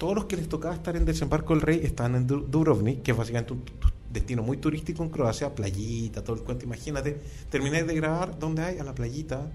Todos 0.00 0.14
los 0.14 0.24
que 0.24 0.36
les 0.36 0.48
tocaba 0.48 0.74
estar 0.74 0.96
en 0.96 1.04
Desembarco 1.04 1.52
del 1.52 1.60
Rey 1.60 1.80
estaban 1.84 2.14
en 2.14 2.26
Du- 2.26 2.40
Dubrovnik, 2.48 3.02
que 3.02 3.10
es 3.10 3.16
básicamente 3.16 3.52
un 3.52 3.62
destino 4.10 4.42
muy 4.42 4.56
turístico 4.56 5.02
en 5.04 5.10
Croacia, 5.10 5.54
playita, 5.54 6.24
todo 6.24 6.36
el 6.36 6.42
cuento. 6.42 6.64
Imagínate, 6.64 7.20
terminé 7.50 7.84
de 7.84 7.94
grabar, 7.94 8.38
¿dónde 8.38 8.62
hay? 8.62 8.78
A 8.78 8.84
la 8.84 8.94
playita, 8.94 9.52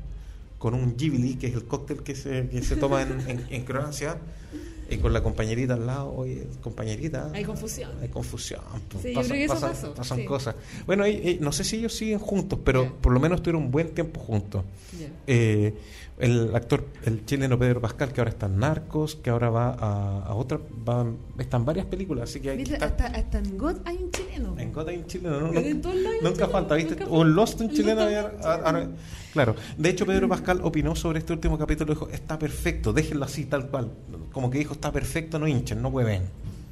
con 0.60 0.76
un 0.76 0.96
Ghibli, 0.96 1.34
que 1.36 1.48
es 1.48 1.56
el 1.56 1.66
cóctel 1.66 2.04
que 2.04 2.14
se, 2.16 2.48
que 2.50 2.62
se 2.62 2.76
toma 2.76 3.02
en, 3.02 3.28
en- 3.28 3.46
en 3.50 3.64
Croacia, 3.66 4.18
y 4.88 4.98
con 4.98 5.14
la 5.14 5.24
compañerita 5.24 5.74
al 5.74 5.88
lado. 5.88 6.14
Oye, 6.16 6.46
compañerita. 6.62 7.32
Hay 7.34 7.43
confusión. 7.43 7.89
Hay 8.04 8.10
confusión. 8.10 8.62
Sí, 9.02 9.16
yo 9.16 9.22
creo 9.22 9.34
que 9.34 9.43
eso 9.46 9.60
pasó, 9.60 9.93
pasan 9.96 10.20
sí. 10.20 10.26
cosas. 10.26 10.54
Bueno, 10.86 11.08
y- 11.08 11.12
y 11.32 11.38
no 11.41 11.52
sé 11.52 11.64
si 11.64 11.78
ellos 11.78 11.96
siguen 11.96 12.20
juntos, 12.20 12.60
pero 12.64 12.93
por 13.02 13.12
lo 13.12 13.20
menos 13.20 13.41
tuvieron 13.41 13.64
un 13.64 13.72
buen 13.72 13.89
tiempo 13.96 14.20
juntos. 14.20 14.64
Ya. 15.00 15.08
Eh, 15.26 15.74
el 16.18 16.55
actor, 16.55 16.86
el 17.03 17.26
chileno 17.26 17.59
Pedro 17.59 17.82
Pascal, 17.82 18.13
que 18.13 18.22
ahora 18.22 18.32
está 18.32 18.45
en 18.45 18.57
Narcos, 18.59 19.16
que 19.18 19.30
ahora 19.30 19.49
va 19.49 19.70
a, 19.74 20.24
a 20.28 20.34
otra, 20.36 20.59
va, 20.88 21.05
está 21.38 21.57
en 21.57 21.66
varias 21.66 21.86
películas, 21.88 22.30
así 22.30 22.39
que 22.39 22.55
¿Viste? 22.55 22.76
está. 22.76 22.86
Hasta, 22.86 23.05
hasta 23.07 23.39
en 23.39 23.57
God 23.57 23.76
hay 23.84 23.97
un 23.97 24.11
chileno. 24.11 24.55
En 24.57 24.72
God 24.72 24.88
hay 24.89 24.97
un 24.97 25.05
chileno, 25.07 25.39
¿no? 25.41 25.53
En 25.53 25.82
Nunca, 25.82 25.89
hay 25.89 26.20
nunca 26.24 26.47
falta, 26.47 26.76
¿viste? 26.76 26.95
nunca 26.95 27.07
O 27.11 27.22
en 27.24 27.36
Lost 27.36 27.59
un 27.61 27.70
chileno. 27.72 28.01
Había- 28.01 28.32
claro, 29.34 29.55
de 29.78 29.89
hecho 29.89 30.05
Pedro 30.05 30.30
Pascal 30.30 30.61
opinó 30.63 30.95
sobre 30.95 31.20
este 31.20 31.34
último 31.34 31.57
capítulo, 31.57 31.93
dijo, 31.93 32.07
está 32.09 32.39
perfecto, 32.39 32.93
déjenlo 32.93 33.26
así, 33.26 33.45
tal 33.45 33.68
cual. 33.70 33.91
Como 34.32 34.49
que 34.49 34.57
dijo, 34.59 34.74
está 34.74 34.91
perfecto, 34.91 35.38
no 35.39 35.47
hinchen, 35.47 35.82
no 35.82 35.89
hueven. 35.89 36.24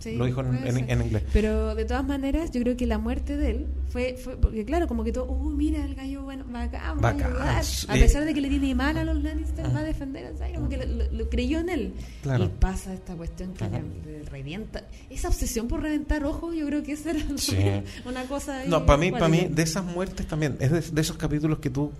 Sí, 0.04 0.16
Lo 0.18 0.26
dijo 0.26 0.42
en, 0.42 1.02
inglés. 1.02 1.24
Pero 1.32 1.76
de 1.76 1.86
todas 1.86 2.06
maneras, 2.06 2.52
yo 2.52 2.60
creo 2.62 2.76
que 2.76 2.86
la 2.86 2.98
muerte 2.98 3.38
de 3.38 3.52
él 3.52 3.68
fue, 3.88 4.18
fue 4.22 4.36
porque 4.36 4.66
claro, 4.66 4.88
como 4.88 5.04
que 5.06 5.14
todo, 5.14 5.26
oh, 5.26 5.50
mira 5.50 5.86
el 5.86 5.96
gallo 5.96 6.24
bueno, 6.24 6.44
bacán, 6.52 7.00
va 7.02 7.10
a 7.10 7.12
ayudar. 7.12 7.64
A 7.88 7.94
pesar 7.94 8.26
de 8.26 8.34
que 8.34 8.42
le 8.42 8.50
tiene 8.50 8.76
mal 8.76 8.98
a 8.98 9.06
los 9.06 9.24
Lannister, 9.24 9.66
va 9.74 9.80
a 9.80 9.84
defender 9.84 10.26
a 10.26 10.54
como 10.56 10.68
que 10.68 10.78
lo, 11.12 11.30
creyó 11.30 11.60
en 11.60 11.70
él. 11.70 11.94
Claro. 12.22 12.44
Y 12.44 12.48
pasa 12.60 12.94
esta 12.94 13.16
cuestión 13.16 13.54
que 13.54 13.64
le, 13.70 13.82
le 14.20 14.24
revienta. 14.30 14.84
Esa 15.10 15.30
obsesión 15.30 15.68
por 15.70 15.82
reventar 15.82 16.26
ojos, 16.26 16.54
yo 16.56 16.66
creo 16.68 16.84
que 16.84 16.92
esa 16.94 17.12
era 17.12 17.22
Sí. 17.38 17.56
una 18.06 18.24
cosa. 18.26 18.66
No, 18.66 18.86
para 18.86 18.98
mí, 18.98 19.12
para 19.12 19.30
mí, 19.30 19.48
de 19.50 19.64
esas 19.64 19.86
muertes 19.86 20.28
también, 20.28 20.58
es 20.60 20.72
de, 20.72 20.82
de 20.82 21.02
esos 21.02 21.16
capítulos 21.16 21.60
que 21.60 21.70
tú. 21.70 21.92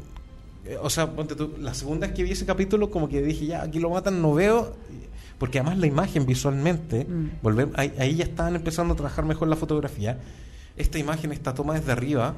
eh, 0.66 0.78
o 0.82 0.90
sea, 0.90 1.10
ponte 1.10 1.36
tú, 1.36 1.54
la 1.60 1.74
segunda 1.74 2.08
vez 2.08 2.16
que 2.16 2.24
vi 2.24 2.32
ese 2.32 2.46
capítulo, 2.46 2.90
como 2.92 3.08
que 3.08 3.22
dije, 3.22 3.46
ya, 3.46 3.64
aquí 3.64 3.80
lo 3.80 3.90
matan, 3.90 4.22
no 4.22 4.34
veo. 4.34 4.76
Porque 5.44 5.60
además 5.60 5.78
la 5.80 5.88
imagen 5.88 6.26
visualmente, 6.26 7.04
Mm. 7.04 7.42
volver, 7.42 7.68
ahí, 7.76 7.92
ahí 8.00 8.16
ya 8.16 8.24
estaban 8.24 8.56
empezando 8.56 8.94
a 8.94 8.96
trabajar 8.96 9.26
mejor 9.26 9.50
la 9.50 9.58
fotografía. 9.58 10.18
Esta 10.78 11.00
imagen 11.00 11.34
está 11.34 11.54
tomada 11.54 11.80
desde 11.80 11.92
arriba, 11.92 12.34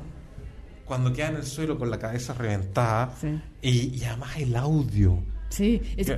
cuando 0.86 1.14
queda 1.14 1.28
en 1.30 1.36
el 1.36 1.46
suelo 1.46 1.78
con 1.78 1.92
la 1.92 2.00
cabeza 2.00 2.34
reventada. 2.34 3.14
Sí. 3.22 3.40
Y, 3.62 3.96
y 4.00 4.04
además 4.06 4.32
el 4.38 4.56
audio. 4.56 5.20
Sí, 5.50 5.80
es- 5.96 6.12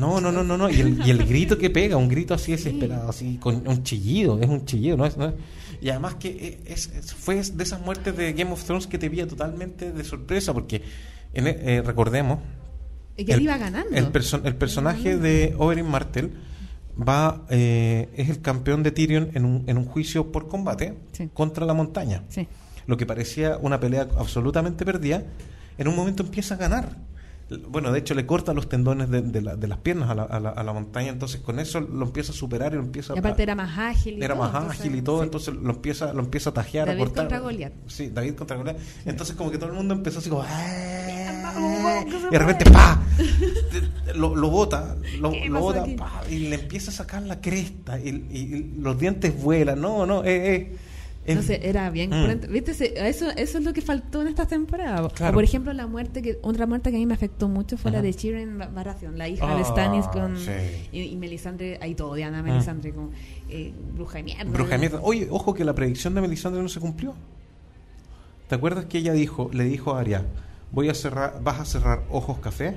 No, 0.00 0.20
no, 0.20 0.32
no, 0.32 0.42
no, 0.42 0.58
no. 0.58 0.68
Y 0.68 0.80
el, 0.80 1.06
y 1.06 1.10
el 1.10 1.24
grito 1.24 1.56
que 1.56 1.70
pega, 1.70 1.96
un 1.96 2.08
grito 2.08 2.34
así 2.34 2.50
desesperado, 2.50 3.08
así, 3.08 3.36
con 3.38 3.62
un 3.68 3.84
chillido, 3.84 4.40
es 4.40 4.48
un 4.48 4.64
chillido, 4.64 4.96
¿no 4.96 5.06
es? 5.06 5.16
no 5.16 5.26
es- 5.26 5.34
Y 5.80 5.90
además 5.90 6.16
que 6.16 6.58
es, 6.66 6.88
es- 6.92 7.14
fue 7.14 7.36
de 7.40 7.62
esas 7.62 7.80
muertes 7.82 8.16
de 8.16 8.32
Game 8.32 8.50
of 8.50 8.64
Thrones 8.64 8.88
que 8.88 8.98
te 8.98 9.08
pilla 9.08 9.28
totalmente 9.28 9.92
de 9.92 10.02
sorpresa, 10.02 10.52
porque 10.52 10.82
en 11.34 11.46
eh, 11.46 11.82
recordemos, 11.86 12.40
iba 13.20 13.56
ganando. 13.58 13.96
el, 13.96 14.12
perso- 14.12 14.40
el 14.44 14.54
personaje 14.56 15.16
de 15.16 15.54
Oberyn 15.58 15.86
Martell 15.88 16.30
va 16.96 17.46
eh, 17.50 18.08
es 18.16 18.28
el 18.28 18.40
campeón 18.40 18.82
de 18.82 18.90
Tyrion 18.90 19.30
en 19.34 19.44
un, 19.44 19.64
en 19.66 19.78
un 19.78 19.84
juicio 19.86 20.32
por 20.32 20.48
combate 20.48 20.94
Sí. 21.12 21.30
contra 21.32 21.64
la 21.66 21.74
montaña. 21.74 22.24
Sí. 22.28 22.46
Lo 22.86 22.96
que 22.96 23.06
parecía 23.06 23.56
una 23.58 23.78
pelea 23.80 24.08
absolutamente 24.18 24.84
perdida, 24.84 25.22
en 25.78 25.88
un 25.88 25.96
momento 25.96 26.22
empieza 26.22 26.54
a 26.54 26.58
ganar. 26.58 26.96
Bueno, 27.68 27.90
de 27.90 27.98
hecho 27.98 28.14
le 28.14 28.26
corta 28.26 28.54
los 28.54 28.68
tendones 28.68 29.10
de, 29.10 29.22
de 29.22 29.42
la- 29.42 29.56
de 29.56 29.66
las 29.66 29.78
piernas 29.78 30.08
a 30.10 30.14
la, 30.14 30.22
a 30.22 30.38
la- 30.40 30.50
a 30.50 30.62
la 30.62 30.72
montaña, 30.72 31.08
entonces 31.08 31.40
con 31.40 31.58
eso 31.58 31.80
lo 31.80 32.04
empieza 32.06 32.30
a 32.32 32.34
superar 32.34 32.72
y 32.72 32.76
lo 32.76 32.82
empieza 32.82 33.14
Y 33.14 33.18
aparte 33.18 33.42
a, 33.42 33.44
era 33.44 33.54
más 33.56 33.76
ágil. 33.76 34.18
Y 34.18 34.22
era 34.24 34.34
todo, 34.34 34.44
más 34.44 34.54
entonces, 34.54 34.80
ágil 34.80 34.94
y 34.96 35.02
todo, 35.02 35.18
sí. 35.18 35.24
entonces 35.24 35.54
lo 35.54 35.70
empieza, 35.70 36.12
lo 36.12 36.20
empieza 36.20 36.50
a 36.50 36.52
tajear, 36.54 36.86
David 36.86 37.00
a 37.00 37.04
cortar. 37.04 37.24
contra 37.24 37.38
Goliat. 37.40 37.72
Sí, 37.86 38.10
David 38.10 38.34
contra 38.34 38.56
Goliat. 38.56 38.76
Entonces 39.04 39.34
como 39.36 39.50
que 39.50 39.58
todo 39.58 39.70
el 39.70 39.76
mundo 39.76 39.94
empezó 39.94 40.20
así 40.20 40.30
como... 40.30 40.44
se 40.44 40.50
Y 42.28 42.30
de 42.30 42.38
repente, 42.38 42.70
¡pa! 42.70 43.02
Lo, 44.14 44.34
lo 44.36 44.50
bota, 44.50 44.96
lo, 45.20 45.32
¿Qué 45.32 45.48
lo 45.48 45.60
bota, 45.60 45.84
pa, 45.96 46.22
y 46.30 46.48
le 46.48 46.54
empieza 46.56 46.90
a 46.90 46.94
sacar 46.94 47.22
la 47.22 47.40
cresta, 47.40 47.98
y, 47.98 48.08
y- 48.30 48.38
y 48.38 48.74
los 48.80 48.98
dientes 48.98 49.40
vuelan. 49.40 49.80
No, 49.80 50.06
no, 50.06 50.24
eh, 50.24 50.54
eh, 50.54 50.76
es- 51.26 51.36
No 51.36 51.42
sé, 51.42 51.60
era 51.68 51.90
bien 51.90 52.10
Mm. 52.10 52.50
¿Viste? 52.52 52.72
Eso, 53.08 53.30
eso 53.30 53.58
es 53.58 53.64
lo 53.64 53.72
que 53.72 53.82
faltó 53.82 54.22
en 54.22 54.28
esta 54.28 54.46
temporada. 54.46 55.08
Claro. 55.10 55.34
Por 55.34 55.44
ejemplo, 55.44 55.72
la 55.72 55.86
muerte 55.86 56.22
que 56.22 56.38
otra 56.42 56.66
muerte 56.66 56.90
que 56.90 56.96
a 56.96 56.98
mí 56.98 57.06
me 57.06 57.14
afectó 57.14 57.48
mucho 57.48 57.76
fue 57.76 57.90
la 57.90 58.00
de 58.02 58.12
Shiren 58.12 58.58
Ba- 58.58 58.66
Baratheon, 58.68 59.18
la 59.18 59.28
hija 59.28 59.46
Ah, 59.48 59.56
de 59.58 59.64
Stannis 59.64 60.06
con 60.08 60.38
sí. 60.38 60.50
y, 60.92 61.00
y 61.02 61.16
Melisandre, 61.16 61.78
ahí 61.82 61.94
todo, 61.94 62.14
Diana 62.14 62.42
Mm. 62.42 62.46
Melisandre 62.46 62.92
con 62.92 63.10
eh, 63.50 63.72
bruja 63.94 64.18
de 64.18 64.24
mierda. 64.24 64.44
Bruja 64.50 64.70
de 64.72 64.78
mierda. 64.78 65.00
Oye, 65.02 65.28
ojo 65.30 65.52
que 65.54 65.64
la 65.64 65.74
predicción 65.74 66.14
de 66.14 66.20
Melisandre 66.22 66.62
no 66.62 66.68
se 66.68 66.80
cumplió. 66.80 67.14
¿Te 68.48 68.54
acuerdas 68.54 68.86
que 68.86 68.98
ella 68.98 69.12
dijo, 69.12 69.50
le 69.52 69.64
dijo 69.64 69.94
a 69.94 70.00
Arya, 70.00 70.24
voy 70.72 70.88
a 70.88 70.94
cerrar, 70.94 71.40
vas 71.42 71.60
a 71.60 71.64
cerrar 71.64 72.02
ojos 72.10 72.38
café? 72.38 72.76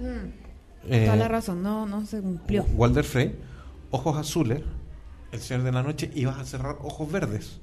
Mm, 0.00 0.42
Eh, 0.90 1.04
Toda 1.06 1.16
la 1.16 1.28
razón, 1.28 1.62
no, 1.62 1.86
no 1.86 2.04
se 2.04 2.20
cumplió. 2.20 2.64
Walder 2.76 3.04
Frey, 3.04 3.34
ojos 3.90 4.16
azules, 4.18 4.60
el 5.32 5.40
Señor 5.40 5.62
de 5.62 5.72
la 5.72 5.82
Noche, 5.82 6.10
y 6.14 6.24
vas 6.26 6.38
a 6.38 6.44
cerrar 6.44 6.76
ojos 6.82 7.10
verdes. 7.10 7.58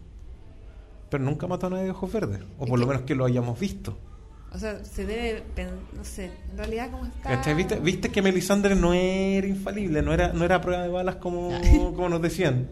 Pero 1.12 1.24
nunca 1.24 1.46
mató 1.46 1.68
a 1.68 1.70
nadie 1.70 1.84
de 1.84 1.92
ojos 1.92 2.12
verdes, 2.12 2.40
o 2.58 2.64
Es 2.64 2.70
por 2.70 2.80
lo 2.80 2.88
menos 2.88 3.04
que 3.04 3.14
lo 3.14 3.26
hayamos 3.26 3.60
visto. 3.60 3.96
O 4.54 4.58
sea, 4.58 4.84
se 4.84 5.06
debe, 5.06 5.44
no 5.96 6.04
sé, 6.04 6.32
en 6.52 6.58
realidad 6.58 6.90
como 6.92 7.06
está... 7.06 7.54
¿Viste, 7.54 7.80
viste 7.80 8.10
que 8.10 8.22
Melisandre 8.22 8.76
no 8.76 8.94
era 8.94 9.46
infalible, 9.48 10.02
no 10.02 10.14
era, 10.14 10.34
no 10.34 10.44
era 10.44 10.60
prueba 10.60 10.82
de 10.84 10.90
balas 10.90 11.18
como, 11.18 11.52
como 11.96 12.10
nos 12.10 12.22
decían. 12.22 12.70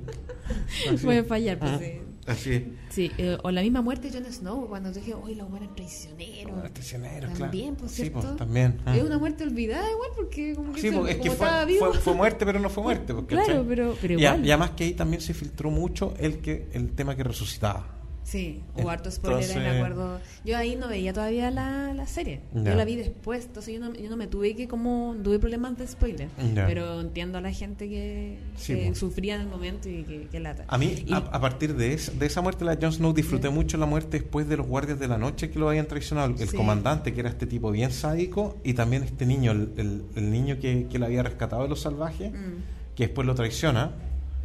Así. 0.92 1.06
Puede 1.06 1.24
fallar, 1.24 1.60
pues 1.60 1.72
sí. 1.80 2.02
Así 2.28 2.54
es. 2.54 2.64
Sí, 2.90 3.12
eh, 3.18 3.38
o 3.44 3.50
la 3.52 3.62
misma 3.62 3.82
muerte 3.82 4.12
de 4.12 4.20
Jon 4.22 4.32
Snow, 4.32 4.68
cuando 4.68 4.92
dije, 4.92 5.16
uy, 5.16 5.36
los 5.36 5.50
buenos 5.50 5.74
traicioneros. 5.74 6.62
Los 6.64 6.74
traicioneros, 6.74 7.34
También, 7.40 7.70
claro. 7.76 7.80
por 7.80 7.90
Sí, 7.90 7.96
cierto. 8.04 8.20
pues, 8.22 8.36
también. 8.36 8.78
Es 8.86 9.02
Ah. 9.02 9.06
una 9.06 9.18
muerte 9.18 9.44
olvidada 9.46 9.90
igual, 9.90 10.10
porque 10.16 10.54
como 10.56 10.74
que, 10.74 10.82
Sí, 10.82 10.90
se- 10.90 10.96
porque 10.96 11.12
es 11.12 11.18
como 11.18 11.30
que 11.32 11.36
fue, 11.38 11.46
estaba 11.48 11.66
vivo. 11.66 11.88
fue, 11.92 12.00
fue 12.00 12.14
muerte, 12.14 12.46
pero 12.46 12.60
no 12.60 12.70
fue 12.70 12.84
muerte. 12.84 13.14
pues, 13.14 13.26
Claro, 13.28 13.66
pero- 13.68 13.96
pero 14.02 14.14
Y 14.14 14.22
igual. 14.22 14.46
Y, 14.46 14.52
además 14.52 14.72
que 14.72 14.84
ahí 14.84 14.94
también 14.94 15.22
se 15.22 15.34
filtró 15.34 15.72
mucho 15.72 16.14
el 16.20 16.40
que 16.40 16.68
el 16.74 16.92
tema 16.92 17.16
que 17.16 17.24
resucitaba. 17.24 17.99
Sí, 18.30 18.62
hubo 18.76 18.92
harto 18.92 19.10
spoiler, 19.10 19.42
Entonces- 19.44 19.76
acuerdo. 19.76 20.20
Yo 20.46 20.56
ahí 20.56 20.76
no 20.76 20.88
veía 20.88 21.14
todavía 21.14 21.50
la, 21.50 21.94
la 21.96 22.06
serie. 22.06 22.42
Yo 22.54 22.76
la 22.76 22.86
vi 22.86 22.96
después, 22.96 23.46
entonces 23.48 23.74
yo 23.74 23.80
no, 23.80 23.92
yo 23.96 24.08
no 24.08 24.18
me 24.18 24.28
tuve 24.28 24.56
que 24.56 24.68
como, 24.68 25.16
tuve 25.24 25.40
problemas 25.40 25.76
de 25.80 25.88
spoiler. 25.88 26.28
Pero 26.54 27.02
entiendo 27.02 27.40
a 27.40 27.42
la 27.42 27.52
gente 27.52 27.90
que, 27.90 28.38
Sí, 28.56 28.76
que 28.76 28.86
pues. 28.88 29.00
sufría 29.00 29.34
en 29.36 29.42
el 29.42 29.48
momento 29.48 29.90
y 29.90 30.04
que, 30.04 30.28
que 30.32 30.40
lata. 30.40 30.66
A 30.68 30.78
mí, 30.78 31.04
Y- 31.08 31.12
a, 31.14 31.18
a 31.18 31.42
partir 31.42 31.76
de, 31.76 31.94
esa- 31.94 32.12
de 32.12 32.26
esa 32.28 32.42
muerte 32.42 32.64
de 32.66 32.76
la 32.76 32.78
Jon 32.80 32.94
Snow, 32.94 33.14
disfruté 33.14 33.50
mucho 33.50 33.78
la 33.80 33.88
muerte 33.88 34.20
después 34.20 34.48
de 34.48 34.58
los 34.58 34.68
guardias 34.68 35.00
de 35.00 35.08
la 35.08 35.18
noche 35.18 35.50
que 35.50 35.58
lo 35.58 35.68
habían 35.68 35.88
traicionado. 35.88 36.36
El 36.40 36.50
Sí. 36.50 36.56
comandante, 36.56 37.14
que 37.16 37.22
era 37.22 37.30
este 37.30 37.48
tipo 37.48 37.72
bien 37.72 37.92
sádico, 37.92 38.58
y 38.64 38.74
también 38.76 39.02
este 39.04 39.26
niño, 39.26 39.54
el, 39.54 39.72
el- 39.78 40.04
el 40.16 40.30
niño 40.32 40.60
que, 40.60 40.86
que 40.88 41.00
lo 41.00 41.08
había 41.08 41.24
rescatado 41.24 41.64
de 41.64 41.70
los 41.70 41.82
salvajes, 41.82 42.32
Mm, 42.32 42.94
que 42.96 43.08
después 43.08 43.26
lo 43.26 43.34
traiciona. 43.34 43.92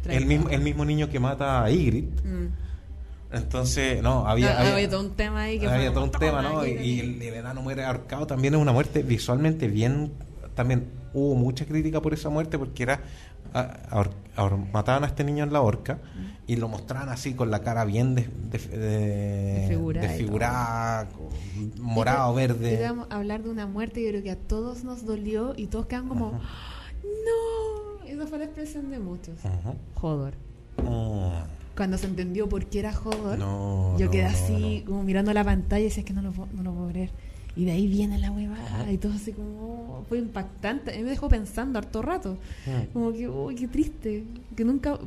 El 0.09 0.25
mismo, 0.25 0.49
el 0.49 0.61
mismo 0.61 0.85
niño 0.85 1.07
que 1.09 1.19
mata 1.19 1.63
a 1.63 1.69
Ygritte. 1.69 2.23
mm. 2.27 2.65
Entonces, 3.31 4.01
no, 4.01 4.27
había, 4.27 4.51
Ah, 4.55 4.59
había, 4.61 4.73
había 4.75 4.89
todo 4.89 5.01
un 5.01 5.11
tema 5.15 5.41
ahí 5.43 5.59
que 5.59 5.67
había 5.67 5.91
todo 5.93 6.03
un 6.05 6.11
tema, 6.11 6.41
"Toma, 6.41 6.41
¿no? 6.41 6.65
Y, 6.65 6.71
aquí, 6.71 6.83
y 6.89 6.99
aquí". 6.99 7.15
el, 7.15 7.21
el 7.21 7.33
enano 7.33 7.61
muere 7.61 7.83
ahorcado 7.83 8.27
también 8.27 8.53
es 8.53 8.61
una 8.61 8.71
muerte 8.71 9.03
visualmente 9.03 9.67
bien. 9.67 10.11
También 10.53 10.85
hubo 11.13 11.35
mucha 11.35 11.65
crítica 11.65 12.01
por 12.01 12.13
esa 12.13 12.29
muerte 12.29 12.57
porque 12.57 12.83
era. 12.83 13.01
a- 13.53 14.09
mataban 14.73 15.03
a 15.05 15.07
este 15.07 15.23
niño 15.23 15.43
en 15.45 15.53
la 15.53 15.61
horca 15.61 15.99
y 16.45 16.57
lo 16.57 16.67
mostraban 16.67 17.07
así 17.09 17.33
con 17.35 17.51
la 17.51 17.61
cara 17.61 17.85
bien 17.85 18.13
de, 18.15 18.27
de, 18.51 18.57
de- 18.59 19.59
Desfigurada 19.61 20.05
y 20.05 20.09
desfigurada, 20.09 21.07
con- 21.09 21.83
morado, 21.83 22.31
Yo 22.31 22.35
verde. 22.35 22.71
yo 22.73 22.77
te 22.77 22.83
vamos 22.83 23.07
a 23.09 23.15
hablar 23.15 23.43
de 23.43 23.49
una 23.49 23.65
muerte 23.65 24.01
que 24.01 24.09
creo 24.09 24.23
que 24.23 24.31
a 24.31 24.35
todos 24.37 24.83
nos 24.83 25.05
dolió 25.05 25.53
y 25.55 25.67
todos 25.67 25.85
quedan 25.85 26.09
como, 26.09 26.33
no, 27.03 28.05
esa 28.05 28.27
fue 28.27 28.39
la 28.39 28.45
expresión 28.45 28.89
de 28.89 28.99
muchos. 28.99 29.35
Jodor. 29.95 30.33
Mm, 30.83 31.29
Cuando 31.75 31.97
se 31.97 32.07
entendió 32.07 32.47
por 32.47 32.65
qué 32.67 32.79
era 32.79 32.93
Jodor, 32.93 33.37
No, 33.37 33.95
yo 33.99 34.05
no, 34.05 34.11
quedé 34.11 34.25
así, 34.25 34.79
no. 34.79 34.85
como 34.91 35.03
mirando 35.03 35.33
la 35.33 35.43
pantalla 35.43 35.81
y 35.81 35.85
decía, 35.85 36.01
es 36.01 36.05
que 36.07 36.13
no 36.13 36.21
lo, 36.21 36.31
puedo- 36.31 36.49
no 36.53 36.63
lo 36.63 36.73
puedo 36.73 36.87
creer. 36.89 37.09
Y 37.57 37.63
de 37.63 37.71
ahí 37.71 37.87
viene 37.87 38.17
la 38.17 38.31
huevada 38.31 38.91
y 38.91 38.97
todo 38.97 39.13
así 39.13 39.31
como, 39.31 40.03
fue 40.09 40.17
impactante. 40.17 40.91
A 40.93 40.97
mí 40.97 41.03
me 41.03 41.09
dejó 41.11 41.29
pensando 41.29 41.79
harto 41.79 42.01
rato. 42.01 42.37
Mm. 42.65 42.91
Como 42.91 43.13
que, 43.13 43.29
uy, 43.29 43.55
qué 43.55 43.67
triste. 43.69 44.23
Que 44.57 44.65
nunca, 44.65 44.97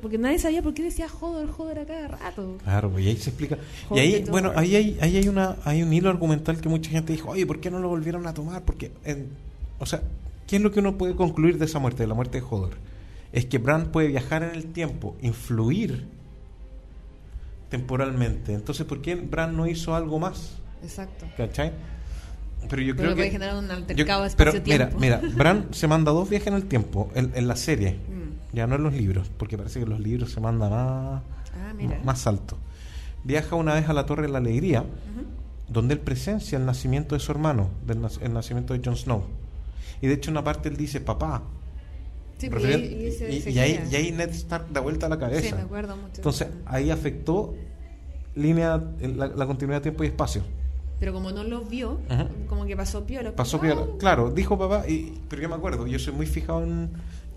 porque 0.00 0.18
nadie 0.18 0.40
sabía 0.40 0.62
por 0.62 0.74
qué 0.74 0.82
decía 0.82 1.08
Jodor, 1.08 1.48
Jodor 1.52 1.78
a 1.78 1.84
cada 1.86 2.08
rato. 2.08 2.58
Claro, 2.64 2.90
pues 2.90 3.04
y 3.04 3.08
ahí 3.08 3.16
se 3.16 3.30
explica. 3.30 3.56
Y 3.94 3.98
ahí, 4.00 4.24
bueno, 4.28 4.50
ahí 4.56 4.74
hay, 4.74 4.98
ahí 5.00 5.16
hay 5.16 5.28
una, 5.28 5.56
hay 5.64 5.82
un 5.84 5.92
hilo 5.92 6.10
argumental 6.10 6.60
que 6.60 6.68
mucha 6.68 6.90
gente 6.90 7.12
dijo, 7.12 7.30
oye, 7.30 7.46
¿por 7.46 7.60
qué 7.60 7.70
no 7.70 7.78
lo 7.78 7.88
volvieron 7.88 8.26
a 8.26 8.34
tomar? 8.34 8.62
Porque, 8.62 8.90
en- 9.04 9.28
o 9.78 9.86
sea, 9.86 10.02
¿qué 10.48 10.56
es 10.56 10.62
lo 10.62 10.72
que 10.72 10.80
uno 10.80 10.98
puede 10.98 11.14
concluir 11.14 11.56
de 11.58 11.66
esa 11.66 11.78
muerte, 11.78 12.02
de 12.02 12.08
la 12.08 12.14
muerte 12.14 12.40
de 12.40 12.46
Hodor? 12.50 12.70
Es 13.32 13.46
que 13.46 13.58
Bran 13.58 13.86
puede 13.92 14.08
viajar 14.08 14.42
en 14.42 14.50
el 14.54 14.66
tiempo, 14.72 15.16
influir 15.22 16.06
temporalmente. 17.68 18.52
Entonces, 18.54 18.86
¿por 18.86 19.00
qué 19.00 19.14
Bran 19.14 19.56
no 19.56 19.66
hizo 19.66 19.94
algo 19.94 20.18
más? 20.18 20.58
Exacto. 20.82 21.26
¿Cachai? 21.36 21.72
Pero 22.68 22.82
yo 22.82 22.94
Pero 22.94 23.08
creo 23.08 23.14
puede 23.16 23.26
que... 23.28 23.32
generar 23.32 23.56
un 23.56 23.66
yo- 23.66 23.72
altercado 23.72 24.26
pero 24.36 24.52
mira, 24.64 24.90
mira, 24.98 25.20
Bran 25.34 25.68
se 25.72 25.88
manda 25.88 26.12
dos 26.12 26.28
viajes 26.28 26.48
en 26.48 26.54
el 26.54 26.66
tiempo, 26.66 27.10
en, 27.14 27.32
en 27.34 27.48
la 27.48 27.56
serie, 27.56 27.92
Mm. 27.94 28.54
ya 28.56 28.66
no 28.66 28.76
en 28.76 28.82
los 28.84 28.92
libros, 28.92 29.30
porque 29.36 29.56
parece 29.56 29.80
que 29.80 29.86
los 29.86 29.98
libros 30.00 30.30
se 30.30 30.40
manda 30.40 30.68
más 30.68 31.22
Ah, 31.54 31.72
mira. 31.76 31.98
más 32.04 32.26
alto. 32.26 32.56
Viaja 33.24 33.56
una 33.56 33.74
vez 33.74 33.88
a 33.88 33.92
la 33.92 34.06
Torre 34.06 34.22
de 34.22 34.28
la 34.28 34.38
Alegría, 34.38 34.84
donde 35.68 35.94
él 35.94 36.00
presencia 36.00 36.58
el 36.58 36.66
nacimiento 36.66 37.14
de 37.14 37.20
su 37.20 37.32
hermano, 37.32 37.70
del 37.86 37.98
el 38.20 38.32
nacimiento 38.32 38.74
de 38.74 38.80
Jon 38.84 38.96
Snow. 38.96 39.24
Y 40.00 40.06
de 40.06 40.14
hecho, 40.14 40.30
una 40.30 40.44
parte 40.44 40.68
él 40.68 40.76
dice 40.76 41.00
papá. 41.00 41.42
Sí, 42.42 42.50
pues, 42.50 42.64
y, 42.64 42.68
y 43.06 43.12
se- 43.12 43.32
y- 43.34 43.40
se 43.40 43.50
y 43.52 43.58
ahí, 43.58 43.88
y 43.90 43.94
ahí 43.96 44.12
Ned 44.12 44.30
Stark 44.30 44.66
da 44.72 44.80
vuelta 44.80 45.06
a 45.06 45.08
la 45.08 45.18
cabeza. 45.18 45.48
Sí, 45.48 45.54
me 45.54 45.60
acuerdo 45.62 45.96
mucho. 45.96 46.14
Entonces, 46.16 46.48
ahí 46.66 46.90
afectó 46.90 47.54
línea, 48.34 48.82
la, 49.00 49.28
la 49.28 49.46
continuidad 49.46 49.78
de 49.78 49.82
tiempo 49.82 50.04
y 50.04 50.08
espacio. 50.08 50.42
Pero 50.98 51.12
como 51.12 51.30
no 51.32 51.42
lo 51.44 51.62
vio, 51.62 52.00
Ajá. 52.08 52.28
como 52.48 52.64
que 52.66 52.76
pasó 52.76 53.04
piola. 53.04 53.34
Pasó 53.34 53.58
como, 53.58 53.72
piola. 53.72 53.86
Claro, 53.98 54.30
dijo 54.30 54.58
papá, 54.58 54.88
y, 54.88 55.20
pero 55.28 55.42
yo 55.42 55.48
me 55.48 55.54
acuerdo, 55.56 55.86
yo 55.86 55.98
soy 55.98 56.12
muy 56.14 56.26
fijado 56.26 56.62
en, 56.62 56.90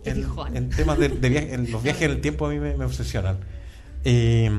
en 0.05 0.69
temas 0.69 0.99
de, 0.99 1.09
de 1.09 1.29
viaje, 1.29 1.53
en 1.53 1.71
los 1.71 1.81
viajes 1.81 2.03
en 2.03 2.11
el 2.11 2.21
tiempo 2.21 2.45
a 2.45 2.49
mí 2.49 2.59
me, 2.59 2.75
me 2.75 2.85
obsesionan. 2.85 3.37
Eh, 4.03 4.51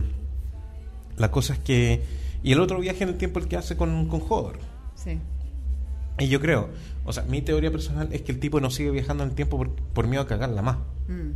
la 1.16 1.30
cosa 1.30 1.52
es 1.54 1.58
que... 1.60 2.02
Y 2.42 2.52
el 2.52 2.60
otro 2.60 2.78
viaje 2.80 3.02
en 3.04 3.10
el 3.10 3.16
tiempo 3.16 3.38
el 3.38 3.48
que 3.48 3.56
hace 3.56 3.76
con, 3.76 4.08
con 4.08 4.20
Hodor. 4.28 4.58
Sí. 4.94 5.18
Y 6.18 6.28
yo 6.28 6.40
creo, 6.40 6.70
o 7.04 7.12
sea, 7.12 7.24
mi 7.24 7.42
teoría 7.42 7.70
personal 7.70 8.08
es 8.12 8.22
que 8.22 8.32
el 8.32 8.40
tipo 8.40 8.60
no 8.60 8.70
sigue 8.70 8.90
viajando 8.90 9.22
en 9.24 9.30
el 9.30 9.34
tiempo 9.36 9.58
por, 9.58 9.70
por 9.70 10.06
miedo 10.06 10.22
a 10.22 10.26
cagarla 10.26 10.62
más. 10.62 10.78
Mm. 11.08 11.32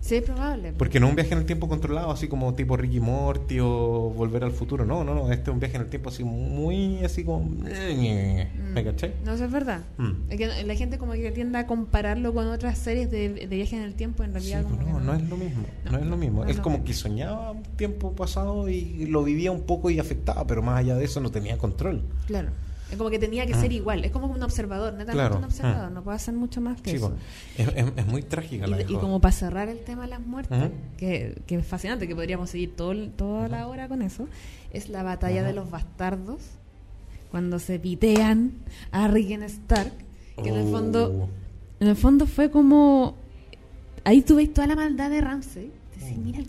Sí, 0.00 0.14
es 0.14 0.22
probable. 0.22 0.72
Porque 0.78 1.00
no 1.00 1.06
es 1.06 1.10
un 1.10 1.16
viaje 1.16 1.32
en 1.32 1.40
el 1.40 1.44
tiempo 1.44 1.68
controlado, 1.68 2.12
así 2.12 2.28
como 2.28 2.54
tipo 2.54 2.76
Ricky 2.76 3.00
Morty 3.00 3.58
o 3.60 4.12
Volver 4.16 4.44
al 4.44 4.52
Futuro. 4.52 4.84
No, 4.84 5.02
no, 5.02 5.12
no. 5.12 5.32
Este 5.32 5.50
es 5.50 5.54
un 5.54 5.58
viaje 5.58 5.74
en 5.74 5.82
el 5.82 5.88
tiempo 5.88 6.10
así 6.10 6.22
muy 6.22 7.04
así 7.04 7.24
como... 7.24 7.40
Mm. 7.40 8.72
¿Me 8.74 8.84
caché? 8.84 9.14
No, 9.24 9.32
eso 9.32 9.46
es 9.46 9.50
verdad. 9.50 9.80
Mm. 9.96 10.12
Es 10.30 10.36
que 10.38 10.64
la 10.64 10.74
gente 10.76 10.98
como 10.98 11.14
que 11.14 11.32
tiende 11.32 11.58
a 11.58 11.66
compararlo 11.66 12.32
con 12.32 12.46
otras 12.46 12.78
series 12.78 13.10
de, 13.10 13.28
de 13.28 13.56
viaje 13.56 13.76
en 13.76 13.82
el 13.82 13.94
tiempo, 13.94 14.22
en 14.22 14.30
Sí, 14.30 14.34
realidad 14.34 14.62
como 14.62 14.78
que 14.78 14.84
no, 14.84 15.00
no 15.00 15.14
es 15.14 15.28
lo 15.28 15.36
mismo. 15.36 15.64
No, 15.84 15.90
No, 15.90 15.98
es 15.98 16.06
lo 16.06 16.16
mismo. 16.16 16.44
no 16.44 16.50
es 16.50 16.56
lo 16.58 16.62
como 16.62 16.76
mismo. 16.76 16.86
que 16.86 16.94
soñaba 16.94 17.50
un 17.50 17.62
tiempo 17.64 18.12
pasado 18.12 18.68
y 18.68 19.06
lo 19.06 19.24
vivía 19.24 19.50
un 19.50 19.62
poco 19.62 19.90
y 19.90 19.98
afectaba, 19.98 20.46
pero 20.46 20.62
más 20.62 20.78
allá 20.78 20.94
de 20.94 21.04
eso 21.06 21.20
no 21.20 21.30
tenía 21.32 21.58
control. 21.58 22.02
Claro. 22.28 22.50
Es 22.90 22.96
como 22.96 23.10
que 23.10 23.18
tenía 23.18 23.44
que 23.46 23.52
Ah. 23.54 23.60
ser 23.60 23.72
igual. 23.72 24.04
Es 24.04 24.10
como 24.12 24.26
un 24.28 24.42
observador, 24.42 24.92
netamente 24.92 25.12
Claro. 25.14 25.36
un 25.38 25.44
observador. 25.44 25.86
Ah. 25.86 25.90
No 25.90 26.02
puede 26.02 26.16
hacer 26.16 26.34
mucho 26.34 26.60
más 26.60 26.80
que 26.80 26.90
Sí, 26.90 26.96
eso. 26.96 27.12
es, 27.58 27.68
es- 27.68 27.92
es 27.96 28.06
muy 28.06 28.22
trágica 28.22 28.66
Y, 28.66 28.70
la 28.70 28.80
y 28.82 28.94
como 28.94 29.20
para 29.20 29.32
cerrar 29.32 29.68
el 29.68 29.80
tema 29.80 30.02
de 30.02 30.08
las 30.08 30.20
muertes, 30.26 30.70
que, 30.96 31.40
que 31.46 31.56
es 31.56 31.66
fascinante, 31.66 32.08
que 32.08 32.14
podríamos 32.14 32.48
seguir 32.50 32.74
todo, 32.76 32.94
toda 33.10 33.48
la 33.48 33.66
hora 33.68 33.88
con 33.88 34.00
eso, 34.02 34.26
es 34.72 34.88
la 34.88 35.02
batalla 35.02 35.42
de 35.42 35.52
los 35.52 35.70
bastardos, 35.70 36.40
cuando 37.30 37.58
se 37.58 37.78
pitean 37.78 38.52
a 38.90 39.06
Rickon 39.08 39.42
Stark 39.42 39.92
Que 40.42 40.48
en 40.50 40.54
el 40.54 40.68
Oh. 40.68 40.70
fondo, 40.70 41.28
en 41.80 41.88
el 41.88 41.96
fondo 41.96 42.26
fue 42.26 42.48
como 42.50 43.16
ahí 44.04 44.22
tú 44.22 44.36
ves 44.36 44.54
toda 44.54 44.66
la 44.68 44.76
maldad 44.76 45.10
de 45.10 45.20
Ramsey. 45.20 45.70
Decís, 45.98 46.16
Mm. 46.16 46.24
mira 46.24 46.38
el. 46.38 46.46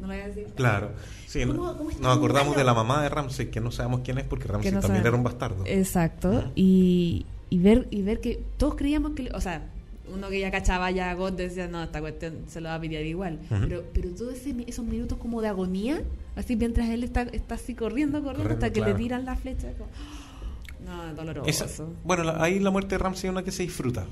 No 0.00 0.06
lo 0.08 0.12
voy 0.14 0.22
a 0.22 0.28
decir. 0.28 0.46
Claro. 0.54 0.90
Sí, 1.26 1.44
¿Cómo- 1.46 1.76
nos 2.00 2.16
acordamos 2.16 2.56
de 2.56 2.64
la 2.64 2.74
mamá 2.74 3.02
de 3.02 3.08
Ramsey, 3.08 3.46
que 3.50 3.60
no 3.60 3.70
sabemos 3.72 4.00
quién 4.04 4.18
es 4.18 4.24
porque 4.24 4.46
Ramsey 4.48 4.72
no 4.72 4.80
también 4.80 5.04
era 5.06 5.16
un 5.16 5.22
bastardo. 5.24 5.64
Exacto. 5.66 6.50
Y, 6.54 7.26
y 7.50 7.58
ver 7.58 7.88
y 7.90 8.02
ver 8.02 8.20
que 8.20 8.42
todos 8.56 8.74
creíamos 8.76 9.12
que, 9.12 9.30
o 9.34 9.40
sea, 9.40 9.66
uno 10.12 10.28
que 10.28 10.38
ya 10.38 10.50
cachaba 10.50 10.90
ya 10.90 11.10
a 11.10 11.14
God 11.14 11.32
decía, 11.32 11.66
no, 11.66 11.82
esta 11.82 12.00
cuestión 12.00 12.44
se 12.46 12.60
lo 12.60 12.68
va 12.68 12.74
a 12.76 12.80
pillar 12.80 13.02
igual. 13.04 13.38
Pero, 13.48 13.84
pero 13.92 14.10
todos 14.10 14.34
esos 14.46 14.84
minutos 14.84 15.18
como 15.18 15.40
de 15.40 15.48
agonía, 15.48 16.02
así 16.36 16.56
mientras 16.56 16.88
él 16.90 17.02
está, 17.04 17.22
está 17.22 17.54
así 17.56 17.74
corriendo, 17.74 18.18
corriendo, 18.22 18.42
Corriendo, 18.42 18.54
hasta 18.66 18.72
que 18.72 18.80
claro. 18.80 18.92
le 18.92 18.98
tiran 18.98 19.24
la 19.24 19.34
flecha. 19.34 19.72
como, 19.72 19.88
no, 20.86 21.08
es 21.10 21.16
doloroso. 21.16 21.48
Esa- 21.48 21.84
bueno, 22.04 22.22
la- 22.24 22.42
ahí 22.42 22.60
la 22.60 22.70
muerte 22.70 22.94
de 22.96 22.98
Ramsey 22.98 23.28
es 23.28 23.32
una 23.32 23.42
que 23.42 23.50
se 23.50 23.62
disfruta. 23.62 24.04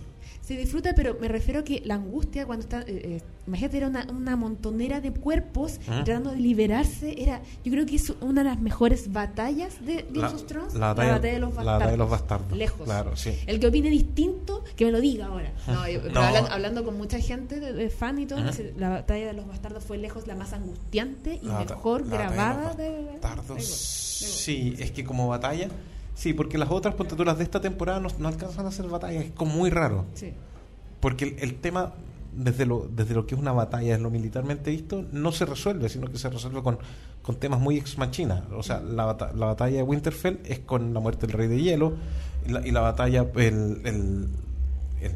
Se 0.52 0.58
disfruta, 0.58 0.92
pero 0.94 1.16
me 1.18 1.28
refiero 1.28 1.60
a 1.60 1.64
que 1.64 1.80
la 1.86 1.94
angustia 1.94 2.44
cuando 2.44 2.62
está, 2.64 2.80
eh, 2.82 2.84
eh, 2.88 3.20
imagínate, 3.46 3.78
era 3.78 3.88
una, 3.88 4.06
una 4.10 4.36
montonera 4.36 5.00
de 5.00 5.10
cuerpos 5.10 5.78
Ujú. 5.88 6.04
tratando 6.04 6.30
de 6.32 6.36
liberarse, 6.40 7.14
era, 7.22 7.40
yo 7.64 7.72
creo 7.72 7.86
que 7.86 7.96
es 7.96 8.10
una 8.20 8.42
de 8.42 8.50
las 8.50 8.60
mejores 8.60 9.12
batallas 9.12 9.82
de 9.82 10.02
Game 10.10 10.18
La, 10.18 10.26
of 10.28 10.44
Thrones, 10.44 10.74
la 10.74 10.88
batalla, 10.88 11.18
de 11.20 11.38
los 11.38 11.54
la 11.54 11.56
bastardos. 11.56 11.64
batalla 11.72 11.90
de 11.90 11.96
los 11.96 12.10
bastardos. 12.10 12.58
Lejos. 12.58 12.82
Claro, 12.84 13.16
sí. 13.16 13.32
El 13.46 13.60
que 13.60 13.66
opine 13.68 13.88
distinto, 13.88 14.62
que 14.76 14.84
me 14.84 14.92
lo 14.92 15.00
diga 15.00 15.26
ahora. 15.26 15.52
No, 15.66 15.88
yo- 15.88 16.02
pero 16.02 16.12
No. 16.14 16.20
hablan- 16.20 16.50
hablando 16.50 16.84
con 16.84 16.98
mucha 16.98 17.18
gente, 17.18 17.58
de, 17.58 17.72
de 17.72 17.88
fan 17.88 18.18
y 18.18 18.26
todo, 18.26 18.42
dice, 18.42 18.74
la 18.76 18.90
batalla 18.90 19.28
de 19.28 19.32
los 19.32 19.46
bastardos 19.46 19.82
fue 19.84 19.96
lejos 19.96 20.26
la 20.26 20.34
más 20.36 20.52
angustiante 20.52 21.40
y 21.42 21.46
La 21.46 21.60
mejor 21.60 22.06
la 22.06 22.14
grabada 22.18 22.74
de 22.74 23.06
bastardos. 23.12 23.56
de- 23.56 23.62
Sí, 23.62 24.74
es 24.78 24.90
que 24.92 25.02
como 25.02 25.28
batalla, 25.28 25.68
sí, 26.14 26.32
porque 26.34 26.58
las 26.58 26.70
otras 26.70 26.94
punturas 26.94 27.38
de 27.38 27.44
esta 27.44 27.60
temporada 27.60 28.00
no, 28.00 28.08
no 28.18 28.28
alcanzan 28.28 28.66
a 28.66 28.70
ser 28.70 28.86
batallas, 28.88 29.24
es 29.24 29.30
como 29.32 29.54
muy 29.54 29.70
raro. 29.70 30.04
Sí. 30.14 30.32
Porque 31.00 31.24
el, 31.24 31.36
el 31.40 31.54
tema, 31.56 31.92
desde 32.36 32.64
lo, 32.66 32.88
desde 32.94 33.14
lo 33.14 33.26
que 33.26 33.34
es 33.34 33.40
una 33.40 33.52
batalla, 33.52 33.94
es 33.94 34.00
lo 34.00 34.10
militarmente 34.10 34.70
visto, 34.70 35.04
no 35.12 35.32
se 35.32 35.44
resuelve, 35.46 35.88
sino 35.88 36.08
que 36.10 36.18
se 36.18 36.28
resuelve 36.30 36.62
con, 36.62 36.78
con 37.22 37.36
temas 37.36 37.60
muy 37.60 37.76
ex 37.78 37.98
machina. 37.98 38.44
O 38.56 38.62
sea, 38.62 38.80
la, 38.80 39.04
bata- 39.06 39.32
la 39.34 39.46
batalla 39.46 39.76
de 39.78 39.82
Winterfell 39.82 40.38
es 40.44 40.60
con 40.60 40.94
la 40.94 41.00
muerte 41.00 41.26
del 41.26 41.36
rey 41.36 41.48
de 41.48 41.60
hielo, 41.60 41.94
y 42.46 42.50
la, 42.52 42.66
y 42.66 42.70
la 42.70 42.80
batalla, 42.80 43.26
el, 43.36 43.80
el- 43.84 44.28
el- 45.00 45.12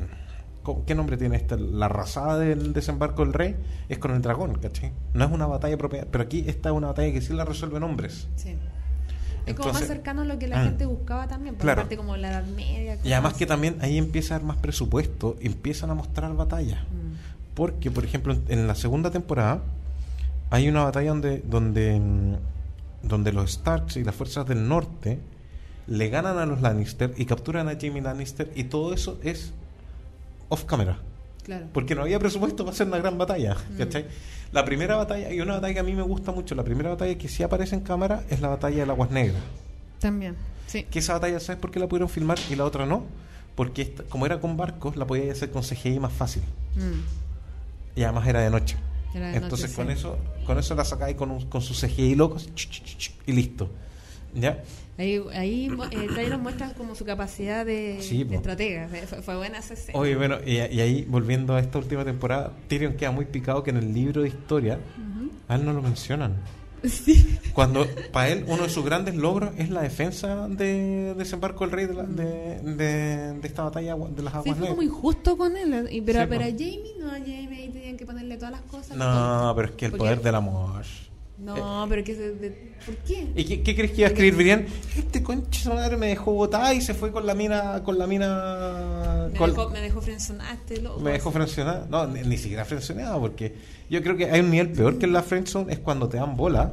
¿cómo- 0.63 0.85
¿qué 0.85 0.95
nombre 0.97 1.17
tiene 1.17 1.37
esta? 1.37 1.57
La 1.57 1.87
arrasada 1.87 2.39
del 2.39 2.73
desembarco 2.73 3.23
del 3.25 3.33
rey 3.33 3.55
es 3.89 3.99
con 3.99 4.11
el 4.11 4.21
dragón, 4.23 4.59
¿cachai? 4.59 4.93
No 5.15 5.25
es 5.25 5.31
una 5.31 5.47
batalla 5.47 5.77
propia, 5.79 6.07
pero 6.11 6.25
aquí 6.25 6.45
esta 6.49 6.71
es 6.71 6.75
una 6.75 6.89
batalla 6.89 7.13
que 7.13 7.21
sí 7.21 7.33
la 7.33 7.45
resuelven 7.45 7.83
hombres. 7.85 8.27
sí. 8.37 8.57
Es 9.47 9.55
como 9.55 9.73
más 9.73 9.87
cercano 9.87 10.23
a 10.23 10.25
lo 10.25 10.39
que 10.39 10.49
la 10.49 10.61
Mm. 10.61 10.65
gente 10.65 10.87
buscaba 10.87 11.29
también, 11.29 11.55
por 11.55 11.63
Claro. 11.63 11.83
parte 11.83 11.97
como 11.97 12.17
la 12.17 12.29
Edad 12.31 12.47
Media. 12.47 12.99
Y 13.05 13.13
además 13.13 13.33
así. 13.33 13.39
que 13.41 13.47
también 13.47 13.77
ahí 13.81 13.97
empieza 13.99 14.35
a 14.35 14.37
haber 14.37 14.47
más 14.49 14.57
presupuesto, 14.59 15.37
empiezan 15.41 15.91
a 15.91 15.95
mostrar 15.95 16.35
batallas. 16.35 16.81
Mm. 16.83 17.55
Porque, 17.55 17.91
por 17.91 18.05
ejemplo, 18.05 18.33
en- 18.35 18.43
en 18.49 18.67
la 18.67 18.75
segunda 18.75 19.11
temporada 19.11 19.63
hay 20.51 20.69
una 20.69 20.85
batalla 20.85 21.09
donde, 21.11 21.39
donde, 21.47 21.99
mm, 22.01 22.35
donde 23.09 23.33
los 23.33 23.53
Starks 23.53 23.97
y 23.97 24.05
las 24.05 24.15
fuerzas 24.15 24.47
del 24.47 24.69
norte 24.69 25.19
le 25.87 26.09
ganan 26.09 26.39
a 26.39 26.47
los 26.47 26.61
Lannister 26.63 27.15
y 27.17 27.25
capturan 27.27 27.69
a 27.69 27.73
Jamie 27.81 28.03
Lannister 28.03 28.51
y 28.57 28.65
todo 28.65 28.93
eso 28.93 29.19
es 29.23 29.53
off 30.49 30.65
camera. 30.65 30.99
Claro. 31.47 31.67
Porque 31.73 31.95
no 31.95 32.03
había 32.03 32.19
presupuesto 32.19 32.65
para 32.65 32.75
hacer 32.75 32.87
una 32.89 32.99
gran 32.99 33.17
batalla. 33.17 33.55
Mm. 33.71 33.79
¿cachai? 33.79 34.07
La 34.53 34.65
primera 34.65 34.97
batalla, 34.97 35.33
y 35.33 35.41
una 35.41 35.55
batalla 35.55 35.75
que 35.75 35.81
a 35.81 35.85
mí 35.85 35.95
me 35.95 36.03
gusta 36.03 36.33
mucho, 36.33 36.55
la 36.57 36.65
primera 36.65 36.91
batalla 36.91 37.17
que 37.17 37.29
sí 37.29 37.43
aparece 37.45 37.77
en 37.77 37.83
cámara 37.83 38.25
es 38.31 38.41
la 38.41 38.49
batalla 38.49 38.79
del 38.79 38.91
Aguas 38.91 39.11
Negras. 39.13 39.41
También. 40.01 40.35
Sí. 40.67 40.83
Que 40.91 40.99
esa 40.99 41.13
batalla, 41.15 41.39
¿sabes 41.41 41.61
por 41.61 41.71
qué 41.71 41.79
la 41.79 41.87
pudieron 41.89 42.09
filmar 42.09 42.37
y 42.51 42.57
la 42.57 42.65
otra 42.65 42.85
no? 42.85 43.05
Porque 43.55 43.83
esta- 43.83 44.03
como 44.05 44.27
era 44.27 44.41
con 44.41 44.57
barcos, 44.57 44.97
la 44.97 45.07
podía 45.07 45.31
hacer 45.33 45.51
con 45.53 45.63
CGI 45.63 46.01
más 46.01 46.13
fácil. 46.13 46.43
Mm. 46.75 47.99
Y 48.01 48.03
además 48.03 48.27
era 48.29 48.41
de 48.41 48.51
noche. 48.51 48.77
Era 49.15 49.31
de 49.31 49.37
Entonces 49.39 49.71
noche, 49.71 49.77
con 49.77 49.87
sí. 49.87 49.93
eso 50.01 50.19
con 50.45 50.59
eso 50.59 50.75
la 50.75 50.85
sacáis 50.85 51.17
con, 51.17 51.31
un- 51.31 51.47
con 51.47 51.63
su 51.63 51.73
CGI 51.75 52.15
locos 52.17 52.49
y 53.27 53.33
listo. 53.33 53.71
¿Ya? 54.35 54.63
Ahí, 54.99 55.21
ahí 55.35 55.71
eh, 55.91 56.09
Tyron 56.15 56.43
muestra 56.43 56.73
como 56.73 56.95
su 56.95 57.05
capacidad 57.05 57.67
de, 57.67 57.99
Sí, 58.01 58.25
de 58.25 58.37
estratega. 58.37 58.89
Fue, 58.89 59.01
fue 59.23 59.37
buena 59.37 59.59
esa 59.59 59.75
escena. 59.75 59.99
Oye, 59.99 60.17
bueno, 60.17 60.37
y, 60.45 60.53
y 60.53 60.81
ahí 60.81 61.05
volviendo 61.09 61.55
a 61.55 61.61
esta 61.61 61.79
última 61.79 62.05
temporada, 62.05 62.53
Tyrion 62.69 62.95
queda 62.95 63.11
muy 63.11 63.27
picado 63.27 63.63
que 63.63 63.71
en 63.71 63.77
el 63.77 63.93
libro 63.93 64.23
de 64.23 64.29
historia 64.29 64.79
Ujú. 64.97 65.31
a 65.49 65.57
él 65.57 65.65
no 65.67 65.73
lo 65.75 65.83
mencionan. 65.83 66.35
Sí. 66.85 67.39
Cuando 67.53 67.87
para 68.13 68.29
él 68.29 68.45
uno 68.47 68.63
de 68.65 68.69
sus 68.69 68.85
grandes 68.85 69.17
logros 69.17 69.51
es 69.59 69.71
la 69.71 69.83
defensa 69.83 70.47
de 70.47 71.15
desembarco 71.17 71.65
del 71.67 71.73
rey 71.73 71.87
de, 71.87 71.95
la- 71.95 72.03
de, 72.05 72.61
de- 72.61 73.33
de 73.41 73.49
esta 73.49 73.65
batalla 73.65 73.97
de 73.97 74.23
las 74.23 74.33
Sí, 74.35 74.39
aguas 74.39 74.59
fue 74.59 74.69
como 74.69 74.83
injusto 74.83 75.37
con 75.37 75.57
él. 75.57 75.89
y- 75.91 76.01
Pero, 76.03 76.21
Sí, 76.21 76.27
pero 76.29 76.43
a 76.45 76.47
Jamie, 76.49 76.93
no, 77.01 77.09
a 77.09 77.19
Jamie 77.19 77.49
ahí 77.63 77.69
tenían 77.73 77.97
que 77.97 78.07
ponerle 78.07 78.37
todas 78.37 78.53
las 78.53 78.61
cosas. 78.63 78.97
No, 78.97 79.53
pero 79.57 79.69
es 79.69 79.75
que 79.75 79.87
el 79.87 79.93
poder 79.93 80.23
del 80.23 80.35
amor. 80.37 80.85
No, 81.39 81.85
pero 81.89 82.03
que 82.03 82.15
se, 82.15 82.33
de- 82.33 82.73
¿por 82.87 82.95
qué? 82.99 83.27
¿Y 83.37 83.45
qué, 83.45 83.63
qué 83.63 83.75
crees 83.77 83.91
que 83.93 83.99
iba 83.99 84.09
a 84.09 84.11
escribir 84.11 84.37
Brian? 84.37 84.67
Este 84.97 85.23
concha 85.23 85.61
su 85.61 85.69
madre 85.69 85.97
me 85.99 86.07
dejó 86.07 86.33
botada 86.33 86.73
y 86.73 86.81
se 86.81 86.95
fue 86.95 87.13
con 87.13 87.27
la 87.27 87.35
mina 87.35 87.83
con 87.85 87.99
la 87.99 88.07
mina 88.07 89.29
Me 89.33 89.39
con- 89.39 89.51
dejó, 89.51 89.69
me 89.71 89.81
dejó 89.83 90.01
frenzonaste, 90.01 90.81
loco. 90.81 91.01
me 91.01 91.13
dejó 91.13 91.31
frencionada. 91.31 91.87
No, 91.91 92.07
ni, 92.07 92.23
ni 92.23 92.39
siquiera 92.39 92.65
frencionada 92.65 93.19
porque 93.19 93.55
yo 93.91 94.03
creo 94.03 94.17
que 94.17 94.31
hay 94.31 94.41
un 94.41 94.51
nivel 94.51 94.73
peor 94.73 94.99
que 94.99 95.05
en 95.07 95.13
la 95.13 95.23
friendzone 95.23 95.73
es 95.75 95.79
cuando 95.81 96.09
te 96.09 96.17
dan 96.17 96.37
bola, 96.37 96.73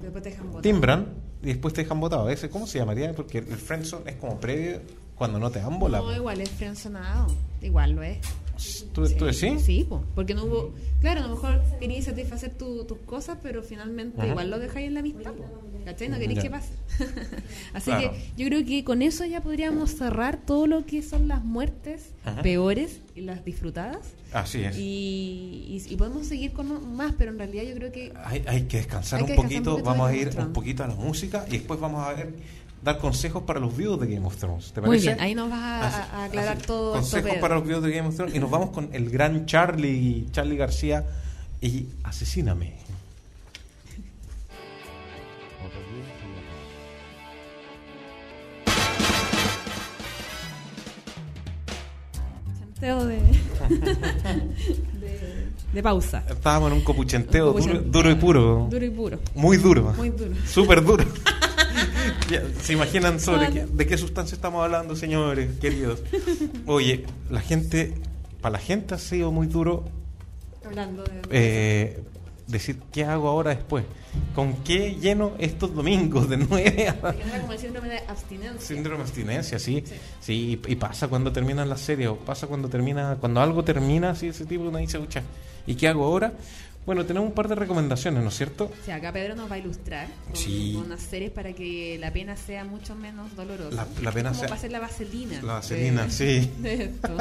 Después 0.00 0.22
te 0.24 0.30
dejan 0.30 0.46
botar. 0.48 0.62
timbran 0.62 1.06
y 1.42 1.46
después 1.46 1.72
te 1.74 1.82
dejan 1.82 2.00
botado. 2.00 2.28
Ese 2.28 2.50
cómo 2.50 2.66
se 2.66 2.78
llamaría? 2.80 3.12
Porque 3.14 3.38
el 3.38 3.44
friendzone 3.56 4.10
es 4.10 4.16
como 4.16 4.40
previo 4.40 4.80
cuando 5.14 5.38
no 5.38 5.50
te 5.52 5.60
dan 5.60 5.78
bola. 5.78 5.98
No, 5.98 6.12
igual 6.12 6.40
es 6.40 6.50
frenzonado. 6.50 7.28
Igual 7.60 7.92
lo 7.92 8.02
es. 8.02 8.18
¿Tú, 8.92 9.08
tú 9.08 9.24
decís? 9.24 9.62
Sí, 9.62 9.84
po, 9.88 10.02
porque 10.14 10.34
no 10.34 10.44
hubo. 10.44 10.74
Claro, 11.00 11.20
a 11.20 11.22
lo 11.28 11.30
mejor 11.30 11.60
querías 11.80 12.04
satisfacer 12.04 12.52
tu- 12.54 12.84
tus 12.84 12.98
cosas, 12.98 13.38
pero 13.42 13.62
finalmente 13.62 14.20
Ajá. 14.20 14.28
igual 14.30 14.50
lo 14.50 14.58
dejáis 14.58 14.86
en 14.88 14.94
la 14.94 15.00
amistad. 15.00 15.32
¿Cachai? 15.84 16.08
No 16.10 16.18
queréis 16.18 16.38
que 16.38 16.48
pase. 16.50 16.72
Así 17.74 17.90
Claro. 17.90 18.12
que 18.12 18.18
yo 18.40 18.46
creo 18.46 18.64
que 18.64 18.84
con 18.84 19.02
eso 19.02 19.24
ya 19.24 19.40
podríamos 19.40 19.90
cerrar 19.96 20.36
todo 20.46 20.68
lo 20.68 20.86
que 20.86 21.02
son 21.02 21.26
las 21.26 21.42
muertes 21.44 22.10
Ajá. 22.24 22.40
peores 22.42 23.00
y 23.16 23.22
las 23.22 23.44
disfrutadas. 23.44 23.98
Así 24.32 24.62
es. 24.62 24.76
Y, 24.78 25.82
y- 25.88 25.92
y 25.92 25.96
podemos 25.96 26.26
seguir 26.26 26.52
con 26.52 26.94
más, 26.96 27.14
pero 27.18 27.32
en 27.32 27.38
realidad 27.38 27.64
yo 27.64 27.74
creo 27.74 27.90
que 27.90 28.12
Hay, 28.24 28.44
hay 28.46 28.62
que 28.62 28.76
descansar 28.76 29.18
Hay 29.18 29.22
un 29.22 29.26
que 29.26 29.32
descansar 29.32 29.62
poquito, 29.62 29.70
un 29.70 29.82
poquito 29.82 29.90
vamos 29.90 30.08
a 30.10 30.14
ir 30.16 30.30
un 30.38 30.52
poquito 30.52 30.84
a 30.84 30.86
la 30.86 30.94
música 30.94 31.44
y 31.48 31.52
después 31.52 31.80
vamos 31.80 32.06
a 32.06 32.12
ver 32.12 32.32
dar 32.82 32.98
consejos 32.98 33.42
para 33.44 33.60
los 33.60 33.76
views 33.76 34.00
de 34.00 34.06
Game 34.12 34.26
of 34.26 34.36
Thrones. 34.36 34.72
¿Te 34.72 34.80
Muy 34.80 34.98
bien, 34.98 35.20
ahí 35.20 35.34
nos 35.34 35.48
vas 35.50 35.60
a, 35.60 35.86
Así- 35.86 35.96
a- 36.12 36.16
a 36.16 36.24
aclarar 36.24 36.56
así, 36.56 36.66
todo 36.66 36.92
Consejos 36.94 37.34
para 37.40 37.54
los 37.54 37.66
views 37.66 37.82
de 37.82 37.90
Game 37.92 38.08
of 38.08 38.16
Thrones 38.16 38.34
y 38.34 38.38
nos 38.40 38.50
vamos 38.50 38.70
con 38.70 38.88
el 38.92 39.08
gran 39.10 39.46
Charlie, 39.46 40.26
Charlie 40.32 40.56
García 40.56 41.04
y 41.60 41.86
Asesíname. 42.02 42.74
chanteo 52.58 53.06
de, 53.06 53.16
de, 55.00 55.48
de 55.72 55.82
pausa. 55.82 56.22
Estábamos 56.28 56.70
en 56.72 56.78
un 56.78 56.84
copuchenteo 56.84 57.52
Un 57.52 57.60
duro, 57.60 57.64
copuchenteo. 57.64 57.92
duro 57.92 58.10
y 58.10 58.14
puro. 58.14 58.66
Duro 58.70 58.84
y 58.84 58.90
puro. 58.90 59.18
Muy 59.34 59.56
duro. 59.56 59.92
Muy 59.96 60.10
duro. 60.10 60.32
Súper 60.46 60.84
duro. 60.84 61.04
Ya, 62.30 62.42
¿Se 62.62 62.72
imaginan 62.72 63.20
sobre 63.20 63.50
qué- 63.50 63.66
de 63.66 63.86
qué 63.86 63.98
sustancia 63.98 64.34
estamos 64.34 64.64
hablando, 64.64 64.96
señores, 64.96 65.58
queridos? 65.60 66.00
Oye, 66.66 67.04
la 67.30 67.40
gente, 67.40 67.94
para 68.40 68.54
la 68.54 68.58
gente 68.58 68.94
ha 68.94 68.98
sido 68.98 69.30
muy 69.32 69.46
duro 69.48 69.84
Hablando 70.64 71.02
de. 71.04 71.20
eh, 71.30 72.02
decir 72.46 72.78
qué 72.92 73.04
hago 73.04 73.28
ahora 73.28 73.50
después. 73.54 73.84
¿Con 74.34 74.54
qué 74.62 74.94
lleno 75.00 75.32
estos 75.38 75.74
domingos 75.74 76.28
de 76.28 76.36
9 76.38 76.88
a 76.88 76.94
como 77.40 77.52
el 77.52 77.58
síndrome 77.58 77.88
de 77.88 77.98
abstinencia. 78.06 78.60
Síndrome 78.60 78.98
de 78.98 79.02
abstinencia, 79.04 79.58
sí. 79.58 79.82
Sí. 79.86 79.94
Sí, 80.20 80.60
y 80.66 80.72
y 80.72 80.76
pasa 80.76 81.08
cuando 81.08 81.32
terminan 81.32 81.68
las 81.68 81.80
series, 81.80 82.08
o 82.10 82.16
pasa 82.16 82.46
cuando 82.46 82.68
termina, 82.68 83.16
cuando 83.20 83.40
algo 83.40 83.64
termina 83.64 84.10
así 84.10 84.28
ese 84.28 84.44
tipo, 84.46 84.64
uno 84.64 84.78
dice, 84.78 84.98
"Ucha, 84.98 85.22
¿y 85.66 85.74
qué 85.74 85.88
hago 85.88 86.04
ahora? 86.04 86.32
Bueno, 86.84 87.06
tenemos 87.06 87.28
un 87.28 87.34
par 87.34 87.46
de 87.46 87.54
recomendaciones, 87.54 88.22
¿no 88.24 88.28
es 88.30 88.36
cierto? 88.36 88.64
O 88.64 88.84
sea, 88.84 88.96
acá 88.96 89.12
Pedro 89.12 89.36
nos 89.36 89.48
va 89.48 89.54
a 89.54 89.58
ilustrar 89.58 90.08
con, 90.26 90.34
Sí. 90.36 90.72
con 90.74 90.86
unas 90.86 91.00
series 91.00 91.30
para 91.30 91.52
que 91.52 91.96
la 92.00 92.12
pena 92.12 92.36
sea 92.36 92.64
mucho 92.64 92.96
menos 92.96 93.36
dolorosa. 93.36 93.76
La- 93.76 93.86
la 94.02 94.10
pena 94.12 94.30
como 94.30 94.40
sea- 94.40 94.48
va 94.48 94.56
a 94.56 94.58
ser 94.58 94.72
la 94.72 94.80
vaselina. 94.80 95.40
La 95.42 95.52
vaselina, 95.54 96.04
de- 96.06 96.10
sí. 96.10 96.50
De 96.58 96.84
esto. 96.84 97.16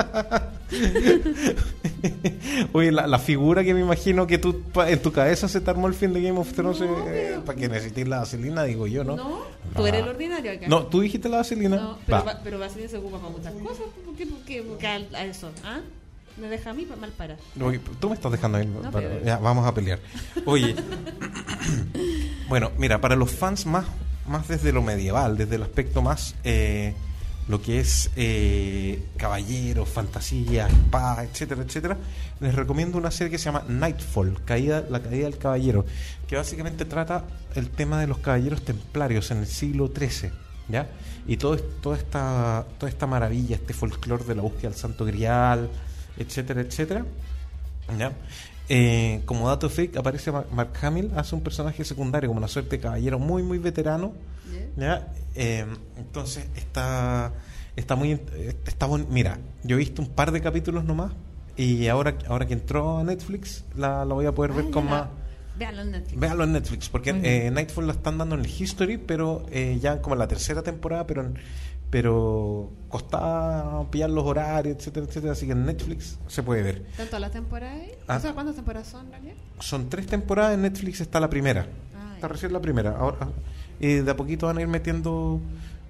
Oye, 2.73 2.91
la, 2.91 3.05
la 3.05 3.19
figura 3.19 3.63
que 3.63 3.73
me 3.73 3.81
imagino 3.81 4.25
que 4.25 4.37
tú 4.39 4.61
pa- 4.61 4.89
en 4.89 5.01
tu 5.01 5.11
cabeza 5.11 5.47
se 5.47 5.61
te 5.61 5.69
armó 5.69 5.87
el 5.87 5.93
fin 5.93 6.13
de 6.13 6.21
Game 6.21 6.39
of 6.39 6.51
Thrones 6.53 6.79
No, 6.79 7.07
eh, 7.07 7.27
pero- 7.29 7.45
para 7.45 7.59
que 7.59 7.69
necesites 7.69 8.07
la 8.07 8.19
vaselina, 8.19 8.63
digo 8.63 8.87
yo, 8.87 9.03
¿no? 9.03 9.15
No, 9.15 9.41
tú 9.75 9.85
eres 9.85 10.01
el 10.01 10.09
ordinario 10.09 10.51
acá. 10.53 10.67
No, 10.67 10.85
tú 10.87 11.01
dijiste 11.01 11.29
la 11.29 11.37
vaselina. 11.37 11.75
No, 11.75 11.97
pero, 12.05 12.17
Va. 12.17 12.23
va- 12.33 12.39
pero 12.43 12.59
vaselina 12.59 12.89
se 12.89 12.97
ocupa 12.97 13.17
para 13.19 13.29
muchas 13.29 13.53
cosas. 13.53 13.85
¿Por 14.05 14.15
qué, 14.15 14.25
por 14.25 14.39
qué, 14.39 14.63
por 14.63 14.77
qué 14.77 14.87
a 14.87 15.25
eso? 15.25 15.51
¿Ah? 15.63 15.81
Me 16.37 16.47
deja 16.47 16.69
a 16.71 16.73
mí 16.73 16.87
mal 16.99 17.11
para. 17.11 17.37
Oye, 17.61 17.79
tú 17.99 18.09
me 18.09 18.15
estás 18.15 18.31
dejando 18.31 18.57
ahí. 18.57 18.65
para- 18.67 18.91
pero- 18.91 19.23
ya, 19.23 19.37
vamos 19.37 19.65
a 19.67 19.73
pelear. 19.73 19.99
Oye, 20.45 20.75
bueno, 22.49 22.71
mira, 22.77 22.99
para 23.01 23.15
los 23.15 23.31
fans 23.31 23.65
más, 23.65 23.85
más 24.27 24.47
desde 24.47 24.71
lo 24.71 24.81
medieval, 24.81 25.37
desde 25.37 25.55
el 25.55 25.63
aspecto 25.63 26.01
más, 26.01 26.35
eh, 26.43 26.93
lo 27.47 27.61
que 27.61 27.79
es 27.79 28.09
eh, 28.15 29.03
caballeros, 29.17 29.89
fantasía, 29.89 30.67
espada, 30.67 31.23
etcétera, 31.23 31.63
etcétera, 31.63 31.97
les 32.39 32.55
recomiendo 32.55 32.97
una 32.97 33.11
serie 33.11 33.31
que 33.31 33.37
se 33.37 33.45
llama 33.45 33.63
Nightfall, 33.67 34.39
caída, 34.45 34.83
la 34.89 35.01
caída 35.01 35.25
del 35.25 35.37
caballero, 35.37 35.85
que 36.27 36.35
básicamente 36.37 36.85
trata 36.85 37.25
el 37.55 37.69
tema 37.69 37.99
de 37.99 38.07
los 38.07 38.19
caballeros 38.19 38.63
templarios 38.63 39.31
en 39.31 39.39
el 39.39 39.47
siglo 39.47 39.91
XIII, 39.95 40.31
¿ya? 40.69 40.87
Y 41.27 41.37
todo, 41.37 41.57
toda 41.57 41.97
esta, 41.97 42.65
toda 42.77 42.89
esta 42.89 43.05
maravilla, 43.07 43.55
este 43.57 43.73
folclore 43.73 44.23
de 44.23 44.35
la 44.35 44.41
búsqueda 44.43 44.69
del 44.69 44.79
Santo 44.79 45.05
Grial, 45.05 45.69
etcétera, 46.17 46.61
etcétera. 46.61 47.05
¿ya? 47.97 48.11
Eh, 48.69 49.21
como 49.25 49.47
dato 49.49 49.69
fake 49.69 49.97
aparece 49.97 50.31
Ma- 50.31 50.45
Mark 50.53 50.71
Hamill, 50.81 51.11
hace 51.15 51.35
un 51.35 51.41
personaje 51.41 51.83
secundario 51.83 52.29
como 52.29 52.37
una 52.37 52.47
suerte 52.47 52.77
de 52.77 52.81
caballero 52.81 53.19
muy 53.19 53.43
muy 53.43 53.57
veterano 53.57 54.13
¿ya? 54.77 55.11
Eh, 55.35 55.65
entonces 55.97 56.45
está 56.55 57.33
está 57.75 57.95
muy 57.95 58.19
está 58.65 58.85
bon- 58.85 59.07
mira 59.09 59.39
yo 59.63 59.75
he 59.75 59.79
visto 59.79 60.01
un 60.01 60.09
par 60.09 60.31
de 60.31 60.39
capítulos 60.41 60.83
nomás 60.85 61.11
y 61.57 61.87
ahora 61.87 62.17
ahora 62.27 62.45
que 62.47 62.53
entró 62.53 62.99
a 62.99 63.03
Netflix 63.03 63.65
la, 63.75 64.05
la 64.05 64.13
voy 64.13 64.25
a 64.25 64.31
poder 64.33 64.53
ver 64.53 64.65
Ah, 64.69 64.71
con 64.71 64.83
ya. 64.85 64.89
más 64.89 65.07
Véanlo 65.57 65.81
en 65.81 65.91
Netflix. 65.91 66.19
Véalo 66.19 66.43
en 66.45 66.53
Netflix, 66.53 66.89
porque 66.89 67.09
eh, 67.23 67.51
Nightfall 67.51 67.85
la 67.85 67.93
están 67.93 68.17
dando 68.17 68.35
en 68.35 68.41
el 68.41 68.47
History, 68.49 68.97
pero 68.97 69.45
eh, 69.51 69.77
ya 69.81 70.01
como 70.01 70.15
en 70.15 70.19
la 70.19 70.27
tercera 70.27 70.63
temporada, 70.63 71.05
pero 71.05 71.21
en- 71.23 71.35
pero 71.91 72.71
costaba 72.87 73.85
pillar 73.91 74.09
los 74.09 74.25
horarios, 74.25 74.77
etcétera, 74.77 75.05
etcétera, 75.05 75.33
así 75.33 75.45
que 75.45 75.51
en 75.51 75.65
Netflix 75.65 76.17
se 76.27 76.41
puede 76.41 76.63
ver. 76.63 76.85
¿Están 76.89 77.07
todas 77.07 77.21
las 77.21 77.31
temporadas 77.31 77.81
ahí? 77.81 77.91
Ah. 78.07 78.15
O 78.15 78.19
sea, 78.21 78.33
¿cuántas 78.33 78.55
temporadas 78.55 78.87
son, 78.87 79.05
en 79.07 79.11
realidad? 79.11 79.33
Son 79.59 79.89
tres 79.89 80.07
temporadas, 80.07 80.55
en 80.55 80.61
Netflix 80.61 81.01
está 81.01 81.19
la 81.19 81.29
primera. 81.29 81.67
Ah, 81.93 82.13
Está 82.15 82.29
recién 82.29 82.53
la 82.53 82.61
primera. 82.61 82.97
Ahora, 82.97 83.27
y 83.79 83.95
de 83.95 84.09
a 84.09 84.15
poquito 84.15 84.47
van 84.47 84.57
a 84.57 84.61
ir 84.61 84.69
metiendo, 84.69 85.41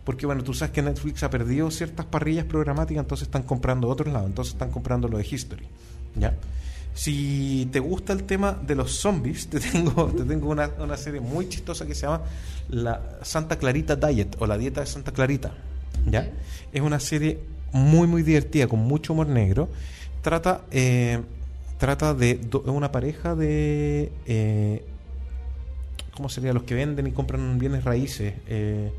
porque 0.03 0.26
bueno, 0.26 0.44
tú 0.44 0.56
sabes 0.56 0.73
que 0.73 0.82
Netflix 0.82 1.22
ha 1.22 1.30
perdido 1.30 1.69
ciertas 1.69 2.07
parrillas 2.07 2.45
programáticas, 2.45 3.03
entonces 3.03 3.28
están 3.28 3.44
comprando 3.44 3.88
otros 3.88 4.11
lados, 4.11 4.28
entonces 4.28 4.53
están 4.53 4.72
comprando 4.72 5.07
lo 5.07 5.19
de 5.19 5.28
History. 5.30 5.68
¿Ya? 6.15 6.34
Si 6.95 7.69
te 7.72 7.80
gusta 7.80 8.11
el 8.11 8.23
tema 8.23 8.53
de 8.53 8.73
los 8.73 8.91
zombies, 8.91 9.48
te 9.52 9.60
tengo, 9.60 10.07
te 10.07 10.23
tengo 10.23 10.49
una, 10.49 10.68
una 10.80 10.98
serie 10.98 11.22
muy 11.22 11.48
chistosa 11.48 11.86
que 11.86 11.94
se 11.94 12.07
llama 12.07 12.22
la 12.69 13.19
Santa 13.22 13.60
Clarita 13.60 13.95
Diet 13.95 14.36
o 14.40 14.48
la 14.48 14.57
dieta 14.57 14.82
de 14.82 14.88
Santa 14.88 15.11
Clarita. 15.11 15.52
¿Ya? 16.06 16.30
Es 16.73 16.82
una 16.82 16.99
serie 16.99 17.40
muy 17.72 18.07
muy 18.07 18.23
divertida, 18.23 18.68
con 18.68 18.80
mucho 18.80 19.14
humor 19.14 19.28
negro. 19.28 19.69
Trata, 20.22 20.61
eh, 20.72 21.19
trata 21.78 22.14
de 22.14 22.36
do- 22.36 22.61
una 22.68 22.91
pareja 22.91 23.36
de 23.36 24.11
eh, 24.26 24.84
¿cómo 26.15 26.30
sería? 26.30 26.53
Los 26.53 26.64
que 26.64 26.76
venden 26.76 27.07
y 27.07 27.11
compran 27.11 27.57
bienes 27.60 27.84
raíces. 27.84 28.34
eh, 28.48 28.91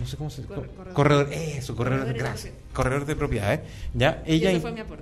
no 0.00 0.06
sé 0.06 0.16
cómo 0.16 0.30
se 0.30 0.42
Cor- 0.44 0.66
corredor. 0.68 0.92
corredor. 0.94 1.28
eso, 1.32 1.76
corredor, 1.76 1.98
Corredores 2.00 2.14
de 2.14 2.18
gracias. 2.28 2.54
Corredor 2.72 3.04
de 3.04 3.14
propiedades. 3.16 3.60
¿Ya? 3.92 4.22
Ella, 4.24 4.50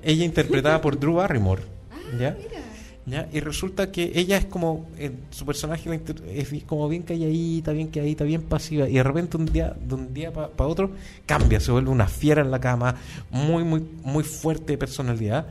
ella 0.02 0.24
interpretada 0.24 0.80
por 0.80 0.98
Drew 1.00 1.14
Barrymore. 1.14 1.62
Ah, 1.92 1.96
¿Ya? 2.18 2.36
mira. 2.36 2.60
¿Ya? 3.06 3.28
Y 3.32 3.40
resulta 3.40 3.90
que 3.90 4.12
ella 4.14 4.36
es 4.36 4.44
como, 4.44 4.86
eh, 4.98 5.10
su 5.30 5.44
personaje 5.46 6.00
es 6.28 6.64
como 6.64 6.86
bien 6.88 7.02
calladita, 7.02 7.72
bien 7.72 7.88
calladita, 7.88 8.24
bien 8.24 8.42
pasiva, 8.42 8.88
y 8.88 8.94
de 8.94 9.02
repente 9.02 9.36
un 9.38 9.46
día, 9.46 9.74
de 9.80 9.94
un 9.94 10.12
día 10.14 10.32
para 10.32 10.68
otro, 10.68 10.90
cambia, 11.26 11.58
se 11.60 11.72
vuelve 11.72 11.90
una 11.90 12.06
fiera 12.06 12.42
en 12.42 12.50
la 12.50 12.60
cama, 12.60 12.96
muy, 13.30 13.64
muy, 13.64 13.82
muy 14.04 14.22
fuerte 14.22 14.74
de 14.74 14.78
personalidad, 14.78 15.46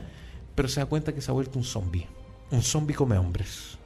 pero 0.54 0.68
se 0.68 0.80
da 0.80 0.86
cuenta 0.86 1.12
que 1.12 1.20
se 1.20 1.30
ha 1.30 1.34
vuelto 1.34 1.58
un 1.58 1.64
zombie. 1.64 2.06
Un 2.52 2.62
zombie 2.62 2.94
come 2.94 3.18
hombres. 3.18 3.76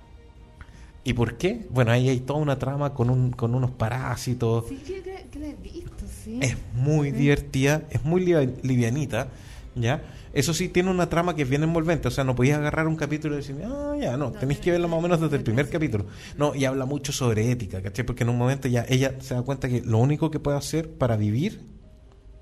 ¿Y 1.03 1.13
por 1.15 1.37
qué? 1.37 1.67
Bueno, 1.71 1.91
ahí 1.91 2.09
hay 2.09 2.21
toda 2.21 2.39
una 2.41 2.59
trama 2.59 2.95
con, 2.95 3.11
un, 3.11 3.31
con 3.33 3.55
unos 3.55 3.71
parásitos. 3.71 4.67
Sí, 4.69 4.77
que, 4.77 5.03
que, 5.03 5.27
que 5.31 5.39
la 5.39 5.47
he 5.49 5.55
visto, 5.57 6.05
sí. 6.25 6.39
Es 6.41 6.57
muy 6.75 7.11
Sí. 7.11 7.17
divertida, 7.17 7.83
es 7.91 8.05
muy 8.05 8.25
livi- 8.25 8.55
livianita, 8.63 9.29
¿ya? 9.75 10.03
Eso 10.35 10.53
sí, 10.53 10.69
tiene 10.69 10.91
una 10.91 11.09
trama 11.09 11.35
que 11.37 11.43
es 11.43 11.49
bien 11.49 11.63
envolvente, 11.63 12.09
o 12.09 12.11
sea, 12.11 12.25
no 12.25 12.35
podías 12.35 12.59
agarrar 12.59 12.89
un 12.89 12.97
capítulo 12.97 13.35
y 13.35 13.39
decir, 13.39 13.57
ah, 13.65 13.95
ya, 14.01 14.17
no, 14.17 14.33
tenéis 14.33 14.59
que 14.59 14.73
verlo 14.73 14.89
más 14.89 14.99
o 14.99 15.03
menos 15.03 15.21
desde 15.21 15.37
el 15.37 15.43
primer 15.45 15.71
capítulo. 15.71 16.07
No, 16.37 16.55
y 16.55 16.65
habla 16.65 16.85
mucho 16.87 17.13
sobre 17.13 17.51
ética, 17.51 17.81
¿cachai? 17.81 18.05
Porque 18.05 18.25
en 18.25 18.31
un 18.31 18.39
momento 18.39 18.67
ya 18.69 18.85
ella 18.89 19.15
se 19.21 19.35
da 19.35 19.43
cuenta 19.43 19.69
que 19.69 19.81
lo 19.83 19.99
único 19.99 20.31
que 20.31 20.41
puede 20.41 20.57
hacer 20.57 20.91
para 20.91 21.17
vivir 21.17 21.61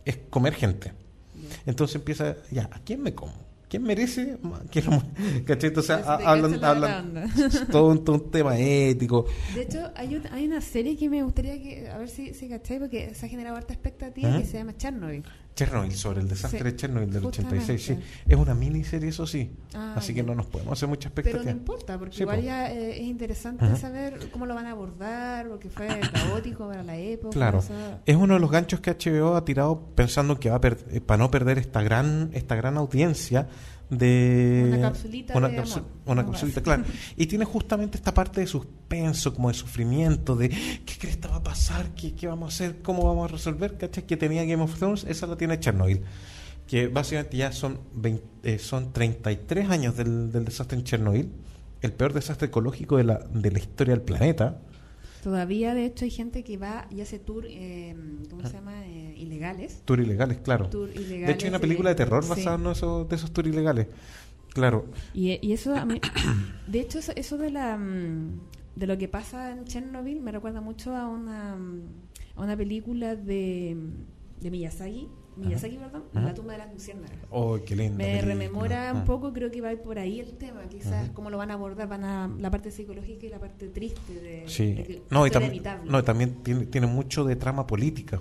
es 0.05 0.19
comer 0.31 0.55
gente. 0.55 0.93
Entonces 1.67 1.97
empieza, 1.97 2.37
ya, 2.51 2.69
¿a 2.73 2.81
quién 2.81 3.03
me 3.03 3.15
como? 3.15 3.35
¿Quién 3.69 3.85
merece? 3.85 4.37
¿Quién 4.71 4.85
no- 4.87 5.03
¿Cachai? 5.47 5.69
Entonces 5.69 5.91
ha- 5.91 6.17
hablan, 6.27 6.61
todo, 7.71 7.89
un, 7.89 8.05
todo 8.05 8.17
un 8.17 8.31
tema 8.31 8.59
ético. 8.59 9.27
De 9.55 9.63
hecho, 9.63 9.91
hay, 9.95 10.15
un- 10.17 10.27
hay 10.31 10.47
una 10.47 10.61
serie 10.61 10.97
que 10.97 11.09
me 11.09 11.23
gustaría 11.23 11.61
que, 11.63 11.89
a 11.89 11.97
ver 11.99 12.09
si, 12.09 12.35
si 12.35 12.49
cachai, 12.49 12.79
porque 12.81 13.15
se 13.15 13.25
ha 13.27 13.29
generado 13.29 13.57
harta 13.57 13.73
expectativa 13.73 14.29
que 14.39 14.45
se 14.47 14.59
llama 14.59 14.77
Chernobyl. 14.77 15.23
Chernobyl, 15.55 15.93
sobre 15.95 16.21
el 16.21 16.29
desastre 16.29 16.59
Sí, 16.61 16.65
de 16.65 16.77
Chernobyl 16.77 17.11
del 17.13 17.27
86, 17.27 17.81
sí. 17.83 17.89
justamente. 17.95 18.35
Es 18.35 18.37
una 18.39 18.55
miniserie, 18.55 19.09
eso 19.11 19.27
sí. 19.27 19.51
Ah, 19.75 19.95
Así 19.97 20.15
que 20.15 20.23
no 20.23 20.35
nos 20.35 20.47
podemos 20.47 20.73
hacer 20.79 20.89
mucha 20.89 21.11
Pero 21.11 21.25
no 21.27 21.31
expectativa. 21.31 21.51
importa, 21.61 21.99
porque 21.99 22.17
Sí, 22.17 22.23
igual 22.23 22.39
po. 22.39 22.45
ya 22.45 22.73
eh, 22.73 22.93
es 22.97 23.03
interesante 23.03 23.65
Ajá. 23.65 23.77
saber 23.77 24.31
cómo 24.33 24.47
lo 24.47 24.55
van 24.55 24.67
a 24.67 24.71
abordar, 24.71 25.49
porque 25.49 25.69
fue 25.69 25.89
caótico 26.13 26.67
para 26.69 26.83
la 26.83 26.97
época. 26.97 27.31
Claro. 27.35 27.59
o 27.59 27.63
sea, 27.63 28.01
Es 28.07 28.17
uno 28.17 28.35
de 28.35 28.41
los 28.41 28.51
ganchos 28.51 28.81
que 28.81 28.91
HBO 28.91 29.37
ha 29.37 29.45
tirado 29.45 29.79
pensando 29.95 30.41
que 30.41 30.49
va 30.51 30.57
a 30.57 30.61
per- 30.61 30.79
eh, 30.91 31.01
para 31.01 31.19
no 31.19 31.31
perder 31.31 31.59
esta 31.59 31.83
gran 31.83 32.31
esta 32.33 32.55
gran 32.57 32.77
audiencia 32.79 33.47
de 33.97 34.65
Una 34.69 34.81
capsulita 34.81 35.37
una, 35.37 35.49
de 35.49 35.57
capsu- 35.59 35.77
amor. 35.79 35.91
una 36.07 36.23
No 36.23 36.31
capsulita, 36.31 36.61
más. 36.61 36.65
claro. 36.65 36.85
Y 37.17 37.27
tiene 37.27 37.45
justamente 37.45 37.99
esta 37.99 38.15
parte 38.15 38.41
de 38.41 38.47
suspenso, 38.47 39.35
como 39.35 39.49
de 39.49 39.55
sufrimiento, 39.55 40.35
de 40.35 40.49
qué 40.49 40.95
crees 40.99 41.19
que 41.19 41.29
va 41.29 41.37
a 41.37 41.43
pasar, 41.43 41.91
qué, 41.95 42.15
qué 42.15 42.27
vamos 42.27 42.53
a 42.53 42.55
hacer, 42.55 42.81
cómo 42.83 43.05
vamos 43.07 43.29
a 43.29 43.33
resolver, 43.33 43.77
¿cachai? 43.77 44.05
Que 44.07 44.17
tenía 44.17 44.45
Game 44.45 44.63
of 44.63 44.77
Thrones, 44.79 45.05
esa 45.09 45.27
la 45.27 45.37
tiene 45.37 45.61
Chernobyl. 45.61 46.03
Que 46.67 46.89
básicamente 46.89 47.37
ya 47.37 47.53
son 47.53 47.79
20 47.95 48.23
eh, 48.45 48.59
son 48.59 48.93
33 48.93 49.69
años 49.69 49.97
del, 49.97 50.33
del 50.33 50.45
desastre 50.47 50.79
en 50.79 50.85
Chernobyl, 50.85 51.29
el 51.83 51.93
peor 51.93 52.13
desastre 52.15 52.49
ecológico 52.49 52.97
de 52.97 53.05
la, 53.05 53.19
de 53.19 53.51
la 53.51 53.59
historia 53.59 53.95
del 53.95 54.03
planeta. 54.03 54.59
Todavía, 55.23 55.73
de 55.73 55.85
hecho, 55.85 56.05
hay 56.05 56.11
gente 56.11 56.43
que 56.43 56.57
va 56.57 56.87
y 56.91 57.01
hace 57.01 57.21
tour, 57.21 57.47
eh, 57.49 57.95
¿cómo 58.29 58.45
se 58.45 58.55
llama? 58.55 58.85
Eh, 58.87 59.15
ilegales. 59.17 59.83
Tour 59.85 60.01
ilegales, 60.01 60.39
claro. 60.39 60.69
Tour 60.69 60.91
ilegales. 60.91 61.27
De 61.27 61.33
hecho, 61.33 61.47
hay 61.47 61.51
una 61.51 61.61
película 61.61 61.91
de 61.91 61.95
terror 61.95 62.25
sí. 62.25 62.31
basada 62.31 62.57
en 62.57 62.67
esos, 62.67 63.09
de 63.09 63.15
esos 63.15 63.33
tours 63.33 63.49
ilegales. 63.49 63.87
Claro. 64.53 64.87
Y, 65.15 65.39
y 65.47 65.53
eso 65.53 65.77
a 65.77 65.85
mí, 65.85 66.01
de 66.67 66.81
hecho, 66.81 66.99
eso, 66.99 67.13
eso 67.15 67.39
de 67.39 67.51
la 67.51 67.77
mm, 67.77 68.41
de 68.75 68.87
lo 68.87 68.99
que 68.99 69.07
pasa 69.07 69.53
en 69.53 69.65
Chernobyl 69.65 70.21
me 70.21 70.33
recuerda 70.33 70.61
mucho 70.61 70.97
a 70.97 71.07
una 71.07 71.55
mm, 71.55 71.83
a 72.37 72.43
una 72.43 72.57
película 72.57 73.15
de, 73.15 73.77
de 74.41 74.51
Miyazaki, 74.51 75.09
Miyazaki, 75.37 75.77
perdón, 75.77 76.05
Ajá. 76.15 76.27
La 76.27 76.35
tumba 76.35 76.53
de 76.53 76.59
las 76.59 76.73
luciérnagas. 76.73 77.17
Oh, 77.31 77.59
qué 77.65 77.75
lindo. 77.75 77.97
Me 77.97 78.21
rememora 78.21 78.93
un 78.95 79.05
poco, 79.05 79.33
creo 79.33 79.51
que 79.51 79.61
va 79.61 79.71
por 79.83 79.99
ahí 79.99 80.21
el 80.21 80.33
tema, 80.35 80.63
quizás 80.69 81.05
Ujú. 81.07 81.15
cómo 81.15 81.31
lo 81.31 81.39
van 81.39 81.51
a 81.51 81.55
abordar, 81.55 81.89
van 81.89 82.05
a 82.05 82.29
la 82.39 82.51
parte 82.51 82.71
psicológica 82.71 83.27
y 83.27 83.29
la 83.31 83.39
parte 83.39 83.69
triste 83.69 84.13
de, 84.15 84.45
Sí. 84.47 84.75
de 84.75 84.85
que 84.85 85.03
No, 85.11 85.25
y, 85.25 85.29
esto 85.29 85.39
tam- 85.39 85.43
era 85.45 85.53
evitable. 85.53 85.91
no, 85.91 85.99
y 85.99 86.03
también 86.03 86.35
tiene, 86.43 86.67
tiene 86.67 86.87
mucho 86.87 87.25
de 87.25 87.37
trama 87.37 87.67
política. 87.67 88.21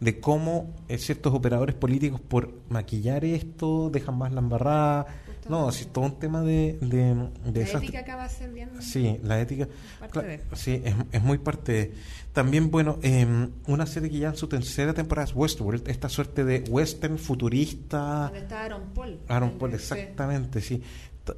De 0.00 0.20
cómo 0.20 0.74
eh, 0.88 0.98
ciertos 0.98 1.34
operadores 1.34 1.74
políticos, 1.74 2.20
por 2.20 2.52
maquillar 2.68 3.24
esto, 3.24 3.90
dejan 3.90 4.16
más 4.18 4.32
la 4.32 4.40
embarrada. 4.40 5.06
No, 5.48 5.68
es 5.68 5.86
todo 5.92 6.04
un 6.04 6.18
tema 6.18 6.42
de. 6.42 6.78
de, 6.80 7.28
de 7.50 7.64
la 7.64 7.78
ética 7.78 8.00
acá 8.00 8.16
va 8.16 8.24
a 8.24 8.28
ser 8.28 8.52
bien 8.52 8.70
Sí, 8.80 9.18
la 9.22 9.40
ética. 9.40 9.68
parte 9.98 10.22
de. 10.22 10.40
Sí, 10.54 10.80
es, 10.84 10.94
es 11.12 11.22
muy 11.22 11.38
parte 11.38 11.72
de. 11.72 11.94
También, 12.32 12.70
bueno, 12.70 12.98
eh, 13.02 13.48
una 13.66 13.86
serie 13.86 14.10
que 14.10 14.18
ya 14.18 14.28
en 14.28 14.36
su 14.36 14.46
tercera 14.48 14.94
temporada 14.94 15.26
es 15.28 15.34
Westworld, 15.34 15.88
esta 15.88 16.08
suerte 16.08 16.44
de 16.44 16.64
western 16.70 17.18
futurista. 17.18 18.24
Donde 18.24 18.38
está 18.40 18.64
Aaron 18.64 18.90
Paul. 18.94 19.18
Aaron 19.28 19.58
Paul, 19.58 19.70
sí. 19.70 19.76
exactamente, 19.76 20.60
sí. 20.60 20.82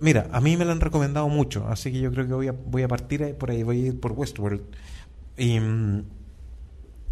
Mira, 0.00 0.28
a 0.30 0.40
mí 0.40 0.56
me 0.56 0.64
lo 0.64 0.72
han 0.72 0.80
recomendado 0.80 1.28
mucho, 1.28 1.66
así 1.66 1.90
que 1.90 2.00
yo 2.00 2.12
creo 2.12 2.26
que 2.26 2.34
voy 2.34 2.48
a, 2.48 2.52
voy 2.52 2.82
a 2.82 2.88
partir 2.88 3.34
por 3.36 3.50
ahí, 3.50 3.62
voy 3.62 3.82
a 3.84 3.86
ir 3.88 4.00
por 4.00 4.12
Westworld. 4.12 4.62
Y, 5.36 5.58
mm, 5.58 6.04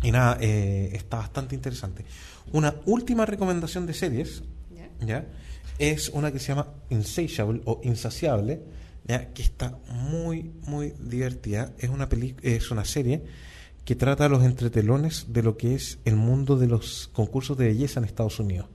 y 0.03 0.11
nada, 0.13 0.39
eh, 0.41 0.91
está 0.93 1.17
bastante 1.17 1.55
interesante. 1.55 2.05
Una 2.53 2.75
última 2.87 3.27
recomendación 3.27 3.87
de 3.87 3.95
series, 3.95 4.43
¿Ya? 4.71 5.07
¿ya? 5.07 5.27
Es 5.79 6.09
una 6.09 6.33
que 6.33 6.39
se 6.39 6.49
llama 6.49 6.69
Insatiable 6.91 7.63
o 7.65 7.81
Insaciable, 7.85 8.61
¿ya? 9.07 9.33
Que 9.33 9.43
está 9.43 9.79
muy, 9.91 10.51
muy 10.67 10.95
divertida. 10.99 11.73
Es 11.79 11.91
una, 11.91 12.09
peli 12.09 12.35
es 12.43 12.71
una 12.71 12.85
serie 12.85 13.23
que 13.85 13.95
trata 13.95 14.29
los 14.29 14.45
entretelones 14.45 15.27
de 15.29 15.43
lo 15.43 15.57
que 15.57 15.75
es 15.75 15.99
el 16.05 16.17
mundo 16.17 16.59
de 16.59 16.67
los 16.67 17.09
concursos 17.13 17.57
de 17.57 17.69
belleza 17.69 18.01
en 18.01 18.05
Estados 18.05 18.39
Unidos. 18.39 18.69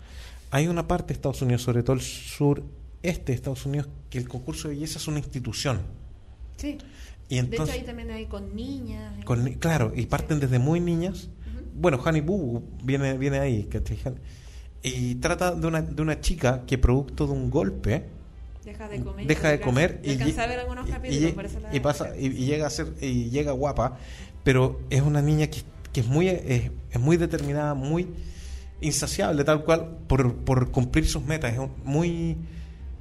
Hay 0.50 0.68
una 0.68 0.88
parte 0.88 1.10
de 1.10 1.14
Estados 1.14 1.42
Unidos, 1.42 1.62
sobre 1.62 1.84
todo 1.84 1.96
el 1.96 2.02
sureste 2.02 3.26
de 3.26 3.34
Estados 3.34 3.66
Unidos, 3.66 3.90
que 4.10 4.18
el 4.18 4.28
concurso 4.28 4.68
de 4.68 4.76
belleza 4.76 4.98
es 4.98 5.08
una 5.08 5.20
institución. 5.20 5.82
Sí. 6.58 6.78
Y 7.30 7.36
de 7.36 7.42
hecho, 7.42 7.52
entonces, 7.52 7.76
ahí 7.76 7.84
también 7.84 8.12
hay 8.12 8.26
con 8.26 8.56
niñas. 8.56 9.24
con 9.26 9.46
claro, 9.54 9.94
y 9.96 10.06
parten 10.06 10.40
desde 10.40 10.60
muy 10.60 10.80
niñas. 10.80 11.30
Bueno, 11.76 12.02
Honey 12.04 12.22
Boo 12.22 12.64
viene, 12.84 13.18
viene 13.18 13.40
ahí, 13.40 13.66
¿cachai? 13.66 14.00
Y 14.84 15.16
trata 15.16 15.56
de 15.56 15.66
una, 15.66 15.82
de 15.82 16.02
una 16.02 16.20
chica 16.20 16.64
que 16.68 16.78
producto 16.78 17.26
de 17.26 17.34
un 17.34 17.50
golpe 17.50 18.06
Deja 18.64 18.88
de 18.88 19.02
comer. 19.02 19.28
deja 19.28 19.50
de 19.50 19.60
comer 19.60 20.00
y, 20.04 20.12
y, 21.74 21.80
pasa 21.82 22.16
y, 22.18 22.28
y 22.28 22.46
llega 22.46 22.68
a 22.68 22.70
ser 22.70 22.94
y 23.02 23.30
llega 23.30 23.52
guapa 23.52 23.98
pero 24.46 24.80
es 24.90 25.02
una 25.02 25.22
niña 25.22 25.48
que, 25.48 25.64
que 25.92 26.00
es 26.00 26.08
muy 26.08 26.30
es, 26.30 26.72
es 26.92 27.00
muy 27.00 27.18
determinada 27.18 27.74
muy 27.74 28.08
insaciable, 28.84 29.44
tal 29.44 29.64
cual, 29.64 29.98
por, 30.08 30.36
por 30.36 30.72
cumplir 30.72 31.08
sus 31.08 31.24
metas. 31.24 31.54
Es 31.54 31.60
muy, 31.84 32.38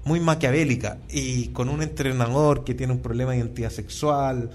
muy 0.05 0.21
maquiavélica 0.21 0.99
y 1.11 1.49
con 1.49 1.69
un 1.69 1.83
entrenador 1.83 2.65
que 2.65 2.75
tiene 2.75 2.93
un 2.93 3.01
problema 3.01 3.33
de 3.33 3.39
identidad 3.39 3.71
sexual 3.71 4.51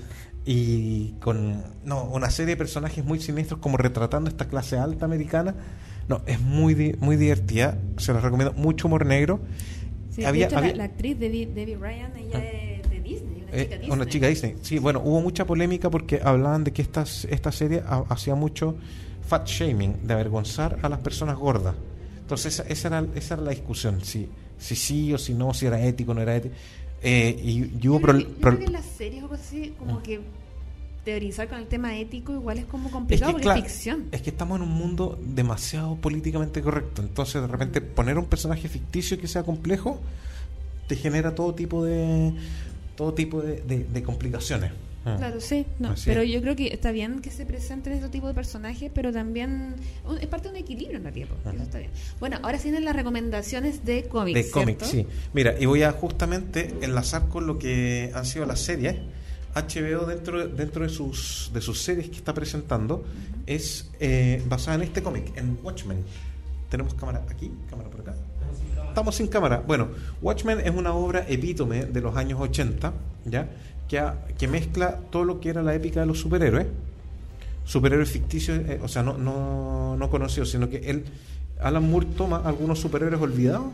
y 0.46 1.12
con 1.20 1.64
no, 1.84 2.06
una 2.06 2.30
serie 2.30 2.56
de 2.56 2.58
personajes 2.58 3.04
muy 3.04 3.20
siniestros 3.20 3.60
como 3.60 3.78
retratando 3.78 4.30
esta 4.30 4.48
clase 4.48 4.78
alta 4.78 5.06
americana. 5.06 5.56
No, 6.08 6.22
es 6.26 6.40
muy, 6.40 6.74
di- 6.74 6.96
muy 7.00 7.16
divertida, 7.18 7.78
se 7.98 8.14
los 8.14 8.24
recomiendo. 8.24 8.54
Mucho 8.54 8.88
humor 8.88 9.06
negro. 9.06 9.40
Sí, 10.10 10.24
Había- 10.24 10.48
de 10.48 10.54
hecho, 10.54 10.56
la- 10.56 10.62
había- 10.68 10.76
la, 10.76 10.84
actriz 10.86 11.20
Debbie, 11.20 11.46
Debbie 11.48 11.76
Ryan, 11.76 12.12
ella 12.18 12.38
Ah. 12.40 12.44
es 12.46 12.90
de 12.90 13.02
Disney, 13.02 13.44
una 13.44 13.52
Eh, 13.58 13.64
chica 13.64 13.76
Disney. 13.78 13.92
una 13.92 14.06
chica 14.08 14.28
Disney. 14.28 14.56
Sí, 14.62 14.80
bueno, 14.80 15.02
hubo 15.04 15.22
mucha 15.22 15.46
polémica 15.46 15.90
porque 15.90 16.20
hablaban 16.24 16.64
de 16.64 16.72
que 16.74 16.82
esta, 16.82 17.04
esta 17.30 17.52
serie 17.52 17.84
ha- 17.86 18.06
hacía 18.10 18.36
mucho 18.36 18.76
fat 19.28 19.46
shaming, 19.48 20.08
de 20.08 20.14
avergonzar 20.14 20.80
a 20.82 20.90
las 20.90 21.00
personas 21.00 21.36
gordas. 21.38 21.76
Entonces, 22.22 22.54
esa, 22.60 22.64
esa 22.70 22.88
era, 22.88 23.06
esa 23.16 23.34
era 23.36 23.44
la 23.44 23.52
discusión, 23.52 24.02
si, 24.04 24.30
si 24.58 24.76
sí 24.76 25.14
o 25.14 25.18
si 25.18 25.34
no, 25.34 25.54
si 25.54 25.66
era 25.66 25.84
ético 25.86 26.12
o 26.12 26.16
no 26.16 26.22
era 26.22 26.36
ético. 26.38 26.56
Eh, 27.04 27.38
y, 27.44 27.50
y 27.66 27.78
Yo 27.80 27.92
hubo 27.92 28.02
creo, 28.02 28.16
pro- 28.16 28.18
que, 28.18 28.24
yo 28.34 28.40
pro- 28.40 28.50
creo 28.52 28.60
que 28.60 28.66
en 28.66 28.74
las 28.74 28.86
series 28.86 29.24
o 29.24 29.28
cosas 29.30 29.46
así, 29.46 29.74
como 29.78 30.00
Mm. 30.00 30.02
que 30.04 30.20
teorizar 31.12 31.48
con 31.48 31.58
el 31.60 31.68
tema 31.68 31.98
ético 31.98 32.34
igual 32.34 32.58
es 32.58 32.66
como 32.66 32.88
es 32.88 32.94
complicado 32.94 33.30
que, 33.30 33.34
porque 33.34 33.44
claro, 33.44 33.60
es 33.60 33.72
ficción. 33.72 34.06
es 34.12 34.22
que 34.22 34.30
estamos 34.30 34.58
en 34.58 34.64
un 34.64 34.74
mundo 34.74 35.18
demasiado 35.24 35.96
políticamente 35.96 36.62
correcto. 36.62 37.02
Entonces, 37.02 37.42
de 37.42 37.48
repente, 37.48 37.80
poner 37.82 38.18
un 38.18 38.26
personaje 38.26 38.68
ficticio 38.68 39.18
que 39.20 39.28
sea 39.28 39.44
complejo 39.44 40.02
te 40.88 40.96
genera 40.98 41.34
todo 41.34 41.54
tipo 41.56 41.84
de 41.86 42.34
todo 42.96 43.14
tipo 43.14 43.42
de, 43.42 43.62
de- 43.62 43.86
de 43.86 44.04
complicaciones. 44.04 44.72
Mm. 45.06 45.16
Claro, 45.18 45.40
sí, 45.40 45.66
no, 45.80 45.92
Así 45.92 46.04
pero 46.10 46.22
es. 46.22 46.30
yo 46.32 46.42
creo 46.42 46.56
que 46.58 46.68
está 46.74 46.92
bien 46.92 47.22
que 47.22 47.32
se 47.32 47.46
presenten 47.46 47.94
este 47.94 48.10
tipo 48.10 48.28
de 48.28 48.34
personajes, 48.34 48.92
pero 48.94 49.14
también 49.14 49.76
un- 50.06 50.18
es 50.18 50.28
parte 50.28 50.50
de 50.50 50.56
un 50.56 50.58
equilibrio 50.58 50.98
en 50.98 51.04
realidad, 51.04 51.28
porque 51.30 51.56
eso 51.56 51.64
está 51.64 51.78
bien. 51.78 51.92
Bueno, 52.20 52.38
ahora 52.44 52.58
sí 52.58 52.66
vienen 52.66 52.84
las 52.86 52.96
recomendaciones 52.96 53.86
de 53.86 54.04
cómics, 54.10 54.36
de 54.46 54.52
cómics, 54.52 54.88
sí. 54.88 55.06
Mira, 55.34 55.56
y 55.58 55.66
voy 55.68 55.84
a 55.84 55.92
justamente 55.94 56.74
enlazar 56.82 57.30
con 57.30 57.48
lo 57.48 57.58
que 57.58 58.12
han 58.14 58.26
sido 58.26 58.46
las 58.46 58.60
series. 58.60 58.96
HBO 59.62 60.06
dentro 60.06 60.48
dentro 60.48 60.84
de 60.84 60.90
sus 60.90 61.50
de 61.54 61.62
sus 61.62 61.82
series 61.82 62.10
que 62.10 62.16
está 62.18 62.34
presentando 62.34 63.04
es 63.46 63.90
eh, 64.00 64.44
basada 64.48 64.76
en 64.76 64.84
este 64.84 65.02
cómic, 65.02 65.36
en 65.38 65.58
Watchmen. 65.64 66.04
Tenemos 66.70 66.94
cámara 66.96 67.24
aquí, 67.30 67.50
cámara 67.70 67.90
por 67.90 68.02
acá. 68.02 68.16
Estamos 68.90 69.16
sin 69.16 69.28
cámara. 69.28 69.64
Bueno, 69.66 69.88
Watchmen 70.22 70.60
es 70.60 70.72
una 70.72 70.94
obra 70.94 71.26
epítome 71.28 71.86
de 71.86 72.02
los 72.02 72.16
años 72.18 72.40
80, 72.42 72.94
¿ya? 73.26 73.50
Que, 73.88 74.00
ha- 74.00 74.26
que 74.38 74.48
mezcla 74.48 75.00
todo 75.12 75.24
lo 75.24 75.40
que 75.40 75.50
era 75.50 75.62
la 75.64 75.74
épica 75.76 76.02
de 76.02 76.08
los 76.08 76.20
superhéroes, 76.20 76.68
superhéroes 77.64 78.10
ficticios, 78.10 78.60
eh, 78.60 78.80
o 78.84 78.88
sea, 78.88 79.04
no, 79.04 79.18
no, 79.18 79.96
no 79.98 80.10
conocidos, 80.10 80.50
sino 80.52 80.70
que 80.70 80.78
él, 80.90 81.06
Alan 81.62 81.90
Moore 81.90 82.08
toma 82.18 82.38
algunos 82.38 82.80
superhéroes 82.80 83.22
olvidados 83.22 83.68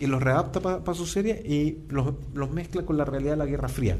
y 0.00 0.06
los 0.06 0.22
readapta 0.22 0.60
para 0.60 0.94
su 0.94 1.06
serie 1.06 1.42
y 1.44 1.78
los, 1.88 2.14
los 2.34 2.50
mezcla 2.50 2.82
con 2.82 2.96
la 2.96 3.04
realidad 3.04 3.32
de 3.32 3.38
la 3.38 3.46
Guerra 3.46 3.68
Fría. 3.68 3.98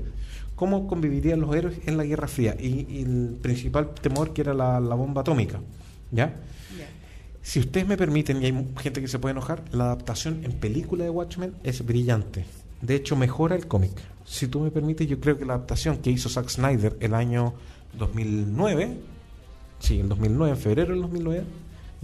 ¿Cómo 0.54 0.86
convivirían 0.86 1.40
los 1.40 1.54
héroes 1.54 1.78
en 1.86 1.96
la 1.96 2.04
Guerra 2.04 2.28
Fría? 2.28 2.56
Y, 2.58 2.86
y 2.88 3.02
el 3.02 3.38
principal 3.42 3.90
temor 3.94 4.32
que 4.32 4.42
era 4.42 4.54
la, 4.54 4.78
la 4.80 4.94
bomba 4.94 5.22
atómica, 5.22 5.60
¿ya? 6.10 6.34
Si 7.42 7.60
ustedes 7.60 7.86
me 7.86 7.98
permiten, 7.98 8.42
y 8.42 8.46
hay 8.46 8.68
gente 8.80 9.02
que 9.02 9.08
se 9.08 9.18
puede 9.18 9.32
enojar, 9.32 9.62
la 9.70 9.84
adaptación 9.84 10.40
en 10.44 10.52
película 10.52 11.04
de 11.04 11.10
Watchmen 11.10 11.52
es 11.62 11.84
brillante. 11.84 12.46
De 12.80 12.94
hecho, 12.94 13.16
mejora 13.16 13.54
el 13.54 13.66
cómic. 13.66 13.92
Si 14.24 14.48
tú 14.48 14.60
me 14.60 14.70
permites, 14.70 15.06
yo 15.06 15.20
creo 15.20 15.36
que 15.36 15.44
la 15.44 15.52
adaptación 15.52 15.98
que 15.98 16.10
hizo 16.10 16.30
Zack 16.30 16.48
Snyder 16.48 16.96
el 17.00 17.12
año 17.12 17.52
2009, 17.98 18.96
sí, 19.78 20.00
el 20.00 20.08
2009, 20.08 20.52
en 20.52 20.58
febrero 20.58 20.92
del 20.94 21.02
2009, 21.02 21.44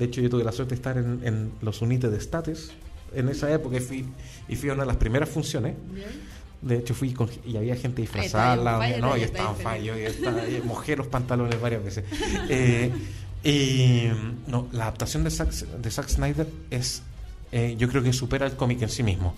de 0.00 0.06
hecho 0.06 0.20
yo 0.22 0.28
tuve 0.30 0.42
la 0.42 0.50
suerte 0.50 0.70
de 0.70 0.76
estar 0.76 0.96
en, 0.96 1.20
en 1.22 1.52
los 1.60 1.80
United 1.82 2.12
States 2.14 2.70
en 3.14 3.28
esa 3.28 3.52
época 3.52 3.76
y 3.76 3.80
fui, 3.80 4.06
y 4.48 4.56
fui 4.56 4.70
a 4.70 4.72
una 4.72 4.82
de 4.82 4.86
las 4.88 4.96
primeras 4.96 5.28
funciones. 5.28 5.74
De 6.62 6.78
hecho, 6.78 6.94
fui 6.94 7.12
con, 7.12 7.28
y 7.46 7.56
había 7.56 7.76
gente 7.76 8.00
disfrazada. 8.02 8.56
no, 8.56 8.78
vaya, 8.78 8.98
yo 9.18 9.24
estaba 9.24 9.50
en 9.50 9.56
vaya, 9.56 9.70
fallo, 9.70 9.96
yo 9.96 10.06
estaba- 10.08 10.42
mojé 10.64 10.96
los 10.96 11.06
pantalones 11.06 11.60
varias 11.60 11.84
veces. 11.84 12.04
Eh, 12.48 12.90
y 13.42 14.08
no, 14.46 14.68
la 14.72 14.84
adaptación 14.84 15.24
de 15.24 15.30
Zack, 15.30 15.50
de 15.52 15.90
Zack 15.90 16.08
Snyder 16.08 16.46
es, 16.70 17.02
eh, 17.52 17.74
yo 17.78 17.88
creo 17.88 18.02
que 18.02 18.12
supera 18.12 18.46
el 18.46 18.52
cómic 18.56 18.82
en 18.82 18.88
sí 18.90 19.02
mismo. 19.02 19.34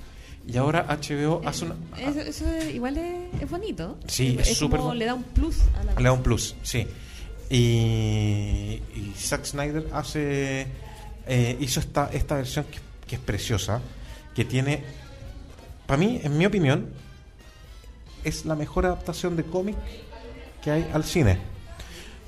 Y 0.46 0.56
ahora 0.56 0.86
HBO 0.88 1.40
hace 1.44 1.64
una. 1.66 1.76
Eso, 1.98 2.20
eso 2.20 2.44
igual 2.74 2.98
es, 2.98 3.42
es 3.42 3.48
bonito. 3.50 3.96
Sí, 4.08 4.36
es 4.40 4.50
es 4.50 4.58
súper 4.58 4.80
le 4.80 5.04
da 5.04 5.14
un 5.14 5.22
plus 5.22 5.56
a 5.80 5.84
la 5.84 5.94
Le 5.94 6.02
da 6.02 6.12
un 6.12 6.22
plus, 6.22 6.56
sí. 6.62 6.86
Y, 7.52 8.80
y 8.94 9.12
Zack 9.14 9.44
Snyder 9.44 9.86
hace 9.92 10.66
eh, 11.26 11.56
hizo 11.60 11.80
esta, 11.80 12.08
esta 12.10 12.36
versión 12.36 12.64
que, 13.06 13.14
es 13.14 13.20
preciosa, 13.20 13.82
que 14.34 14.46
tiene, 14.46 14.82
para 15.86 15.98
mí, 15.98 16.18
en 16.22 16.38
mi 16.38 16.46
opinión, 16.46 16.88
es 18.24 18.46
la 18.46 18.54
mejor 18.54 18.86
adaptación 18.86 19.36
de 19.36 19.44
cómic 19.44 19.76
que 20.62 20.70
hay 20.70 20.90
al 20.94 21.04
cine. 21.04 21.38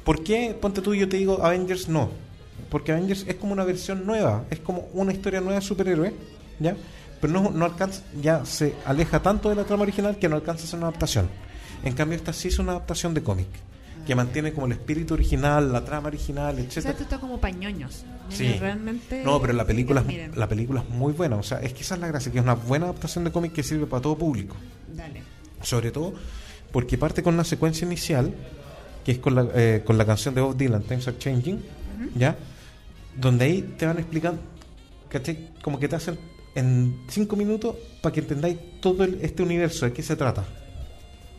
¿Por 0.05 0.22
qué, 0.22 0.55
ponte 0.60 0.82
tú, 0.82 0.94
yo 0.94 1.09
te 1.09 1.16
digo 1.16 1.42
Avengers 1.42 1.88
no? 1.88 2.10
Porque 2.68 2.92
Avengers 2.92 3.24
es 3.26 3.36
como 3.36 3.55
una 3.55 3.64
versión 3.64 4.05
nueva, 4.05 4.44
es 4.51 4.60
como 4.60 4.88
una 4.92 5.12
historia 5.12 5.40
nueva 5.40 5.60
de 5.60 5.64
superhéroes, 5.64 6.12
¿ya? 6.60 6.76
Pero 7.22 7.32
no, 7.32 7.51
no 7.51 7.64
alcanza, 7.64 8.02
ya 8.20 8.44
se 8.44 8.74
aleja 8.84 9.22
tanto 9.22 9.48
de 9.48 9.55
la 9.55 9.64
trama 9.64 9.84
original 9.84 10.18
que 10.18 10.28
no 10.28 10.36
alcanza 10.36 10.64
a 10.64 10.66
ser 10.66 10.78
una 10.80 10.88
adaptación. 10.88 11.30
En 11.82 11.94
cambio, 11.94 12.16
esta 12.16 12.34
sí 12.34 12.48
es 12.48 12.59
una 12.59 12.72
adaptación 12.72 13.14
de 13.14 13.22
cómic, 13.22 13.48
que 14.06 14.14
mantiene 14.14 14.52
como 14.52 14.66
el 14.66 14.72
espíritu 14.72 15.14
original, 15.14 15.72
la 15.72 15.85
trama 15.85 16.09
original, 16.09 16.55
O 16.66 16.70
sea, 16.70 16.90
esto 16.90 17.02
está 17.05 17.18
como 17.18 17.39
pañoños. 17.40 18.05
Sí. 18.28 18.52
Realmente. 18.59 19.22
No, 19.24 19.40
pero 19.40 19.52
la 19.52 19.64
película, 19.66 20.02
Miren, 20.02 20.32
la 20.36 20.48
película 20.48 20.81
es 20.82 20.89
muy 20.90 21.12
buena. 21.12 21.36
O 21.36 21.43
sea, 21.43 21.59
es 21.60 21.72
que 21.72 21.82
esa 21.82 21.94
es 21.94 22.01
la 22.01 22.09
gracia, 22.09 22.31
que 22.32 22.39
es 22.39 22.44
una 22.44 22.55
buena 22.55 22.86
adaptación 22.86 23.24
de 23.24 23.32
cómic 23.32 23.52
que 23.52 23.62
sirve 23.62 23.86
para 23.86 24.02
todo 24.02 24.16
público. 24.16 24.56
Dale. 24.94 25.22
Sobre 25.62 25.90
todo 25.90 26.14
porque 26.72 26.98
parte 26.98 27.22
con 27.22 27.35
una 27.35 27.44
secuencia 27.44 27.86
inicial, 27.86 28.35
que 29.05 29.12
es 29.12 29.18
con 29.18 29.35
la, 29.35 29.47
eh, 29.55 29.82
con 29.85 29.97
la 29.97 30.05
canción 30.05 30.35
de 30.35 30.40
Bob 30.40 30.56
Dylan, 30.56 30.82
Times 30.82 31.06
Are 31.09 31.16
Changing, 31.18 31.62
¿ya? 32.16 32.36
Donde 33.16 33.44
ahí 33.44 33.74
te 33.78 33.86
van 33.86 33.98
explicando, 33.98 34.40
¿cachai? 35.09 35.51
Como 35.62 35.78
que 35.78 35.86
te 35.89 35.97
hacen 35.97 36.18
en 36.56 37.02
cinco 37.09 37.36
minutos 37.36 37.76
para 38.02 38.12
que 38.12 38.20
entendáis 38.20 38.59
todo 38.81 39.05
el- 39.05 39.18
este 39.22 39.43
universo, 39.43 39.86
de 39.86 39.93
qué 39.93 40.02
se 40.02 40.16
trata. 40.16 40.44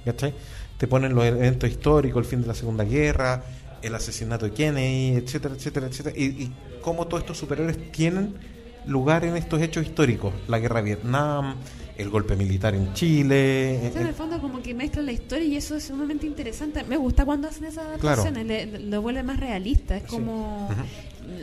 ¿Cachai? 0.05 0.33
Te 0.77 0.87
ponen 0.87 1.15
los 1.15 1.23
eventos 1.25 1.69
históricos, 1.69 2.23
el 2.23 2.29
fin 2.29 2.41
de 2.41 2.47
la 2.47 2.53
Segunda 2.55 2.83
Guerra, 2.83 3.43
el 3.81 3.95
asesinato 3.95 4.45
de 4.45 4.51
Kennedy, 4.51 5.17
etcétera, 5.17 5.55
etcétera, 5.55 5.87
etcétera. 5.87 6.15
Y, 6.17 6.23
y 6.25 6.51
cómo 6.81 7.07
todos 7.07 7.23
estos 7.23 7.37
superhéroes 7.37 7.91
tienen 7.91 8.33
lugar 8.85 9.23
en 9.25 9.35
estos 9.37 9.61
hechos 9.61 9.85
históricos. 9.85 10.33
La 10.47 10.59
guerra 10.59 10.77
de 10.81 10.83
Vietnam, 10.85 11.55
el 11.97 12.09
golpe 12.09 12.35
militar 12.35 12.75
en 12.75 12.93
Chile. 12.93 13.79
Sea, 13.93 14.01
en 14.01 14.07
eh, 14.07 14.09
el 14.09 14.15
fondo 14.15 14.39
como 14.41 14.61
que 14.61 14.73
mezclan 14.73 15.05
la 15.05 15.11
historia 15.13 15.45
y 15.47 15.55
eso 15.55 15.75
es 15.77 15.85
sumamente 15.85 16.27
interesante. 16.27 16.83
Me 16.83 16.97
gusta 16.97 17.23
cuando 17.25 17.47
hacen 17.47 17.63
esas 17.65 17.85
adaptaciones, 17.85 18.45
le- 18.45 18.65
le- 18.65 18.79
lo 18.79 19.01
vuelve 19.01 19.23
más 19.23 19.39
realista. 19.39 19.95
Es 19.97 20.03
como... 20.03 20.69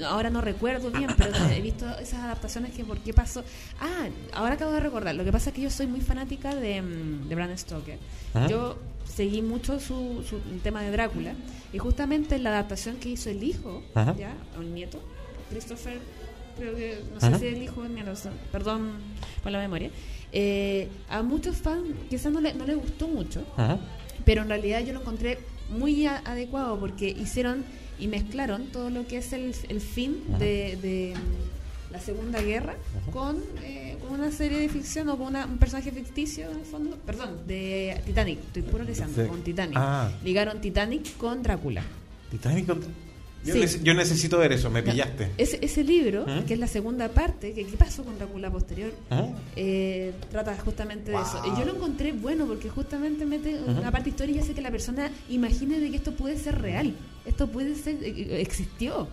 Ahora 0.07 0.31
no 0.31 0.41
recuerdo 0.41 0.91
bien, 0.91 1.11
pero 1.17 1.33
he 1.53 1.61
visto 1.61 1.87
esas 1.99 2.21
adaptaciones 2.21 2.73
que 2.73 2.85
por 2.85 2.99
qué 2.99 3.13
pasó... 3.13 3.45
Ah, 3.81 4.09
ahora 4.33 4.55
acabo 4.55 4.73
de 4.73 4.81
recordar. 4.81 5.15
Lo 5.15 5.25
que 5.25 5.33
pasa 5.33 5.51
es 5.51 5.57
que 5.57 5.63
yo 5.63 5.71
soy 5.71 5.87
muy 5.87 6.01
fanática 6.01 6.55
de, 6.55 6.83
mm, 6.83 7.29
de 7.29 7.35
Bram 7.35 7.57
Stoker. 7.57 7.99
Ujú. 8.35 8.49
Yo 8.49 8.79
seguí 9.05 9.43
mucho 9.43 9.79
su, 9.79 10.25
su 10.29 10.37
el 10.51 10.61
tema 10.63 10.83
de 10.83 10.91
Drácula 10.91 11.35
y 11.73 11.79
justamente 11.79 12.39
la 12.39 12.51
adaptación 12.51 12.97
que 12.97 13.11
hizo 13.11 13.31
el 13.31 13.43
hijo, 13.43 13.83
ya, 13.95 14.35
o 14.59 14.63
el 14.63 14.75
nieto, 14.75 15.01
Christopher, 15.51 15.99
creo 16.57 16.75
que, 16.75 17.03
no 17.13 17.21
sé 17.21 17.39
si 17.39 17.47
es 17.47 17.55
el 17.55 17.63
hijo 17.63 17.83
perdón 18.51 18.93
por 19.43 19.53
la 19.53 19.59
memoria, 19.59 19.91
eh, 20.33 20.89
a 21.09 21.23
muchos 21.23 21.57
fans 21.57 21.85
quizás 22.09 22.33
no 22.33 22.41
le, 22.41 22.55
no 22.55 22.67
le 22.67 22.75
gustó 22.75 23.09
mucho, 23.09 23.45
pero 24.25 24.43
en 24.43 24.49
realidad 24.49 24.81
yo 24.81 24.93
lo 24.93 25.01
encontré 25.01 25.39
muy 25.71 26.07
adecuado 26.07 26.79
porque 26.79 27.09
hicieron 27.09 27.65
y 28.03 28.09
mezclaron 28.09 28.67
todo 28.67 28.91
lo 28.91 29.07
que 29.07 29.19
es 29.19 29.33
el, 29.33 29.55
el 29.69 29.81
fin 29.81 30.19
de, 30.39 30.77
de 30.83 31.15
la 31.91 32.01
Segunda 32.01 32.41
Guerra 32.41 32.75
con, 33.13 33.37
eh, 33.63 33.97
con 34.01 34.19
una 34.19 34.31
serie 34.33 34.59
de 34.59 34.69
ficción 34.69 35.09
o 35.09 35.17
con 35.17 35.29
una- 35.29 35.47
un 35.47 35.59
personaje 35.59 35.93
ficticio 35.93 36.51
en 36.51 36.59
el 36.61 36.65
fondo, 36.65 36.97
perdón, 37.07 37.47
de 37.47 38.01
Titanic, 38.07 38.39
estoy 38.47 38.63
puro 38.63 38.85
De- 38.85 39.27
con 39.29 39.43
Titanic. 39.43 39.77
Ah. 39.79 40.11
Ligaron 40.25 40.61
Titanic 40.61 41.17
con 41.17 41.43
Drácula. 41.43 41.83
Titanic. 42.31 42.67
Yo, 43.45 43.55
Sí. 43.67 43.81
yo 43.83 43.93
necesito 43.95 44.39
ver 44.39 44.53
eso, 44.53 44.71
me 44.71 44.85
pillaste. 44.85 45.33
Ese, 45.37 45.59
ese 45.63 45.83
libro, 45.83 46.25
¿Mm? 46.27 46.45
que 46.45 46.55
es 46.55 46.61
la 46.61 46.69
segunda 46.69 47.09
parte, 47.09 47.53
que 47.53 47.67
qué 47.67 47.77
pasó 47.77 48.05
con 48.05 48.17
Drácula 48.17 48.51
posterior, 48.53 48.93
Ajá. 49.11 49.31
eh, 49.57 50.13
trata 50.31 50.57
justamente 50.65 51.11
de 51.11 51.17
eso. 51.17 51.43
Y 51.45 51.59
yo 51.59 51.65
lo 51.67 51.75
encontré 51.75 52.13
bueno 52.13 52.47
porque 52.47 52.69
justamente 52.69 53.27
mete 53.27 53.61
una 53.67 53.91
parte 53.91 54.11
histórica 54.11 54.39
y 54.39 54.43
hace 54.43 54.55
que 54.55 54.61
la 54.61 54.71
persona 54.71 55.11
imagine 55.29 55.81
de 55.81 55.91
que 55.91 55.97
esto 55.97 56.13
puede 56.15 56.39
ser 56.39 56.63
real. 56.63 56.95
Esto 57.27 57.47
puede 57.49 57.75
ser, 57.75 57.97
eh, 58.03 58.15
eh, 58.17 58.41
existió. 58.41 59.09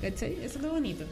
¿Cachai? 0.00 0.34
Eso 0.42 0.58
es 0.58 0.62
lo 0.64 0.70
bonito. 0.72 1.04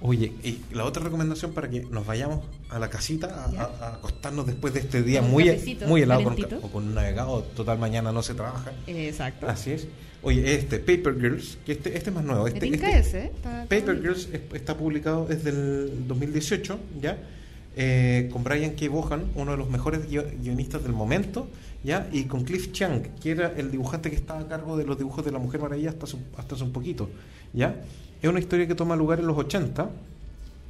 Oye, 0.00 0.32
y 0.44 0.60
la 0.72 0.84
otra 0.84 1.02
recomendación 1.02 1.52
para 1.52 1.68
que 1.70 1.80
nos 1.90 2.06
vayamos 2.06 2.44
a 2.68 2.78
la 2.78 2.88
casita 2.90 3.46
a, 3.46 3.50
Ya. 3.52 3.62
a- 3.62 3.86
a 3.86 3.94
acostarnos 3.94 4.46
después 4.46 4.74
de 4.74 4.80
este 4.80 5.02
día 5.02 5.22
muy, 5.22 5.46
cafecito, 5.46 5.86
muy 5.86 6.02
helado 6.02 6.22
con, 6.22 6.36
o 6.62 6.70
con 6.70 6.84
un 6.84 6.94
navegado, 6.94 7.42
total 7.56 7.78
mañana 7.78 8.12
no 8.12 8.22
se 8.22 8.34
trabaja. 8.34 8.72
Exacto. 8.86 9.48
Así 9.48 9.72
es. 9.72 9.88
Oye, 10.22 10.54
este, 10.54 10.78
Paper 10.78 11.18
Girls, 11.18 11.58
que 11.64 11.72
este, 11.72 11.96
este 11.96 12.10
es 12.10 12.14
más 12.14 12.24
nuevo. 12.24 12.46
Este, 12.46 12.66
este- 12.68 12.98
ese, 12.98 13.18
¿eh? 13.26 13.32
Está- 13.34 13.62
Paper. 13.68 14.00
Girls 14.02 14.28
es- 14.32 14.40
está 14.54 14.76
publicado 14.76 15.26
desde 15.26 15.50
el 15.50 16.06
2018, 16.06 16.78
¿ya? 17.00 17.18
Eh, 17.76 18.28
con 18.32 18.42
Brian 18.44 18.70
K. 18.72 18.88
Bohan, 18.88 19.24
uno 19.34 19.52
de 19.52 19.56
los 19.58 19.68
mejores 19.68 20.08
guio- 20.08 20.26
guionistas 20.42 20.82
del 20.82 20.92
momento, 20.92 21.48
¿ya? 21.86 22.08
Y 22.12 22.24
con 22.24 22.42
Cliff 22.44 22.72
Chang, 22.72 23.02
que 23.22 23.30
era 23.30 23.52
el 23.56 23.70
dibujante 23.70 24.10
que 24.10 24.16
estaba 24.16 24.40
a 24.40 24.48
cargo 24.48 24.76
de 24.76 24.84
los 24.84 24.98
dibujos 24.98 25.24
de 25.24 25.30
la 25.30 25.38
Mujer 25.38 25.60
Maravilla 25.60 25.90
hasta, 25.90 26.04
hace- 26.04 26.18
hasta 26.36 26.56
hace 26.56 26.64
un 26.64 26.72
poquito, 26.72 27.08
¿ya? 27.54 27.76
Es 28.20 28.28
una 28.28 28.40
historia 28.40 28.66
que 28.66 28.74
toma 28.74 28.96
lugar 28.96 29.20
en 29.20 29.26
los 29.28 29.38
80, 29.38 29.88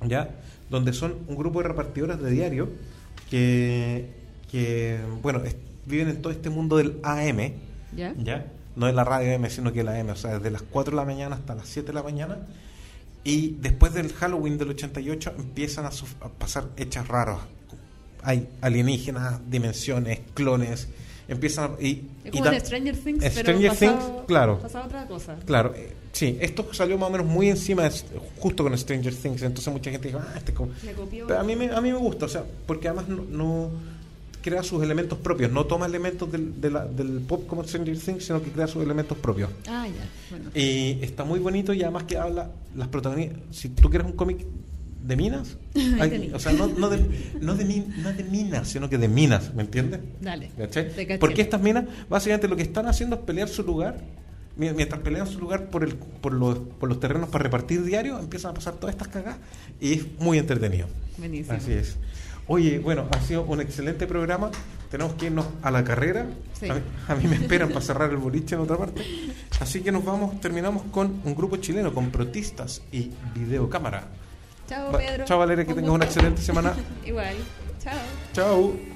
¿ya? 0.07 0.29
Donde 0.69 0.93
son 0.93 1.15
un 1.27 1.37
grupo 1.37 1.63
de 1.63 1.69
repartidoras 1.69 2.21
de 2.21 2.31
diario 2.31 2.69
que, 3.31 4.07
que 4.51 4.99
bueno, 5.23 5.43
es- 5.45 5.57
viven 5.87 6.09
en 6.09 6.21
todo 6.23 6.33
este 6.33 6.51
mundo 6.51 6.77
del 6.77 6.99
AM, 7.03 7.53
¿Ya? 7.97 8.13
¿ya? 8.19 8.47
No 8.75 8.87
de 8.87 8.93
la 8.93 9.05
radio 9.05 9.33
M, 9.33 9.49
sino 9.49 9.73
que 9.73 9.83
la 9.83 9.99
M, 9.99 10.11
o 10.13 10.17
sea, 10.17 10.35
desde 10.39 10.51
las 10.51 10.63
4 10.63 10.91
de 10.91 10.97
la 10.97 11.05
mañana 11.07 11.37
hasta 11.37 11.55
las 11.55 11.67
7 11.69 11.89
de 11.89 11.93
la 11.95 12.03
mañana. 12.03 12.39
Y 13.25 13.57
después 13.61 13.95
del 13.95 14.13
Halloween 14.13 14.59
del 14.59 14.71
88 14.71 15.33
empiezan 15.39 15.87
a, 15.87 15.89
a 15.89 16.29
pasar 16.29 16.69
hechos 16.77 17.09
raros. 17.09 17.41
Hay 18.23 18.49
alienígenas, 18.61 19.41
dimensiones, 19.51 20.21
clones, 20.35 20.89
empiezan 21.29 21.73
y, 21.81 21.91
Es 22.25 22.27
y 22.27 22.31
como 22.31 22.45
ta- 22.45 22.55
en 22.55 22.61
Stranger 22.61 22.97
Things, 22.97 23.19
pero 23.21 23.35
Stranger 23.41 23.69
pasado, 23.71 23.99
Things, 23.99 24.27
claro. 24.27 24.59
pasado 24.61 24.85
otra 24.87 25.07
cosa. 25.07 25.37
Claro, 25.45 25.75
eh, 25.75 25.93
sí, 26.13 26.37
esto 26.41 26.69
salió 26.73 26.97
más 26.99 27.09
o 27.09 27.13
menos 27.13 27.27
muy 27.27 27.49
encima, 27.51 27.83
de- 27.89 27.91
justo 28.39 28.63
con 28.63 28.77
Stranger 28.79 29.15
Things, 29.15 29.43
entonces 29.43 29.73
mucha 29.73 29.91
gente 29.91 30.09
dijo, 30.09 30.21
ah, 30.23 30.35
este 30.37 30.53
es 30.53 30.57
como... 30.57 30.73
Le 30.85 30.93
copió. 30.93 31.27
Pero 31.27 31.41
a 31.41 31.43
mí, 31.43 31.57
me, 31.57 31.71
a 31.71 31.81
mí 31.81 31.91
me 31.93 31.99
gusta, 31.99 32.27
o 32.27 32.29
sea, 32.29 32.45
porque 32.67 32.89
además 32.89 33.09
no, 33.09 33.25
no 33.29 33.71
crea 34.43 34.63
sus 34.63 34.81
elementos 34.81 35.19
propios, 35.19 35.51
no 35.51 35.65
toma 35.67 35.87
elementos 35.87 36.31
del, 36.31 36.61
de 36.61 36.71
la- 36.71 36.85
del 36.87 37.21
pop 37.23 37.49
como 37.49 37.65
Stranger 37.65 37.99
Things, 37.99 38.25
sino 38.27 38.41
que 38.41 38.51
crea 38.53 38.69
sus 38.69 38.83
elementos 38.85 39.19
propios. 39.19 39.51
Ah, 39.69 39.89
ya. 39.89 40.05
Bueno. 40.31 40.51
Y 40.55 40.99
está 41.03 41.25
muy 41.25 41.41
bonito 41.41 41.73
y 41.75 41.83
además 41.83 42.05
que 42.05 42.17
habla 42.17 42.51
las 42.77 42.87
protagonistas. 42.87 43.41
Si 43.51 43.71
tú 43.71 43.91
quieres 43.91 44.07
un 44.07 44.15
cómic 44.15 44.47
de 45.03 45.17
minas, 45.17 45.57
de 45.75 46.31
o 46.35 46.39
sea, 46.39 46.53
no, 46.53 46.67
no, 46.67 46.89
de, 46.89 46.99
no, 47.41 47.55
de 47.55 47.65
min- 47.65 47.95
no 48.03 48.13
de 48.13 48.25
minas, 48.25 48.69
sino 48.69 48.89
que 48.89 48.99
de 48.99 49.09
minas, 49.09 49.55
¿me 49.55 49.63
entiendes? 49.63 50.01
Dale. 50.21 50.51
Porque 51.19 51.43
estas 51.43 51.61
minas, 51.61 51.85
básicamente 52.09 52.49
lo 52.49 52.57
que 52.57 52.63
están 52.63 52.87
haciendo 52.87 53.17
es 53.17 53.23
pelear 53.23 53.49
su 53.49 53.63
lugar. 53.63 53.99
mi- 54.57 54.73
Mientras 54.73 55.01
pelean 55.03 55.27
su 55.27 55.39
lugar 55.39 55.67
por, 55.71 55.85
el, 55.85 55.95
por, 55.95 56.33
los, 56.33 56.59
por 56.59 56.89
los 56.89 56.99
terrenos 56.99 57.29
para 57.29 57.45
repartir 57.45 57.85
diario, 57.85 58.19
empiezan 58.19 58.53
a 58.53 58.55
pasar 58.55 58.75
todas 58.75 58.95
estas 58.95 59.09
cagadas 59.09 59.39
y 59.81 59.93
es 59.95 60.07
muy 60.19 60.39
entretenido. 60.39 60.87
Buenísimo. 61.19 61.57
Así 61.57 61.73
es. 61.73 61.97
Oye, 62.49 62.79
bueno, 62.79 63.07
ha 63.11 63.21
sido 63.23 63.43
un 63.45 63.61
excelente 63.61 64.07
programa. 64.07 64.51
Tenemos 64.91 65.15
que 65.15 65.27
irnos 65.27 65.47
a 65.63 65.71
la 65.73 65.83
carrera. 65.83 66.27
Sí. 66.59 66.69
A, 66.69 66.75
mí, 66.75 66.81
a 67.09 67.15
mí 67.17 67.27
me 67.29 67.37
esperan 67.37 67.69
para 67.71 67.81
cerrar 67.81 68.11
el 68.11 68.19
boliche 68.19 68.55
en 68.55 68.61
otra 68.61 68.77
parte. 68.79 69.03
Así 69.61 69.81
que 69.83 69.91
nos 69.91 70.05
vamos, 70.05 70.41
terminamos 70.41 70.85
con 70.93 71.21
un 71.25 71.35
grupo 71.35 71.57
chileno, 71.57 71.93
con 71.93 72.11
protistas 72.11 72.83
y 72.93 73.11
videocámara. 73.35 74.05
Chao, 74.67 74.93
Pedro. 74.93 75.25
Chao, 75.25 75.39
Valeria, 75.39 75.65
que 75.65 75.73
Un 75.73 75.77
tengas 75.77 75.95
una 75.95 76.05
excelente 76.05 76.43
semana. 76.43 76.75
Igual. 77.05 77.37
Chao. 77.83 77.99
Chao. 78.33 78.96